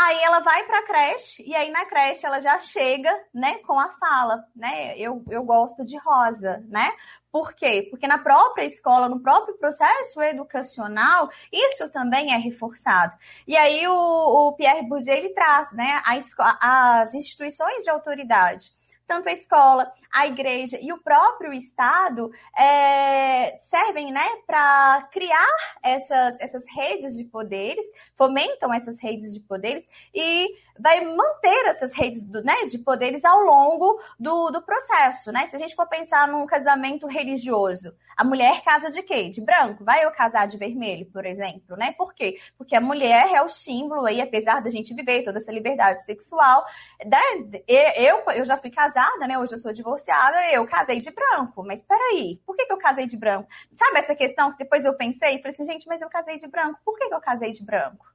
Aí 0.00 0.22
ela 0.22 0.38
vai 0.38 0.64
para 0.64 0.78
a 0.78 0.82
creche 0.84 1.42
e 1.44 1.56
aí 1.56 1.72
na 1.72 1.84
creche 1.84 2.24
ela 2.24 2.40
já 2.40 2.56
chega, 2.60 3.12
né, 3.34 3.58
com 3.66 3.76
a 3.80 3.88
fala, 3.98 4.44
né? 4.54 4.96
Eu, 4.96 5.24
eu 5.28 5.42
gosto 5.42 5.84
de 5.84 5.98
rosa, 5.98 6.64
né? 6.68 6.92
Por 7.32 7.52
quê? 7.52 7.88
Porque 7.90 8.06
na 8.06 8.18
própria 8.18 8.64
escola, 8.64 9.08
no 9.08 9.20
próprio 9.20 9.58
processo 9.58 10.22
educacional, 10.22 11.28
isso 11.52 11.90
também 11.90 12.32
é 12.32 12.36
reforçado. 12.36 13.16
E 13.44 13.56
aí 13.56 13.88
o, 13.88 13.92
o 13.92 14.52
Pierre 14.52 14.86
Bourdieu 14.86 15.16
ele 15.16 15.30
traz, 15.30 15.72
né, 15.72 16.00
a, 16.06 17.00
as 17.00 17.12
instituições 17.12 17.82
de 17.82 17.90
autoridade 17.90 18.70
tanto 19.08 19.28
a 19.28 19.32
escola, 19.32 19.90
a 20.12 20.26
igreja 20.26 20.78
e 20.80 20.92
o 20.92 20.98
próprio 20.98 21.52
Estado 21.52 22.30
é, 22.56 23.56
servem 23.58 24.12
né, 24.12 24.28
para 24.46 25.08
criar 25.10 25.48
essas, 25.82 26.38
essas 26.38 26.64
redes 26.68 27.16
de 27.16 27.24
poderes, 27.24 27.84
fomentam 28.14 28.72
essas 28.72 29.00
redes 29.00 29.32
de 29.32 29.40
poderes 29.40 29.88
e 30.14 30.54
vai 30.78 31.04
manter 31.04 31.66
essas 31.66 31.94
redes 31.94 32.22
do, 32.22 32.42
né, 32.42 32.66
de 32.66 32.78
poderes 32.78 33.24
ao 33.24 33.40
longo 33.40 33.98
do, 34.20 34.50
do 34.50 34.62
processo. 34.62 35.32
Né? 35.32 35.46
Se 35.46 35.56
a 35.56 35.58
gente 35.58 35.74
for 35.74 35.88
pensar 35.88 36.28
num 36.28 36.46
casamento 36.46 37.06
religioso, 37.06 37.94
a 38.18 38.24
mulher 38.24 38.62
casa 38.62 38.90
de 38.90 39.00
quê? 39.00 39.30
De 39.30 39.40
branco. 39.40 39.84
Vai 39.84 40.04
eu 40.04 40.10
casar 40.10 40.48
de 40.48 40.58
vermelho, 40.58 41.06
por 41.06 41.24
exemplo, 41.24 41.76
né? 41.76 41.92
Por 41.92 42.12
quê? 42.12 42.40
Porque 42.56 42.74
a 42.74 42.80
mulher 42.80 43.32
é 43.32 43.40
o 43.40 43.48
símbolo 43.48 44.06
aí, 44.06 44.20
apesar 44.20 44.60
da 44.60 44.68
gente 44.68 44.92
viver 44.92 45.22
toda 45.22 45.38
essa 45.38 45.52
liberdade 45.52 46.02
sexual. 46.02 46.64
Né? 47.06 47.20
Eu, 47.96 48.24
eu 48.34 48.44
já 48.44 48.56
fui 48.56 48.70
casada, 48.70 48.97
né? 49.26 49.38
Hoje 49.38 49.54
eu 49.54 49.58
sou 49.58 49.72
divorciada, 49.72 50.36
eu 50.52 50.66
casei 50.66 51.00
de 51.00 51.10
branco. 51.10 51.62
Mas 51.64 51.82
peraí, 51.82 52.40
por 52.46 52.56
que, 52.56 52.66
que 52.66 52.72
eu 52.72 52.78
casei 52.78 53.06
de 53.06 53.16
branco? 53.16 53.48
Sabe 53.74 53.98
essa 53.98 54.14
questão 54.14 54.52
que 54.52 54.58
depois 54.58 54.84
eu 54.84 54.94
pensei 54.96 55.36
e 55.36 55.38
falei 55.42 55.54
assim, 55.54 55.64
gente, 55.64 55.86
mas 55.86 56.00
eu 56.00 56.08
casei 56.08 56.38
de 56.38 56.46
branco. 56.46 56.80
Por 56.84 56.96
que, 56.98 57.08
que 57.08 57.14
eu 57.14 57.20
casei 57.20 57.52
de 57.52 57.64
branco? 57.64 58.06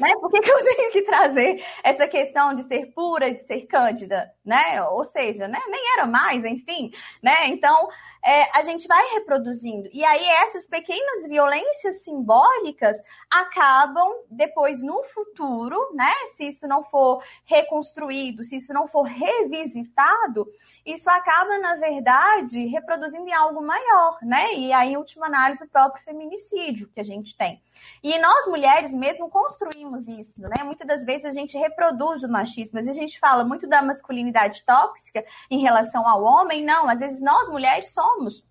Né? 0.00 0.12
Por 0.20 0.30
que, 0.30 0.40
que 0.40 0.50
eu 0.50 0.64
tenho 0.76 0.92
que 0.92 1.02
trazer 1.02 1.64
essa 1.82 2.06
questão 2.06 2.54
de 2.54 2.62
ser 2.64 2.86
pura, 2.92 3.30
de 3.30 3.46
ser 3.46 3.66
cândida, 3.66 4.32
né? 4.44 4.82
Ou 4.84 5.04
seja, 5.04 5.46
né? 5.46 5.58
nem 5.68 5.92
era 5.94 6.06
mais, 6.06 6.44
enfim, 6.44 6.90
né? 7.22 7.48
Então, 7.48 7.88
é, 8.24 8.58
a 8.58 8.62
gente 8.62 8.88
vai 8.88 9.04
reproduzindo. 9.14 9.88
E 9.92 10.04
aí, 10.04 10.24
essas 10.42 10.66
pequenas 10.66 11.26
violências 11.28 12.02
simbólicas 12.02 12.96
acabam 13.30 14.08
depois 14.30 14.82
no 14.82 15.02
futuro, 15.04 15.76
né? 15.94 16.12
Se 16.36 16.48
isso 16.48 16.66
não 16.66 16.82
for 16.82 17.22
reconstruído, 17.44 18.44
se 18.44 18.56
isso 18.56 18.72
não 18.72 18.86
for 18.86 19.02
revisitado, 19.02 20.46
isso 20.84 21.10
acaba, 21.10 21.58
na 21.58 21.76
verdade, 21.76 22.66
reproduzindo 22.66 23.28
em 23.28 23.34
algo 23.34 23.60
maior, 23.60 24.18
né? 24.22 24.54
E 24.54 24.72
aí, 24.72 24.92
em 24.92 24.96
última 24.96 25.26
análise, 25.26 25.64
o 25.64 25.68
próprio 25.68 26.02
feminicídio 26.04 26.88
que 26.88 27.00
a 27.00 27.04
gente 27.04 27.36
tem. 27.36 27.60
E 28.02 28.18
nós, 28.18 28.46
mulheres, 28.46 28.92
mesmo 28.92 29.28
construímos 29.58 30.06
isso, 30.06 30.40
né? 30.40 30.62
Muitas 30.64 30.86
das 30.86 31.04
vezes 31.04 31.24
a 31.24 31.30
gente 31.30 31.58
reproduz 31.58 32.22
o 32.22 32.28
machismo, 32.28 32.78
mas 32.78 32.88
a 32.88 32.92
gente 32.92 33.18
fala 33.18 33.44
muito 33.44 33.66
da 33.66 33.82
masculinidade 33.82 34.62
tóxica 34.64 35.24
em 35.50 35.60
relação 35.60 36.06
ao 36.08 36.22
homem, 36.22 36.64
não, 36.64 36.88
às 36.88 37.00
vezes 37.00 37.20
nós, 37.20 37.48
mulheres, 37.48 37.92
somos 37.92 38.44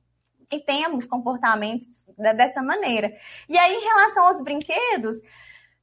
e 0.52 0.60
temos 0.60 1.08
comportamentos 1.08 1.88
dessa 2.18 2.62
maneira. 2.62 3.14
E 3.48 3.58
aí, 3.58 3.74
em 3.74 3.84
relação 3.84 4.28
aos 4.28 4.42
brinquedos, 4.42 5.16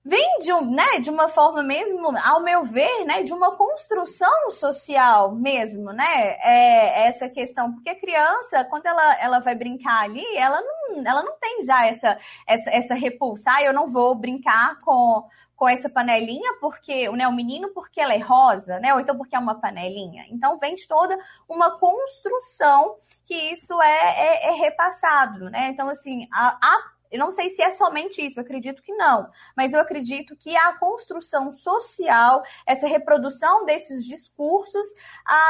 vem 0.05 0.38
de, 0.38 0.52
um, 0.52 0.70
né, 0.70 0.98
de 1.00 1.09
uma 1.09 1.28
forma 1.28 1.62
mesmo, 1.62 2.14
ao 2.26 2.42
meu 2.42 2.62
ver, 2.62 3.05
né, 3.07 3.22
de 3.22 3.32
uma 3.32 3.57
construção 3.57 4.50
social 4.50 5.34
mesmo, 5.34 5.92
né, 5.92 6.36
é, 6.42 7.07
essa 7.07 7.28
questão, 7.28 7.72
porque 7.72 7.88
a 7.88 7.98
criança, 7.98 8.64
quando 8.64 8.86
ela, 8.86 9.20
ela 9.20 9.38
vai 9.38 9.55
brincar 9.55 10.02
ali, 10.02 10.24
ela 10.36 10.61
não, 10.61 11.02
ela 11.07 11.22
não 11.22 11.38
tem 11.38 11.62
já 11.62 11.86
essa, 11.86 12.18
essa, 12.46 12.70
essa 12.70 12.94
repulsa, 12.94 13.50
ah, 13.55 13.62
eu 13.62 13.72
não 13.72 13.88
vou 13.88 14.14
brincar 14.14 14.78
com, 14.80 15.26
com 15.57 15.68
essa 15.68 15.88
panelinha 15.88 16.59
porque 16.61 17.09
né, 17.12 17.26
o 17.26 17.32
menino 17.32 17.70
porque 17.72 18.00
ela 18.00 18.14
é 18.14 18.18
rosa, 18.18 18.78
né? 18.80 18.92
Ou 18.92 19.00
então 19.00 19.16
porque 19.16 19.36
é 19.36 19.38
uma 19.38 19.61
panelinha. 19.61 20.26
Então 20.30 20.59
vem 20.59 20.74
de 20.74 20.86
toda 20.86 21.16
uma 21.48 21.78
construção 21.78 22.96
que 23.24 23.34
isso 23.34 23.80
é, 23.80 24.20
é, 24.20 24.48
é 24.48 24.50
repassado, 24.52 25.48
né? 25.50 25.68
Então 25.68 25.88
assim, 25.88 26.28
a, 26.32 26.59
a 26.62 26.93
eu 27.11 27.18
não 27.18 27.30
sei 27.30 27.48
se 27.48 27.62
é 27.62 27.70
somente 27.70 28.24
isso, 28.24 28.38
eu 28.38 28.42
acredito 28.42 28.82
que 28.82 28.92
não, 28.94 29.28
mas 29.57 29.72
eu 29.72 29.80
acredito 29.80 30.36
que 30.36 30.57
a 30.57 30.72
construção 30.78 31.52
social, 31.52 32.42
essa 32.66 32.86
reprodução 32.86 33.64
desses 33.64 34.05
discursos, 34.05 34.86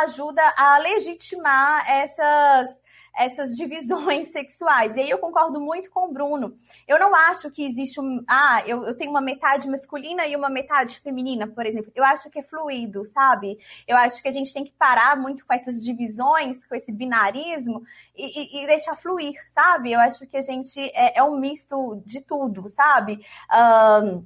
ajuda 0.02 0.42
a 0.56 0.78
legitimar 0.78 1.90
essas 1.90 2.83
essas 3.16 3.56
divisões 3.56 4.28
sexuais. 4.32 4.96
E 4.96 5.00
aí 5.00 5.10
eu 5.10 5.18
concordo 5.18 5.60
muito 5.60 5.90
com 5.90 6.08
o 6.08 6.12
Bruno. 6.12 6.56
Eu 6.86 6.98
não 6.98 7.14
acho 7.14 7.50
que 7.50 7.64
existe 7.64 8.00
um. 8.00 8.22
Ah, 8.28 8.62
eu, 8.66 8.84
eu 8.86 8.96
tenho 8.96 9.10
uma 9.10 9.20
metade 9.20 9.68
masculina 9.68 10.26
e 10.26 10.36
uma 10.36 10.48
metade 10.48 11.00
feminina, 11.00 11.46
por 11.46 11.66
exemplo. 11.66 11.92
Eu 11.94 12.04
acho 12.04 12.28
que 12.30 12.38
é 12.38 12.42
fluido, 12.42 13.04
sabe? 13.04 13.58
Eu 13.86 13.96
acho 13.96 14.22
que 14.22 14.28
a 14.28 14.32
gente 14.32 14.52
tem 14.52 14.64
que 14.64 14.72
parar 14.72 15.16
muito 15.16 15.46
com 15.46 15.54
essas 15.54 15.82
divisões, 15.82 16.64
com 16.66 16.74
esse 16.74 16.92
binarismo 16.92 17.82
e, 18.16 18.60
e, 18.60 18.64
e 18.64 18.66
deixar 18.66 18.96
fluir, 18.96 19.34
sabe? 19.48 19.92
Eu 19.92 20.00
acho 20.00 20.26
que 20.26 20.36
a 20.36 20.42
gente 20.42 20.80
é, 20.94 21.18
é 21.18 21.22
um 21.22 21.38
misto 21.38 22.02
de 22.04 22.20
tudo, 22.20 22.68
sabe? 22.68 23.24
Um, 23.52 24.24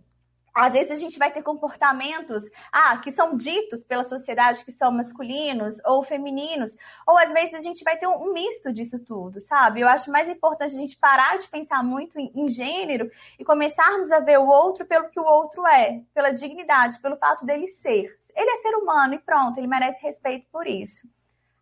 às 0.59 0.73
vezes 0.73 0.91
a 0.91 0.97
gente 0.97 1.19
vai 1.19 1.31
ter 1.31 1.43
comportamentos 1.43 2.45
ah, 2.73 2.97
que 2.99 3.11
são 3.11 3.37
ditos 3.37 3.85
pela 3.85 4.03
sociedade 4.03 4.65
que 4.65 4.73
são 4.73 4.91
masculinos 4.91 5.77
ou 5.85 6.03
femininos, 6.03 6.77
ou 7.07 7.17
às 7.17 7.33
vezes 7.33 7.55
a 7.55 7.61
gente 7.61 7.85
vai 7.85 7.97
ter 7.97 8.07
um, 8.07 8.33
misto 8.33 8.73
disso 8.73 8.99
tudo, 8.99 9.41
sabe? 9.41 9.81
Eu 9.81 9.89
acho 9.89 10.11
mais 10.11 10.29
importante 10.29 10.75
a 10.75 10.79
gente 10.79 10.97
parar 10.97 11.39
de 11.39 11.49
pensar 11.49 11.83
muito 11.83 12.19
em, 12.19 12.33
em, 12.35 12.49
gênero 12.49 13.11
e 13.39 13.45
começarmos 13.45 14.11
a 14.11 14.19
ver 14.19 14.39
o 14.39 14.47
outro 14.47 14.85
pelo 14.85 15.09
que 15.09 15.21
o 15.21 15.25
outro 15.25 15.67
é, 15.67 16.03
pela 16.13 16.31
dignidade, 16.31 17.01
pelo 17.01 17.17
fato 17.17 17.47
dele 17.47 17.69
ser. 17.69 18.17
Ele 18.35 18.51
é 18.51 18.57
ser 18.57 18.75
humano 18.75 19.15
e 19.15 19.19
pronto, 19.19 19.59
ele 19.59 19.67
merece 19.67 20.03
respeito 20.03 20.47
por 20.51 20.67
isso. 20.67 21.09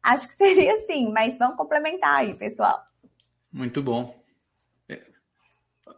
Acho 0.02 0.26
que 0.26 0.34
seria 0.34 0.74
assim, 0.74 1.10
mas 1.12 1.36
vamos 1.36 1.56
complementar 1.56 2.20
aí, 2.20 2.34
pessoal. 2.34 2.82
Muito 3.52 3.82
bom. 3.82 4.25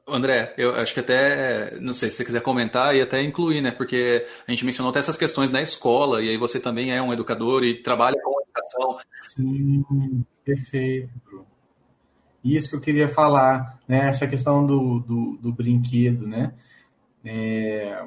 André, 0.07 0.55
eu 0.57 0.75
acho 0.75 0.95
que 0.95 1.01
até, 1.01 1.79
não 1.81 1.93
sei 1.93 2.11
se 2.11 2.17
você 2.17 2.25
quiser 2.25 2.41
comentar 2.41 2.95
e 2.95 3.01
até 3.01 3.23
incluir, 3.23 3.61
né? 3.61 3.71
Porque 3.71 4.27
a 4.47 4.51
gente 4.51 4.65
mencionou 4.65 4.91
até 4.91 4.99
essas 4.99 5.19
questões 5.19 5.51
na 5.51 5.61
escola, 5.61 6.23
e 6.23 6.29
aí 6.31 6.37
você 6.39 6.59
também 6.59 6.93
é 6.93 7.01
um 7.01 7.13
educador 7.13 7.63
e 7.65 7.83
trabalha 7.83 8.17
com 8.23 8.41
educação. 8.43 8.99
Sim, 9.13 10.25
perfeito, 10.45 11.11
Bruno. 11.25 11.47
Isso 12.45 12.71
que 12.71 12.77
eu 12.77 12.81
queria 12.81 13.09
falar, 13.09 13.79
né? 13.87 14.09
Essa 14.09 14.27
questão 14.27 14.65
do, 14.65 15.01
do, 15.01 15.39
do 15.41 15.53
brinquedo, 15.53 16.27
né? 16.27 16.55
É, 17.25 18.03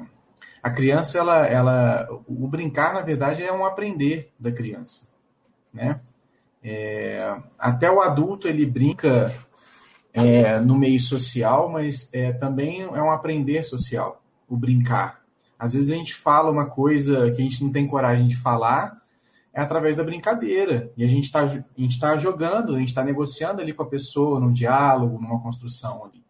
a 0.62 0.70
criança, 0.70 1.18
ela, 1.18 1.46
ela, 1.46 2.08
o 2.26 2.48
brincar, 2.48 2.94
na 2.94 3.00
verdade, 3.00 3.42
é 3.42 3.52
um 3.52 3.64
aprender 3.64 4.32
da 4.38 4.50
criança, 4.50 5.06
né? 5.72 6.00
É, 6.62 7.36
até 7.58 7.90
o 7.90 8.00
adulto, 8.00 8.48
ele 8.48 8.64
brinca 8.64 9.32
é, 10.12 10.58
no 10.58 10.76
meio 10.76 11.00
social, 11.00 11.68
mas 11.68 12.12
é, 12.12 12.32
também 12.32 12.82
é 12.82 13.02
um 13.02 13.10
aprender 13.10 13.64
social, 13.64 14.22
o 14.48 14.56
brincar. 14.56 15.22
Às 15.58 15.72
vezes 15.72 15.90
a 15.90 15.94
gente 15.94 16.14
fala 16.14 16.50
uma 16.50 16.66
coisa 16.66 17.30
que 17.30 17.40
a 17.40 17.44
gente 17.44 17.62
não 17.62 17.70
tem 17.70 17.86
coragem 17.86 18.26
de 18.26 18.36
falar, 18.36 19.00
é 19.54 19.60
através 19.60 19.96
da 19.96 20.04
brincadeira. 20.04 20.90
E 20.96 21.04
a 21.04 21.06
gente 21.06 21.24
está 21.24 21.46
tá 22.00 22.16
jogando, 22.16 22.74
a 22.74 22.78
gente 22.78 22.88
está 22.88 23.04
negociando 23.04 23.60
ali 23.60 23.72
com 23.72 23.82
a 23.82 23.88
pessoa, 23.88 24.40
num 24.40 24.52
diálogo, 24.52 25.20
numa 25.20 25.40
construção 25.40 26.04
ali. 26.04 26.22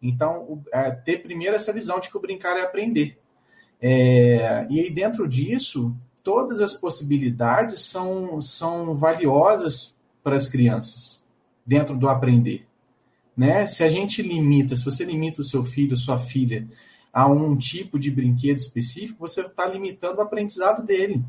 Então, 0.00 0.62
é, 0.72 0.90
ter 0.90 1.18
primeiro 1.18 1.56
essa 1.56 1.72
visão 1.72 1.98
de 1.98 2.08
que 2.08 2.16
o 2.16 2.20
brincar 2.20 2.56
é 2.56 2.62
aprender. 2.62 3.18
É, 3.80 4.66
e 4.70 4.80
aí, 4.80 4.90
dentro 4.90 5.28
disso, 5.28 5.94
todas 6.22 6.60
as 6.60 6.74
possibilidades 6.74 7.80
são, 7.80 8.40
são 8.40 8.94
valiosas 8.94 9.96
para 10.22 10.36
as 10.36 10.48
crianças, 10.48 11.22
dentro 11.66 11.96
do 11.96 12.08
aprender. 12.08 12.67
Né? 13.38 13.68
Se 13.68 13.84
a 13.84 13.88
gente 13.88 14.20
limita, 14.20 14.74
se 14.74 14.84
você 14.84 15.04
limita 15.04 15.42
o 15.42 15.44
seu 15.44 15.64
filho, 15.64 15.96
sua 15.96 16.18
filha, 16.18 16.68
a 17.12 17.24
um 17.28 17.56
tipo 17.56 17.96
de 17.96 18.10
brinquedo 18.10 18.56
específico, 18.56 19.20
você 19.20 19.42
está 19.42 19.64
limitando 19.64 20.18
o 20.18 20.22
aprendizado 20.22 20.84
dele. 20.84 21.24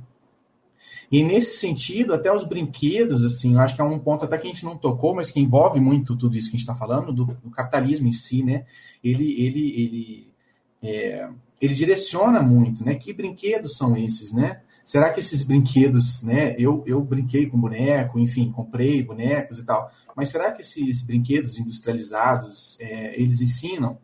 E 1.11 1.23
nesse 1.23 1.59
sentido, 1.59 2.15
até 2.15 2.33
os 2.33 2.43
brinquedos, 2.43 3.23
assim, 3.23 3.53
eu 3.53 3.59
acho 3.59 3.75
que 3.75 3.81
é 3.81 3.83
um 3.83 3.99
ponto 3.99 4.25
até 4.25 4.39
que 4.39 4.47
a 4.47 4.49
gente 4.49 4.65
não 4.65 4.75
tocou, 4.75 5.13
mas 5.13 5.29
que 5.29 5.39
envolve 5.39 5.79
muito 5.79 6.15
tudo 6.15 6.35
isso 6.35 6.49
que 6.49 6.55
a 6.55 6.57
gente 6.57 6.67
está 6.67 6.73
falando, 6.73 7.13
do, 7.13 7.25
do, 7.25 7.51
capitalismo 7.51 8.07
em 8.07 8.11
si, 8.11 8.41
né? 8.43 8.65
Ele, 9.03 9.39
ele, 9.39 9.81
ele, 9.81 10.33
é, 10.81 11.29
ele 11.61 11.75
direciona 11.75 12.41
muito, 12.41 12.83
né? 12.83 12.95
Que 12.95 13.13
brinquedos 13.13 13.77
são 13.77 13.95
esses, 13.95 14.33
né? 14.33 14.61
Será 14.89 15.11
que 15.11 15.19
esses 15.19 15.43
brinquedos, 15.43 16.23
né? 16.23 16.55
Eu, 16.57 16.83
eu 16.87 16.99
brinquei 16.99 17.45
com 17.45 17.59
boneco, 17.59 18.17
enfim, 18.17 18.51
comprei 18.51 19.03
bonecos 19.03 19.59
e 19.59 19.63
tal, 19.63 19.91
mas 20.15 20.29
será 20.29 20.51
que 20.51 20.63
esses 20.63 21.03
brinquedos 21.03 21.59
industrializados 21.59 22.75
é, 22.79 23.13
eles 23.21 23.39
ensinam? 23.39 23.99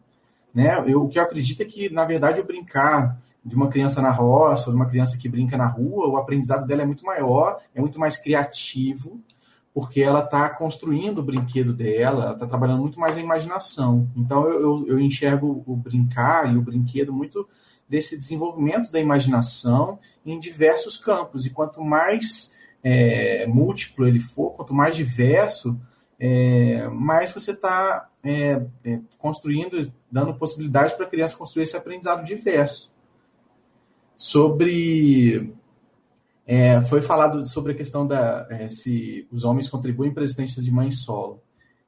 Né? 0.53 0.83
Eu, 0.85 1.01
o 1.01 1.09
que 1.09 1.17
eu 1.17 1.23
acredito 1.23 1.63
é 1.63 1.65
que, 1.65 1.89
na 1.89 2.05
verdade, 2.05 2.39
o 2.39 2.45
brincar 2.45 3.19
de 3.43 3.55
uma 3.55 3.67
criança 3.67 3.99
na 3.99 4.11
roça, 4.11 4.69
de 4.69 4.75
uma 4.75 4.85
criança 4.85 5.17
que 5.17 5.27
brinca 5.27 5.57
na 5.57 5.65
rua, 5.65 6.07
o 6.07 6.17
aprendizado 6.17 6.67
dela 6.67 6.83
é 6.83 6.85
muito 6.85 7.03
maior, 7.03 7.57
é 7.73 7.81
muito 7.81 7.99
mais 7.99 8.15
criativo, 8.15 9.19
porque 9.73 10.03
ela 10.03 10.19
está 10.19 10.47
construindo 10.51 11.17
o 11.17 11.23
brinquedo 11.23 11.73
dela, 11.73 12.25
ela 12.25 12.33
está 12.33 12.45
trabalhando 12.45 12.81
muito 12.81 12.99
mais 12.99 13.17
a 13.17 13.19
imaginação. 13.19 14.07
Então, 14.15 14.47
eu, 14.47 14.61
eu, 14.61 14.87
eu 14.89 14.99
enxergo 14.99 15.63
o 15.65 15.75
brincar 15.75 16.53
e 16.53 16.55
o 16.55 16.61
brinquedo 16.61 17.11
muito 17.11 17.47
desse 17.87 18.17
desenvolvimento 18.17 18.91
da 18.91 18.99
imaginação 18.99 19.99
em 20.25 20.39
diversos 20.39 20.97
campos. 20.97 21.45
E 21.45 21.49
quanto 21.49 21.81
mais 21.83 22.53
é, 22.83 23.45
múltiplo 23.47 24.07
ele 24.07 24.19
for, 24.19 24.51
quanto 24.51 24.73
mais 24.73 24.95
diverso, 24.95 25.79
é, 26.19 26.87
mais 26.87 27.31
você 27.31 27.51
está 27.51 28.09
é, 28.23 28.65
é, 28.83 28.99
construindo, 29.17 29.91
dando 30.11 30.33
possibilidade 30.35 30.95
para 30.95 31.05
a 31.05 31.09
criança 31.09 31.37
construir 31.37 31.63
esse 31.63 31.77
aprendizado 31.77 32.25
diverso. 32.25 32.93
Sobre. 34.15 35.53
É, 36.47 36.79
foi 36.81 37.01
falado 37.01 37.43
sobre 37.43 37.71
a 37.71 37.75
questão 37.75 38.05
da 38.05 38.47
é, 38.51 38.67
se 38.69 39.27
os 39.31 39.43
homens 39.43 39.67
contribuem 39.67 40.13
para 40.13 40.23
existências 40.23 40.63
de 40.63 40.71
mãe 40.71 40.91
solo. 40.91 41.41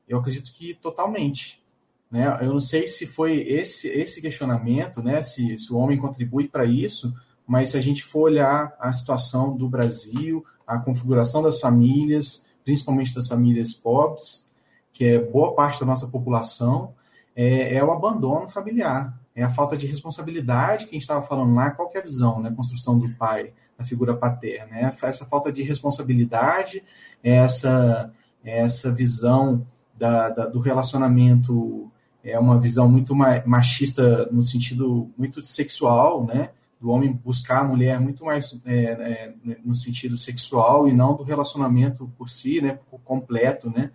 Eu 0.07 0.17
acredito 0.17 0.51
que 0.51 0.73
totalmente. 0.73 1.63
Né? 2.09 2.25
Eu 2.41 2.53
não 2.53 2.59
sei 2.59 2.87
se 2.87 3.05
foi 3.05 3.39
esse, 3.41 3.87
esse 3.87 4.21
questionamento, 4.21 5.01
né? 5.01 5.21
se, 5.21 5.57
se 5.57 5.71
o 5.71 5.77
homem 5.77 5.97
contribui 5.97 6.47
para 6.47 6.65
isso, 6.65 7.13
mas 7.45 7.69
se 7.69 7.77
a 7.77 7.81
gente 7.81 8.03
for 8.03 8.23
olhar 8.23 8.75
a 8.79 8.91
situação 8.91 9.55
do 9.55 9.69
Brasil, 9.69 10.45
a 10.65 10.77
configuração 10.77 11.41
das 11.41 11.59
famílias, 11.59 12.45
principalmente 12.63 13.13
das 13.13 13.27
famílias 13.27 13.73
pobres, 13.73 14.45
que 14.91 15.05
é 15.05 15.19
boa 15.19 15.53
parte 15.53 15.79
da 15.79 15.85
nossa 15.85 16.07
população, 16.07 16.93
é, 17.35 17.75
é 17.75 17.83
o 17.83 17.91
abandono 17.91 18.47
familiar, 18.49 19.17
é 19.35 19.43
a 19.43 19.49
falta 19.49 19.77
de 19.77 19.85
responsabilidade 19.85 20.85
que 20.85 20.91
a 20.91 20.93
gente 20.93 21.03
estava 21.03 21.21
falando 21.21 21.53
lá, 21.53 21.69
qual 21.69 21.91
é 21.93 21.99
a 21.99 22.01
visão, 22.01 22.41
né? 22.41 22.51
Construção 22.55 22.97
do 22.97 23.07
pai, 23.13 23.53
da 23.77 23.85
figura 23.85 24.15
paterna, 24.15 24.65
né? 24.65 24.93
Essa 25.03 25.25
falta 25.25 25.51
de 25.51 25.61
responsabilidade, 25.61 26.83
essa, 27.23 28.11
essa 28.43 28.91
visão 28.91 29.65
da, 29.95 30.29
da, 30.29 30.45
do 30.47 30.59
relacionamento 30.59 31.91
é 32.27 32.37
uma 32.37 32.59
visão 32.59 32.89
muito 32.89 33.15
machista 33.15 34.27
no 34.31 34.43
sentido 34.43 35.09
muito 35.17 35.41
sexual, 35.43 36.25
né? 36.25 36.49
Do 36.79 36.89
homem 36.89 37.11
buscar 37.11 37.61
a 37.61 37.63
mulher 37.63 37.99
muito 37.99 38.25
mais 38.25 38.59
é, 38.65 38.83
é, 38.83 39.33
no 39.63 39.73
sentido 39.73 40.17
sexual 40.17 40.87
e 40.87 40.93
não 40.93 41.15
do 41.15 41.23
relacionamento 41.23 42.11
por 42.17 42.29
si, 42.29 42.61
né? 42.61 42.77
Completo, 43.03 43.69
né? 43.69 43.91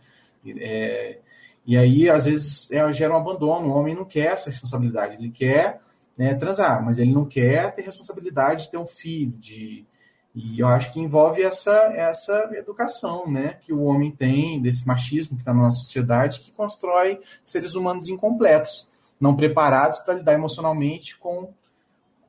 É, 0.58 1.18
e 1.66 1.76
aí, 1.76 2.10
às 2.10 2.24
vezes, 2.24 2.70
é, 2.70 2.92
gera 2.92 3.14
um 3.14 3.18
abandono. 3.18 3.68
O 3.68 3.76
homem 3.78 3.94
não 3.94 4.04
quer 4.04 4.32
essa 4.32 4.50
responsabilidade. 4.50 5.14
Ele 5.14 5.30
quer 5.30 5.80
né, 6.16 6.34
transar, 6.34 6.84
mas 6.84 6.98
ele 6.98 7.12
não 7.12 7.24
quer 7.24 7.74
ter 7.74 7.82
responsabilidade 7.82 8.64
de 8.64 8.70
ter 8.70 8.78
um 8.78 8.86
filho, 8.86 9.32
de 9.38 9.86
e 10.34 10.60
eu 10.60 10.66
acho 10.66 10.92
que 10.92 11.00
envolve 11.00 11.42
essa, 11.42 11.72
essa 11.94 12.50
educação 12.54 13.30
né, 13.30 13.58
que 13.60 13.72
o 13.72 13.82
homem 13.82 14.10
tem, 14.10 14.60
desse 14.60 14.86
machismo 14.86 15.36
que 15.36 15.42
está 15.42 15.52
na 15.52 15.64
nossa 15.64 15.78
sociedade, 15.78 16.40
que 16.40 16.50
constrói 16.52 17.20
seres 17.44 17.74
humanos 17.74 18.08
incompletos, 18.08 18.88
não 19.20 19.36
preparados 19.36 20.00
para 20.00 20.14
lidar 20.14 20.32
emocionalmente 20.32 21.18
com. 21.18 21.50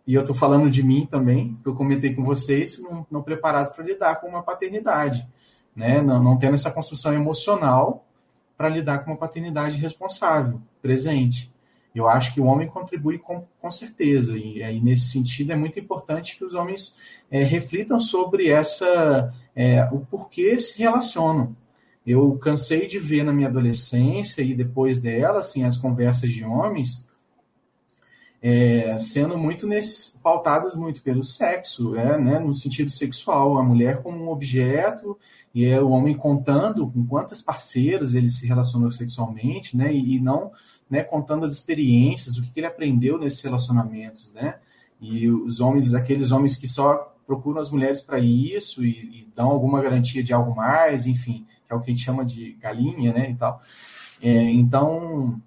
E 0.06 0.14
eu 0.14 0.22
estou 0.22 0.36
falando 0.36 0.70
de 0.70 0.84
mim 0.84 1.08
também, 1.10 1.58
que 1.64 1.70
eu 1.70 1.76
comentei 1.76 2.14
com 2.14 2.26
vocês, 2.26 2.78
não, 2.78 3.08
não 3.10 3.24
preparados 3.24 3.72
para 3.72 3.86
lidar 3.86 4.20
com 4.20 4.28
uma 4.28 4.44
paternidade, 4.44 5.26
né, 5.74 6.02
não, 6.02 6.22
não 6.22 6.38
tendo 6.38 6.56
essa 6.56 6.72
construção 6.72 7.14
emocional 7.14 8.06
para 8.58 8.68
lidar 8.68 9.00
com 9.00 9.12
uma 9.12 9.18
paternidade 9.18 9.78
responsável, 9.78 10.62
presente. 10.82 11.53
Eu 11.94 12.08
acho 12.08 12.34
que 12.34 12.42
o 12.42 12.46
homem 12.46 12.68
contribui 12.68 13.20
com, 13.20 13.46
com 13.62 13.72
certeza, 13.72 14.38
e 14.38 14.64
aí 14.64 14.82
nesse 14.82 15.10
sentido 15.12 15.52
é 15.52 15.56
muito 15.56 15.80
importante 15.80 16.38
que 16.38 16.44
os 16.44 16.54
homens 16.54 16.96
é, 17.30 17.44
reflitam 17.44 18.00
sobre 18.00 18.50
essa 18.50 19.34
é, 19.56 19.84
o 19.92 20.00
porquê 20.00 20.60
se 20.60 20.80
relacionam. 20.80 21.56
Eu 22.06 22.36
cansei 22.38 22.88
de 22.88 23.00
ver 23.00 23.24
na 23.24 23.32
minha 23.32 23.48
adolescência 23.48 24.42
e 24.42 24.54
depois 24.54 24.98
dela, 24.98 25.40
assim, 25.40 25.64
as 25.64 25.78
conversas 25.78 26.32
de 26.32 26.44
homens 26.44 27.06
é, 28.44 28.98
sendo 28.98 29.38
muito 29.38 29.66
nesse, 29.66 30.18
pautadas 30.20 30.76
muito 30.76 31.02
pelo 31.02 31.24
sexo, 31.24 31.96
é, 31.96 32.20
né, 32.20 32.40
no 32.40 32.54
sentido 32.54 32.92
sexual, 32.92 33.58
a 33.58 33.64
mulher 33.64 34.04
como 34.04 34.18
um 34.18 34.30
objeto 34.30 35.18
e 35.56 35.66
é 35.66 35.80
o 35.80 35.92
homem 35.92 36.14
contando 36.14 36.86
com 36.92 37.06
quantas 37.06 37.42
parceiras 37.42 38.14
ele 38.14 38.30
se 38.30 38.46
relacionou 38.46 38.92
sexualmente, 38.92 39.78
né, 39.78 39.94
e, 39.94 40.16
e 40.16 40.20
não 40.20 40.52
né, 40.90 41.04
contando 41.04 41.46
as 41.46 41.52
experiências, 41.52 42.38
o 42.38 42.42
que, 42.42 42.52
que 42.52 42.60
ele 42.60 42.68
aprendeu 42.68 43.18
nesses 43.18 43.42
relacionamentos, 43.42 44.32
né? 44.34 44.56
E 45.02 45.30
os 45.30 45.60
homens, 45.60 45.94
aqueles 45.94 46.32
homens 46.32 46.56
que 46.56 46.68
só 46.68 47.14
procuram 47.26 47.60
as 47.60 47.70
mulheres 47.70 48.02
para 48.02 48.20
isso 48.20 48.86
e, 48.86 48.90
e, 48.90 49.28
dão 49.36 49.50
alguma 49.50 49.82
garantia 49.82 50.24
de 50.24 50.34
algo 50.34 50.56
mais, 50.56 51.06
enfim, 51.06 51.46
que 51.66 51.74
é 51.74 51.76
o 51.76 51.80
que 51.80 51.92
a 51.92 51.94
gente 51.94 52.04
chama 52.04 52.24
de 52.24 52.54
galinha, 52.54 53.12
né, 53.14 53.32
e 53.32 53.36
tal. 53.36 53.62
É, 54.22 54.30
então, 54.30 55.42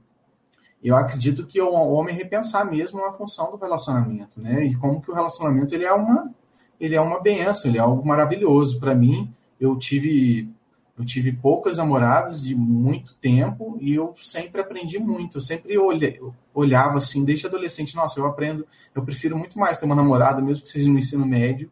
eu 0.82 0.96
acredito 0.96 1.46
que 1.46 1.60
o 1.60 1.72
homem 1.72 2.14
repensar 2.14 2.64
mesmo 2.64 3.04
a 3.04 3.12
função 3.12 3.50
do 3.50 3.56
relacionamento, 3.56 4.40
né, 4.40 4.64
e 4.64 4.74
como 4.74 5.00
que 5.00 5.10
o 5.10 5.14
relacionamento 5.14 5.74
ele 5.74 5.84
é 5.84 5.92
uma 5.92 6.30
ele 6.78 6.94
é 6.94 7.00
uma 7.00 7.20
benção, 7.20 7.70
ele 7.70 7.78
é 7.78 7.80
algo 7.80 8.06
maravilhoso 8.06 8.78
para 8.78 8.94
mim. 8.94 9.32
Eu 9.58 9.76
tive 9.76 10.50
eu 10.98 11.04
tive 11.04 11.30
poucas 11.30 11.76
namoradas 11.76 12.42
de 12.42 12.54
muito 12.54 13.14
tempo 13.16 13.76
e 13.80 13.94
eu 13.94 14.14
sempre 14.16 14.62
aprendi 14.62 14.98
muito. 14.98 15.36
Eu 15.36 15.42
sempre 15.42 15.76
olhei, 15.76 16.18
olhava 16.54 16.96
assim, 16.96 17.22
desde 17.22 17.46
adolescente, 17.46 17.94
nossa, 17.94 18.18
eu 18.18 18.26
aprendo, 18.26 18.66
eu 18.94 19.04
prefiro 19.04 19.36
muito 19.36 19.58
mais 19.58 19.76
ter 19.76 19.84
uma 19.84 19.94
namorada, 19.94 20.40
mesmo 20.40 20.62
que 20.62 20.70
seja 20.70 20.90
no 20.90 20.98
ensino 20.98 21.26
médio, 21.26 21.70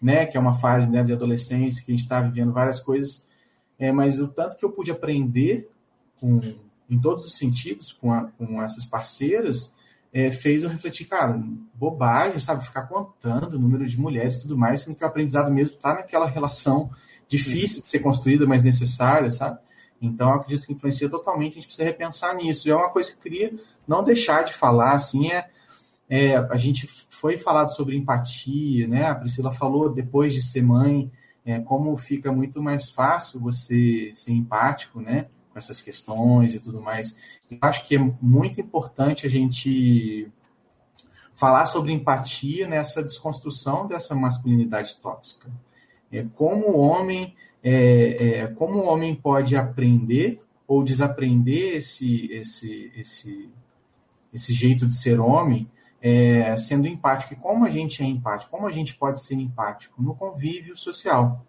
né, 0.00 0.26
que 0.26 0.36
é 0.36 0.40
uma 0.40 0.54
fase 0.54 0.90
né, 0.90 1.02
de 1.02 1.12
adolescência, 1.12 1.82
que 1.82 1.90
a 1.90 1.94
gente 1.94 2.02
está 2.02 2.20
vivendo 2.20 2.52
várias 2.52 2.78
coisas, 2.78 3.26
é, 3.78 3.90
mas 3.90 4.20
o 4.20 4.28
tanto 4.28 4.58
que 4.58 4.64
eu 4.64 4.70
pude 4.70 4.90
aprender 4.90 5.70
com, 6.20 6.38
em 6.90 7.00
todos 7.00 7.24
os 7.24 7.36
sentidos 7.36 7.90
com, 7.90 8.12
a, 8.12 8.24
com 8.24 8.62
essas 8.62 8.84
parceiras, 8.84 9.74
é, 10.12 10.30
fez 10.30 10.62
eu 10.62 10.70
refletir, 10.70 11.06
cara, 11.06 11.42
bobagem, 11.74 12.38
sabe, 12.38 12.64
ficar 12.64 12.82
contando 12.82 13.54
o 13.54 13.58
número 13.58 13.86
de 13.86 13.98
mulheres 13.98 14.36
e 14.36 14.42
tudo 14.42 14.58
mais, 14.58 14.82
sendo 14.82 14.94
que 14.94 15.04
o 15.04 15.06
aprendizado 15.06 15.50
mesmo 15.50 15.74
está 15.74 15.94
naquela 15.94 16.26
relação 16.26 16.90
difícil 17.28 17.80
de 17.80 17.86
ser 17.86 18.00
construída, 18.00 18.46
mas 18.46 18.64
necessária, 18.64 19.30
sabe? 19.30 19.58
Então, 20.00 20.32
acredito 20.32 20.66
que 20.66 20.72
influencia 20.72 21.08
totalmente, 21.08 21.52
a 21.52 21.54
gente 21.56 21.66
precisa 21.66 21.86
repensar 21.86 22.34
nisso. 22.34 22.66
E 22.66 22.70
é 22.70 22.74
uma 22.74 22.88
coisa 22.88 23.10
que 23.10 23.16
eu 23.16 23.22
queria 23.22 23.54
não 23.86 24.02
deixar 24.02 24.44
de 24.44 24.54
falar, 24.54 24.92
assim, 24.92 25.30
é, 25.30 25.48
é, 26.08 26.36
a 26.36 26.56
gente 26.56 26.88
foi 27.08 27.36
falado 27.36 27.68
sobre 27.68 27.96
empatia, 27.96 28.86
né? 28.86 29.06
A 29.06 29.14
Priscila 29.14 29.50
falou, 29.50 29.92
depois 29.92 30.32
de 30.32 30.40
ser 30.40 30.62
mãe, 30.62 31.10
é, 31.44 31.60
como 31.60 31.96
fica 31.96 32.32
muito 32.32 32.62
mais 32.62 32.88
fácil 32.90 33.40
você 33.40 34.10
ser 34.14 34.32
empático, 34.32 35.00
né? 35.00 35.26
Com 35.52 35.58
essas 35.58 35.80
questões 35.80 36.54
e 36.54 36.60
tudo 36.60 36.80
mais. 36.80 37.16
Eu 37.50 37.58
acho 37.60 37.86
que 37.86 37.96
é 37.96 37.98
muito 38.22 38.60
importante 38.60 39.26
a 39.26 39.30
gente 39.30 40.30
falar 41.34 41.66
sobre 41.66 41.92
empatia 41.92 42.66
nessa 42.66 43.02
desconstrução 43.02 43.86
dessa 43.86 44.14
masculinidade 44.14 44.96
tóxica 44.96 45.50
é, 46.12 46.24
como 46.34 46.68
o 46.68 46.78
homem 46.78 47.34
é, 47.62 48.40
é, 48.40 48.46
como 48.48 48.78
o 48.78 48.86
homem 48.86 49.14
pode 49.14 49.56
aprender 49.56 50.40
ou 50.66 50.82
desaprender 50.82 51.76
esse 51.76 52.30
esse 52.32 52.92
esse 52.96 53.50
esse 54.32 54.52
jeito 54.52 54.86
de 54.86 54.94
ser 54.94 55.18
homem 55.20 55.68
é, 56.00 56.54
sendo 56.56 56.86
empático. 56.86 57.32
E 57.32 57.36
como 57.36 57.64
a 57.64 57.70
gente 57.70 58.02
é 58.02 58.06
empático? 58.06 58.50
Como 58.50 58.66
a 58.66 58.70
gente 58.70 58.94
pode 58.94 59.20
ser 59.20 59.34
empático? 59.34 60.02
No 60.02 60.14
convívio 60.14 60.76
social. 60.76 61.44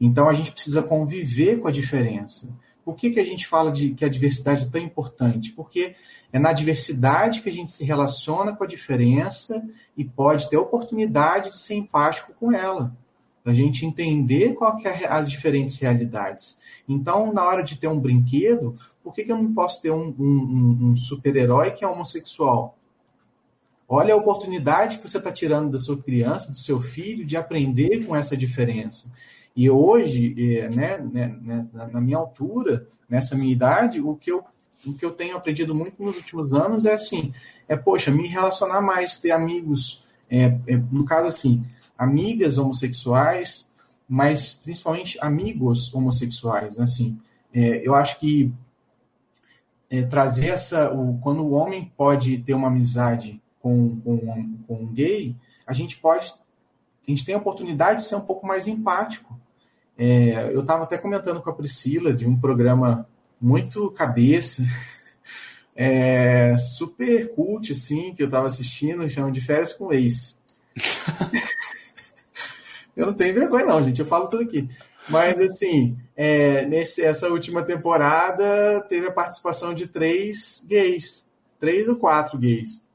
Então 0.00 0.28
a 0.28 0.32
gente 0.32 0.52
precisa 0.52 0.82
conviver 0.82 1.60
com 1.60 1.68
a 1.68 1.72
diferença. 1.72 2.48
Por 2.84 2.96
que, 2.96 3.10
que 3.10 3.20
a 3.20 3.24
gente 3.24 3.46
fala 3.46 3.70
de 3.70 3.90
que 3.90 4.04
a 4.04 4.08
diversidade 4.08 4.64
é 4.64 4.68
tão 4.68 4.80
importante? 4.80 5.52
Porque 5.52 5.94
é 6.32 6.38
na 6.38 6.52
diversidade 6.52 7.42
que 7.42 7.48
a 7.48 7.52
gente 7.52 7.70
se 7.70 7.84
relaciona 7.84 8.56
com 8.56 8.64
a 8.64 8.66
diferença 8.66 9.62
e 9.96 10.04
pode 10.04 10.48
ter 10.48 10.56
oportunidade 10.56 11.50
de 11.50 11.58
ser 11.58 11.74
empático 11.74 12.32
com 12.32 12.52
ela 12.52 12.96
a 13.44 13.52
gente 13.52 13.86
entender 13.86 14.54
qual 14.54 14.76
que 14.76 14.86
é 14.86 15.06
as 15.08 15.30
diferentes 15.30 15.76
realidades. 15.78 16.58
Então, 16.88 17.32
na 17.32 17.44
hora 17.44 17.62
de 17.62 17.76
ter 17.76 17.88
um 17.88 17.98
brinquedo, 17.98 18.76
por 19.02 19.14
que, 19.14 19.24
que 19.24 19.32
eu 19.32 19.38
não 19.38 19.54
posso 19.54 19.80
ter 19.80 19.90
um, 19.90 20.14
um, 20.18 20.90
um 20.90 20.96
super-herói 20.96 21.70
que 21.70 21.84
é 21.84 21.88
homossexual? 21.88 22.76
Olha 23.88 24.14
a 24.14 24.16
oportunidade 24.16 24.98
que 24.98 25.08
você 25.08 25.18
está 25.18 25.32
tirando 25.32 25.70
da 25.70 25.78
sua 25.78 26.00
criança, 26.00 26.52
do 26.52 26.58
seu 26.58 26.80
filho, 26.80 27.24
de 27.24 27.36
aprender 27.36 28.06
com 28.06 28.14
essa 28.14 28.36
diferença. 28.36 29.10
E 29.56 29.68
hoje, 29.68 30.34
é, 30.58 30.68
né, 30.68 30.98
né, 30.98 31.36
né, 31.42 31.60
na 31.92 32.00
minha 32.00 32.18
altura, 32.18 32.86
nessa 33.08 33.34
minha 33.34 33.52
idade, 33.52 34.00
o 34.00 34.14
que 34.14 34.30
eu, 34.30 34.44
o 34.86 34.94
que 34.94 35.04
eu 35.04 35.10
tenho 35.10 35.36
aprendido 35.36 35.74
muito 35.74 36.02
nos 36.02 36.16
últimos 36.16 36.52
anos 36.52 36.86
é 36.86 36.92
assim, 36.92 37.32
é, 37.68 37.74
poxa, 37.74 38.10
me 38.10 38.28
relacionar 38.28 38.80
mais, 38.80 39.18
ter 39.18 39.32
amigos, 39.32 40.04
é, 40.30 40.56
é, 40.66 40.76
no 40.76 41.04
caso 41.04 41.26
assim, 41.26 41.64
amigas 42.00 42.56
homossexuais, 42.56 43.68
mas 44.08 44.54
principalmente 44.54 45.18
amigos 45.20 45.92
homossexuais. 45.92 46.78
Né? 46.78 46.84
Assim, 46.84 47.18
é, 47.52 47.86
eu 47.86 47.94
acho 47.94 48.18
que 48.18 48.50
é, 49.90 50.02
trazer 50.02 50.48
essa. 50.48 50.90
O, 50.94 51.18
quando 51.18 51.42
o 51.42 51.50
homem 51.50 51.92
pode 51.94 52.38
ter 52.38 52.54
uma 52.54 52.68
amizade 52.68 53.38
com, 53.60 54.00
com, 54.00 54.58
com 54.66 54.74
um 54.74 54.86
gay, 54.86 55.36
a 55.66 55.74
gente 55.74 55.98
pode. 55.98 56.32
A 57.06 57.10
gente 57.10 57.24
tem 57.24 57.34
a 57.34 57.38
oportunidade 57.38 58.00
de 58.00 58.08
ser 58.08 58.14
um 58.14 58.20
pouco 58.22 58.46
mais 58.46 58.66
empático. 58.66 59.38
É, 59.98 60.54
eu 60.54 60.60
estava 60.60 60.84
até 60.84 60.96
comentando 60.96 61.42
com 61.42 61.50
a 61.50 61.54
Priscila 61.54 62.14
de 62.14 62.26
um 62.26 62.38
programa 62.38 63.06
muito 63.38 63.90
cabeça, 63.90 64.62
é, 65.76 66.56
super 66.56 67.34
cult, 67.34 67.72
assim, 67.72 68.14
que 68.14 68.22
eu 68.22 68.26
estava 68.26 68.46
assistindo, 68.46 69.08
chama 69.10 69.30
de 69.30 69.42
Férias 69.42 69.74
com 69.74 69.92
Ex. 69.92 70.40
Eu 73.00 73.06
não 73.06 73.14
tenho 73.14 73.34
vergonha, 73.34 73.64
não, 73.64 73.82
gente. 73.82 74.00
Eu 74.00 74.06
falo 74.06 74.28
tudo 74.28 74.42
aqui. 74.42 74.68
Mas, 75.08 75.40
assim, 75.40 75.96
é, 76.14 76.66
nesse, 76.66 77.02
essa 77.02 77.28
última 77.28 77.62
temporada 77.62 78.80
teve 78.88 79.06
a 79.06 79.12
participação 79.12 79.72
de 79.72 79.86
três 79.86 80.64
gays. 80.68 81.28
Três 81.58 81.88
ou 81.88 81.96
quatro 81.96 82.38
gays. 82.38 82.86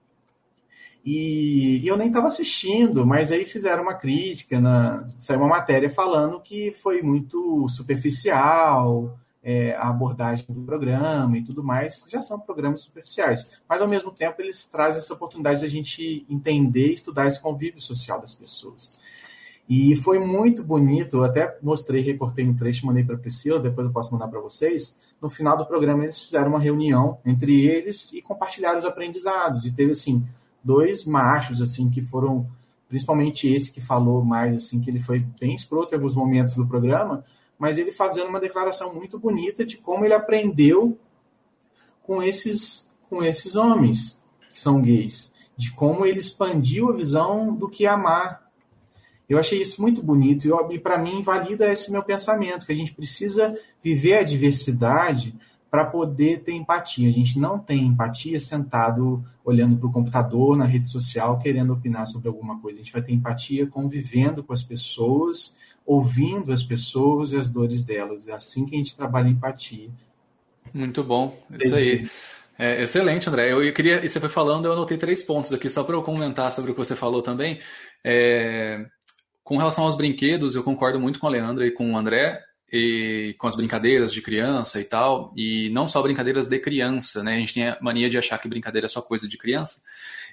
E, 1.03 1.81
e 1.83 1.87
eu 1.87 1.97
nem 1.97 2.07
estava 2.07 2.27
assistindo, 2.27 3.05
mas 3.05 3.31
aí 3.31 3.45
fizeram 3.45 3.83
uma 3.83 3.93
crítica, 3.93 4.59
na, 4.59 5.07
saiu 5.19 5.39
uma 5.39 5.47
matéria 5.47 5.87
falando 5.87 6.41
que 6.41 6.71
foi 6.71 7.03
muito 7.03 7.67
superficial 7.69 9.15
é, 9.43 9.75
a 9.75 9.89
abordagem 9.89 10.45
do 10.49 10.63
programa 10.63 11.37
e 11.37 11.43
tudo 11.43 11.63
mais. 11.63 12.05
Já 12.09 12.21
são 12.21 12.39
programas 12.39 12.81
superficiais. 12.81 13.49
Mas, 13.69 13.81
ao 13.81 13.87
mesmo 13.87 14.11
tempo, 14.11 14.41
eles 14.41 14.65
trazem 14.65 14.97
essa 14.97 15.13
oportunidade 15.13 15.59
de 15.59 15.65
a 15.65 15.69
gente 15.69 16.25
entender 16.27 16.87
e 16.87 16.93
estudar 16.95 17.27
esse 17.27 17.39
convívio 17.39 17.79
social 17.79 18.19
das 18.19 18.33
pessoas. 18.33 18.99
E 19.67 19.95
foi 19.95 20.19
muito 20.19 20.63
bonito, 20.63 21.17
eu 21.17 21.23
até 21.23 21.57
mostrei, 21.61 22.01
recortei 22.01 22.47
um 22.47 22.55
trecho, 22.55 22.85
mandei 22.85 23.03
para 23.03 23.15
a 23.15 23.17
Priscila, 23.17 23.59
depois 23.59 23.87
eu 23.87 23.93
posso 23.93 24.13
mandar 24.13 24.27
para 24.27 24.39
vocês. 24.39 24.95
No 25.19 25.29
final 25.29 25.57
do 25.57 25.65
programa, 25.65 26.03
eles 26.03 26.21
fizeram 26.21 26.49
uma 26.49 26.59
reunião 26.59 27.17
entre 27.25 27.65
eles 27.65 28.13
e 28.13 28.21
compartilharam 28.21 28.77
os 28.77 28.85
aprendizados. 28.85 29.65
E 29.65 29.71
teve, 29.71 29.91
assim, 29.91 30.23
dois 30.63 31.05
machos, 31.05 31.61
assim, 31.61 31.89
que 31.89 32.01
foram, 32.01 32.47
principalmente 32.87 33.47
esse 33.47 33.71
que 33.71 33.81
falou 33.81 34.23
mais, 34.23 34.55
assim, 34.55 34.79
que 34.79 34.89
ele 34.89 34.99
foi 34.99 35.19
bem 35.39 35.55
escroto 35.55 35.93
em 35.93 35.95
alguns 35.95 36.15
momentos 36.15 36.55
do 36.55 36.67
programa, 36.67 37.23
mas 37.57 37.77
ele 37.77 37.91
fazendo 37.91 38.29
uma 38.29 38.39
declaração 38.39 38.93
muito 38.93 39.17
bonita 39.17 39.65
de 39.65 39.77
como 39.77 40.05
ele 40.05 40.13
aprendeu 40.13 40.97
com 42.03 42.21
esses, 42.21 42.91
com 43.09 43.23
esses 43.23 43.55
homens 43.55 44.21
que 44.49 44.59
são 44.59 44.81
gays, 44.81 45.33
de 45.57 45.71
como 45.71 46.05
ele 46.05 46.19
expandiu 46.19 46.89
a 46.89 46.95
visão 46.95 47.53
do 47.53 47.67
que 47.67 47.85
é 47.85 47.89
amar. 47.89 48.44
Eu 49.27 49.39
achei 49.39 49.61
isso 49.61 49.81
muito 49.81 50.03
bonito 50.03 50.47
e, 50.71 50.79
para 50.79 50.97
mim 50.97 51.21
valida 51.21 51.71
esse 51.71 51.91
meu 51.91 52.03
pensamento, 52.03 52.65
que 52.65 52.71
a 52.71 52.75
gente 52.75 52.93
precisa 52.93 53.57
viver 53.83 54.17
a 54.17 54.23
diversidade 54.23 55.35
para 55.69 55.83
poder 55.83 56.41
ter 56.41 56.53
empatia. 56.53 57.09
A 57.09 57.11
gente 57.11 57.39
não 57.39 57.59
tem 57.59 57.85
empatia 57.85 58.39
sentado 58.39 59.25
olhando 59.43 59.77
para 59.77 59.87
o 59.87 59.91
computador, 59.91 60.55
na 60.55 60.65
rede 60.65 60.89
social, 60.89 61.37
querendo 61.39 61.73
opinar 61.73 62.07
sobre 62.07 62.27
alguma 62.27 62.59
coisa. 62.59 62.79
A 62.79 62.83
gente 62.83 62.93
vai 62.93 63.01
ter 63.01 63.13
empatia 63.13 63.67
convivendo 63.67 64.43
com 64.43 64.53
as 64.53 64.63
pessoas, 64.63 65.57
ouvindo 65.85 66.53
as 66.53 66.63
pessoas 66.63 67.33
e 67.33 67.37
as 67.37 67.49
dores 67.49 67.83
delas. 67.83 68.27
É 68.27 68.33
assim 68.33 68.65
que 68.65 68.75
a 68.75 68.77
gente 68.77 68.95
trabalha 68.95 69.27
empatia. 69.27 69.89
Muito 70.73 71.03
bom, 71.03 71.37
isso 71.59 71.75
aí. 71.75 72.09
É, 72.57 72.81
excelente, 72.81 73.27
André. 73.27 73.51
Eu, 73.51 73.61
eu 73.61 73.73
queria, 73.73 74.07
você 74.07 74.19
foi 74.19 74.29
falando, 74.29 74.65
eu 74.65 74.73
anotei 74.73 74.97
três 74.97 75.21
pontos 75.21 75.51
aqui, 75.51 75.69
só 75.69 75.83
para 75.83 75.95
eu 75.95 76.03
comentar 76.03 76.51
sobre 76.51 76.71
o 76.71 76.73
que 76.73 76.79
você 76.79 76.95
falou 76.95 77.21
também. 77.21 77.59
É, 78.03 78.85
com 79.45 79.57
relação 79.57 79.83
aos 79.83 79.95
brinquedos, 79.95 80.55
eu 80.55 80.63
concordo 80.63 80.99
muito 80.99 81.19
com 81.19 81.27
a 81.27 81.29
Leandra 81.29 81.67
e 81.67 81.71
com 81.71 81.93
o 81.93 81.95
André 81.95 82.43
e 82.73 83.35
com 83.37 83.45
as 83.45 83.55
brincadeiras 83.55 84.11
de 84.11 84.19
criança 84.19 84.81
e 84.81 84.83
tal, 84.83 85.31
e 85.37 85.69
não 85.69 85.87
só 85.87 86.01
brincadeiras 86.01 86.47
de 86.47 86.57
criança, 86.57 87.23
né? 87.23 87.35
A 87.35 87.37
gente 87.37 87.53
tem 87.53 87.67
a 87.67 87.77
mania 87.79 88.09
de 88.09 88.17
achar 88.17 88.39
que 88.39 88.49
brincadeira 88.49 88.87
é 88.87 88.89
só 88.89 89.03
coisa 89.03 89.27
de 89.27 89.37
criança. 89.37 89.83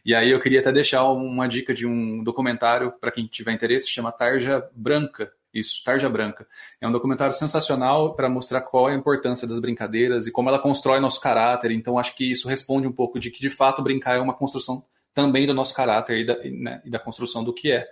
E 0.03 0.15
aí 0.15 0.31
eu 0.31 0.41
queria 0.41 0.61
até 0.61 0.73
deixar 0.73 1.05
uma 1.13 1.47
dica 1.47 1.75
de 1.75 1.87
um 1.87 2.25
documentário 2.25 2.91
para 2.99 3.13
quem 3.13 3.27
tiver 3.27 3.53
interesse, 3.53 3.91
chama 3.91 4.11
Tarja 4.11 4.67
Branca. 4.75 5.31
Isso, 5.53 5.85
Tarja 5.85 6.09
Branca. 6.09 6.47
É 6.81 6.89
um 6.89 6.93
documentário 6.93 7.35
sensacional 7.35 8.15
para 8.17 8.31
mostrar 8.31 8.63
qual 8.63 8.89
é 8.89 8.95
a 8.95 8.97
importância 8.97 9.47
das 9.47 9.61
brincadeiras 9.61 10.27
e 10.27 10.33
como 10.33 10.49
ela 10.49 10.59
constrói 10.59 11.01
nosso 11.01 11.21
caráter. 11.21 11.71
Então 11.71 11.99
acho 11.99 12.17
que 12.17 12.31
isso 12.31 12.49
responde 12.49 12.89
um 12.89 12.93
pouco 12.93 13.21
de 13.21 13.31
que 13.31 13.43
de 13.43 13.51
fato 13.51 13.83
brincar 13.83 14.17
é 14.17 14.21
uma 14.21 14.33
construção 14.33 14.83
também 15.13 15.47
do 15.47 15.53
nosso 15.53 15.75
caráter 15.75 16.21
e 16.21 16.25
da, 16.25 16.39
né, 16.45 16.81
e 16.87 16.89
da 16.89 16.99
construção 16.99 17.45
do 17.45 17.53
que 17.53 17.71
é 17.71 17.87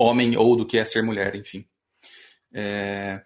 homem 0.00 0.36
ou 0.36 0.56
do 0.56 0.66
que 0.66 0.78
é 0.78 0.84
ser 0.84 1.02
mulher, 1.02 1.36
enfim. 1.36 1.64
É, 2.52 3.22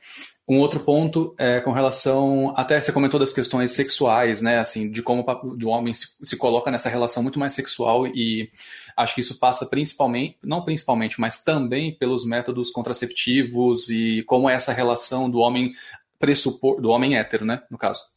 um 0.47 0.59
outro 0.59 0.81
ponto 0.81 1.35
é 1.39 1.61
com 1.61 1.71
relação, 1.73 2.53
até 2.57 2.79
você 2.79 2.93
comentou 2.93 3.19
das 3.19 3.33
questões 3.33 3.71
sexuais, 3.71 4.43
né, 4.43 4.59
assim, 4.59 4.91
de 4.91 5.03
como 5.03 5.25
o 5.25 5.69
homem 5.69 5.95
se, 5.95 6.09
se, 6.23 6.37
coloca 6.37 6.71
nessa 6.71 6.91
relação 6.91 7.23
muito 7.23 7.39
mais 7.39 7.55
sexual 7.55 8.07
e 8.07 8.51
acho 8.97 9.15
que 9.15 9.23
isso 9.23 9.39
passa 9.39 9.65
principalmente, 9.65 10.37
não 10.43 10.63
principalmente, 10.63 11.19
mas 11.19 11.43
também 11.43 11.97
pelos 11.97 12.27
métodos 12.27 12.71
contraceptivos 12.71 13.89
e 13.89 14.23
como 14.25 14.51
é 14.51 14.55
essa 14.55 14.73
relação 14.73 15.31
do 15.31 15.39
homem 15.39 15.73
pressupor, 16.19 16.81
do 16.81 16.91
homem 16.91 17.17
hétero, 17.17 17.47
né, 17.47 17.63
no 17.71 17.79
caso 17.79 18.14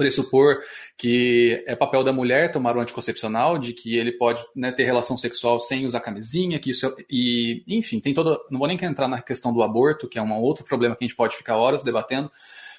pressupor 0.00 0.62
que 0.96 1.62
é 1.66 1.76
papel 1.76 2.02
da 2.02 2.10
mulher 2.10 2.50
tomar 2.50 2.74
o 2.74 2.80
anticoncepcional, 2.80 3.58
de 3.58 3.74
que 3.74 3.96
ele 3.98 4.12
pode 4.12 4.42
né, 4.56 4.72
ter 4.72 4.84
relação 4.84 5.14
sexual 5.14 5.60
sem 5.60 5.84
usar 5.84 6.00
camisinha, 6.00 6.58
que 6.58 6.70
isso 6.70 6.86
é, 6.86 7.04
e 7.10 7.62
enfim 7.68 8.00
tem 8.00 8.14
todo, 8.14 8.40
não 8.50 8.58
vou 8.58 8.66
nem 8.66 8.82
entrar 8.82 9.06
na 9.06 9.20
questão 9.20 9.52
do 9.52 9.62
aborto, 9.62 10.08
que 10.08 10.18
é 10.18 10.22
um 10.22 10.32
outro 10.40 10.64
problema 10.64 10.96
que 10.96 11.04
a 11.04 11.06
gente 11.06 11.16
pode 11.16 11.36
ficar 11.36 11.58
horas 11.58 11.82
debatendo, 11.82 12.32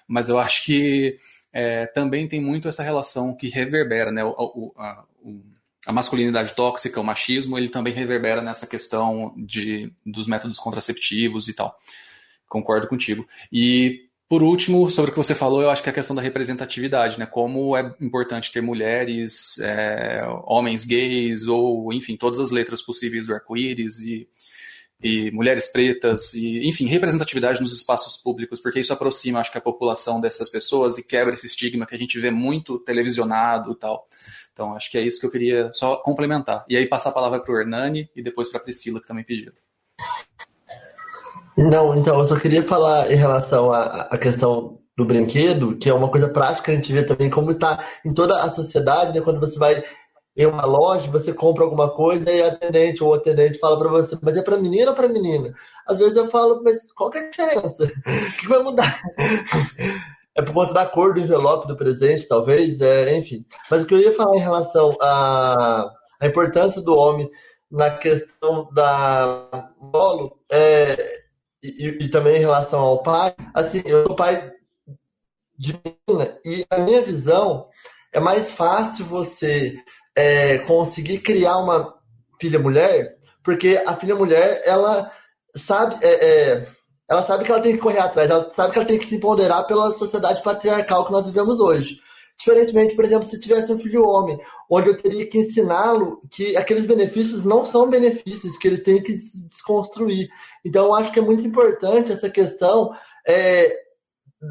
mas 0.08 0.30
eu 0.30 0.40
acho 0.40 0.66
que 0.66 1.16
é, 1.54 1.86
também 1.86 2.28
tem 2.28 2.42
muito 2.42 2.68
essa 2.68 2.82
relação 2.82 3.36
que 3.36 3.48
reverbera, 3.50 4.12
né, 4.12 4.24
o, 4.24 4.32
o, 4.32 4.74
a, 4.76 5.06
o, 5.22 5.44
a 5.86 5.92
masculinidade 5.92 6.56
tóxica, 6.56 7.00
o 7.00 7.04
machismo, 7.04 7.56
ele 7.56 7.70
também 7.70 7.94
reverbera 7.94 8.42
nessa 8.42 8.66
questão 8.66 9.32
de, 9.38 9.94
dos 10.04 10.26
métodos 10.26 10.58
contraceptivos 10.58 11.48
e 11.48 11.54
tal. 11.54 11.78
Concordo 12.50 12.88
contigo. 12.88 13.28
E 13.52 14.10
por 14.32 14.44
último, 14.44 14.90
sobre 14.90 15.12
o 15.12 15.14
que 15.14 15.18
você 15.18 15.36
falou, 15.36 15.62
eu 15.62 15.70
acho 15.70 15.84
que 15.84 15.90
é 15.90 15.92
a 15.92 15.94
questão 15.94 16.16
da 16.16 16.22
representatividade, 16.22 17.20
né? 17.20 17.26
Como 17.26 17.76
é 17.76 17.94
importante 18.00 18.50
ter 18.50 18.62
mulheres, 18.62 19.60
é, 19.60 20.24
homens 20.46 20.86
gays, 20.86 21.48
ou, 21.48 21.92
enfim, 21.92 22.16
todas 22.16 22.40
as 22.40 22.50
letras 22.50 22.82
possíveis 22.82 23.28
do 23.28 23.34
arco-íris 23.34 24.00
e, 24.00 24.30
e 25.04 25.32
mulheres 25.32 25.68
pretas, 25.68 26.34
e, 26.34 26.66
enfim, 26.66 26.86
representatividade 26.86 27.60
nos 27.60 27.74
espaços 27.74 28.16
públicos, 28.24 28.62
porque 28.62 28.80
isso 28.80 28.94
aproxima, 28.94 29.42
acho 29.42 29.52
que, 29.52 29.58
a 29.58 29.62
população 29.62 30.22
dessas 30.22 30.50
pessoas 30.50 30.98
e 30.98 31.06
quebra 31.06 31.34
esse 31.34 31.48
estigma 31.48 31.86
que 31.86 31.96
a 31.96 32.00
gente 32.00 32.18
vê 32.18 32.32
muito 32.32 32.80
televisionado 32.80 33.74
e 33.74 33.76
tal. 33.76 34.08
Então, 34.54 34.74
acho 34.76 34.90
que 34.90 34.98
é 34.98 35.02
isso 35.02 35.20
que 35.20 35.26
eu 35.26 35.32
queria 35.32 35.74
só 35.74 35.98
complementar. 35.98 36.64
E 36.70 36.78
aí 36.78 36.88
passar 36.88 37.10
a 37.10 37.14
palavra 37.14 37.42
para 37.42 37.54
o 37.54 37.60
Hernani 37.60 38.10
e 38.16 38.24
depois 38.24 38.48
para 38.48 38.62
a 38.62 38.64
Priscila, 38.64 39.02
que 39.02 39.08
também 39.08 39.26
pediu. 39.26 39.52
Não, 41.58 41.96
então, 41.96 42.20
eu 42.20 42.26
só 42.26 42.38
queria 42.38 42.64
falar 42.64 43.12
em 43.12 43.16
relação 43.16 43.72
à, 43.72 44.02
à 44.04 44.18
questão 44.18 44.80
do 44.98 45.06
brinquedo, 45.06 45.78
que 45.78 45.90
é 45.90 45.94
uma 45.94 46.10
coisa 46.10 46.30
prática 46.30 46.66
que 46.66 46.72
a 46.72 46.76
gente 46.76 46.94
vê 46.94 47.04
também, 47.04 47.30
como 47.30 47.52
está 47.52 47.84
em 48.06 48.14
toda 48.14 48.42
a 48.42 48.52
sociedade, 48.52 49.14
né? 49.14 49.22
Quando 49.24 49.40
você 49.40 49.58
vai 49.58 49.84
em 50.36 50.46
uma 50.46 50.66
loja, 50.66 51.12
você 51.12 51.34
compra 51.34 51.64
alguma 51.64 51.90
coisa 51.90 52.32
e 52.32 52.42
a 52.42 52.48
atendente 52.48 53.04
ou 53.04 53.12
o 53.12 53.14
atendente 53.14 53.60
fala 53.60 53.78
para 53.78 53.90
você, 53.90 54.18
mas 54.22 54.38
é 54.38 54.42
para 54.42 54.58
menina 54.58 54.92
ou 54.92 54.96
para 54.96 55.10
menina? 55.10 55.54
Às 55.88 55.98
vezes 55.98 56.16
eu 56.16 56.30
falo, 56.30 56.62
mas 56.64 56.92
qual 56.94 57.10
que 57.10 57.18
é 57.18 57.28
a 57.28 57.30
diferença? 57.30 57.84
O 57.86 57.92
que 58.40 58.48
vai 58.48 58.60
mudar? 58.64 59.02
É 60.34 60.42
por 60.42 60.54
conta 60.54 60.74
da 60.74 60.86
cor 60.86 61.14
do 61.14 61.20
envelope 61.20 61.68
do 61.68 61.76
presente, 61.76 62.26
talvez, 62.26 62.80
é, 62.80 63.18
enfim. 63.18 63.46
Mas 63.70 63.82
o 63.82 63.86
que 63.86 63.94
eu 63.94 64.00
ia 64.00 64.14
falar 64.14 64.34
em 64.38 64.40
relação 64.40 64.96
à, 65.02 65.92
à 66.22 66.26
importância 66.26 66.82
do 66.82 66.96
homem 66.96 67.30
na 67.70 67.98
questão 67.98 68.70
da 68.74 69.68
bolo 69.78 70.38
é, 70.50 71.11
e, 71.64 72.06
e, 72.06 72.10
também 72.10 72.38
em 72.38 72.40
relação 72.40 72.80
ao 72.80 73.04
pai, 73.04 73.36
assim, 73.54 73.82
eu 73.86 74.08
sou 74.08 74.16
pai 74.16 74.52
de 75.58 75.80
menina 76.08 76.40
e 76.44 76.66
a 76.70 76.80
minha 76.80 77.02
visão 77.02 77.68
é 78.12 78.20
mais 78.20 78.52
fácil 78.52 79.06
você 79.06 79.76
é, 80.16 80.58
conseguir 80.60 81.20
criar 81.20 81.58
uma 81.58 81.94
filha 82.40 82.60
mulher, 82.60 83.18
porque 83.44 83.82
a 83.86 83.96
filha 83.96 84.16
mulher 84.16 84.62
ela 84.66 85.12
sabe 85.56 85.98
é, 86.02 86.26
é, 86.26 86.68
ela 87.10 87.24
sabe 87.24 87.44
que 87.44 87.52
ela 87.52 87.62
tem 87.62 87.74
que 87.74 87.82
correr 87.82 88.00
atrás, 88.00 88.30
ela 88.30 88.50
sabe 88.52 88.74
que 88.74 88.80
ela 88.80 88.88
tem 88.88 88.98
que 88.98 89.06
se 89.06 89.16
empoderar 89.16 89.64
pela 89.64 89.94
sociedade 89.94 90.42
patriarcal 90.42 91.06
que 91.06 91.12
nós 91.12 91.28
vivemos 91.28 91.60
hoje. 91.60 92.00
Diferentemente, 92.38 92.96
por 92.96 93.06
exemplo, 93.06 93.28
se 93.28 93.40
tivesse 93.40 93.72
um 93.72 93.78
filho 93.78 94.04
homem, 94.04 94.40
onde 94.70 94.90
eu 94.90 94.98
teria 94.98 95.28
que 95.28 95.38
ensiná-lo 95.38 96.22
que 96.32 96.58
aqueles 96.58 96.86
benefícios 96.86 97.44
não 97.44 97.64
são 97.64 97.90
benefícios, 97.90 98.58
que 98.58 98.68
ele 98.68 98.80
tem 98.80 99.02
que 99.02 99.18
se 99.18 99.48
desconstruir. 99.48 100.30
Então, 100.66 100.86
eu 100.86 100.96
acho 100.96 101.12
que 101.12 101.20
é 101.20 101.24
muito 101.24 101.46
importante 101.46 102.12
essa 102.12 102.30
questão 102.30 102.92
é, 103.28 103.72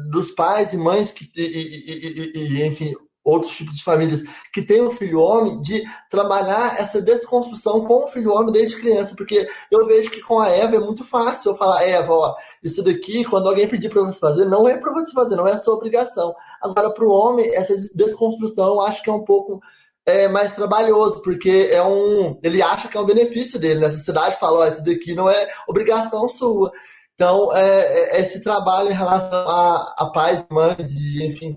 dos 0.09 0.31
pais 0.31 0.71
e 0.73 0.77
mães 0.77 1.11
que, 1.11 1.29
e, 1.35 1.41
e, 1.41 2.37
e, 2.37 2.65
enfim, 2.65 2.93
outros 3.23 3.51
tipos 3.51 3.75
de 3.75 3.83
famílias 3.83 4.21
que 4.51 4.61
têm 4.61 4.81
um 4.81 4.91
filho 4.91 5.19
homem, 5.19 5.61
de 5.61 5.83
trabalhar 6.09 6.79
essa 6.79 7.01
desconstrução 7.01 7.85
com 7.85 8.05
o 8.05 8.07
filho 8.07 8.33
homem 8.33 8.51
desde 8.51 8.79
criança, 8.79 9.15
porque 9.15 9.47
eu 9.69 9.85
vejo 9.85 10.09
que 10.09 10.21
com 10.21 10.39
a 10.39 10.49
Eva 10.49 10.75
é 10.75 10.79
muito 10.79 11.03
fácil 11.03 11.51
eu 11.51 11.57
falar, 11.57 11.83
Eva, 11.83 12.13
ó, 12.13 12.35
isso 12.63 12.83
daqui, 12.83 13.23
quando 13.23 13.47
alguém 13.47 13.67
pedir 13.67 13.89
para 13.89 14.01
você 14.01 14.19
fazer, 14.19 14.45
não 14.45 14.67
é 14.67 14.77
para 14.77 14.93
você 14.93 15.11
fazer, 15.11 15.35
não 15.35 15.47
é 15.47 15.57
sua 15.57 15.75
obrigação. 15.75 16.33
Agora, 16.61 16.91
para 16.91 17.05
o 17.05 17.11
homem, 17.11 17.53
essa 17.55 17.75
desconstrução 17.95 18.67
eu 18.69 18.81
acho 18.81 19.03
que 19.03 19.09
é 19.09 19.13
um 19.13 19.23
pouco 19.23 19.61
é, 20.05 20.27
mais 20.27 20.55
trabalhoso, 20.55 21.21
porque 21.21 21.69
é 21.71 21.83
um, 21.83 22.39
ele 22.43 22.61
acha 22.61 22.87
que 22.87 22.97
é 22.97 22.99
um 22.99 23.05
benefício 23.05 23.59
dele, 23.59 23.81
né? 23.81 23.87
A 23.87 23.91
sociedade 23.91 24.39
fala, 24.39 24.59
ó, 24.59 24.67
isso 24.67 24.83
daqui 24.83 25.13
não 25.13 25.29
é 25.29 25.47
obrigação 25.67 26.27
sua. 26.27 26.71
Então, 27.13 27.55
é, 27.55 28.17
é 28.17 28.21
esse 28.21 28.41
trabalho 28.41 28.89
em 28.89 28.95
relação 28.95 29.47
a, 29.47 29.95
a 29.97 30.11
pais, 30.11 30.43
mães 30.49 30.91
e, 30.97 31.23
enfim, 31.23 31.55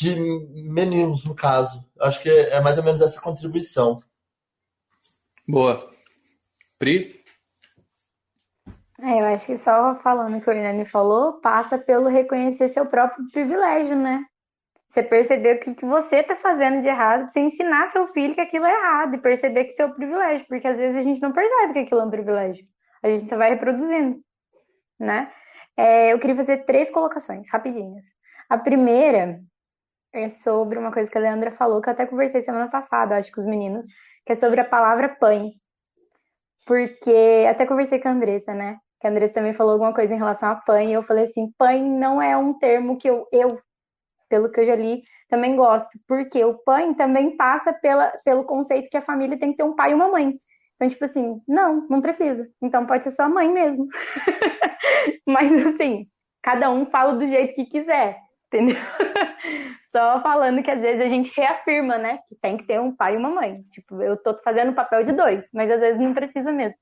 de 0.00 0.18
meninos, 0.70 1.24
no 1.24 1.34
caso. 1.34 1.84
Acho 2.00 2.22
que 2.22 2.30
é 2.30 2.60
mais 2.60 2.78
ou 2.78 2.84
menos 2.84 3.02
essa 3.02 3.20
contribuição. 3.20 4.02
Boa. 5.46 5.90
Pri? 6.78 7.20
É, 9.02 9.20
eu 9.20 9.24
acho 9.26 9.46
que 9.46 9.56
só 9.58 9.94
falando 9.96 10.38
o 10.38 10.40
que 10.40 10.48
o 10.48 10.52
Hernani 10.52 10.84
falou, 10.84 11.34
passa 11.40 11.78
pelo 11.78 12.08
reconhecer 12.08 12.68
seu 12.70 12.86
próprio 12.86 13.30
privilégio, 13.30 13.96
né? 13.96 14.24
Você 14.90 15.02
perceber 15.02 15.56
o 15.56 15.60
que, 15.60 15.74
que 15.74 15.84
você 15.84 16.16
está 16.16 16.34
fazendo 16.34 16.82
de 16.82 16.88
errado, 16.88 17.30
você 17.30 17.40
ensinar 17.40 17.88
seu 17.88 18.08
filho 18.08 18.34
que 18.34 18.40
aquilo 18.40 18.66
é 18.66 18.72
errado 18.72 19.14
e 19.14 19.18
perceber 19.18 19.64
que 19.64 19.72
isso 19.72 19.82
é 19.82 19.88
privilégio, 19.88 20.46
porque 20.48 20.66
às 20.66 20.78
vezes 20.78 20.96
a 20.98 21.02
gente 21.02 21.20
não 21.20 21.32
percebe 21.32 21.72
que 21.74 21.78
aquilo 21.80 22.00
é 22.00 22.04
um 22.04 22.10
privilégio. 22.10 22.64
A 23.02 23.08
gente 23.08 23.28
só 23.28 23.36
vai 23.36 23.50
reproduzindo, 23.50 24.20
né? 24.98 25.32
É, 25.76 26.12
eu 26.12 26.18
queria 26.18 26.36
fazer 26.36 26.64
três 26.64 26.90
colocações, 26.90 27.48
rapidinhas. 27.50 28.04
A 28.48 28.58
primeira 28.58 29.40
é 30.12 30.28
sobre 30.28 30.78
uma 30.78 30.92
coisa 30.92 31.10
que 31.10 31.18
a 31.18 31.20
Leandra 31.20 31.52
falou, 31.52 31.80
que 31.80 31.88
eu 31.88 31.92
até 31.92 32.06
conversei 32.06 32.42
semana 32.42 32.68
passada, 32.68 33.16
acho, 33.16 33.32
com 33.32 33.40
os 33.40 33.46
meninos, 33.46 33.86
que 34.26 34.32
é 34.32 34.34
sobre 34.34 34.60
a 34.60 34.64
palavra 34.64 35.08
pãe. 35.08 35.52
Porque 36.66 37.46
até 37.48 37.66
conversei 37.66 37.98
com 38.00 38.08
a 38.08 38.12
Andressa, 38.12 38.54
né? 38.54 38.78
Que 39.00 39.06
a 39.06 39.10
Andressa 39.10 39.34
também 39.34 39.54
falou 39.54 39.72
alguma 39.72 39.94
coisa 39.94 40.12
em 40.14 40.18
relação 40.18 40.50
a 40.50 40.56
pãe, 40.56 40.90
e 40.90 40.92
eu 40.94 41.02
falei 41.02 41.24
assim, 41.24 41.52
pãe 41.56 41.82
não 41.82 42.20
é 42.20 42.36
um 42.36 42.54
termo 42.58 42.98
que 42.98 43.08
eu, 43.08 43.26
eu 43.32 43.48
pelo 44.28 44.50
que 44.50 44.60
eu 44.60 44.66
já 44.66 44.76
li, 44.76 45.02
também 45.28 45.56
gosto, 45.56 45.98
porque 46.06 46.44
o 46.44 46.54
pãe 46.54 46.94
também 46.94 47.36
passa 47.36 47.72
pela, 47.72 48.08
pelo 48.24 48.44
conceito 48.44 48.88
que 48.88 48.96
a 48.96 49.02
família 49.02 49.38
tem 49.38 49.50
que 49.50 49.56
ter 49.56 49.64
um 49.64 49.74
pai 49.74 49.90
e 49.90 49.94
uma 49.94 50.08
mãe. 50.08 50.38
Então, 50.76 50.88
tipo 50.88 51.04
assim, 51.04 51.42
não, 51.46 51.86
não 51.90 52.00
precisa. 52.00 52.48
Então 52.62 52.86
pode 52.86 53.04
ser 53.04 53.10
sua 53.10 53.28
mãe 53.28 53.52
mesmo. 53.52 53.86
Mas 55.26 55.66
assim, 55.66 56.06
cada 56.42 56.70
um 56.70 56.86
fala 56.86 57.14
do 57.14 57.26
jeito 57.26 57.54
que 57.54 57.66
quiser, 57.66 58.18
entendeu? 58.46 58.76
Só 59.94 60.22
falando 60.22 60.62
que 60.62 60.70
às 60.70 60.80
vezes 60.80 61.00
a 61.02 61.08
gente 61.08 61.32
reafirma, 61.34 61.98
né? 61.98 62.20
Que 62.28 62.36
tem 62.36 62.56
que 62.56 62.64
ter 62.64 62.80
um 62.80 62.94
pai 62.94 63.14
e 63.14 63.16
uma 63.16 63.30
mãe. 63.30 63.62
Tipo, 63.72 64.00
eu 64.02 64.16
tô 64.16 64.38
fazendo 64.42 64.70
o 64.70 64.74
papel 64.74 65.04
de 65.04 65.12
dois, 65.12 65.44
mas 65.52 65.70
às 65.70 65.80
vezes 65.80 66.00
não 66.00 66.14
precisa 66.14 66.52
mesmo. 66.52 66.76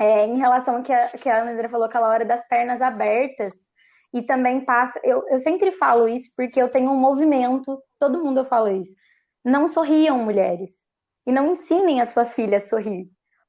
É, 0.00 0.26
em 0.26 0.38
relação 0.38 0.76
ao 0.76 0.82
que 0.82 0.92
a, 0.92 1.08
que 1.08 1.28
a 1.28 1.42
André 1.42 1.68
falou, 1.68 1.86
aquela 1.86 2.08
hora 2.08 2.24
das 2.24 2.46
pernas 2.46 2.80
abertas, 2.80 3.52
e 4.12 4.22
também 4.22 4.64
passa. 4.64 5.00
Eu, 5.04 5.24
eu 5.28 5.38
sempre 5.38 5.72
falo 5.72 6.08
isso 6.08 6.30
porque 6.36 6.60
eu 6.60 6.70
tenho 6.70 6.90
um 6.90 6.96
movimento, 6.96 7.78
todo 7.98 8.22
mundo 8.22 8.40
eu 8.40 8.44
falo 8.44 8.68
isso. 8.68 8.94
Não 9.44 9.68
sorriam, 9.68 10.18
mulheres. 10.18 10.70
E 11.26 11.32
não 11.32 11.52
ensinem 11.52 12.00
a 12.00 12.06
sua 12.06 12.24
filha 12.26 12.56
a 12.56 12.60
sorrir. 12.60 13.06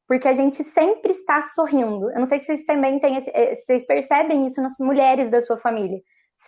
Porque 0.08 0.28
a 0.28 0.34
gente 0.34 0.64
sempre 0.64 1.12
está 1.12 1.42
sorrindo. 1.54 2.10
Eu 2.12 2.20
não 2.20 2.28
sei 2.28 2.40
se 2.40 2.46
vocês 2.46 2.66
também 2.66 3.00
têm, 3.00 3.18
esse, 3.18 3.30
eh, 3.34 3.56
vocês 3.56 3.86
percebem 3.86 4.46
isso 4.46 4.62
nas 4.62 4.74
mulheres 4.80 5.30
da 5.30 5.40
sua 5.40 5.58
família. 5.58 6.00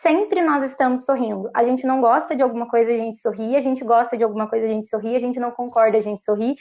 Sempre 0.02 0.42
nós 0.42 0.64
estamos 0.64 1.06
sorrindo. 1.06 1.52
A 1.54 1.64
gente 1.64 1.86
não 1.86 2.02
gosta 2.02 2.36
de 2.36 2.42
alguma 2.42 2.68
coisa, 2.68 2.92
a 2.92 2.98
gente 2.98 3.20
sorri. 3.20 3.56
A 3.56 3.62
gente 3.62 3.84
gosta 3.84 4.18
de 4.18 4.24
alguma 4.24 4.50
coisa, 4.50 4.66
a 4.66 4.70
gente 4.70 4.88
sorri. 4.88 5.16
A 5.16 5.20
gente 5.20 5.40
não 5.40 5.52
concorda, 5.52 5.96
a 5.96 6.02
gente 6.02 6.24
sorri. 6.24 6.56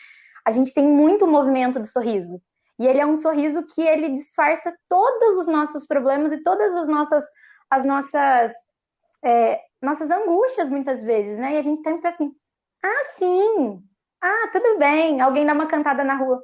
A 0.45 0.51
gente 0.51 0.75
tem 0.75 0.87
muito 0.87 1.27
movimento 1.27 1.81
do 1.81 1.87
sorriso. 1.87 2.39
E 2.79 2.87
ele 2.87 3.01
é 3.01 3.07
um 3.07 3.17
sorriso 3.17 3.67
que 3.67 3.81
ele 3.81 4.11
disfarça 4.11 4.75
todos 4.91 5.39
os 5.39 5.47
nossos 5.47 5.87
problemas 5.87 6.33
e 6.33 6.43
todas 6.43 6.77
as 6.77 6.87
nossas, 6.87 7.25
as 7.71 7.87
nossas, 7.87 8.53
é, 9.25 9.59
nossas 9.81 10.11
angústias, 10.11 10.69
muitas 10.69 11.01
vezes, 11.01 11.39
né? 11.39 11.55
E 11.55 11.57
a 11.57 11.63
gente 11.63 11.81
sempre 11.83 12.09
assim, 12.09 12.31
ah, 12.85 13.05
sim, 13.17 13.83
ah, 14.23 14.49
tudo 14.53 14.79
bem. 14.79 15.19
Alguém 15.23 15.47
dá 15.47 15.55
uma 15.55 15.67
cantada 15.67 16.05
na 16.05 16.17
rua. 16.17 16.43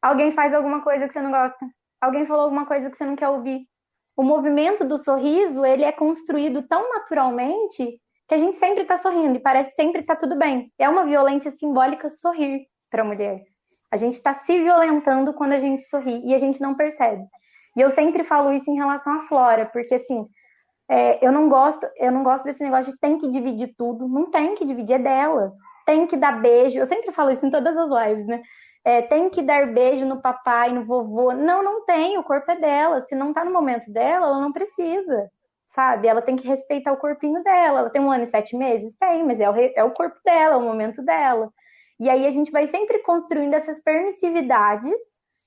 Alguém 0.00 0.32
faz 0.32 0.54
alguma 0.54 0.82
coisa 0.82 1.06
que 1.06 1.12
você 1.12 1.20
não 1.20 1.30
gosta. 1.30 1.66
Alguém 2.00 2.26
falou 2.26 2.44
alguma 2.44 2.64
coisa 2.64 2.88
que 2.88 2.96
você 2.96 3.04
não 3.04 3.16
quer 3.16 3.28
ouvir. 3.28 3.66
O 4.16 4.22
movimento 4.22 4.86
do 4.86 4.98
sorriso, 4.98 5.64
ele 5.64 5.84
é 5.84 5.92
construído 5.92 6.62
tão 6.62 6.88
naturalmente 6.88 8.00
que 8.28 8.34
a 8.34 8.38
gente 8.38 8.56
sempre 8.56 8.82
está 8.82 8.96
sorrindo 8.96 9.36
e 9.36 9.42
parece 9.42 9.74
sempre 9.74 10.00
estar 10.00 10.14
tá 10.14 10.20
tudo 10.20 10.36
bem. 10.36 10.72
É 10.78 10.88
uma 10.88 11.04
violência 11.04 11.50
simbólica 11.50 12.08
sorrir 12.08 12.66
para 12.90 13.02
a 13.02 13.04
mulher. 13.04 13.42
A 13.90 13.96
gente 13.96 14.14
está 14.14 14.32
se 14.34 14.58
violentando 14.58 15.32
quando 15.34 15.52
a 15.52 15.60
gente 15.60 15.82
sorri 15.84 16.20
e 16.24 16.34
a 16.34 16.38
gente 16.38 16.60
não 16.60 16.74
percebe. 16.74 17.24
E 17.76 17.80
eu 17.80 17.90
sempre 17.90 18.24
falo 18.24 18.52
isso 18.52 18.70
em 18.70 18.76
relação 18.76 19.12
à 19.12 19.26
Flora, 19.26 19.66
porque 19.66 19.94
assim, 19.94 20.26
é, 20.88 21.24
eu 21.26 21.32
não 21.32 21.48
gosto, 21.48 21.86
eu 21.96 22.12
não 22.12 22.22
gosto 22.22 22.44
desse 22.44 22.62
negócio 22.62 22.92
de 22.92 22.98
tem 22.98 23.18
que 23.18 23.30
dividir 23.30 23.74
tudo. 23.76 24.08
Não 24.08 24.30
tem 24.30 24.54
que 24.54 24.64
dividir, 24.64 24.94
é 24.94 24.98
dela. 24.98 25.52
Tem 25.86 26.06
que 26.06 26.16
dar 26.16 26.40
beijo. 26.40 26.78
Eu 26.78 26.86
sempre 26.86 27.12
falo 27.12 27.30
isso 27.30 27.44
em 27.44 27.50
todas 27.50 27.76
as 27.76 28.08
lives, 28.08 28.26
né? 28.26 28.42
É, 28.84 29.00
tem 29.02 29.30
que 29.30 29.42
dar 29.42 29.72
beijo 29.72 30.04
no 30.04 30.20
papai, 30.20 30.70
no 30.70 30.84
vovô. 30.84 31.32
Não, 31.32 31.62
não 31.62 31.84
tem, 31.86 32.18
o 32.18 32.24
corpo 32.24 32.50
é 32.50 32.56
dela. 32.56 33.02
Se 33.06 33.14
não 33.14 33.32
tá 33.32 33.44
no 33.44 33.52
momento 33.52 33.90
dela, 33.90 34.26
ela 34.26 34.40
não 34.40 34.52
precisa, 34.52 35.30
sabe? 35.74 36.06
Ela 36.06 36.20
tem 36.20 36.36
que 36.36 36.46
respeitar 36.46 36.92
o 36.92 36.98
corpinho 36.98 37.42
dela. 37.42 37.80
Ela 37.80 37.90
tem 37.90 38.02
um 38.02 38.12
ano 38.12 38.24
e 38.24 38.26
sete 38.26 38.56
meses? 38.56 38.94
Tem, 39.00 39.24
mas 39.24 39.40
é 39.40 39.48
o, 39.48 39.54
é 39.56 39.84
o 39.84 39.92
corpo 39.92 40.18
dela, 40.24 40.54
é 40.54 40.58
o 40.58 40.62
momento 40.62 41.02
dela. 41.02 41.50
E 41.98 42.10
aí 42.10 42.26
a 42.26 42.30
gente 42.30 42.50
vai 42.50 42.66
sempre 42.66 42.98
construindo 43.00 43.54
essas 43.54 43.80
permissividades, 43.80 44.98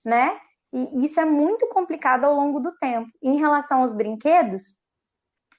né? 0.03 0.39
E 0.73 1.05
isso 1.05 1.19
é 1.19 1.25
muito 1.25 1.67
complicado 1.67 2.25
ao 2.25 2.35
longo 2.35 2.59
do 2.59 2.75
tempo. 2.77 3.09
Em 3.21 3.37
relação 3.37 3.81
aos 3.81 3.93
brinquedos, 3.93 4.75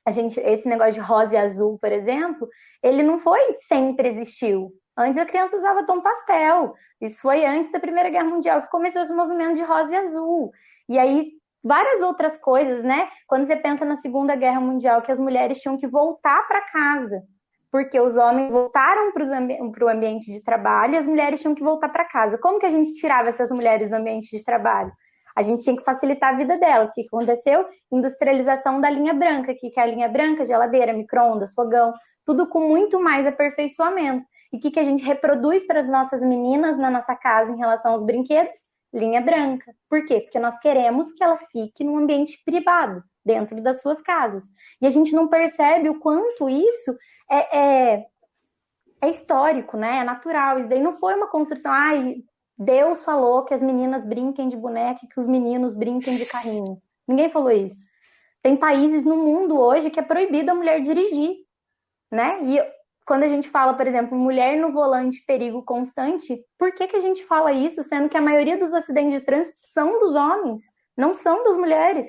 a 0.04 0.10
gente, 0.10 0.40
esse 0.40 0.66
negócio 0.68 0.94
de 0.94 1.00
rosa 1.00 1.34
e 1.34 1.38
azul, 1.38 1.78
por 1.78 1.92
exemplo, 1.92 2.48
ele 2.82 3.02
não 3.02 3.18
foi 3.20 3.40
sempre 3.68 4.08
existiu. 4.08 4.72
Antes 4.98 5.22
a 5.22 5.24
criança 5.24 5.56
usava 5.56 5.86
tom 5.86 6.00
pastel. 6.00 6.74
Isso 7.00 7.20
foi 7.20 7.46
antes 7.46 7.70
da 7.70 7.78
Primeira 7.78 8.10
Guerra 8.10 8.24
Mundial 8.24 8.62
que 8.62 8.70
começou 8.70 9.02
esse 9.02 9.12
movimento 9.12 9.54
de 9.54 9.62
rosa 9.62 9.92
e 9.92 9.96
azul. 9.96 10.50
E 10.88 10.98
aí 10.98 11.32
várias 11.64 12.02
outras 12.02 12.36
coisas, 12.36 12.82
né? 12.82 13.08
Quando 13.26 13.46
você 13.46 13.56
pensa 13.56 13.84
na 13.84 13.96
Segunda 13.96 14.34
Guerra 14.34 14.60
Mundial, 14.60 15.00
que 15.02 15.12
as 15.12 15.20
mulheres 15.20 15.60
tinham 15.60 15.78
que 15.78 15.86
voltar 15.86 16.46
para 16.48 16.62
casa 16.72 17.22
porque 17.70 18.00
os 18.00 18.16
homens 18.16 18.50
voltaram 18.50 19.12
para 19.12 19.84
o 19.84 19.88
ambiente 19.88 20.32
de 20.32 20.42
trabalho 20.42 20.94
e 20.94 20.96
as 20.96 21.06
mulheres 21.06 21.40
tinham 21.40 21.54
que 21.54 21.62
voltar 21.62 21.88
para 21.90 22.04
casa. 22.04 22.38
Como 22.38 22.58
que 22.58 22.66
a 22.66 22.70
gente 22.70 22.94
tirava 22.94 23.28
essas 23.28 23.50
mulheres 23.50 23.90
do 23.90 23.96
ambiente 23.96 24.34
de 24.36 24.42
trabalho? 24.42 24.90
A 25.36 25.42
gente 25.42 25.62
tinha 25.62 25.76
que 25.76 25.84
facilitar 25.84 26.34
a 26.34 26.36
vida 26.36 26.56
delas. 26.56 26.90
O 26.90 26.94
que 26.94 27.02
aconteceu? 27.06 27.64
Industrialização 27.92 28.80
da 28.80 28.90
linha 28.90 29.14
branca, 29.14 29.54
que 29.54 29.70
é 29.76 29.80
a 29.80 29.86
linha 29.86 30.08
branca, 30.08 30.46
geladeira, 30.46 30.92
micro-ondas, 30.92 31.52
fogão, 31.52 31.92
tudo 32.24 32.48
com 32.48 32.60
muito 32.60 32.98
mais 32.98 33.26
aperfeiçoamento. 33.26 34.24
E 34.52 34.56
o 34.56 34.60
que, 34.60 34.70
que 34.70 34.80
a 34.80 34.84
gente 34.84 35.04
reproduz 35.04 35.66
para 35.66 35.80
as 35.80 35.88
nossas 35.88 36.22
meninas 36.22 36.78
na 36.78 36.90
nossa 36.90 37.14
casa 37.14 37.52
em 37.52 37.58
relação 37.58 37.92
aos 37.92 38.02
brinquedos? 38.02 38.58
Linha 38.92 39.20
branca. 39.20 39.74
Por 39.88 40.04
quê? 40.06 40.20
Porque 40.20 40.38
nós 40.38 40.58
queremos 40.58 41.12
que 41.12 41.22
ela 41.22 41.38
fique 41.52 41.84
num 41.84 41.98
ambiente 41.98 42.42
privado, 42.44 43.02
dentro 43.24 43.60
das 43.62 43.82
suas 43.82 44.00
casas. 44.00 44.44
E 44.80 44.86
a 44.86 44.90
gente 44.90 45.14
não 45.14 45.28
percebe 45.28 45.90
o 45.90 46.00
quanto 46.00 46.48
isso 46.48 46.96
é, 47.30 47.58
é, 47.58 48.06
é 49.02 49.08
histórico, 49.10 49.76
né? 49.76 49.98
É 49.98 50.04
natural. 50.04 50.58
Isso 50.58 50.68
daí 50.68 50.80
não 50.80 50.98
foi 50.98 51.14
uma 51.14 51.28
construção. 51.28 51.70
Ai, 51.70 52.16
Deus 52.56 53.04
falou 53.04 53.44
que 53.44 53.52
as 53.52 53.62
meninas 53.62 54.04
brinquem 54.04 54.48
de 54.48 54.56
boneca 54.56 55.00
e 55.04 55.08
que 55.08 55.20
os 55.20 55.26
meninos 55.26 55.74
brinquem 55.74 56.16
de 56.16 56.24
carrinho. 56.24 56.80
Ninguém 57.06 57.30
falou 57.30 57.50
isso. 57.50 57.84
Tem 58.42 58.56
países 58.56 59.04
no 59.04 59.16
mundo 59.16 59.58
hoje 59.58 59.90
que 59.90 60.00
é 60.00 60.02
proibido 60.02 60.50
a 60.50 60.54
mulher 60.54 60.82
dirigir, 60.82 61.36
né? 62.10 62.42
E 62.42 62.77
quando 63.08 63.24
a 63.24 63.28
gente 63.28 63.48
fala, 63.48 63.74
por 63.74 63.86
exemplo, 63.86 64.16
mulher 64.16 64.56
no 64.58 64.70
volante, 64.70 65.24
perigo 65.26 65.64
constante, 65.64 66.44
por 66.58 66.70
que, 66.72 66.86
que 66.86 66.96
a 66.96 67.00
gente 67.00 67.24
fala 67.24 67.50
isso, 67.52 67.82
sendo 67.82 68.08
que 68.08 68.16
a 68.16 68.22
maioria 68.22 68.56
dos 68.56 68.72
acidentes 68.72 69.18
de 69.18 69.26
trânsito 69.26 69.58
são 69.58 69.98
dos 69.98 70.14
homens, 70.14 70.64
não 70.96 71.14
são 71.14 71.42
das 71.42 71.56
mulheres? 71.56 72.06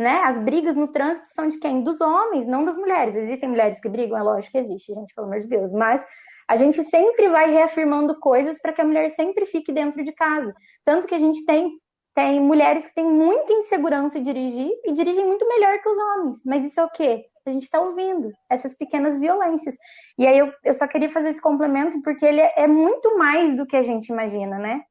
né? 0.00 0.22
As 0.24 0.38
brigas 0.38 0.74
no 0.74 0.88
trânsito 0.88 1.28
são 1.28 1.48
de 1.48 1.58
quem? 1.58 1.82
Dos 1.84 2.00
homens, 2.00 2.46
não 2.46 2.64
das 2.64 2.76
mulheres. 2.76 3.14
Existem 3.14 3.50
mulheres 3.50 3.78
que 3.80 3.88
brigam? 3.88 4.16
É 4.16 4.22
lógico 4.22 4.52
que 4.52 4.58
existe, 4.58 4.94
gente, 4.94 5.14
pelo 5.14 5.26
amor 5.26 5.40
de 5.40 5.48
Deus. 5.48 5.72
Mas 5.72 6.02
a 6.48 6.56
gente 6.56 6.82
sempre 6.84 7.28
vai 7.28 7.50
reafirmando 7.50 8.18
coisas 8.18 8.58
para 8.60 8.72
que 8.72 8.80
a 8.80 8.84
mulher 8.84 9.10
sempre 9.10 9.44
fique 9.46 9.70
dentro 9.70 10.02
de 10.02 10.12
casa. 10.12 10.54
Tanto 10.86 11.06
que 11.06 11.14
a 11.14 11.18
gente 11.18 11.44
tem, 11.44 11.78
tem 12.20 12.40
mulheres 12.40 12.86
que 12.86 12.94
têm 12.94 13.04
muita 13.04 13.52
insegurança 13.52 14.18
em 14.18 14.22
dirigir 14.22 14.70
e 14.84 14.92
dirigem 14.92 15.26
muito 15.26 15.46
melhor 15.48 15.78
que 15.80 15.88
os 15.88 15.96
homens. 15.96 16.42
Mas 16.44 16.64
isso 16.64 16.78
é 16.78 16.84
o 16.84 16.90
quê? 16.90 17.24
A 17.46 17.50
gente 17.50 17.62
está 17.62 17.80
ouvindo 17.80 18.30
essas 18.48 18.76
pequenas 18.76 19.18
violências. 19.18 19.74
E 20.18 20.26
aí 20.26 20.38
eu, 20.38 20.52
eu 20.62 20.74
só 20.74 20.86
queria 20.86 21.10
fazer 21.10 21.30
esse 21.30 21.40
complemento 21.40 22.00
porque 22.02 22.24
ele 22.24 22.40
é, 22.40 22.66
muito 22.66 23.16
mais 23.16 23.56
do 23.56 23.66
que 23.66 23.76
a 23.76 23.82
gente 23.82 24.08
imagina, 24.08 24.58
né? 24.58 24.82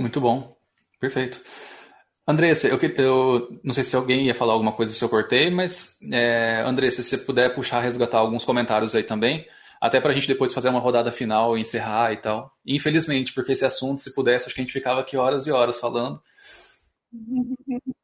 Muito 0.00 0.20
bom. 0.20 0.56
Perfeito. 0.98 1.40
Andressa, 2.26 2.66
eu, 2.66 2.78
eu, 2.80 3.60
não 3.62 3.74
sei 3.74 3.84
se 3.84 3.94
alguém 3.94 4.26
ia 4.26 4.34
falar 4.34 4.54
alguma 4.54 4.72
coisa 4.72 4.92
se 4.92 5.04
eu 5.04 5.08
cortei, 5.08 5.50
mas 5.50 5.98
é, 6.10 6.62
Andressa, 6.62 7.02
se 7.02 7.10
você 7.10 7.18
puder 7.18 7.54
puxar, 7.54 7.80
resgatar 7.80 8.18
alguns 8.18 8.44
comentários 8.44 8.94
aí 8.96 9.04
também, 9.04 9.46
até 9.80 10.00
para 10.00 10.10
a 10.10 10.14
gente 10.14 10.28
depois 10.28 10.52
fazer 10.52 10.68
uma 10.68 10.80
rodada 10.80 11.12
final 11.12 11.56
e 11.56 11.60
encerrar 11.60 12.12
e 12.12 12.16
tal. 12.16 12.52
Infelizmente, 12.66 13.32
porque 13.32 13.52
esse 13.52 13.64
assunto, 13.64 14.02
se 14.02 14.14
pudesse, 14.14 14.46
acho 14.46 14.54
que 14.54 14.60
a 14.60 14.64
gente 14.64 14.72
ficava 14.72 15.00
aqui 15.00 15.16
horas 15.16 15.46
e 15.46 15.52
horas 15.52 15.80
falando. 15.80 16.20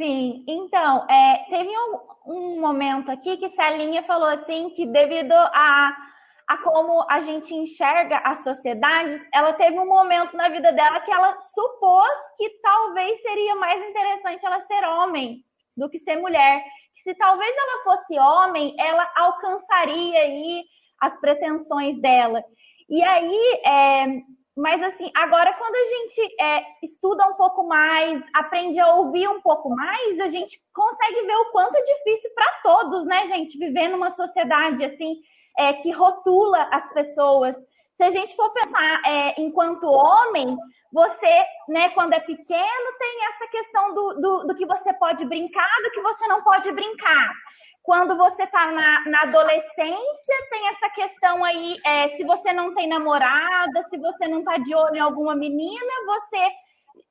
Sim, 0.00 0.44
então, 0.46 1.04
é, 1.10 1.44
teve 1.50 1.70
um, 1.70 1.98
um 2.26 2.60
momento 2.60 3.10
aqui 3.10 3.36
que 3.36 3.48
Celinha 3.48 4.04
falou 4.04 4.28
assim 4.28 4.70
que 4.70 4.86
devido 4.86 5.32
a 5.32 6.08
a 6.48 6.56
como 6.56 7.04
a 7.10 7.20
gente 7.20 7.54
enxerga 7.54 8.22
a 8.24 8.34
sociedade, 8.34 9.22
ela 9.34 9.52
teve 9.52 9.78
um 9.78 9.86
momento 9.86 10.34
na 10.34 10.48
vida 10.48 10.72
dela 10.72 11.00
que 11.00 11.12
ela 11.12 11.38
supôs 11.38 12.10
que 12.38 12.48
talvez 12.62 13.20
seria 13.20 13.54
mais 13.56 13.86
interessante 13.86 14.46
ela 14.46 14.60
ser 14.62 14.82
homem 14.84 15.44
do 15.76 15.90
que 15.90 16.00
ser 16.00 16.16
mulher. 16.16 16.64
Que 17.04 17.12
se 17.12 17.14
talvez 17.18 17.54
ela 17.56 17.84
fosse 17.84 18.18
homem, 18.18 18.74
ela 18.78 19.10
alcançaria 19.16 20.20
aí 20.20 20.64
as 21.00 21.18
pretensões 21.20 22.00
dela. 22.00 22.42
E 22.88 23.02
aí, 23.02 23.60
é, 23.64 24.06
mas 24.56 24.82
assim, 24.82 25.10
agora 25.14 25.52
quando 25.54 25.74
a 25.76 25.86
gente 25.86 26.34
é, 26.40 26.62
estuda 26.82 27.28
um 27.28 27.34
pouco 27.34 27.64
mais, 27.66 28.22
aprende 28.34 28.80
a 28.80 28.94
ouvir 28.94 29.28
um 29.28 29.40
pouco 29.40 29.70
mais, 29.70 30.18
a 30.18 30.28
gente 30.28 30.60
consegue 30.74 31.26
ver 31.26 31.36
o 31.36 31.50
quanto 31.52 31.76
é 31.76 31.82
difícil 31.82 32.30
para 32.34 32.52
todos, 32.62 33.06
né, 33.06 33.28
gente, 33.28 33.58
viver 33.58 33.88
numa 33.88 34.10
sociedade 34.10 34.84
assim 34.84 35.20
é, 35.58 35.74
que 35.74 35.90
rotula 35.90 36.68
as 36.72 36.92
pessoas. 36.92 37.54
Se 37.98 38.04
a 38.04 38.10
gente 38.12 38.36
for 38.36 38.48
pensar 38.50 39.02
é, 39.04 39.34
enquanto 39.40 39.90
homem, 39.90 40.56
você, 40.92 41.44
né, 41.68 41.88
quando 41.90 42.12
é 42.12 42.20
pequeno, 42.20 42.92
tem 42.96 43.26
essa 43.26 43.48
questão 43.48 43.92
do, 43.92 44.14
do, 44.20 44.46
do, 44.46 44.54
que 44.54 44.64
você 44.64 44.92
pode 44.94 45.24
brincar, 45.24 45.68
do 45.82 45.90
que 45.90 46.00
você 46.00 46.26
não 46.28 46.40
pode 46.44 46.70
brincar. 46.70 47.32
Quando 47.82 48.16
você 48.16 48.44
está 48.44 48.70
na, 48.70 49.04
na, 49.04 49.22
adolescência, 49.22 50.48
tem 50.48 50.68
essa 50.68 50.88
questão 50.90 51.44
aí, 51.44 51.76
é, 51.84 52.10
se 52.10 52.22
você 52.22 52.52
não 52.52 52.72
tem 52.72 52.86
namorada, 52.86 53.84
se 53.90 53.98
você 53.98 54.28
não 54.28 54.38
está 54.40 54.58
de 54.58 54.72
olho 54.76 54.94
em 54.94 55.00
alguma 55.00 55.34
menina, 55.34 55.92
você 56.06 56.50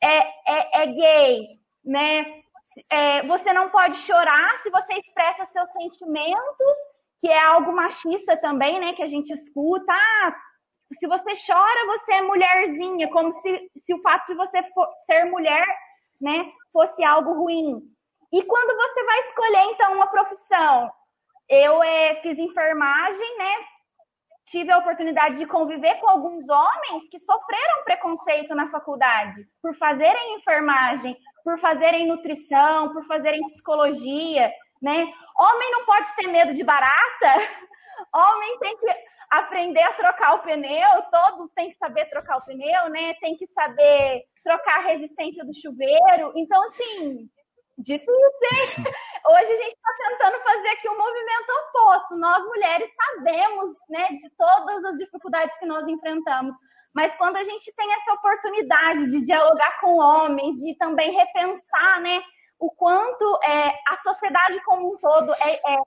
é, 0.02 0.20
é, 0.48 0.84
é 0.84 0.86
gay, 0.88 1.48
né? 1.84 2.26
É, 2.90 3.24
você 3.24 3.52
não 3.52 3.70
pode 3.70 3.98
chorar 3.98 4.58
se 4.60 4.70
você 4.70 4.94
expressa 4.94 5.46
seus 5.48 5.70
sentimentos 5.72 6.78
que 7.20 7.28
é 7.28 7.40
algo 7.40 7.74
machista 7.74 8.38
também, 8.38 8.80
né? 8.80 8.94
Que 8.94 9.04
a 9.04 9.08
gente 9.08 9.34
escuta. 9.34 9.92
Ah, 9.92 10.36
se 10.96 11.08
você 11.08 11.34
chora, 11.46 11.86
você 11.88 12.14
é 12.14 12.22
mulherzinha, 12.22 13.10
como 13.10 13.34
se, 13.34 13.72
se 13.86 13.94
o 13.94 14.02
fato 14.02 14.28
de 14.28 14.36
você 14.36 14.64
for, 14.74 14.88
ser 15.06 15.26
mulher, 15.26 15.66
né, 16.20 16.52
fosse 16.72 17.04
algo 17.04 17.34
ruim. 17.34 17.82
E 18.32 18.44
quando 18.44 18.76
você 18.76 19.04
vai 19.04 19.20
escolher, 19.20 19.64
então, 19.74 19.94
uma 19.94 20.08
profissão, 20.08 20.92
eu 21.50 21.82
é, 21.84 22.16
fiz 22.22 22.38
enfermagem, 22.38 23.38
né? 23.38 23.56
Tive 24.48 24.72
a 24.72 24.78
oportunidade 24.78 25.38
de 25.38 25.46
conviver 25.46 25.96
com 25.96 26.10
alguns 26.10 26.48
homens 26.48 27.10
que 27.10 27.20
sofreram 27.20 27.84
preconceito 27.84 28.56
na 28.56 28.70
faculdade 28.70 29.46
por 29.62 29.76
fazerem 29.76 30.36
enfermagem, 30.36 31.18
por 31.44 31.60
fazerem 31.60 32.08
nutrição, 32.08 32.94
por 32.94 33.06
fazerem 33.06 33.44
psicologia, 33.46 34.52
né? 34.82 35.08
Homem 35.38 35.72
não 35.72 35.86
pode 35.86 36.16
ter 36.16 36.28
medo 36.28 36.54
de 36.54 36.64
barata. 36.64 37.34
Homem 38.14 38.60
tem 38.60 38.78
que 38.78 38.96
aprender 39.30 39.82
a 39.82 39.94
trocar 39.94 40.36
o 40.36 40.40
pneu, 40.40 41.04
todos 41.12 41.52
têm 41.54 41.72
que 41.72 41.78
saber 41.78 42.06
trocar 42.10 42.38
o 42.38 42.46
pneu, 42.46 42.90
né? 42.90 43.14
Tem 43.16 43.36
que 43.36 43.48
saber 43.48 44.24
trocar 44.44 44.80
a 44.80 44.88
resistência 44.88 45.44
do 45.44 45.54
chuveiro. 45.54 46.32
Então, 46.36 46.62
assim, 46.68 47.30
difícil, 47.78 48.14
hein? 48.16 48.84
Hoje 49.30 49.52
a 49.52 49.58
gente 49.58 49.76
está 49.76 49.94
tentando 50.10 50.42
fazer 50.42 50.70
aqui 50.70 50.90
um 50.90 50.98
movimento 50.98 51.52
oposto. 51.52 52.16
Nós, 52.16 52.46
mulheres, 52.46 52.90
sabemos 52.96 53.72
né, 53.90 54.08
de 54.10 54.30
todas 54.38 54.86
as 54.86 54.98
dificuldades 54.98 55.58
que 55.58 55.66
nós 55.66 55.86
enfrentamos. 55.88 56.56
Mas 56.94 57.14
quando 57.16 57.36
a 57.36 57.44
gente 57.44 57.72
tem 57.76 57.94
essa 57.94 58.14
oportunidade 58.14 59.08
de 59.10 59.26
dialogar 59.26 59.80
com 59.82 59.98
homens, 59.98 60.56
de 60.56 60.76
também 60.78 61.12
repensar 61.12 62.02
né, 62.02 62.24
o 62.58 62.72
quanto 62.72 63.40
é, 63.44 63.78
a 63.90 63.98
sociedade 63.98 64.64
como 64.64 64.94
um 64.94 64.98
todo 64.98 65.34
é, 65.34 65.56
é 65.56 65.78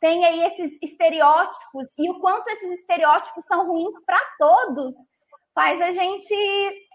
tem 0.00 0.24
aí 0.24 0.44
esses 0.44 0.82
estereótipos 0.82 1.86
e 1.98 2.10
o 2.10 2.18
quanto 2.20 2.48
esses 2.48 2.80
estereótipos 2.80 3.44
são 3.44 3.66
ruins 3.66 4.02
para 4.04 4.20
todos, 4.38 4.94
faz 5.54 5.80
a 5.80 5.92
gente 5.92 6.88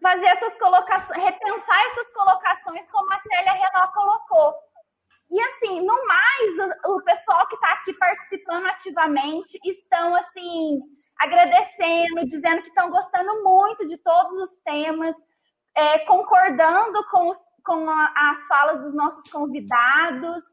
fazer 0.00 0.26
essas 0.26 0.56
colocações, 0.58 1.22
repensar 1.22 1.80
essas 1.86 2.12
colocações 2.12 2.88
como 2.90 3.12
a 3.12 3.18
Célia 3.18 3.52
Renault 3.52 3.92
colocou. 3.92 4.54
E 5.28 5.40
assim, 5.40 5.80
no 5.80 6.06
mais, 6.06 6.78
o, 6.86 6.94
o 6.94 7.02
pessoal 7.02 7.48
que 7.48 7.56
está 7.56 7.72
aqui 7.72 7.92
participando 7.94 8.66
ativamente 8.66 9.58
estão 9.64 10.14
assim 10.14 10.80
agradecendo, 11.18 12.26
dizendo 12.26 12.62
que 12.62 12.68
estão 12.68 12.90
gostando 12.90 13.42
muito 13.42 13.86
de 13.86 13.96
todos 13.98 14.38
os 14.38 14.60
temas, 14.60 15.16
é, 15.74 15.98
concordando 16.00 17.04
com, 17.10 17.28
os, 17.28 17.38
com 17.64 17.90
a, 17.90 18.12
as 18.14 18.46
falas 18.46 18.82
dos 18.82 18.94
nossos 18.94 19.28
convidados 19.30 20.44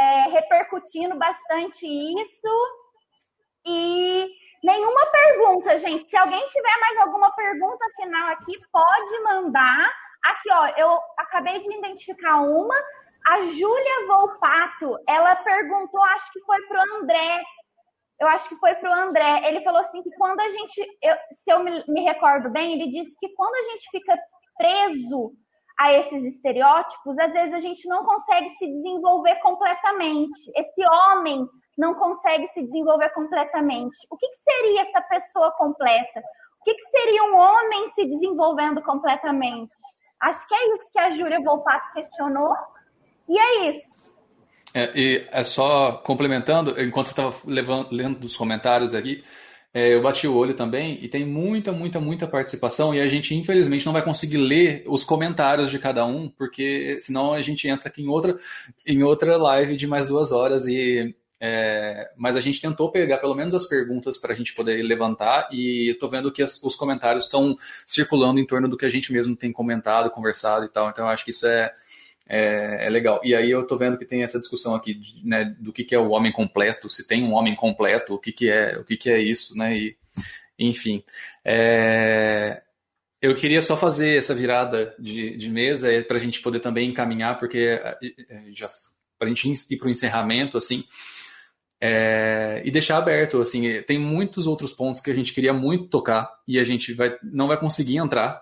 é, 0.00 0.28
repercutindo 0.30 1.16
bastante 1.16 1.86
isso. 1.86 2.48
E 3.66 4.28
nenhuma 4.64 5.06
pergunta, 5.06 5.76
gente. 5.78 6.08
Se 6.08 6.16
alguém 6.16 6.46
tiver 6.48 6.80
mais 6.80 6.98
alguma 6.98 7.30
pergunta 7.32 7.84
final 7.96 8.28
aqui, 8.30 8.58
pode 8.72 9.22
mandar. 9.22 9.92
Aqui, 10.24 10.50
ó, 10.52 10.66
eu 10.76 10.98
acabei 11.18 11.60
de 11.60 11.76
identificar 11.78 12.40
uma. 12.40 12.74
A 13.26 13.42
Júlia 13.42 14.06
Volpato, 14.06 14.96
ela 15.06 15.36
perguntou, 15.36 16.02
acho 16.04 16.32
que 16.32 16.40
foi 16.40 16.60
para 16.66 16.78
o 16.78 16.96
André. 16.96 17.42
Eu 18.18 18.28
acho 18.28 18.48
que 18.48 18.56
foi 18.56 18.74
para 18.74 18.90
o 18.90 18.94
André. 18.94 19.48
Ele 19.48 19.62
falou 19.62 19.80
assim 19.80 20.02
que 20.02 20.10
quando 20.16 20.40
a 20.40 20.48
gente, 20.50 20.98
eu, 21.02 21.16
se 21.32 21.50
eu 21.50 21.62
me, 21.62 21.84
me 21.86 22.00
recordo 22.00 22.50
bem, 22.50 22.74
ele 22.74 22.90
disse 22.90 23.16
que 23.18 23.28
quando 23.34 23.54
a 23.54 23.62
gente 23.70 23.90
fica 23.90 24.18
preso 24.56 25.32
a 25.80 25.94
esses 25.94 26.22
estereótipos, 26.24 27.18
às 27.18 27.32
vezes 27.32 27.54
a 27.54 27.58
gente 27.58 27.88
não 27.88 28.04
consegue 28.04 28.50
se 28.50 28.66
desenvolver 28.66 29.36
completamente. 29.36 30.38
Esse 30.54 30.86
homem 30.86 31.48
não 31.78 31.94
consegue 31.94 32.46
se 32.48 32.62
desenvolver 32.62 33.08
completamente. 33.14 33.96
O 34.10 34.16
que, 34.18 34.28
que 34.28 34.36
seria 34.36 34.82
essa 34.82 35.00
pessoa 35.00 35.50
completa? 35.52 36.20
O 36.60 36.64
que, 36.64 36.74
que, 36.74 36.90
seria 36.90 37.24
um 37.24 37.34
homem 37.34 37.88
se 37.94 38.04
desenvolvendo 38.04 38.82
completamente? 38.82 39.72
Acho 40.20 40.46
que 40.46 40.54
é 40.54 40.76
isso 40.76 40.92
que 40.92 40.98
a 40.98 41.10
Júlia 41.12 41.40
Volpato 41.42 41.94
questionou. 41.94 42.54
E 43.26 43.38
é 43.38 43.70
isso. 43.70 43.90
É, 44.74 44.92
e 44.94 45.28
é 45.32 45.42
só 45.42 45.92
complementando, 45.92 46.78
enquanto 46.78 47.06
você 47.06 47.12
estava 47.12 47.88
lendo 47.90 48.22
os 48.22 48.36
comentários 48.36 48.94
aqui, 48.94 49.24
é, 49.72 49.94
eu 49.94 50.02
bati 50.02 50.26
o 50.26 50.34
olho 50.34 50.54
também 50.54 50.98
e 51.00 51.08
tem 51.08 51.24
muita, 51.24 51.70
muita, 51.70 52.00
muita 52.00 52.26
participação 52.26 52.92
e 52.94 53.00
a 53.00 53.06
gente 53.08 53.34
infelizmente 53.34 53.86
não 53.86 53.92
vai 53.92 54.02
conseguir 54.02 54.38
ler 54.38 54.82
os 54.86 55.04
comentários 55.04 55.70
de 55.70 55.78
cada 55.78 56.04
um, 56.04 56.28
porque 56.28 56.98
senão 56.98 57.32
a 57.32 57.40
gente 57.40 57.68
entra 57.68 57.88
aqui 57.88 58.02
em 58.02 58.08
outra, 58.08 58.36
em 58.84 59.02
outra 59.02 59.36
live 59.36 59.76
de 59.76 59.86
mais 59.86 60.08
duas 60.08 60.32
horas 60.32 60.66
e 60.66 61.14
é, 61.42 62.10
mas 62.18 62.36
a 62.36 62.40
gente 62.40 62.60
tentou 62.60 62.92
pegar 62.92 63.16
pelo 63.16 63.34
menos 63.34 63.54
as 63.54 63.64
perguntas 63.64 64.18
para 64.18 64.34
a 64.34 64.36
gente 64.36 64.54
poder 64.54 64.82
levantar 64.82 65.48
e 65.50 65.90
estou 65.90 66.08
vendo 66.08 66.30
que 66.30 66.42
as, 66.42 66.62
os 66.62 66.76
comentários 66.76 67.24
estão 67.24 67.56
circulando 67.86 68.38
em 68.38 68.46
torno 68.46 68.68
do 68.68 68.76
que 68.76 68.84
a 68.84 68.90
gente 68.90 69.10
mesmo 69.10 69.34
tem 69.34 69.50
comentado, 69.50 70.10
conversado 70.10 70.66
e 70.66 70.68
tal. 70.68 70.90
Então 70.90 71.08
acho 71.08 71.24
que 71.24 71.30
isso 71.30 71.46
é, 71.46 71.72
é, 72.32 72.86
é, 72.86 72.88
legal. 72.88 73.20
E 73.24 73.34
aí 73.34 73.50
eu 73.50 73.66
tô 73.66 73.76
vendo 73.76 73.98
que 73.98 74.04
tem 74.04 74.22
essa 74.22 74.38
discussão 74.38 74.76
aqui 74.76 75.00
né, 75.24 75.52
do 75.58 75.72
que, 75.72 75.82
que 75.82 75.96
é 75.96 75.98
o 75.98 76.10
homem 76.10 76.30
completo, 76.30 76.88
se 76.88 77.04
tem 77.04 77.24
um 77.24 77.34
homem 77.34 77.56
completo, 77.56 78.14
o 78.14 78.18
que, 78.18 78.30
que 78.30 78.48
é, 78.48 78.78
o 78.78 78.84
que, 78.84 78.96
que 78.96 79.10
é 79.10 79.18
isso, 79.18 79.58
né? 79.58 79.76
E, 79.76 79.96
enfim. 80.56 81.02
É, 81.44 82.62
eu 83.20 83.34
queria 83.34 83.60
só 83.60 83.76
fazer 83.76 84.16
essa 84.16 84.32
virada 84.32 84.94
de, 84.96 85.36
de 85.36 85.50
mesa 85.50 85.88
para 86.04 86.18
a 86.18 86.20
gente 86.20 86.40
poder 86.40 86.60
também 86.60 86.88
encaminhar, 86.88 87.36
porque 87.36 87.80
já 88.52 88.68
para 89.18 89.26
a 89.26 89.34
gente 89.34 89.52
ir 89.68 89.76
para 89.76 89.88
o 89.88 89.90
encerramento, 89.90 90.56
assim, 90.56 90.84
é, 91.82 92.62
e 92.64 92.70
deixar 92.70 92.98
aberto, 92.98 93.40
assim, 93.40 93.82
tem 93.82 93.98
muitos 93.98 94.46
outros 94.46 94.72
pontos 94.72 95.00
que 95.00 95.10
a 95.10 95.14
gente 95.14 95.32
queria 95.32 95.52
muito 95.52 95.88
tocar 95.88 96.30
e 96.46 96.60
a 96.60 96.64
gente 96.64 96.92
vai, 96.92 97.16
não 97.22 97.48
vai 97.48 97.58
conseguir 97.58 97.96
entrar, 97.96 98.40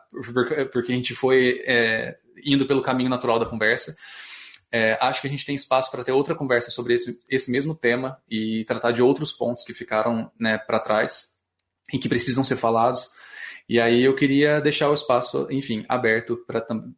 porque 0.73 0.93
a 0.93 0.95
gente 0.95 1.15
foi 1.15 1.63
é, 1.65 2.19
indo 2.45 2.67
pelo 2.67 2.83
caminho 2.83 3.11
natural 3.11 3.39
da 3.39 3.47
conversa. 3.47 3.97
É, 4.71 4.99
acho 5.01 5.23
que 5.23 5.27
a 5.27 5.31
gente 5.31 5.47
tem 5.47 5.55
espaço 5.55 5.91
para 5.91 6.05
ter 6.05 6.13
outra 6.13 6.35
conversa 6.35 6.71
sobre 6.71 6.95
esse, 6.95 7.23
esse 7.29 7.51
mesmo 7.51 7.75
tema 7.75 8.21
e 8.29 8.65
tratar 8.67 8.93
de 8.93 9.03
outros 9.03 9.33
pontos 9.33 9.65
que 9.65 9.73
ficaram 9.73 10.31
né, 10.39 10.59
para 10.59 10.79
trás 10.79 11.39
e 11.93 11.99
que 11.99 12.09
precisam 12.09 12.45
ser 12.45 12.57
falados. 12.57 13.11
E 13.69 13.79
aí 13.79 14.03
eu 14.03 14.15
queria 14.15 14.61
deixar 14.61 14.89
o 14.89 14.95
espaço, 14.95 15.47
enfim, 15.51 15.85
aberto 15.89 16.43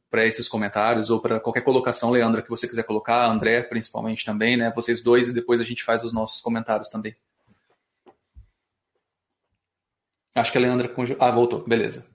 para 0.09 0.25
esses 0.25 0.49
comentários 0.49 1.11
ou 1.11 1.21
para 1.21 1.41
qualquer 1.41 1.63
colocação, 1.63 2.11
Leandra, 2.11 2.43
que 2.43 2.49
você 2.49 2.69
quiser 2.69 2.85
colocar, 2.85 3.29
André 3.29 3.63
principalmente 3.63 4.25
também, 4.25 4.57
né? 4.57 4.73
Vocês 4.75 5.01
dois 5.01 5.29
e 5.29 5.33
depois 5.33 5.61
a 5.61 5.65
gente 5.65 5.83
faz 5.83 6.05
os 6.05 6.13
nossos 6.13 6.41
comentários 6.41 6.89
também. 6.89 7.17
Acho 10.33 10.53
que 10.53 10.59
a 10.59 10.61
Leandra. 10.61 10.95
Ah, 11.19 11.31
voltou, 11.33 11.65
beleza. 11.67 12.09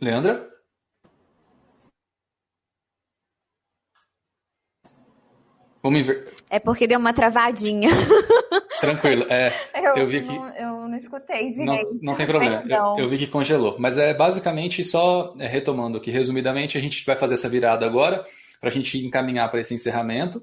Leandra? 0.00 0.50
Vamos 5.82 6.06
ver. 6.06 6.32
É 6.48 6.58
porque 6.58 6.86
deu 6.86 6.98
uma 6.98 7.12
travadinha. 7.12 7.90
Tranquilo. 8.80 9.26
É, 9.28 9.52
eu, 9.74 9.96
eu 9.96 10.06
vi 10.06 10.22
que. 10.22 10.28
Não, 10.28 10.48
eu 10.56 10.88
não 10.88 10.96
escutei 10.96 11.50
direito. 11.50 11.94
Não, 11.94 12.12
não 12.12 12.14
tem 12.14 12.26
problema. 12.26 12.62
Eu, 12.66 13.04
eu, 13.04 13.08
vi 13.10 13.18
que 13.18 13.26
congelou. 13.26 13.76
Mas 13.78 13.98
é 13.98 14.14
basicamente 14.14 14.82
só 14.82 15.34
é, 15.38 15.46
retomando 15.46 15.98
aqui, 15.98 16.10
resumidamente, 16.10 16.78
a 16.78 16.80
gente 16.80 17.04
vai 17.04 17.16
fazer 17.16 17.34
essa 17.34 17.50
virada 17.50 17.84
agora 17.84 18.24
para 18.60 18.70
a 18.70 18.72
gente 18.72 19.04
encaminhar 19.04 19.50
para 19.50 19.60
esse 19.60 19.74
encerramento. 19.74 20.42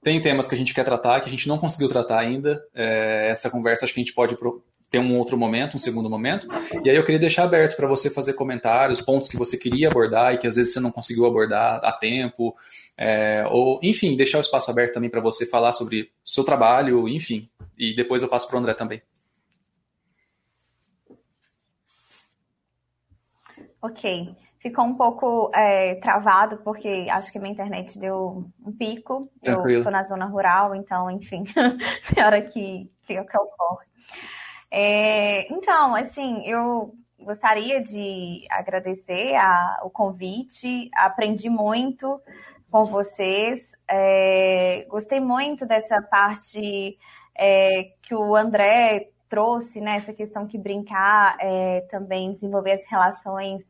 Tem 0.00 0.20
temas 0.20 0.46
que 0.46 0.54
a 0.54 0.58
gente 0.58 0.72
quer 0.72 0.84
tratar, 0.84 1.20
que 1.20 1.28
a 1.28 1.30
gente 1.30 1.48
não 1.48 1.58
conseguiu 1.58 1.88
tratar 1.88 2.20
ainda. 2.20 2.62
É, 2.72 3.28
essa 3.30 3.50
conversa 3.50 3.84
acho 3.84 3.92
que 3.92 4.00
a 4.00 4.04
gente 4.04 4.14
pode 4.14 4.36
ter 4.90 4.98
um 4.98 5.18
outro 5.18 5.36
momento, 5.36 5.76
um 5.76 5.78
segundo 5.78 6.08
momento. 6.08 6.48
E 6.84 6.88
aí 6.88 6.96
eu 6.96 7.04
queria 7.04 7.18
deixar 7.18 7.44
aberto 7.44 7.76
para 7.76 7.86
você 7.86 8.08
fazer 8.08 8.32
comentários, 8.34 9.02
pontos 9.02 9.28
que 9.28 9.36
você 9.36 9.56
queria 9.56 9.88
abordar 9.88 10.34
e 10.34 10.38
que 10.38 10.46
às 10.46 10.56
vezes 10.56 10.72
você 10.72 10.80
não 10.80 10.90
conseguiu 10.90 11.26
abordar 11.26 11.80
a 11.84 11.92
tempo, 11.92 12.56
é, 12.96 13.44
ou 13.50 13.78
enfim, 13.82 14.16
deixar 14.16 14.38
o 14.38 14.40
espaço 14.40 14.70
aberto 14.70 14.94
também 14.94 15.10
para 15.10 15.20
você 15.20 15.46
falar 15.46 15.72
sobre 15.72 16.02
o 16.24 16.28
seu 16.28 16.42
trabalho, 16.42 17.08
enfim. 17.08 17.48
E 17.76 17.94
depois 17.94 18.22
eu 18.22 18.28
passo 18.28 18.48
para 18.48 18.56
o 18.56 18.60
André 18.60 18.74
também. 18.74 19.02
Ok. 23.80 24.34
Ficou 24.58 24.84
um 24.84 24.94
pouco 24.94 25.52
é, 25.54 25.94
travado, 25.96 26.58
porque 26.58 27.06
acho 27.10 27.30
que 27.30 27.38
minha 27.38 27.52
internet 27.52 27.96
deu 27.98 28.50
um 28.66 28.72
pico. 28.72 29.20
Tranquilo. 29.40 29.70
Eu 29.70 29.78
estou 29.78 29.92
na 29.92 30.02
zona 30.02 30.24
rural, 30.24 30.74
então, 30.74 31.08
enfim, 31.10 31.44
é 32.16 32.24
hora 32.24 32.42
que, 32.42 32.90
que, 33.06 33.22
que 33.22 33.38
ocorre. 33.38 33.86
É, 34.70 35.52
então, 35.52 35.94
assim, 35.94 36.42
eu 36.46 36.94
gostaria 37.18 37.82
de 37.82 38.46
agradecer 38.50 39.34
a, 39.36 39.80
o 39.82 39.90
convite, 39.90 40.90
aprendi 40.94 41.48
muito 41.50 42.20
com 42.70 42.84
vocês, 42.84 43.72
é, 43.88 44.86
gostei 44.88 45.20
muito 45.20 45.66
dessa 45.66 46.02
parte 46.02 46.98
é, 47.36 47.92
que 48.02 48.14
o 48.14 48.34
André 48.34 49.10
trouxe, 49.28 49.80
né, 49.80 49.96
essa 49.96 50.12
questão 50.12 50.46
que 50.46 50.58
brincar 50.58 51.36
é, 51.40 51.82
também 51.82 52.32
desenvolver 52.32 52.72
as 52.72 52.86
relações 52.86 53.62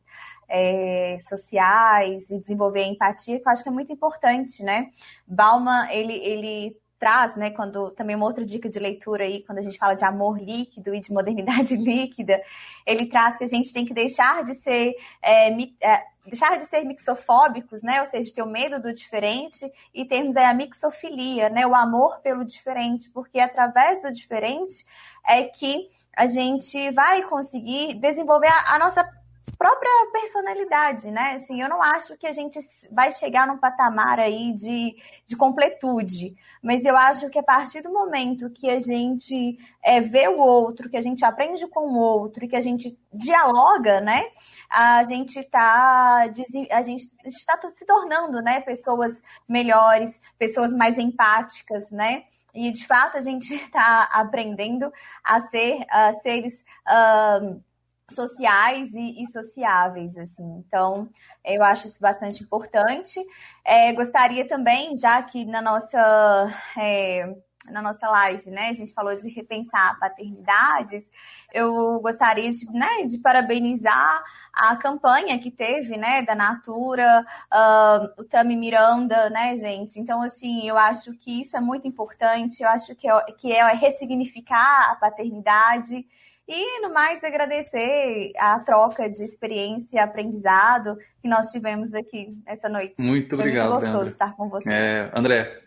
é, 0.49 1.17
sociais 1.21 2.31
e 2.31 2.41
desenvolver 2.41 2.81
a 2.81 2.89
empatia, 2.89 3.39
que 3.39 3.47
eu 3.47 3.53
acho 3.53 3.63
que 3.63 3.69
é 3.69 3.73
muito 3.73 3.93
importante, 3.93 4.63
né? 4.63 4.91
Bauman, 5.27 5.87
ele, 5.91 6.15
ele 6.15 6.77
traz, 6.99 7.37
né, 7.37 7.51
quando 7.51 7.91
também 7.93 8.17
uma 8.17 8.27
outra 8.27 8.45
dica 8.45 8.69
de 8.69 8.79
leitura 8.79 9.25
aí, 9.25 9.43
quando 9.45 9.59
a 9.59 9.63
gente 9.63 9.79
fala 9.79 9.95
de 9.95 10.05
amor 10.05 10.39
líquido 10.39 10.95
e 10.95 11.01
de 11.01 11.13
modernidade 11.13 11.77
líquida, 11.79 12.43
ele 12.85 13.07
traz 13.07 13.37
que 13.37 13.45
a 13.45 13.47
gente 13.47 13.73
tem 13.73 13.85
que 13.87 13.95
deixar 13.95 14.43
de 14.43 14.55
ser 14.55 14.95
é, 15.23 15.51
é, 15.51 16.05
deixar 16.27 16.59
de 16.59 16.65
ser 16.65 16.85
mixofóbicos, 16.85 17.83
né, 17.83 18.01
ou 18.01 18.07
seja, 18.07 18.35
ter 18.35 18.43
o 18.43 18.47
medo 18.47 18.81
do 18.81 18.93
diferente 18.93 19.71
e 19.95 20.05
termos 20.05 20.37
aí 20.37 20.45
a 20.45 20.55
mixofilia, 20.55 21.49
né, 21.49 21.67
o 21.67 21.75
amor 21.75 22.21
pelo 22.21 22.45
diferente, 22.45 23.09
porque 23.11 23.41
através 23.41 24.03
do 24.03 24.13
diferente 24.13 24.85
é 25.27 25.45
que 25.45 25.89
a 26.17 26.27
gente 26.27 26.91
vai 26.91 27.23
conseguir 27.23 27.95
desenvolver 27.95 28.49
a, 28.49 28.75
a 28.75 28.79
nossa 28.79 29.09
própria 29.57 30.11
personalidade, 30.13 31.11
né? 31.11 31.33
Assim, 31.35 31.61
eu 31.61 31.69
não 31.69 31.83
acho 31.83 32.17
que 32.17 32.27
a 32.27 32.33
gente 32.33 32.59
vai 32.93 33.13
chegar 33.13 33.47
num 33.47 33.59
patamar 33.59 34.19
aí 34.19 34.53
de, 34.53 34.97
de 35.27 35.37
completude, 35.37 36.35
mas 36.63 36.85
eu 36.85 36.97
acho 36.97 37.29
que 37.31 37.39
a 37.39 37.43
partir 37.43 37.83
do 37.83 37.93
momento 37.93 38.51
que 38.51 38.69
a 38.69 38.81
gente 38.81 39.59
é, 39.83 40.01
vê 40.01 40.29
o 40.29 40.39
outro, 40.39 40.89
que 40.89 40.97
a 40.97 41.01
gente 41.01 41.25
aprende 41.25 41.67
com 41.69 41.81
o 41.81 41.99
outro 41.99 42.45
e 42.45 42.49
que 42.49 42.57
a 42.57 42.61
gente 42.61 42.99
dialoga, 43.13 44.01
né? 44.01 44.25
A 44.69 45.03
gente 45.05 45.39
está 45.39 46.29
a 46.71 46.83
gente 46.83 47.11
está 47.25 47.59
se 47.71 47.87
tornando, 47.87 48.43
né? 48.43 48.61
Pessoas 48.61 49.23
melhores, 49.49 50.21
pessoas 50.39 50.75
mais 50.75 50.99
empáticas, 50.99 51.91
né? 51.91 52.25
E 52.55 52.73
de 52.73 52.87
fato 52.87 53.17
a 53.17 53.23
gente 53.23 53.55
está 53.55 54.09
aprendendo 54.13 54.93
a 55.23 55.41
ser 55.41 55.81
uh, 55.81 56.13
seres 56.23 56.65
uh, 56.87 57.63
sociais 58.11 58.95
e, 58.95 59.23
e, 59.23 59.27
sociáveis, 59.27 60.17
assim. 60.17 60.45
Então, 60.67 61.09
eu 61.45 61.63
acho 61.63 61.87
isso 61.87 62.01
bastante 62.01 62.43
importante. 62.43 63.21
É, 63.65 63.93
gostaria 63.93 64.47
também, 64.47 64.97
já 64.97 65.23
que 65.23 65.45
na 65.45 65.61
nossa 65.61 66.49
é, 66.79 67.35
na 67.71 67.83
nossa 67.83 68.09
live, 68.09 68.51
né, 68.51 68.69
a 68.69 68.73
gente 68.73 68.93
falou 68.93 69.15
de 69.15 69.29
repensar 69.29 69.99
paternidades, 69.99 71.11
eu 71.53 72.01
gostaria 72.01 72.51
de, 72.51 72.71
né, 72.73 73.05
de 73.07 73.19
parabenizar 73.19 74.25
a 74.53 74.77
campanha 74.77 75.39
que 75.39 75.51
teve, 75.51 75.97
né, 75.97 76.23
da 76.23 76.35
Natura, 76.35 77.25
uh, 77.53 78.21
o 78.21 78.25
Tami 78.25 78.57
Miranda, 78.57 79.29
né, 79.31 79.57
gente. 79.57 79.99
Então, 80.01 80.23
assim, 80.23 80.67
eu 80.67 80.77
acho 80.77 81.13
que 81.15 81.41
isso 81.41 81.57
é 81.57 81.61
muito 81.61 81.87
importante. 81.87 82.63
Eu 82.63 82.69
acho 82.69 82.95
que 82.95 83.09
é, 83.09 83.21
que 83.33 83.53
é 83.53 83.73
ressignificar 83.75 84.93
a 84.93 84.97
paternidade 84.97 86.07
e, 86.49 86.81
no 86.81 86.95
mais, 86.95 87.23
agradecer 87.23 88.33
a 88.39 88.59
troca 88.61 89.09
de 89.09 89.23
experiência 89.23 89.97
e 89.97 90.01
aprendizado 90.01 90.97
que 91.21 91.29
nós 91.29 91.51
tivemos 91.51 91.93
aqui 91.93 92.35
essa 92.47 92.71
noite. 92.71 93.03
Muito 93.03 93.37
Foi 93.37 93.39
obrigado. 93.39 93.71
Muito 93.71 93.81
gostoso 93.83 93.99
André. 93.99 94.11
estar 94.11 94.35
com 94.35 94.49
você. 94.49 94.71
É, 94.71 95.13
André. 95.15 95.61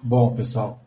Bom, 0.00 0.32
pessoal, 0.32 0.80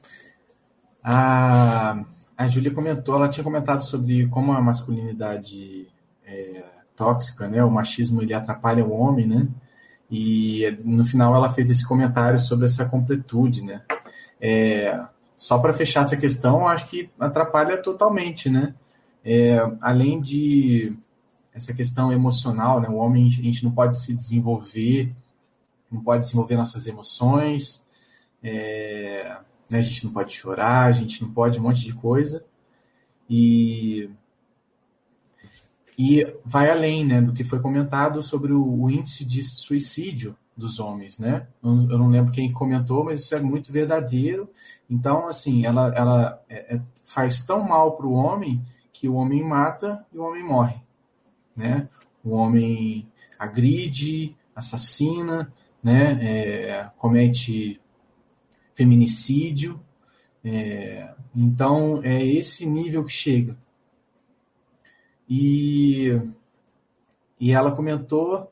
a, 1.03 2.01
a 2.38 2.47
Júlia 2.47 2.73
comentou, 2.73 3.15
ela 3.15 3.27
tinha 3.27 3.43
comentado 3.43 3.81
sobre 3.81 4.27
como 4.29 4.53
a 4.53 4.61
masculinidade 4.61 5.89
é 6.25 6.63
tóxica, 6.95 7.47
né? 7.49 7.61
O 7.61 7.69
machismo 7.69 8.21
ele 8.21 8.33
atrapalha 8.33 8.85
o 8.85 8.93
homem, 8.93 9.27
né? 9.27 9.47
E 10.09 10.77
no 10.83 11.03
final 11.03 11.35
ela 11.35 11.49
fez 11.49 11.69
esse 11.69 11.85
comentário 11.85 12.39
sobre 12.39 12.65
essa 12.65 12.85
completude, 12.85 13.63
né? 13.63 13.81
É, 14.39 14.97
só 15.41 15.57
para 15.57 15.73
fechar 15.73 16.03
essa 16.03 16.15
questão, 16.15 16.68
acho 16.68 16.85
que 16.85 17.09
atrapalha 17.19 17.76
totalmente, 17.76 18.47
né? 18.47 18.76
É, 19.26 19.57
além 19.81 20.22
de 20.22 20.95
essa 21.51 21.73
questão 21.73 22.13
emocional, 22.13 22.80
né? 22.80 22.88
O 22.88 22.97
homem, 22.97 23.26
a 23.26 23.31
gente 23.31 23.63
não 23.63 23.72
pode 23.72 23.97
se 23.97 24.13
desenvolver, 24.13 25.11
não 25.91 25.99
pode 25.99 26.26
desenvolver 26.26 26.57
nossas 26.57 26.85
emoções, 26.85 27.84
é, 28.43 29.35
né? 29.68 29.80
a 29.80 29.81
gente 29.81 30.05
não 30.05 30.13
pode 30.13 30.31
chorar, 30.31 30.85
a 30.85 30.91
gente 30.91 31.23
não 31.23 31.34
pode 31.34 31.59
um 31.59 31.63
monte 31.63 31.85
de 31.85 31.93
coisa. 31.95 32.45
E, 33.27 34.11
e 35.97 36.23
vai 36.45 36.69
além 36.69 37.03
né, 37.03 37.19
do 37.19 37.34
que 37.34 37.43
foi 37.43 37.59
comentado 37.59 38.22
sobre 38.22 38.53
o, 38.53 38.84
o 38.84 38.91
índice 38.91 39.26
de 39.26 39.43
suicídio 39.43 40.38
dos 40.56 40.80
homens, 40.80 41.18
né? 41.18 41.48
Eu 41.64 41.98
não 41.98 42.10
lembro 42.10 42.32
quem 42.32 42.52
comentou, 42.52 43.03
mas 43.03 43.22
isso 43.22 43.36
é 43.36 43.40
muito 43.40 43.72
verdadeiro. 43.72 44.49
Então, 44.90 45.28
assim, 45.28 45.65
ela, 45.65 45.94
ela 45.95 46.44
é, 46.49 46.76
é, 46.76 46.82
faz 47.03 47.44
tão 47.44 47.64
mal 47.64 47.95
para 47.95 48.06
o 48.06 48.14
homem 48.14 48.61
que 48.91 49.07
o 49.07 49.15
homem 49.15 49.44
mata 49.44 50.06
e 50.14 50.18
o 50.18 50.23
homem 50.23 50.44
morre, 50.44 50.82
né? 51.56 51.90
O 52.23 52.32
homem 52.32 53.07
agride, 53.40 54.36
assassina, 54.56 55.52
né? 55.82 56.19
É, 56.22 56.90
comete 56.98 57.82
feminicídio. 58.76 59.80
É, 60.44 61.14
então, 61.36 62.02
é 62.03 62.23
esse 62.23 62.65
nível 62.65 63.03
que 63.06 63.14
chega. 63.14 63.57
E, 65.30 66.22
e 67.40 67.52
ela 67.52 67.72
comentou 67.72 68.51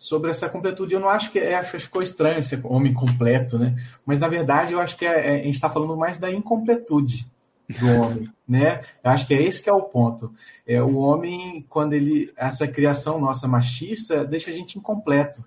sobre 0.00 0.30
essa 0.30 0.48
completude. 0.48 0.94
Eu 0.94 1.00
não 1.00 1.10
acho 1.10 1.30
que 1.30 1.38
é, 1.38 1.56
acho 1.56 1.78
ficou 1.78 2.00
estranho 2.00 2.42
ser 2.42 2.58
homem 2.64 2.94
completo, 2.94 3.58
né? 3.58 3.76
Mas 4.06 4.18
na 4.18 4.28
verdade 4.28 4.72
eu 4.72 4.80
acho 4.80 4.96
que 4.96 5.04
é, 5.04 5.10
é, 5.10 5.34
a 5.34 5.44
gente 5.44 5.56
está 5.56 5.68
falando 5.68 5.94
mais 5.94 6.16
da 6.16 6.32
incompletude 6.32 7.30
do 7.68 7.86
homem, 7.86 8.32
né? 8.48 8.80
Eu 9.04 9.10
acho 9.10 9.26
que 9.26 9.34
é 9.34 9.42
esse 9.42 9.62
que 9.62 9.68
é 9.68 9.72
o 9.74 9.82
ponto. 9.82 10.32
É 10.66 10.82
o 10.82 10.96
homem 10.96 11.66
quando 11.68 11.92
ele 11.92 12.32
essa 12.34 12.66
criação 12.66 13.20
nossa 13.20 13.46
machista 13.46 14.24
deixa 14.24 14.50
a 14.50 14.54
gente 14.54 14.78
incompleto 14.78 15.44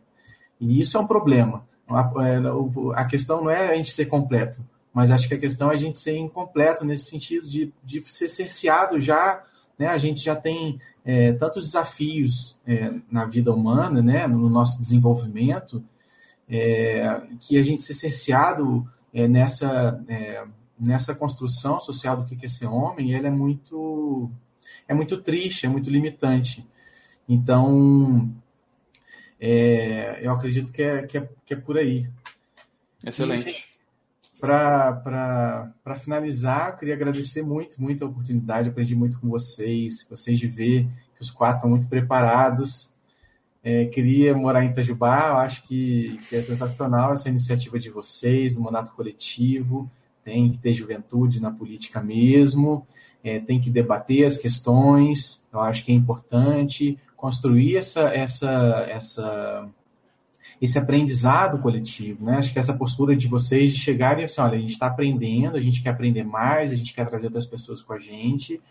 e 0.62 0.80
isso 0.80 0.98
é 0.98 1.00
um 1.00 1.08
problema. 1.08 1.68
A, 1.90 2.12
é, 2.24 3.02
a 3.02 3.06
questão 3.06 3.44
não 3.44 3.50
é 3.50 3.70
a 3.72 3.76
gente 3.76 3.92
ser 3.92 4.06
completo, 4.06 4.64
mas 4.94 5.10
acho 5.10 5.28
que 5.28 5.34
a 5.34 5.40
questão 5.40 5.72
é 5.72 5.74
a 5.74 5.78
gente 5.78 5.98
ser 5.98 6.16
incompleto 6.16 6.86
nesse 6.86 7.06
sentido 7.06 7.50
de, 7.50 7.74
de 7.84 8.04
ser 8.08 8.30
cerceado 8.30 9.00
já, 9.00 9.42
né? 9.80 9.88
A 9.88 9.98
gente 9.98 10.24
já 10.24 10.36
tem 10.36 10.80
é, 11.06 11.34
tantos 11.34 11.64
desafios 11.64 12.60
é, 12.66 12.94
na 13.12 13.26
vida 13.26 13.54
humana, 13.54 14.02
né, 14.02 14.28
no 14.28 14.50
nosso 14.50 14.80
desenvolvimento, 14.80 15.84
é, 16.50 17.22
que 17.40 17.58
a 17.58 17.64
gente 17.64 17.82
ser 17.82 17.94
cerceado 17.94 18.88
é, 19.14 19.28
nessa, 19.28 20.04
é, 20.08 20.46
nessa 20.80 21.14
construção 21.14 21.80
social 21.80 22.18
do 22.18 22.26
que 22.26 22.46
é 22.46 22.50
ser 22.50 22.68
homem, 22.68 23.12
ele 23.12 23.28
é 23.28 23.32
muito, 23.32 24.30
é 24.88 24.94
muito 24.94 25.18
triste, 25.18 25.66
é 25.66 25.70
muito 25.70 25.90
limitante. 25.90 26.66
Então, 27.28 28.34
é, 29.40 30.20
eu 30.22 30.32
acredito 30.32 30.72
que 30.72 30.82
é, 30.82 31.04
que, 31.06 31.18
é, 31.18 31.30
que 31.46 31.54
é 31.54 31.58
por 31.58 31.78
aí. 31.78 32.10
Excelente. 33.04 33.73
Para 34.44 35.96
finalizar, 35.96 36.78
queria 36.78 36.96
agradecer 36.96 37.42
muito, 37.42 37.82
muito 37.82 38.04
a 38.04 38.08
oportunidade. 38.10 38.68
Aprendi 38.68 38.94
muito 38.94 39.18
com 39.18 39.30
vocês. 39.30 40.06
Vocês 40.10 40.38
de 40.38 40.48
ver 40.48 40.86
que 41.16 41.22
os 41.22 41.32
quatro 41.32 41.60
estão 41.60 41.70
muito 41.70 41.88
preparados. 41.88 42.94
É, 43.64 43.86
queria 43.86 44.36
morar 44.36 44.66
em 44.66 44.70
Itajubá. 44.72 45.30
Eu 45.30 45.38
acho 45.38 45.64
que, 45.64 46.20
que 46.28 46.36
é 46.36 46.42
sensacional 46.42 47.14
essa 47.14 47.30
iniciativa 47.30 47.80
de 47.80 47.90
vocês, 47.90 48.58
o 48.58 48.62
mandato 48.62 48.92
coletivo. 48.92 49.90
Tem 50.26 50.52
que 50.52 50.58
ter 50.58 50.74
juventude 50.74 51.42
na 51.42 51.50
política 51.50 52.02
mesmo. 52.02 52.86
É, 53.24 53.40
tem 53.40 53.62
que 53.62 53.70
debater 53.70 54.26
as 54.26 54.36
questões. 54.36 55.42
Eu 55.54 55.62
acho 55.62 55.86
que 55.86 55.94
é 55.94 55.96
importante 55.96 57.00
construir 57.16 57.78
essa, 57.78 58.14
essa, 58.14 58.86
essa 58.90 59.70
esse 60.62 60.78
aprendizado 60.78 61.60
coletivo, 61.60 62.26
né? 62.26 62.38
Acho 62.38 62.54
que 62.54 62.60
essa 62.60 62.74
postura 62.74 63.16
de 63.16 63.28
vocês 63.28 63.74
de 63.74 63.80
chegarem 63.80 64.26
assim, 64.26 64.42
olha, 64.42 64.56
a 64.56 64.62
gente 64.62 64.72
está 64.72 64.88
aprendendo, 64.88 65.58
a 65.58 65.62
gente 65.62 65.82
quer 65.82 65.90
aprender 65.90 66.24
mais, 66.24 66.72
a 66.72 66.76
gente 66.76 66.94
quer 66.94 67.06
trazer 67.06 67.28
outras 67.28 67.46
pessoas 67.46 67.82
com 67.82 67.94
a 67.94 68.00
gente, 68.00 68.62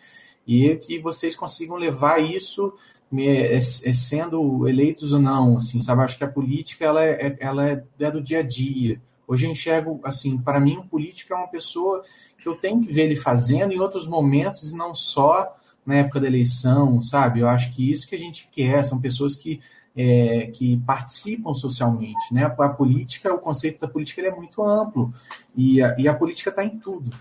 e 0.46 0.74
que 0.76 0.98
vocês 0.98 1.36
consigam 1.36 1.76
levar 1.76 2.18
isso 2.18 2.72
é, 3.14 3.56
é, 3.56 3.60
sendo 3.60 4.66
eleitos 4.66 5.12
ou 5.12 5.20
não, 5.20 5.56
assim, 5.56 5.82
sabe? 5.82 6.02
Acho 6.02 6.16
que 6.16 6.24
a 6.24 6.28
política 6.28 6.84
ela 6.84 7.04
é, 7.04 7.36
ela 7.40 7.68
é, 7.68 7.84
é 8.00 8.10
do 8.10 8.22
dia 8.22 8.38
a 8.38 8.42
dia. 8.42 9.00
Hoje 9.26 9.46
eu 9.46 9.50
enxergo, 9.50 10.00
assim, 10.02 10.38
para 10.38 10.58
mim, 10.58 10.78
um 10.78 10.86
político 10.86 11.32
é 11.32 11.36
uma 11.36 11.48
pessoa 11.48 12.02
que 12.38 12.48
eu 12.48 12.54
tenho 12.56 12.80
que 12.80 12.92
ver 12.92 13.04
ele 13.04 13.16
fazendo 13.16 13.72
em 13.72 13.78
outros 13.78 14.06
momentos 14.06 14.72
e 14.72 14.76
não 14.76 14.94
só 14.94 15.56
na 15.84 15.96
época 15.96 16.20
da 16.20 16.26
eleição, 16.26 17.02
sabe? 17.02 17.40
Eu 17.40 17.48
acho 17.48 17.70
que 17.72 17.90
isso 17.90 18.08
que 18.08 18.14
a 18.14 18.18
gente 18.18 18.48
quer 18.50 18.84
são 18.84 19.00
pessoas 19.00 19.34
que 19.34 19.60
é, 19.96 20.46
que 20.46 20.78
participam 20.78 21.54
socialmente. 21.54 22.32
Né? 22.32 22.44
A, 22.44 22.68
política, 22.68 23.32
o 23.32 23.38
conceito 23.38 23.80
da 23.80 23.88
política 23.88 24.22
é 24.22 24.34
muito 24.34 24.62
amplo 24.62 25.12
e 25.56 25.82
a, 25.82 25.94
e 25.98 26.08
a 26.08 26.14
política 26.14 26.50
está 26.50 26.64
em 26.64 26.78
tudo. 26.78 27.14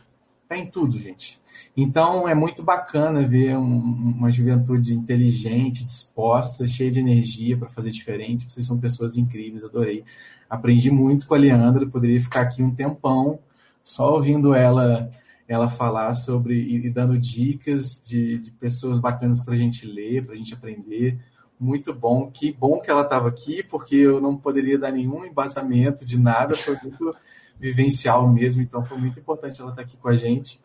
Está 0.43 0.57
em 0.57 0.65
tudo, 0.65 0.99
gente. 0.99 1.39
Então 1.75 2.27
é 2.27 2.35
muito 2.35 2.63
bacana 2.63 3.25
ver 3.25 3.57
um, 3.57 4.13
uma 4.17 4.31
juventude 4.31 4.93
inteligente, 4.93 5.85
disposta, 5.85 6.67
cheia 6.67 6.91
de 6.91 6.99
energia 6.99 7.57
para 7.57 7.69
fazer 7.69 7.91
diferente. 7.91 8.51
Vocês 8.51 8.65
são 8.65 8.77
pessoas 8.77 9.15
incríveis, 9.15 9.63
adorei. 9.63 10.03
Aprendi 10.49 10.91
muito 10.91 11.27
com 11.27 11.33
a 11.33 11.37
Leandra, 11.37 11.87
poderia 11.87 12.19
ficar 12.19 12.41
aqui 12.41 12.61
um 12.61 12.73
tempão 12.75 13.39
só 13.83 14.13
ouvindo 14.13 14.53
ela 14.53 15.09
ela 15.47 15.69
falar 15.69 16.13
sobre 16.13 16.55
e, 16.55 16.87
e 16.87 16.89
dando 16.89 17.17
dicas 17.17 18.01
de, 18.05 18.37
de 18.37 18.51
pessoas 18.51 18.99
bacanas 18.99 19.41
para 19.41 19.53
a 19.53 19.57
gente 19.57 19.85
ler, 19.85 20.25
para 20.25 20.33
a 20.33 20.37
gente 20.37 20.53
aprender 20.53 21.19
muito 21.61 21.93
bom. 21.93 22.29
Que 22.31 22.51
bom 22.51 22.79
que 22.81 22.89
ela 22.89 23.03
estava 23.03 23.29
aqui, 23.29 23.61
porque 23.61 23.95
eu 23.95 24.19
não 24.19 24.35
poderia 24.35 24.79
dar 24.79 24.91
nenhum 24.91 25.23
embasamento 25.23 26.03
de 26.03 26.17
nada, 26.17 26.57
foi 26.57 26.75
muito 26.81 27.15
vivencial 27.59 28.27
mesmo, 28.27 28.61
então 28.61 28.83
foi 28.83 28.97
muito 28.97 29.19
importante 29.19 29.61
ela 29.61 29.69
estar 29.69 29.83
aqui 29.83 29.95
com 29.95 30.09
a 30.09 30.15
gente. 30.15 30.59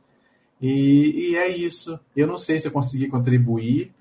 E, 0.61 1.33
e 1.33 1.37
é 1.37 1.49
isso. 1.49 2.01
Eu 2.17 2.27
não 2.27 2.39
sei 2.39 2.59
se 2.59 2.67
eu 2.67 2.73
consegui 2.73 3.09
contribuir, 3.09 3.93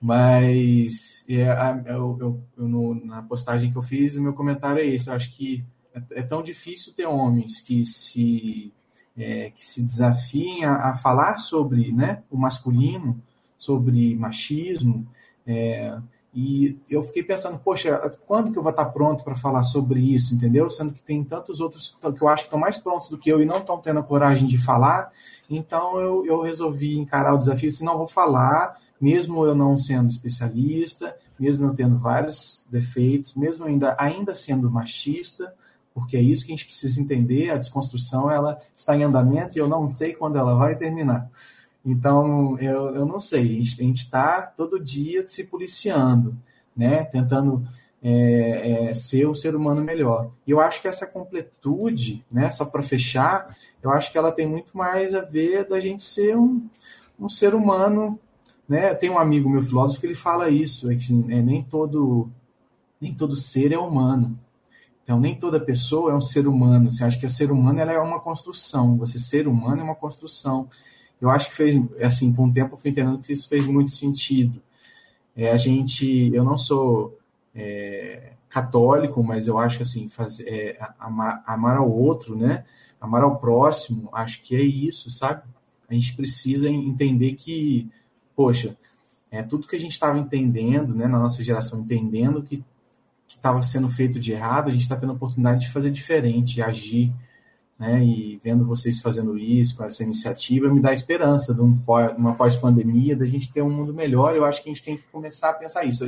mas 0.00 1.24
é, 1.26 1.46
eu, 1.86 2.18
eu, 2.20 2.42
eu, 2.58 2.68
no, 2.68 2.94
na 3.06 3.22
postagem 3.22 3.70
que 3.72 3.78
eu 3.78 3.82
fiz, 3.82 4.14
o 4.14 4.22
meu 4.22 4.34
comentário 4.34 4.82
é 4.82 4.86
esse. 4.86 5.08
Eu 5.08 5.14
acho 5.14 5.30
que 5.30 5.64
é, 5.94 6.20
é 6.20 6.22
tão 6.22 6.42
difícil 6.42 6.92
ter 6.92 7.06
homens 7.06 7.62
que 7.62 7.86
se, 7.86 8.70
é, 9.16 9.50
que 9.50 9.64
se 9.64 9.82
desafiem 9.82 10.66
a, 10.66 10.90
a, 10.90 10.94
falar 10.94 11.38
sobre 11.38 11.90
né, 11.90 12.22
o 12.30 12.36
masculino, 12.36 13.18
sobre 13.56 14.14
machismo. 14.14 15.08
É, 15.46 15.98
e 16.40 16.78
eu 16.88 17.02
fiquei 17.02 17.24
pensando, 17.24 17.58
poxa, 17.58 17.98
quando 18.24 18.52
que 18.52 18.58
eu 18.58 18.62
vou 18.62 18.70
estar 18.70 18.84
pronto 18.84 19.24
para 19.24 19.34
falar 19.34 19.64
sobre 19.64 19.98
isso, 19.98 20.36
entendeu? 20.36 20.70
Sendo 20.70 20.92
que 20.92 21.02
tem 21.02 21.24
tantos 21.24 21.60
outros 21.60 21.98
que 22.00 22.22
eu 22.22 22.28
acho 22.28 22.44
que 22.44 22.46
estão 22.46 22.60
mais 22.60 22.78
prontos 22.78 23.08
do 23.08 23.18
que 23.18 23.28
eu 23.28 23.42
e 23.42 23.44
não 23.44 23.56
estão 23.58 23.76
tendo 23.78 23.98
a 23.98 24.04
coragem 24.04 24.46
de 24.46 24.56
falar. 24.56 25.10
Então 25.50 25.98
eu, 25.98 26.24
eu 26.24 26.40
resolvi 26.40 26.96
encarar 26.96 27.34
o 27.34 27.38
desafio, 27.38 27.72
se 27.72 27.82
não 27.82 27.98
vou 27.98 28.06
falar, 28.06 28.78
mesmo 29.00 29.44
eu 29.44 29.52
não 29.52 29.76
sendo 29.76 30.08
especialista, 30.08 31.16
mesmo 31.36 31.66
eu 31.66 31.74
tendo 31.74 31.98
vários 31.98 32.64
defeitos, 32.70 33.34
mesmo 33.34 33.64
ainda, 33.64 33.96
ainda 33.98 34.36
sendo 34.36 34.70
machista, 34.70 35.52
porque 35.92 36.16
é 36.16 36.22
isso 36.22 36.46
que 36.46 36.52
a 36.52 36.54
gente 36.54 36.66
precisa 36.66 37.00
entender, 37.00 37.50
a 37.50 37.56
desconstrução 37.56 38.30
ela 38.30 38.60
está 38.76 38.96
em 38.96 39.02
andamento 39.02 39.58
e 39.58 39.60
eu 39.60 39.66
não 39.66 39.90
sei 39.90 40.14
quando 40.14 40.38
ela 40.38 40.54
vai 40.54 40.76
terminar. 40.76 41.28
Então, 41.90 42.58
eu, 42.58 42.94
eu 42.94 43.06
não 43.06 43.18
sei, 43.18 43.60
a 43.60 43.62
gente 43.62 44.02
está 44.02 44.42
todo 44.42 44.78
dia 44.78 45.26
se 45.26 45.44
policiando, 45.44 46.36
né? 46.76 47.04
tentando 47.04 47.66
é, 48.02 48.88
é, 48.90 48.94
ser 48.94 49.26
o 49.26 49.34
ser 49.34 49.56
humano 49.56 49.82
melhor. 49.82 50.30
E 50.46 50.50
eu 50.50 50.60
acho 50.60 50.80
que 50.82 50.88
essa 50.88 51.06
completude, 51.06 52.24
né, 52.30 52.50
só 52.50 52.64
para 52.64 52.82
fechar, 52.82 53.56
eu 53.82 53.90
acho 53.90 54.12
que 54.12 54.18
ela 54.18 54.30
tem 54.30 54.46
muito 54.46 54.76
mais 54.76 55.14
a 55.14 55.20
ver 55.20 55.66
da 55.66 55.80
gente 55.80 56.04
ser 56.04 56.36
um, 56.36 56.68
um 57.18 57.28
ser 57.28 57.54
humano 57.54 58.20
né? 58.68 58.94
Tem 58.94 59.08
um 59.08 59.18
amigo 59.18 59.48
meu 59.48 59.62
filósofo 59.62 60.00
que 60.00 60.06
ele 60.06 60.14
fala 60.14 60.50
isso, 60.50 60.90
é 60.90 60.94
que 60.94 61.12
é, 61.30 61.40
nem 61.40 61.62
todo 61.62 62.28
nem 63.00 63.14
todo 63.14 63.34
ser 63.34 63.72
é 63.72 63.78
humano. 63.78 64.34
Então 65.02 65.18
nem 65.18 65.34
toda 65.34 65.58
pessoa 65.58 66.12
é 66.12 66.14
um 66.14 66.20
ser 66.20 66.46
humano. 66.46 66.90
Você 66.90 67.02
acha 67.02 67.18
que 67.18 67.24
a 67.24 67.30
ser 67.30 67.50
humano 67.50 67.80
ela 67.80 67.92
é 67.92 67.98
uma 67.98 68.20
construção. 68.20 68.98
Você 68.98 69.18
ser 69.18 69.48
humano 69.48 69.80
é 69.80 69.84
uma 69.84 69.94
construção. 69.94 70.68
Eu 71.20 71.30
acho 71.30 71.50
que 71.50 71.56
fez 71.56 71.80
assim 72.00 72.32
com 72.32 72.46
o 72.46 72.52
tempo 72.52 72.74
eu 72.74 72.78
fui 72.78 72.90
entendendo 72.90 73.18
que 73.18 73.32
isso 73.32 73.48
fez 73.48 73.66
muito 73.66 73.90
sentido. 73.90 74.62
É, 75.36 75.50
a 75.50 75.56
gente, 75.56 76.32
eu 76.34 76.44
não 76.44 76.56
sou 76.56 77.18
é, 77.54 78.32
católico, 78.48 79.22
mas 79.22 79.46
eu 79.46 79.58
acho 79.58 79.82
assim 79.82 80.08
fazer 80.08 80.48
é, 80.48 80.78
amar, 80.98 81.42
amar 81.46 81.76
ao 81.76 81.90
outro, 81.90 82.36
né? 82.36 82.64
Amar 83.00 83.22
ao 83.22 83.38
próximo, 83.38 84.08
acho 84.12 84.42
que 84.42 84.56
é 84.56 84.62
isso, 84.62 85.10
sabe? 85.10 85.42
A 85.88 85.94
gente 85.94 86.14
precisa 86.14 86.68
entender 86.68 87.34
que 87.34 87.88
poxa, 88.38 88.76
é, 89.32 89.42
tudo 89.42 89.66
que 89.66 89.74
a 89.74 89.80
gente 89.80 89.90
estava 89.90 90.16
entendendo, 90.16 90.94
né, 90.94 91.08
na 91.08 91.18
nossa 91.18 91.42
geração, 91.42 91.80
entendendo 91.80 92.40
que 92.40 92.64
estava 93.26 93.60
sendo 93.62 93.88
feito 93.88 94.20
de 94.20 94.30
errado, 94.30 94.68
a 94.68 94.72
gente 94.72 94.82
está 94.82 94.94
tendo 94.94 95.10
a 95.10 95.16
oportunidade 95.16 95.62
de 95.62 95.72
fazer 95.72 95.90
diferente, 95.90 96.62
agir, 96.62 97.12
né, 97.78 98.04
e 98.04 98.40
vendo 98.42 98.66
vocês 98.66 98.98
fazendo 98.98 99.38
isso, 99.38 99.76
com 99.76 99.84
essa 99.84 100.02
iniciativa, 100.02 100.68
me 100.68 100.80
dá 100.80 100.92
esperança 100.92 101.54
de 101.54 101.60
um, 101.60 101.78
uma 102.16 102.34
pós-pandemia, 102.34 103.14
da 103.14 103.24
gente 103.24 103.52
ter 103.52 103.62
um 103.62 103.70
mundo 103.70 103.94
melhor. 103.94 104.34
Eu 104.34 104.44
acho 104.44 104.62
que 104.62 104.68
a 104.68 104.72
gente 104.72 104.84
tem 104.84 104.96
que 104.96 105.04
começar 105.12 105.50
a 105.50 105.54
pensar 105.54 105.84
isso, 105.84 106.04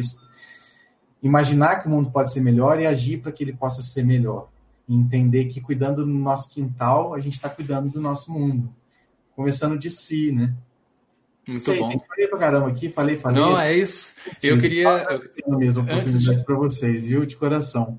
imaginar 1.23 1.77
que 1.77 1.87
o 1.87 1.91
mundo 1.91 2.11
pode 2.11 2.33
ser 2.33 2.41
melhor 2.41 2.81
e 2.81 2.87
agir 2.87 3.19
para 3.19 3.31
que 3.31 3.45
ele 3.45 3.53
possa 3.53 3.83
ser 3.83 4.05
melhor. 4.05 4.49
E 4.89 4.95
entender 4.95 5.45
que 5.45 5.61
cuidando 5.61 6.05
do 6.05 6.11
nosso 6.11 6.51
quintal, 6.51 7.15
a 7.15 7.21
gente 7.21 7.35
está 7.35 7.49
cuidando 7.49 7.89
do 7.91 8.01
nosso 8.01 8.33
mundo. 8.33 8.75
Começando 9.37 9.79
de 9.79 9.91
si, 9.91 10.33
né? 10.33 10.53
Muito 11.47 11.63
Sei, 11.63 11.79
bom. 11.79 11.99
Falei 12.09 12.29
pra 12.29 12.39
caramba 12.39 12.69
aqui, 12.69 12.91
falei, 12.91 13.17
falei. 13.17 13.41
Não, 13.41 13.59
é 13.59 13.75
isso. 13.77 14.13
Eu 14.43 14.59
queria. 14.59 15.05
Eu... 15.47 15.59
mesmo 15.59 15.83
oportunidade 15.83 16.31
Antes... 16.31 16.45
para 16.45 16.55
vocês, 16.57 17.05
viu? 17.05 17.25
De 17.25 17.37
coração. 17.37 17.99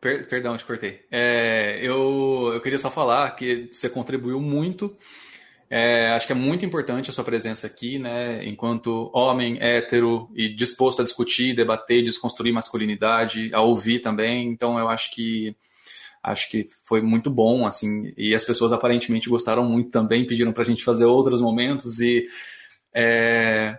Per... 0.00 0.28
Perdão, 0.28 0.56
te 0.56 0.64
cortei. 0.64 1.04
É, 1.10 1.78
eu, 1.82 2.50
eu 2.54 2.60
queria 2.60 2.78
só 2.78 2.90
falar 2.90 3.30
que 3.32 3.68
você 3.70 3.88
contribuiu 3.88 4.40
muito. 4.40 4.96
É, 5.68 6.10
acho 6.10 6.26
que 6.26 6.32
é 6.32 6.36
muito 6.36 6.64
importante 6.64 7.10
a 7.10 7.12
sua 7.12 7.24
presença 7.24 7.66
aqui, 7.66 7.98
né? 7.98 8.44
Enquanto 8.44 9.10
homem 9.12 9.58
hétero 9.60 10.30
e 10.34 10.48
disposto 10.48 11.02
a 11.02 11.04
discutir, 11.04 11.54
debater, 11.54 12.04
desconstruir 12.04 12.52
masculinidade, 12.52 13.50
a 13.52 13.60
ouvir 13.60 14.00
também. 14.00 14.48
Então, 14.48 14.78
eu 14.78 14.88
acho 14.88 15.12
que 15.14 15.56
acho 16.22 16.50
que 16.50 16.68
foi 16.84 17.00
muito 17.00 17.30
bom, 17.30 17.66
assim, 17.66 18.12
e 18.16 18.34
as 18.34 18.42
pessoas 18.42 18.72
aparentemente 18.72 19.28
gostaram 19.28 19.64
muito 19.64 19.90
também, 19.90 20.26
pediram 20.26 20.52
para 20.52 20.64
a 20.64 20.66
gente 20.66 20.82
fazer 20.82 21.04
outros 21.04 21.40
momentos 21.40 22.00
e 22.00 22.26
é, 22.92 23.78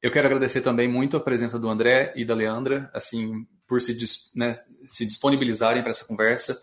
eu 0.00 0.10
quero 0.10 0.26
agradecer 0.26 0.60
também 0.60 0.88
muito 0.88 1.16
a 1.16 1.20
presença 1.20 1.58
do 1.58 1.68
André 1.68 2.12
e 2.16 2.24
da 2.24 2.34
Leandra, 2.34 2.90
assim, 2.94 3.46
por 3.68 3.80
se, 3.80 3.96
né, 4.34 4.54
se 4.88 5.04
disponibilizarem 5.04 5.82
para 5.82 5.90
essa 5.90 6.06
conversa. 6.06 6.60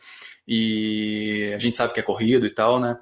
E 0.47 1.51
a 1.55 1.59
gente 1.59 1.77
sabe 1.77 1.93
que 1.93 1.99
é 1.99 2.03
corrido 2.03 2.45
e 2.45 2.49
tal, 2.49 2.79
né? 2.79 2.97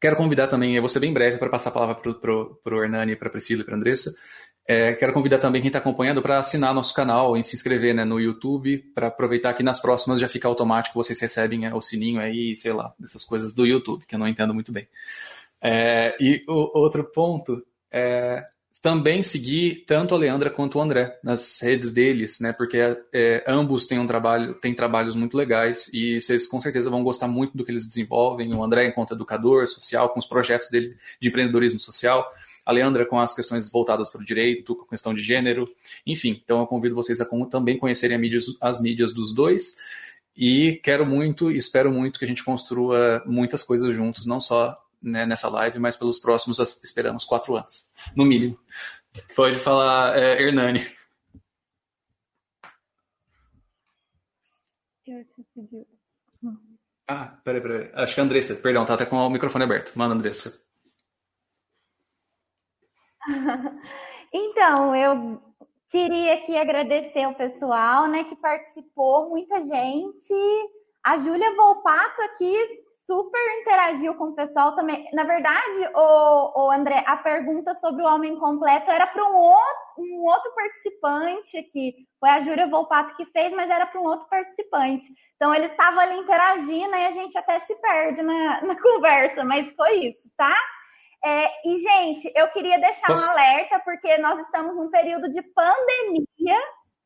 Quero 0.00 0.16
convidar 0.16 0.48
também, 0.48 0.74
eu 0.74 0.82
vou 0.82 0.88
ser 0.88 1.00
bem 1.00 1.12
breve 1.12 1.38
para 1.38 1.48
passar 1.48 1.70
a 1.70 1.72
palavra 1.72 1.94
para 1.94 2.32
o 2.32 2.82
Hernani, 2.82 3.16
para 3.16 3.28
a 3.28 3.30
Priscila 3.30 3.62
e 3.62 3.64
para 3.64 3.74
a 3.74 3.78
Andressa. 3.78 4.14
É, 4.68 4.94
quero 4.94 5.12
convidar 5.12 5.38
também 5.38 5.62
quem 5.62 5.68
está 5.68 5.78
acompanhando 5.78 6.20
para 6.20 6.38
assinar 6.38 6.74
nosso 6.74 6.92
canal 6.92 7.36
e 7.36 7.42
se 7.42 7.54
inscrever 7.54 7.94
né, 7.94 8.04
no 8.04 8.20
YouTube, 8.20 8.78
para 8.94 9.06
aproveitar 9.06 9.54
que 9.54 9.62
nas 9.62 9.80
próximas 9.80 10.18
já 10.18 10.28
fica 10.28 10.48
automático, 10.48 11.02
vocês 11.02 11.20
recebem 11.20 11.66
é, 11.66 11.74
o 11.74 11.80
sininho 11.80 12.20
aí, 12.20 12.56
sei 12.56 12.72
lá, 12.72 12.92
dessas 12.98 13.24
coisas 13.24 13.54
do 13.54 13.64
YouTube, 13.64 14.04
que 14.04 14.14
eu 14.16 14.18
não 14.18 14.26
entendo 14.26 14.52
muito 14.52 14.72
bem. 14.72 14.88
É, 15.62 16.16
e 16.20 16.44
o 16.48 16.78
outro 16.78 17.04
ponto 17.04 17.64
é 17.90 18.44
também 18.86 19.20
seguir 19.20 19.82
tanto 19.84 20.14
a 20.14 20.16
Leandra 20.16 20.48
quanto 20.48 20.78
o 20.78 20.80
André 20.80 21.18
nas 21.20 21.60
redes 21.60 21.92
deles, 21.92 22.38
né? 22.38 22.52
Porque 22.52 22.78
é, 23.12 23.44
ambos 23.44 23.84
têm 23.84 23.98
um 23.98 24.06
trabalho, 24.06 24.54
têm 24.60 24.72
trabalhos 24.76 25.16
muito 25.16 25.36
legais 25.36 25.92
e 25.92 26.20
vocês 26.20 26.46
com 26.46 26.60
certeza 26.60 26.88
vão 26.88 27.02
gostar 27.02 27.26
muito 27.26 27.56
do 27.56 27.64
que 27.64 27.72
eles 27.72 27.84
desenvolvem. 27.84 28.54
O 28.54 28.62
André 28.62 28.86
enquanto 28.86 29.12
educador 29.12 29.66
social, 29.66 30.10
com 30.10 30.20
os 30.20 30.26
projetos 30.26 30.70
dele 30.70 30.96
de 31.20 31.28
empreendedorismo 31.28 31.80
social. 31.80 32.24
A 32.64 32.70
Leandra 32.70 33.04
com 33.04 33.18
as 33.18 33.34
questões 33.34 33.68
voltadas 33.72 34.08
para 34.08 34.20
o 34.20 34.24
direito, 34.24 34.76
com 34.76 34.84
a 34.84 34.88
questão 34.90 35.12
de 35.12 35.20
gênero, 35.20 35.68
enfim. 36.06 36.40
Então 36.44 36.60
eu 36.60 36.66
convido 36.68 36.94
vocês 36.94 37.20
a 37.20 37.26
também 37.50 37.76
conhecerem 37.78 38.16
mídias, 38.16 38.44
as 38.60 38.80
mídias 38.80 39.12
dos 39.12 39.34
dois. 39.34 39.74
E 40.36 40.78
quero 40.84 41.04
muito, 41.04 41.50
espero 41.50 41.90
muito 41.90 42.20
que 42.20 42.24
a 42.24 42.28
gente 42.28 42.44
construa 42.44 43.20
muitas 43.26 43.64
coisas 43.64 43.92
juntos, 43.92 44.26
não 44.26 44.38
só 44.38 44.78
né, 45.06 45.24
nessa 45.24 45.48
live, 45.48 45.78
mas 45.78 45.96
pelos 45.96 46.18
próximos 46.18 46.58
esperamos 46.58 47.24
quatro 47.24 47.56
anos, 47.56 47.92
no 48.14 48.24
mínimo. 48.24 48.58
Pode 49.34 49.58
falar, 49.58 50.18
é, 50.18 50.42
Hernani. 50.42 50.80
Ah, 57.08 57.38
peraí, 57.44 57.60
peraí. 57.60 57.90
Acho 57.94 58.14
que 58.14 58.20
é 58.20 58.22
a 58.22 58.26
Andressa, 58.26 58.54
perdão, 58.56 58.84
tá 58.84 58.94
até 58.94 59.06
com 59.06 59.16
o 59.16 59.30
microfone 59.30 59.64
aberto. 59.64 59.96
Manda, 59.96 60.14
Andressa. 60.14 60.60
Então, 64.32 64.94
eu 64.94 65.40
queria 65.88 66.34
aqui 66.34 66.58
agradecer 66.58 67.22
ao 67.22 67.34
pessoal, 67.34 68.06
né, 68.06 68.24
que 68.24 68.36
participou, 68.36 69.30
muita 69.30 69.62
gente. 69.62 70.34
A 71.02 71.16
Júlia 71.16 71.54
Volpato 71.54 72.20
aqui 72.22 72.84
super 73.06 73.60
interagiu 73.60 74.14
com 74.16 74.24
o 74.24 74.34
pessoal 74.34 74.74
também. 74.74 75.08
Na 75.12 75.22
verdade, 75.22 75.88
o, 75.94 76.64
o 76.64 76.70
André, 76.72 77.04
a 77.06 77.16
pergunta 77.16 77.74
sobre 77.74 78.02
o 78.02 78.06
homem 78.06 78.36
completo 78.36 78.90
era 78.90 79.06
para 79.06 79.24
um 79.24 79.36
outro, 79.36 79.76
um 79.98 80.24
outro 80.24 80.52
participante 80.54 81.56
aqui. 81.56 81.94
Foi 82.18 82.28
a 82.28 82.40
Júlia 82.40 82.66
Volpato 82.66 83.16
que 83.16 83.24
fez, 83.26 83.52
mas 83.52 83.70
era 83.70 83.86
para 83.86 84.00
um 84.00 84.04
outro 84.04 84.26
participante. 84.28 85.06
Então, 85.36 85.54
ele 85.54 85.66
estava 85.66 86.00
ali 86.00 86.18
interagindo 86.18 86.94
e 86.94 87.06
a 87.06 87.12
gente 87.12 87.38
até 87.38 87.60
se 87.60 87.74
perde 87.76 88.22
na, 88.22 88.62
na 88.62 88.76
conversa, 88.82 89.44
mas 89.44 89.72
foi 89.74 90.06
isso, 90.06 90.28
tá? 90.36 90.54
É, 91.24 91.68
e, 91.68 91.76
gente, 91.76 92.30
eu 92.34 92.48
queria 92.48 92.78
deixar 92.78 93.06
Posso... 93.06 93.26
um 93.26 93.30
alerta, 93.30 93.80
porque 93.84 94.18
nós 94.18 94.38
estamos 94.40 94.76
num 94.76 94.90
período 94.90 95.28
de 95.30 95.42
pandemia. 95.42 96.60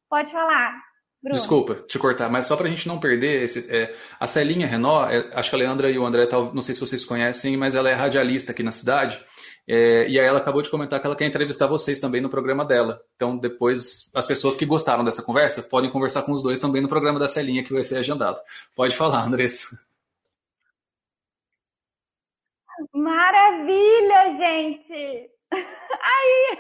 Pode 0.09 0.33
falar. 0.33 0.90
Bruno. 1.23 1.39
Desculpa 1.39 1.75
te 1.75 1.99
cortar, 1.99 2.31
mas 2.31 2.47
só 2.47 2.57
para 2.57 2.67
a 2.67 2.71
gente 2.71 2.89
não 2.89 2.99
perder, 2.99 3.43
esse, 3.43 3.71
é, 3.71 3.95
a 4.19 4.27
Celinha 4.27 4.67
Renault, 4.67 5.13
é, 5.13 5.31
acho 5.35 5.51
que 5.51 5.57
a 5.57 5.59
Leandra 5.59 5.91
e 5.91 5.99
o 5.99 6.07
André, 6.07 6.27
não 6.55 6.63
sei 6.63 6.75
se 6.75 6.81
vocês 6.81 7.05
conhecem, 7.05 7.59
mas 7.59 7.75
ela 7.75 7.91
é 7.91 7.93
radialista 7.93 8.53
aqui 8.53 8.63
na 8.63 8.73
cidade, 8.73 9.23
é, 9.69 10.09
e 10.09 10.19
aí 10.19 10.27
ela 10.27 10.39
acabou 10.39 10.63
de 10.63 10.71
comentar 10.71 10.99
que 10.99 11.07
ela 11.07 11.15
quer 11.15 11.27
entrevistar 11.27 11.67
vocês 11.67 12.01
também 12.01 12.21
no 12.21 12.31
programa 12.31 12.65
dela. 12.65 13.01
Então, 13.15 13.37
depois, 13.37 14.11
as 14.15 14.27
pessoas 14.27 14.57
que 14.57 14.65
gostaram 14.65 15.05
dessa 15.05 15.23
conversa 15.23 15.63
podem 15.63 15.93
conversar 15.93 16.23
com 16.23 16.33
os 16.33 16.43
dois 16.43 16.59
também 16.59 16.83
no 16.83 16.89
programa 16.89 17.21
da 17.21 17.29
Celinha, 17.29 17.63
que 17.63 17.73
vai 17.73 17.85
ser 17.85 17.99
agendado. 17.99 18.41
Pode 18.75 18.97
falar, 18.97 19.25
Andressa. 19.25 19.79
Maravilha, 22.95 24.31
gente! 24.33 25.31
Aí! 25.53 26.59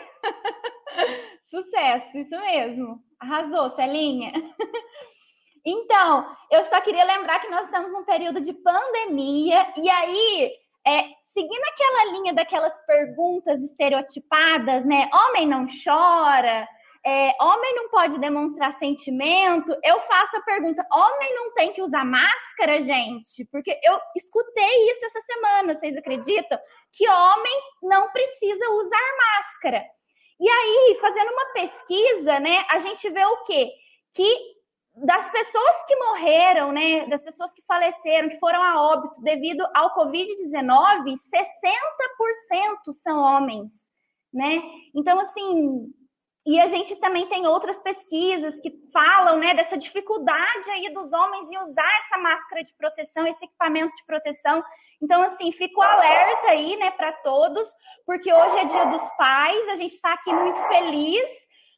Sucesso, 1.51 2.17
isso 2.17 2.39
mesmo. 2.39 3.03
Arrasou, 3.19 3.75
Celinha. 3.75 4.33
Então, 5.63 6.27
eu 6.51 6.65
só 6.65 6.81
queria 6.81 7.05
lembrar 7.05 7.39
que 7.41 7.51
nós 7.51 7.67
estamos 7.67 7.93
num 7.93 8.03
período 8.03 8.41
de 8.41 8.51
pandemia, 8.51 9.71
e 9.77 9.91
aí, 9.91 10.51
é, 10.87 11.05
seguindo 11.35 11.63
aquela 11.65 12.13
linha 12.13 12.33
daquelas 12.33 12.75
perguntas 12.87 13.61
estereotipadas, 13.61 14.87
né? 14.87 15.11
Homem 15.13 15.47
não 15.47 15.67
chora, 15.67 16.67
é, 17.05 17.35
homem 17.41 17.75
não 17.75 17.89
pode 17.91 18.19
demonstrar 18.19 18.73
sentimento, 18.75 19.75
eu 19.83 20.01
faço 20.01 20.37
a 20.37 20.43
pergunta: 20.43 20.87
homem 20.93 21.35
não 21.35 21.53
tem 21.55 21.73
que 21.73 21.83
usar 21.83 22.05
máscara, 22.05 22.81
gente? 22.83 23.45
Porque 23.51 23.79
eu 23.83 23.99
escutei 24.17 24.91
isso 24.91 25.07
essa 25.07 25.21
semana, 25.21 25.75
vocês 25.75 25.97
acreditam? 25.97 26.59
Que 26.93 27.09
homem 27.09 27.61
não 27.83 28.11
precisa 28.11 28.71
usar 28.71 29.17
máscara. 29.19 29.85
E 30.41 30.49
aí, 30.49 30.99
fazendo 31.01 31.31
uma 31.33 31.53
pesquisa, 31.53 32.41
né, 32.41 32.65
a 32.71 32.79
gente 32.79 33.09
vê 33.11 33.25
o 33.25 33.45
quê? 33.45 33.71
Que 34.15 34.61
das 34.97 35.31
pessoas 35.31 35.85
que 35.87 35.97
morreram, 35.97 36.73
né, 36.73 37.07
das 37.07 37.23
pessoas 37.23 37.53
que 37.53 37.63
faleceram, 37.67 38.29
que 38.29 38.39
foram 38.39 38.63
a 38.63 38.83
óbito 38.83 39.21
devido 39.21 39.65
ao 39.75 39.95
Covid-19, 39.95 41.15
60% 41.15 42.93
são 42.93 43.19
homens, 43.19 43.85
né? 44.33 44.63
Então, 44.95 45.21
assim, 45.21 45.93
e 46.47 46.59
a 46.59 46.67
gente 46.67 46.97
também 46.97 47.29
tem 47.29 47.47
outras 47.47 47.79
pesquisas 47.79 48.59
que 48.61 48.73
falam 48.93 49.39
né, 49.39 49.55
dessa 49.55 49.77
dificuldade 49.77 50.71
aí 50.71 50.93
dos 50.93 51.13
homens 51.13 51.51
em 51.51 51.59
usar 51.59 51.91
essa 52.05 52.19
máscara 52.19 52.65
de 52.65 52.75
proteção, 52.77 53.27
esse 53.27 53.45
equipamento 53.45 53.95
de 53.95 54.05
proteção. 54.07 54.63
Então, 55.03 55.23
assim, 55.23 55.51
fico 55.53 55.81
alerta 55.81 56.49
aí, 56.49 56.77
né, 56.77 56.91
para 56.91 57.13
todos, 57.13 57.67
porque 58.05 58.33
hoje 58.33 58.59
é 58.59 58.65
dia 58.65 58.85
dos 58.87 59.03
pais, 59.17 59.69
a 59.69 59.77
gente 59.77 59.95
está 59.95 60.13
aqui 60.13 60.33
muito 60.33 60.63
feliz, 60.69 61.31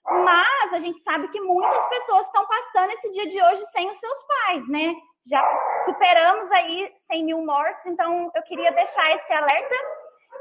mas 0.05 0.73
a 0.73 0.79
gente 0.81 1.01
sabe 1.03 1.29
que 1.29 1.41
muitas 1.41 1.87
pessoas 1.87 2.27
estão 2.27 2.45
passando 2.47 2.91
esse 2.91 3.11
dia 3.13 3.29
de 3.29 3.41
hoje 3.41 3.65
sem 3.67 3.89
os 3.89 3.97
seus 3.99 4.23
pais, 4.25 4.69
né? 4.69 4.95
Já 5.25 5.41
superamos 5.85 6.51
aí 6.51 6.93
100 7.13 7.25
mil 7.25 7.45
mortes, 7.45 7.87
então 7.87 8.31
eu 8.35 8.43
queria 8.43 8.73
deixar 8.73 9.15
esse 9.15 9.33
alerta 9.33 9.75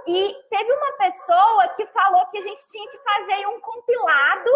e 0.08 0.36
teve 0.50 0.74
uma 0.74 0.92
pessoa 0.94 1.68
que 1.76 1.86
falou 1.88 2.26
que 2.28 2.40
a 2.40 2.42
gente 2.42 2.68
tinha 2.68 2.90
que 2.90 2.98
fazer 2.98 3.48
um 3.48 3.60
compilado 3.62 4.50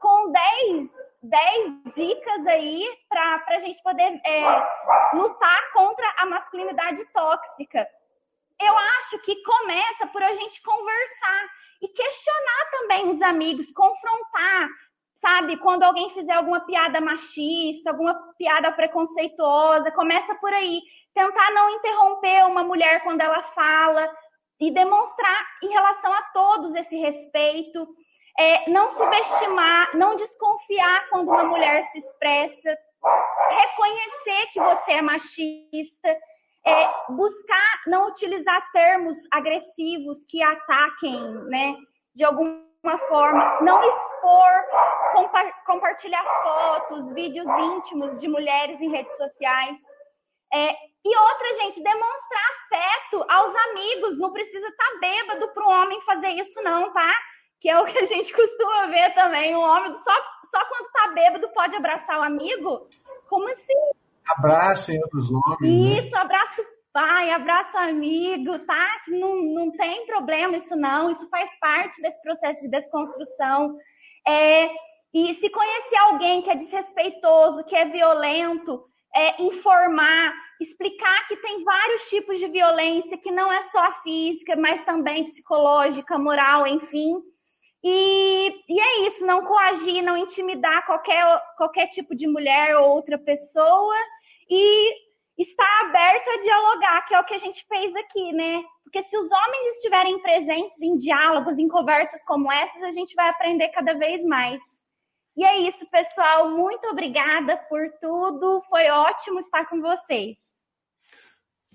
com 0.00 0.32
10, 0.32 0.90
10 1.22 1.94
dicas 1.94 2.46
aí 2.46 2.84
para 3.08 3.44
a 3.48 3.60
gente 3.60 3.82
poder 3.82 4.20
é, 4.24 4.42
lutar 5.14 5.72
contra 5.72 6.14
a 6.18 6.26
masculinidade 6.26 7.04
tóxica. 7.12 7.86
Eu 8.60 8.76
acho 8.76 9.18
que 9.20 9.42
começa 9.42 10.06
por 10.08 10.22
a 10.22 10.32
gente 10.34 10.62
conversar 10.62 11.48
e 11.80 11.88
questionar 11.88 12.70
também 12.70 13.10
os 13.10 13.22
amigos, 13.22 13.72
confrontar, 13.72 14.68
sabe? 15.20 15.56
Quando 15.58 15.82
alguém 15.82 16.12
fizer 16.14 16.32
alguma 16.32 16.60
piada 16.60 17.00
machista, 17.00 17.90
alguma 17.90 18.14
piada 18.38 18.72
preconceituosa, 18.72 19.90
começa 19.90 20.34
por 20.36 20.52
aí. 20.52 20.80
Tentar 21.14 21.50
não 21.52 21.70
interromper 21.70 22.46
uma 22.46 22.62
mulher 22.62 23.02
quando 23.02 23.20
ela 23.20 23.42
fala, 23.42 24.10
e 24.62 24.70
demonstrar 24.70 25.44
em 25.60 25.68
relação 25.70 26.12
a 26.12 26.22
todos 26.32 26.72
esse 26.76 26.96
respeito, 26.96 27.88
é, 28.42 28.68
não 28.68 28.90
subestimar, 28.90 29.96
não 29.96 30.16
desconfiar 30.16 31.08
quando 31.10 31.28
uma 31.28 31.44
mulher 31.44 31.84
se 31.86 31.98
expressa, 31.98 32.76
reconhecer 33.50 34.46
que 34.52 34.60
você 34.60 34.92
é 34.92 35.02
machista, 35.02 36.08
é, 36.66 36.88
buscar 37.10 37.82
não 37.86 38.08
utilizar 38.08 38.60
termos 38.72 39.16
agressivos 39.30 40.26
que 40.28 40.42
ataquem, 40.42 41.20
né, 41.44 41.76
de 42.14 42.24
alguma 42.24 42.98
forma, 43.08 43.60
não 43.60 43.80
expor, 43.80 44.50
compa 45.12 45.52
compartilhar 45.64 46.24
fotos, 46.42 47.12
vídeos 47.12 47.46
íntimos 47.46 48.20
de 48.20 48.26
mulheres 48.26 48.80
em 48.80 48.90
redes 48.90 49.16
sociais. 49.16 49.76
É, 50.52 50.76
e 51.04 51.16
outra, 51.16 51.54
gente, 51.62 51.82
demonstrar 51.82 52.42
afeto 52.72 53.24
aos 53.28 53.54
amigos. 53.70 54.18
Não 54.18 54.32
precisa 54.32 54.66
estar 54.66 54.84
tá 54.84 54.98
bêbado 55.00 55.48
para 55.52 55.64
um 55.64 55.70
homem 55.70 56.00
fazer 56.02 56.28
isso, 56.30 56.60
não, 56.62 56.92
tá? 56.92 57.12
Que 57.62 57.70
é 57.70 57.80
o 57.80 57.86
que 57.86 57.96
a 57.96 58.04
gente 58.04 58.32
costuma 58.34 58.88
ver 58.88 59.14
também. 59.14 59.54
O 59.54 59.60
homem 59.60 59.92
só, 60.02 60.12
só 60.50 60.64
quando 60.68 60.92
tá 60.92 61.12
bêbado 61.14 61.48
pode 61.50 61.76
abraçar 61.76 62.18
o 62.18 62.24
amigo. 62.24 62.88
Como 63.28 63.48
assim? 63.48 63.92
Abracem 64.36 65.00
outros 65.00 65.30
homens. 65.30 65.60
Né? 65.60 66.00
Isso, 66.00 66.10
né? 66.10 66.20
abraço 66.20 66.62
pai, 66.92 67.30
abraço 67.30 67.76
amigo, 67.78 68.58
tá? 68.66 69.00
Não, 69.08 69.36
não 69.42 69.70
tem 69.70 70.04
problema 70.06 70.56
isso, 70.56 70.74
não. 70.76 71.08
Isso 71.08 71.26
faz 71.28 71.48
parte 71.60 72.02
desse 72.02 72.20
processo 72.20 72.62
de 72.62 72.68
desconstrução. 72.68 73.78
É, 74.26 74.68
e 75.14 75.34
se 75.34 75.48
conhecer 75.48 75.96
alguém 75.98 76.42
que 76.42 76.50
é 76.50 76.56
desrespeitoso, 76.56 77.64
que 77.64 77.76
é 77.76 77.84
violento, 77.84 78.84
é, 79.14 79.42
informar, 79.42 80.32
explicar 80.60 81.26
que 81.28 81.36
tem 81.36 81.62
vários 81.64 82.08
tipos 82.08 82.38
de 82.38 82.48
violência, 82.48 83.18
que 83.18 83.30
não 83.30 83.52
é 83.52 83.62
só 83.62 83.92
física, 84.02 84.56
mas 84.56 84.84
também 84.84 85.24
psicológica, 85.24 86.18
moral, 86.18 86.66
enfim. 86.66 87.22
E, 87.84 88.62
e 88.68 88.80
é 88.80 89.06
isso, 89.06 89.26
não 89.26 89.44
coagir, 89.44 90.02
não 90.02 90.16
intimidar 90.16 90.86
qualquer, 90.86 91.24
qualquer 91.56 91.88
tipo 91.88 92.14
de 92.14 92.28
mulher 92.28 92.76
ou 92.76 92.90
outra 92.90 93.18
pessoa 93.18 93.96
e 94.48 94.94
estar 95.36 95.80
aberto 95.86 96.28
a 96.28 96.40
dialogar, 96.40 97.04
que 97.06 97.14
é 97.14 97.20
o 97.20 97.24
que 97.24 97.34
a 97.34 97.38
gente 97.38 97.66
fez 97.66 97.94
aqui, 97.96 98.32
né? 98.32 98.62
Porque 98.84 99.02
se 99.02 99.16
os 99.16 99.26
homens 99.32 99.76
estiverem 99.76 100.20
presentes 100.20 100.80
em 100.80 100.96
diálogos, 100.96 101.58
em 101.58 101.66
conversas 101.66 102.22
como 102.24 102.52
essas, 102.52 102.82
a 102.84 102.90
gente 102.90 103.14
vai 103.14 103.28
aprender 103.28 103.68
cada 103.70 103.94
vez 103.94 104.22
mais. 104.24 104.60
E 105.36 105.44
é 105.44 105.58
isso, 105.60 105.88
pessoal. 105.90 106.50
Muito 106.50 106.86
obrigada 106.88 107.56
por 107.68 107.90
tudo. 108.00 108.62
Foi 108.68 108.88
ótimo 108.90 109.40
estar 109.40 109.66
com 109.66 109.80
vocês. 109.80 110.36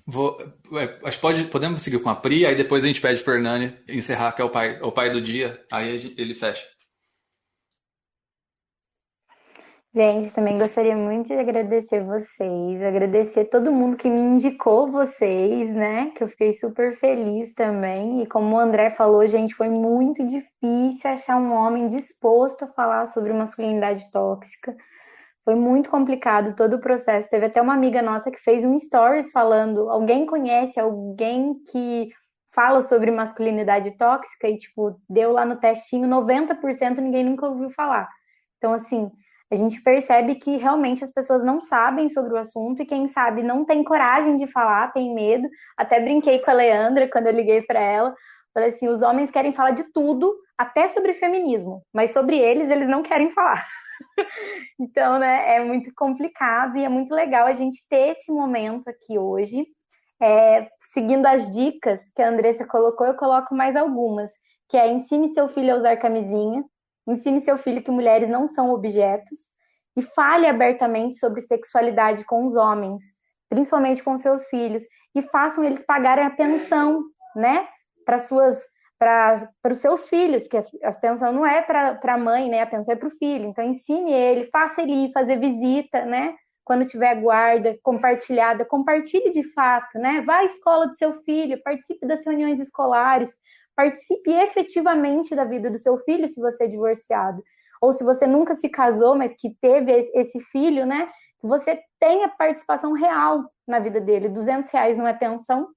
Vou, 0.10 0.38
é, 0.74 1.00
acho 1.04 1.20
pode, 1.20 1.44
podemos 1.46 1.84
seguir 1.84 2.00
com 2.00 2.10
a 2.10 2.16
Pri, 2.16 2.46
aí 2.46 2.56
depois 2.56 2.82
a 2.82 2.88
gente 2.88 3.02
pede 3.02 3.22
para 3.22 3.34
o 3.34 3.36
Hernani 3.36 3.78
encerrar, 3.90 4.32
que 4.32 4.42
é 4.42 4.46
o 4.46 4.50
pai, 4.50 4.80
o 4.82 4.90
pai 4.90 5.12
do 5.12 5.22
dia, 5.22 5.62
aí 5.70 6.16
ele 6.18 6.34
fecha. 6.34 6.66
Gente, 9.94 10.32
também 10.32 10.58
gostaria 10.60 10.96
muito 10.96 11.28
de 11.28 11.34
agradecer 11.34 12.04
vocês, 12.04 12.84
agradecer 12.84 13.46
todo 13.46 13.74
mundo 13.74 13.98
que 13.98 14.10
me 14.10 14.22
indicou 14.22 14.92
vocês, 14.92 15.74
né? 15.74 16.12
Que 16.16 16.24
eu 16.24 16.30
fiquei 16.30 16.54
super 16.54 16.98
feliz 17.00 17.54
também. 17.54 18.22
E 18.22 18.28
como 18.28 18.56
o 18.56 18.60
André 18.60 18.92
falou, 18.92 19.28
gente, 19.28 19.56
foi 19.56 19.70
muito 19.70 20.24
difícil 20.26 21.10
achar 21.10 21.38
um 21.38 21.52
homem 21.52 21.90
disposto 21.90 22.64
a 22.64 22.68
falar 22.68 23.08
sobre 23.08 23.34
masculinidade 23.34 24.10
tóxica. 24.12 24.74
Foi 25.48 25.56
muito 25.56 25.90
complicado 25.90 26.58
todo 26.58 26.74
o 26.74 26.82
processo. 26.82 27.30
Teve 27.30 27.46
até 27.46 27.62
uma 27.62 27.74
amiga 27.74 28.02
nossa 28.02 28.30
que 28.30 28.38
fez 28.40 28.66
um 28.66 28.78
stories 28.78 29.32
falando: 29.32 29.90
alguém 29.90 30.26
conhece 30.26 30.78
alguém 30.78 31.54
que 31.72 32.10
fala 32.54 32.82
sobre 32.82 33.12
masculinidade 33.12 33.98
tóxica? 33.98 34.50
E, 34.50 34.60
tipo, 34.60 35.00
deu 35.10 35.32
lá 35.32 35.46
no 35.46 35.56
testinho 35.56 36.06
90% 36.06 36.98
ninguém 36.98 37.24
nunca 37.24 37.48
ouviu 37.48 37.70
falar. 37.70 38.10
Então, 38.58 38.74
assim 38.74 39.10
a 39.50 39.56
gente 39.56 39.82
percebe 39.82 40.36
que 40.36 40.58
realmente 40.58 41.06
as 41.06 41.12
pessoas 41.12 41.42
não 41.42 41.62
sabem 41.62 42.10
sobre 42.10 42.34
o 42.34 42.38
assunto 42.38 42.82
e 42.82 42.86
quem 42.86 43.08
sabe 43.08 43.42
não 43.42 43.64
tem 43.64 43.82
coragem 43.82 44.36
de 44.36 44.46
falar, 44.48 44.92
tem 44.92 45.14
medo. 45.14 45.48
Até 45.78 46.02
brinquei 46.02 46.40
com 46.40 46.52
a 46.52 46.54
Leandra 46.54 47.10
quando 47.10 47.28
eu 47.28 47.34
liguei 47.34 47.62
para 47.62 47.80
ela. 47.80 48.14
Falei 48.54 48.72
assim: 48.72 48.90
os 48.90 49.02
homens 49.02 49.32
querem 49.32 49.54
falar 49.54 49.72
de 49.72 49.86
tudo, 49.94 50.36
até 50.58 50.88
sobre 50.88 51.14
feminismo, 51.14 51.82
mas 51.94 52.12
sobre 52.12 52.38
eles, 52.38 52.70
eles 52.70 52.90
não 52.90 53.02
querem 53.02 53.32
falar. 53.32 53.66
então, 54.80 55.20
né, 55.20 55.56
é 55.56 55.64
muito 55.64 55.92
complicado 55.96 56.78
e 56.78 56.84
é 56.84 56.90
muito 56.90 57.14
legal 57.14 57.48
a 57.48 57.54
gente 57.54 57.80
ter 57.90 58.12
esse 58.12 58.32
momento 58.32 58.88
aqui 58.88 59.18
hoje. 59.18 59.66
É, 60.22 60.68
seguindo 60.94 61.26
as 61.26 61.54
dicas 61.54 62.00
que 62.16 62.22
a 62.22 62.30
Andressa 62.30 62.66
colocou, 62.66 63.06
eu 63.06 63.16
coloco 63.16 63.54
mais 63.54 63.76
algumas, 63.76 64.32
que 64.70 64.78
é 64.78 64.92
ensine 64.92 65.30
seu 65.30 65.48
filho 65.50 65.74
a 65.74 65.78
usar 65.78 65.98
camisinha, 65.98 66.64
Ensine 67.08 67.40
seu 67.40 67.58
filho 67.58 67.82
que 67.82 67.90
mulheres 67.90 68.30
não 68.30 68.48
são 68.48 68.70
objetos 68.72 69.40
e 69.96 70.02
fale 70.02 70.46
abertamente 70.46 71.16
sobre 71.16 71.42
sexualidade 71.42 72.26
com 72.26 72.46
os 72.46 72.56
homens, 72.56 73.02
principalmente 73.50 74.04
com 74.04 74.18
seus 74.18 74.44
filhos, 74.48 74.84
e 75.16 75.22
façam 75.22 75.64
eles 75.64 75.86
pagarem 75.86 76.26
a 76.26 76.30
pensão, 76.30 77.02
né, 77.34 77.66
para 78.06 78.20
suas 78.20 78.62
para 79.00 79.52
os 79.72 79.80
seus 79.80 80.08
filhos, 80.10 80.44
porque 80.44 80.58
a, 80.58 80.92
pensão 80.94 81.32
não 81.32 81.46
é 81.46 81.62
para 81.62 82.00
a 82.04 82.18
mãe, 82.18 82.50
né? 82.50 82.62
A 82.62 82.68
pensão 82.68 82.94
é 82.94 82.98
para 82.98 83.08
o 83.08 83.18
filho. 83.18 83.46
Então 83.46 83.64
ensine 83.64 84.12
ele, 84.12 84.50
faça 84.52 84.82
ele 84.82 85.06
ir 85.06 85.12
fazer 85.12 85.40
visita, 85.40 86.04
né? 86.06 86.36
Quando 86.66 86.86
tiver 86.86 87.16
guarda 87.16 87.78
compartilhada, 87.82 88.66
compartilhe 88.66 89.32
de 89.32 89.44
fato, 89.54 89.98
né? 90.00 90.22
Vá 90.22 90.38
à 90.38 90.46
escola 90.46 90.88
do 90.88 90.96
seu 90.96 91.22
filho, 91.22 91.62
participe 91.64 92.06
das 92.06 92.26
reuniões 92.26 92.60
escolares, 92.60 93.32
participe 93.76 94.32
efetivamente 94.32 95.36
da 95.36 95.46
vida 95.46 95.70
do 95.70 95.78
seu 95.78 95.98
filho 96.00 96.28
se 96.28 96.42
você 96.42 96.66
é 96.66 96.68
divorciado. 96.68 97.42
Ou 97.80 97.94
se 97.94 98.04
você 98.04 98.26
nunca 98.26 98.56
se 98.56 98.70
casou, 98.70 99.16
mas 99.16 99.34
que 99.34 99.56
teve 99.62 100.10
esse 100.16 100.40
filho, 100.52 100.86
né? 100.86 101.08
Que 101.40 101.48
você 101.48 101.80
tenha 102.00 102.28
participação 102.28 102.94
real 102.94 103.44
na 103.68 103.80
vida 103.80 104.02
dele. 104.02 104.28
200 104.28 104.70
reais 104.72 104.98
não 104.98 105.08
é 105.08 105.14
pensão. 105.14 105.68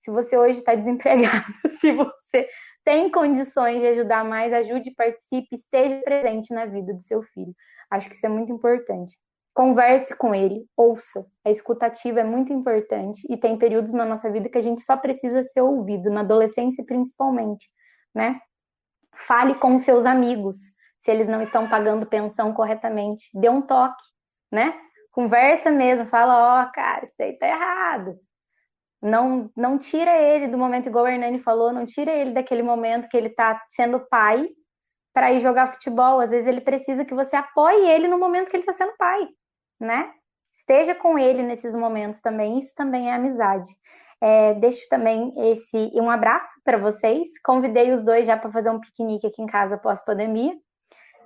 Se 0.00 0.10
você 0.10 0.36
hoje 0.36 0.60
está 0.60 0.74
desempregado, 0.74 1.44
se 1.80 1.92
você 1.92 2.48
tem 2.84 3.10
condições 3.10 3.80
de 3.80 3.86
ajudar 3.88 4.24
mais, 4.24 4.52
ajude, 4.52 4.90
participe, 4.92 5.56
esteja 5.56 6.00
presente 6.02 6.52
na 6.52 6.66
vida 6.66 6.94
do 6.94 7.02
seu 7.02 7.22
filho. 7.22 7.54
Acho 7.90 8.08
que 8.08 8.14
isso 8.14 8.26
é 8.26 8.28
muito 8.28 8.52
importante. 8.52 9.16
Converse 9.52 10.14
com 10.16 10.34
ele, 10.34 10.64
ouça. 10.76 11.26
A 11.44 11.50
escutativa 11.50 12.20
é 12.20 12.24
muito 12.24 12.52
importante 12.52 13.26
e 13.28 13.36
tem 13.36 13.58
períodos 13.58 13.92
na 13.92 14.04
nossa 14.04 14.30
vida 14.30 14.48
que 14.48 14.58
a 14.58 14.62
gente 14.62 14.80
só 14.82 14.96
precisa 14.96 15.42
ser 15.42 15.60
ouvido, 15.60 16.08
na 16.08 16.20
adolescência 16.20 16.84
principalmente, 16.84 17.68
né? 18.14 18.40
Fale 19.26 19.56
com 19.56 19.76
seus 19.76 20.06
amigos, 20.06 20.56
se 21.00 21.10
eles 21.10 21.28
não 21.28 21.42
estão 21.42 21.68
pagando 21.68 22.06
pensão 22.06 22.54
corretamente. 22.54 23.28
Dê 23.34 23.48
um 23.48 23.60
toque, 23.60 24.02
né? 24.50 24.72
Conversa 25.10 25.70
mesmo, 25.70 26.06
fala, 26.06 26.62
ó, 26.62 26.68
oh, 26.68 26.72
cara, 26.72 27.04
isso 27.04 27.20
aí 27.20 27.36
tá 27.36 27.48
errado. 27.48 28.16
Não, 29.02 29.50
não 29.56 29.78
tira 29.78 30.16
ele 30.18 30.48
do 30.48 30.58
momento, 30.58 30.88
igual 30.88 31.04
o 31.04 31.08
Hernani 31.08 31.40
falou, 31.40 31.72
não 31.72 31.86
tira 31.86 32.10
ele 32.10 32.32
daquele 32.32 32.62
momento 32.62 33.08
que 33.08 33.16
ele 33.16 33.30
tá 33.30 33.60
sendo 33.74 34.00
pai 34.00 34.46
para 35.14 35.32
ir 35.32 35.40
jogar 35.40 35.72
futebol. 35.72 36.20
Às 36.20 36.30
vezes 36.30 36.46
ele 36.46 36.60
precisa 36.60 37.04
que 37.04 37.14
você 37.14 37.34
apoie 37.36 37.88
ele 37.88 38.08
no 38.08 38.18
momento 38.18 38.50
que 38.50 38.56
ele 38.56 38.62
está 38.62 38.72
sendo 38.72 38.96
pai, 38.98 39.26
né? 39.80 40.12
Esteja 40.58 40.94
com 40.94 41.18
ele 41.18 41.42
nesses 41.42 41.74
momentos 41.74 42.20
também. 42.20 42.58
Isso 42.58 42.74
também 42.76 43.10
é 43.10 43.14
amizade. 43.14 43.70
É, 44.22 44.52
deixo 44.54 44.86
também 44.90 45.32
esse 45.50 45.90
um 45.94 46.10
abraço 46.10 46.52
para 46.62 46.76
vocês. 46.76 47.26
Convidei 47.42 47.92
os 47.92 48.04
dois 48.04 48.26
já 48.26 48.36
para 48.36 48.52
fazer 48.52 48.70
um 48.70 48.80
piquenique 48.80 49.26
aqui 49.26 49.42
em 49.42 49.46
casa 49.46 49.78
pós 49.78 50.04
pandemia. 50.04 50.52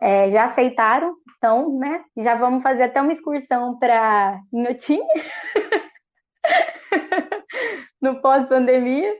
É, 0.01 0.31
já 0.31 0.45
aceitaram, 0.45 1.15
então, 1.37 1.79
né? 1.79 2.05
Já 2.17 2.37
vamos 2.37 2.63
fazer 2.63 2.85
até 2.85 3.01
uma 3.01 3.13
excursão 3.13 3.79
para 3.79 4.39
Inhotim 4.53 5.01
no 8.01 8.21
pós-pandemia. 8.21 9.13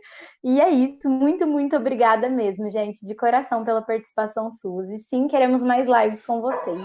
E 0.43 0.61
é 0.61 0.71
isso. 0.71 1.09
Muito, 1.09 1.47
muito 1.47 1.75
obrigada 1.77 2.29
mesmo, 2.29 2.71
gente, 2.71 3.05
de 3.05 3.15
coração 3.15 3.65
pela 3.65 3.83
participação 3.83 4.51
sua. 4.53 4.85
E 4.95 4.99
sim, 4.99 5.27
queremos 5.27 5.63
mais 5.63 5.87
lives 5.87 6.25
com 6.25 6.41
vocês. 6.41 6.83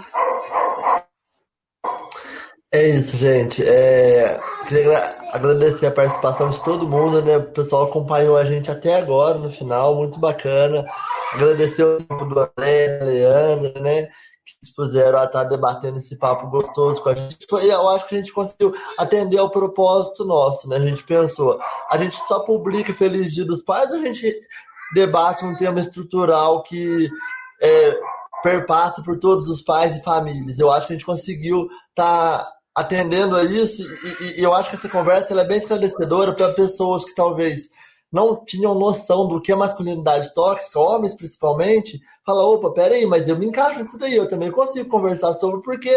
É 2.72 2.88
isso, 2.88 3.18
gente. 3.18 3.68
É... 3.68 4.40
Queria 4.68 5.18
agradecer 5.34 5.88
a 5.88 5.92
participação 5.92 6.50
de 6.52 6.64
todo 6.64 6.88
mundo, 6.88 7.22
né? 7.24 7.38
O 7.38 7.52
pessoal 7.52 7.86
acompanhou 7.86 8.38
a 8.38 8.46
gente 8.46 8.70
até 8.70 8.96
agora, 8.96 9.40
no 9.40 9.50
final, 9.50 9.96
muito 9.96 10.20
bacana. 10.20 10.86
Agradecer 11.34 11.84
o 11.84 11.98
tempo 11.98 12.26
do 12.26 12.40
André, 12.40 13.00
Leandro, 13.02 13.82
né? 13.82 14.08
Dispuseram 14.62 15.20
a 15.20 15.26
estar 15.26 15.44
debatendo 15.46 15.98
esse 15.98 16.18
papo 16.18 16.48
gostoso 16.48 17.02
com 17.02 17.10
a 17.10 17.16
gente. 17.16 17.38
Eu 17.50 17.90
acho 17.90 18.08
que 18.08 18.16
a 18.16 18.18
gente 18.18 18.34
conseguiu 18.34 18.74
atender 18.98 19.38
ao 19.38 19.50
propósito 19.50 20.26
nosso, 20.26 20.68
né? 20.68 20.78
A 20.78 20.86
gente 20.86 21.04
pensou, 21.04 21.60
a 21.90 21.98
gente 21.98 22.16
só 22.28 22.42
publica 22.42 22.94
Feliz 22.94 23.34
Dia 23.34 23.46
dos 23.46 23.62
Pais, 23.62 23.92
a 23.92 24.02
gente 24.02 24.34
debate 24.94 25.46
um 25.46 25.56
tema 25.56 25.80
estrutural 25.80 26.64
que 26.64 27.10
é, 27.62 28.00
perpassa 28.42 29.02
por 29.02 29.20
todos 29.20 29.48
os 29.48 29.62
pais 29.62 29.98
e 29.98 30.04
famílias. 30.04 30.60
Eu 30.60 30.72
acho 30.72 30.88
que 30.88 30.94
a 30.94 30.96
gente 30.96 31.06
conseguiu 31.06 31.68
estar 31.90 32.40
tá 32.40 32.54
atendendo 32.76 33.36
a 33.36 33.44
isso 33.44 33.84
e, 34.22 34.40
e, 34.40 34.44
eu 34.44 34.54
acho 34.54 34.70
que 34.70 34.78
essa 34.78 34.90
conversa 34.90 35.40
é 35.40 35.46
bem 35.46 35.58
esclarecedora 35.58 36.34
para 36.34 36.54
pessoas 36.54 37.04
que 37.04 37.14
talvez 37.14 37.70
não 38.12 38.44
tinham 38.44 38.74
noção 38.74 39.28
do 39.28 39.42
que 39.42 39.52
é 39.52 39.56
masculinidade 39.56 40.34
tóxica, 40.34 40.80
homens 40.80 41.14
principalmente, 41.14 42.02
fala, 42.26 42.44
opa, 42.44 42.72
peraí, 42.72 43.06
mas 43.06 43.28
eu 43.28 43.38
me 43.38 43.48
encaixo 43.48 43.80
nisso 43.80 43.98
daí, 43.98 44.16
eu 44.16 44.28
também 44.28 44.52
consigo 44.52 44.90
conversar 44.90 45.34
sobre, 45.34 45.62
porque 45.62 45.90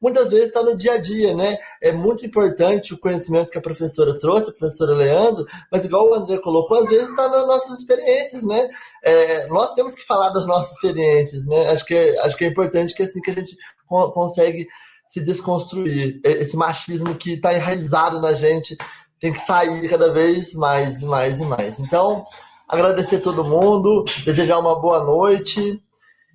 muitas 0.00 0.28
vezes 0.28 0.46
está 0.46 0.62
no 0.62 0.76
dia 0.76 0.94
a 0.94 0.98
dia, 0.98 1.34
né? 1.34 1.58
É 1.80 1.92
muito 1.92 2.24
importante 2.24 2.94
o 2.94 2.98
conhecimento 2.98 3.50
que 3.50 3.58
a 3.58 3.62
professora 3.62 4.16
trouxe, 4.18 4.50
a 4.50 4.52
professora 4.52 4.94
Leandro, 4.94 5.46
mas 5.70 5.84
igual 5.84 6.08
o 6.08 6.14
André 6.14 6.38
colocou, 6.38 6.78
às 6.78 6.86
vezes 6.86 7.08
está 7.08 7.28
nas 7.28 7.46
nossas 7.46 7.78
experiências, 7.78 8.42
né? 8.44 8.68
É, 9.04 9.46
nós 9.48 9.74
temos 9.74 9.94
que 9.94 10.06
falar 10.06 10.30
das 10.30 10.46
nossas 10.46 10.72
experiências, 10.72 11.44
né? 11.44 11.70
Acho 11.70 11.84
que, 11.84 11.94
é, 11.94 12.18
acho 12.20 12.36
que 12.36 12.44
é 12.44 12.48
importante 12.48 12.94
que 12.94 13.02
é 13.02 13.06
assim 13.06 13.20
que 13.20 13.30
a 13.30 13.34
gente 13.34 13.56
consegue 13.88 14.66
se 15.06 15.20
desconstruir. 15.20 16.20
Esse 16.24 16.56
machismo 16.56 17.16
que 17.16 17.32
está 17.32 17.52
enraizado 17.52 18.20
na 18.20 18.32
gente 18.32 18.76
tem 19.20 19.32
que 19.32 19.38
sair 19.38 19.88
cada 19.88 20.12
vez 20.12 20.54
mais 20.54 21.02
e 21.02 21.04
mais 21.04 21.40
e 21.40 21.44
mais. 21.44 21.78
Então, 21.78 22.24
agradecer 22.68 23.16
a 23.16 23.20
todo 23.20 23.44
mundo, 23.44 24.04
desejar 24.24 24.58
uma 24.58 24.80
boa 24.80 25.04
noite 25.04 25.82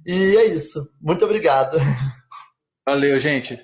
e 0.06 0.38
é 0.38 0.46
isso. 0.46 0.88
Muito 1.02 1.26
obrigado. 1.26 1.78
Valeu, 2.86 3.18
gente. 3.18 3.60